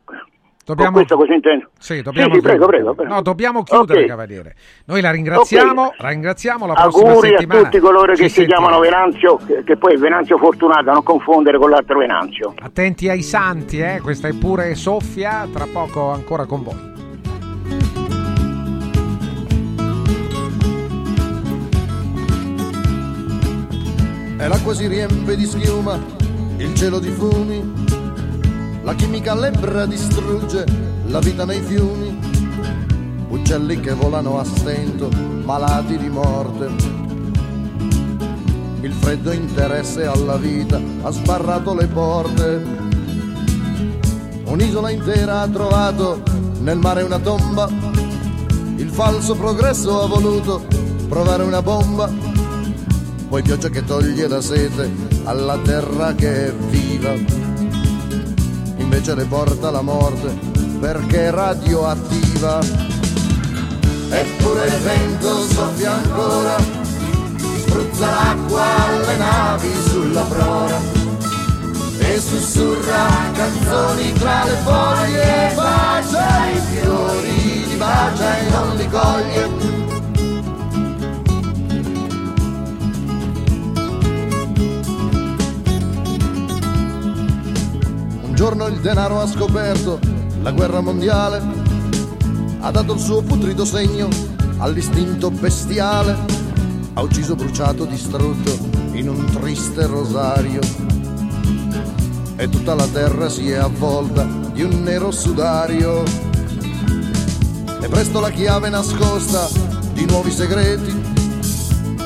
dobbiamo- 0.65 0.91
con 0.97 1.05
questo 1.05 1.17
così 1.17 1.33
intendo. 1.35 1.69
Sì, 1.79 2.03
dobbiamo 2.03 2.35
sì, 2.35 2.41
prego, 2.41 2.59
chiudere. 2.67 2.77
prego, 2.83 2.95
prego. 2.95 3.15
No, 3.15 3.23
dobbiamo 3.23 3.63
chiudere, 3.63 4.01
Ok. 4.03 4.07
Cavaliere. 4.07 4.55
Noi 4.87 5.01
la 5.01 5.11
ringraziamo, 5.11 5.83
Ok. 5.87 5.95
la 6.01 6.09
ringraziamo 6.09 6.67
la 6.67 6.73
prossima 6.75 7.09
Auguri 7.11 7.29
a 7.29 7.31
settimana. 7.39 7.63
tutti 7.63 7.79
coloro 7.79 8.13
che 8.15 8.29
ci 8.29 8.29
si 8.41 8.47
chiamano 8.47 8.81
sentiremo. 8.83 9.07
Venanzio, 9.07 9.63
che, 9.65 9.77
poi 9.77 9.95
è 9.95 9.97
Venanzio 9.99 10.39
Fortunato, 10.39 10.91
non 10.93 11.03
confondere 11.03 11.59
con 11.59 11.71
l'altro 11.71 11.99
Venanzio. 11.99 12.55
Attenti 12.61 13.09
ai 13.09 13.23
santi, 13.23 13.79
eh? 13.79 14.01
questa 14.03 14.29
è 14.29 14.33
pure 14.35 14.75
soffia, 14.75 15.47
tra 15.53 15.67
poco 15.73 16.11
ancora 16.11 16.45
con 16.47 16.63
voi. 16.63 16.93
E 24.39 24.49
l'acqua 24.49 24.75
si 24.75 24.87
riempie 24.87 25.37
di 25.37 25.47
schiuma, 25.47 25.99
il 26.59 26.75
cielo 26.75 26.99
di 26.99 27.09
fumi, 27.09 27.63
la 28.85 28.95
chimica 28.95 29.35
lebbra 29.35 29.87
distrugge 29.87 30.65
la 31.07 31.19
vita 31.19 31.45
nei 31.45 31.61
fiumi, 31.61 32.19
uccelli 33.29 33.81
che 33.81 33.93
volano 33.93 34.39
a 34.39 34.45
stento, 34.45 35.09
malati 35.45 35.99
di 35.99 36.09
morte. 36.09 36.71
Il 38.81 38.93
freddo 38.93 39.33
interesse 39.33 40.05
alla 40.05 40.37
vita 40.37 40.81
ha 41.03 41.11
sbarrato 41.11 41.75
le 41.75 41.87
porte. 41.87 42.67
Un'isola 44.45 44.91
intera 44.91 45.41
ha 45.41 45.49
trovato 45.49 46.23
nel 46.61 46.79
mare 46.79 47.03
una 47.03 47.19
tomba. 47.19 47.69
Il 48.77 48.91
falso 48.91 49.35
progresso 49.35 50.03
ha 50.03 50.07
voluto 50.07 50.65
provare 51.09 51.43
una 51.43 51.63
bomba 51.63 52.35
poi 53.35 53.43
pioggia 53.43 53.69
che 53.69 53.83
toglie 53.83 54.29
la 54.29 54.41
sete 54.41 54.89
alla 55.25 55.59
terra 55.59 56.15
che 56.15 56.47
è 56.47 56.53
viva. 56.53 57.54
Invece 58.95 59.17
le 59.17 59.25
porta 59.25 59.73
la 59.73 59.81
morte 59.81 60.39
perché 60.79 61.27
è 61.27 61.31
radioattiva. 61.33 62.61
eppure 64.09 64.67
il 64.67 64.79
vento 64.85 65.43
soffia 65.49 65.95
ancora, 65.95 66.57
spruzza 67.59 68.07
l'acqua 68.07 68.87
alle 68.87 69.17
navi 69.17 69.73
sulla 69.89 70.23
prora 70.23 70.79
e 71.99 72.21
sussurra 72.21 73.33
canzoni 73.33 74.13
tra 74.13 74.45
le 74.45 74.57
foglie, 74.63 75.53
bacia 75.57 76.51
i 76.51 76.61
fiori, 76.71 77.67
li 77.67 77.75
bacia 77.75 78.39
e 78.39 78.51
non 78.51 78.77
li 78.77 78.89
coglie. 78.89 79.84
Giorno 88.45 88.67
il 88.67 88.79
denaro 88.81 89.23
ha 89.23 89.27
scoperto 89.27 89.99
la 90.43 90.51
guerra 90.51 90.83
mondiale, 90.83 91.41
ha 92.61 92.71
dato 92.71 92.93
il 92.93 93.01
suo 93.01 93.23
putrido 93.23 93.65
segno 93.65 94.07
all'istinto 94.59 95.31
bestiale, 95.31 96.15
ha 96.93 97.01
ucciso, 97.01 97.37
bruciato, 97.37 97.87
distrutto 97.87 98.55
in 98.93 99.09
un 99.09 99.25
triste 99.41 99.87
rosario. 99.87 100.61
E 102.37 102.47
tutta 102.51 102.75
la 102.75 102.87
terra 102.87 103.31
si 103.31 103.51
è 103.51 103.55
avvolta 103.55 104.29
di 104.53 104.61
un 104.61 104.83
nero 104.83 105.11
sudario. 105.11 106.03
E 107.81 107.89
presto 107.89 108.21
la 108.21 108.31
chiave 108.31 108.69
nascosta 108.69 109.49
di 109.95 110.05
nuovi 110.05 110.31
segreti, 110.31 110.95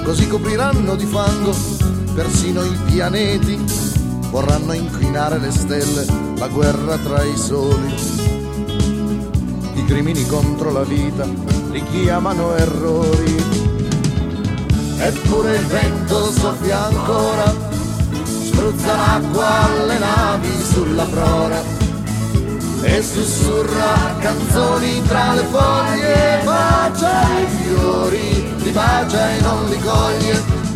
così 0.05 0.28
copriranno 0.28 0.94
di 0.94 1.05
fango 1.05 1.52
persino 2.15 2.62
i 2.62 2.78
pianeti 2.86 3.88
vorranno 4.31 4.73
inquinare 4.73 5.39
le 5.39 5.50
stelle, 5.50 6.05
la 6.36 6.48
guerra 6.48 6.97
tra 6.98 7.23
i 7.23 7.36
soli. 7.36 7.94
I 9.74 9.84
crimini 9.84 10.26
contro 10.26 10.70
la 10.70 10.84
vita 10.84 11.24
li 11.70 11.82
chiamano 11.84 12.55
errori. 12.55 13.36
Eppure 14.98 15.57
il 15.57 15.66
vento 15.66 16.31
soffia 16.31 16.86
ancora, 16.86 17.55
spruzza 18.23 18.97
l'acqua 18.97 19.65
alle 19.65 19.98
navi 19.98 20.62
sulla 20.62 21.05
prora 21.05 21.62
e 22.82 23.02
sussurra 23.02 24.16
canzoni 24.18 25.02
tra 25.02 25.34
le 25.34 25.42
foglie, 25.44 26.40
bacia 26.44 27.23
i 27.40 27.47
fiori, 27.47 28.55
li 28.62 28.70
bacia 28.70 29.36
e 29.36 29.40
non 29.40 29.68
li 29.68 29.78
coglie 29.78 30.68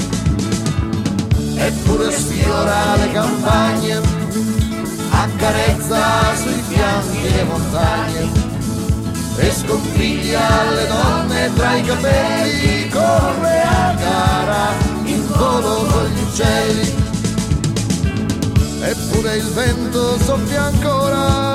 eppure 1.67 2.11
sfiora 2.11 2.97
le 2.97 3.13
campagne, 3.13 4.01
accarezza 5.11 6.35
sui 6.35 6.63
fianchi 6.69 7.23
le 7.35 7.45
montagne 7.45 8.31
e 9.37 9.51
sconfiglia 9.53 10.71
le 10.71 10.87
donne 10.89 11.55
tra 11.55 11.77
i 11.77 11.83
capelli, 11.83 12.89
corre 12.89 13.63
a 13.63 13.95
gara 13.95 14.69
in 15.05 15.27
volo 15.29 15.87
con 15.87 16.05
gli 16.07 16.21
uccelli. 16.21 16.95
Eppure 18.81 19.37
il 19.37 19.49
vento 19.53 20.19
soffia 20.19 20.65
ancora 20.65 21.52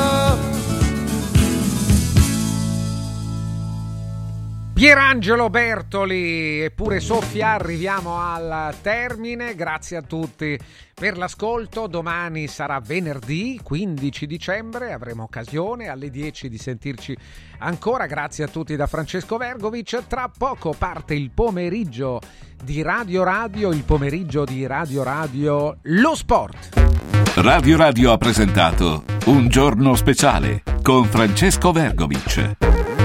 Pierangelo 4.77 5.49
Bertoli, 5.49 6.61
eppure 6.61 6.99
soffia, 6.99 7.53
arriviamo 7.53 8.19
al 8.19 8.75
termine. 8.83 9.55
Grazie 9.55 9.97
a 9.97 10.03
tutti 10.03 10.55
per 10.93 11.17
l'ascolto. 11.17 11.87
Domani 11.87 12.45
sarà 12.45 12.79
venerdì 12.79 13.59
15 13.63 14.27
dicembre, 14.27 14.93
avremo 14.93 15.23
occasione 15.23 15.87
alle 15.87 16.11
10 16.11 16.47
di 16.47 16.59
sentirci 16.59 17.17
ancora. 17.57 18.05
Grazie 18.05 18.43
a 18.43 18.47
tutti 18.49 18.75
da 18.75 18.85
Francesco 18.85 19.37
Vergovic. 19.37 20.05
Tra 20.05 20.29
poco 20.29 20.75
parte 20.77 21.15
il 21.15 21.31
pomeriggio 21.31 22.21
di 22.63 22.83
Radio 22.83 23.23
Radio, 23.23 23.71
il 23.71 23.83
pomeriggio 23.83 24.43
di 24.43 24.67
Radio 24.67 25.01
Radio 25.01 25.77
Lo 25.81 26.13
Sport. 26.13 27.33
Radio 27.37 27.77
Radio 27.77 28.11
ha 28.11 28.17
presentato 28.17 29.05
Un 29.25 29.47
giorno 29.47 29.95
speciale 29.95 30.61
con 30.83 31.05
Francesco 31.05 31.71
Vergovic. 31.71 32.96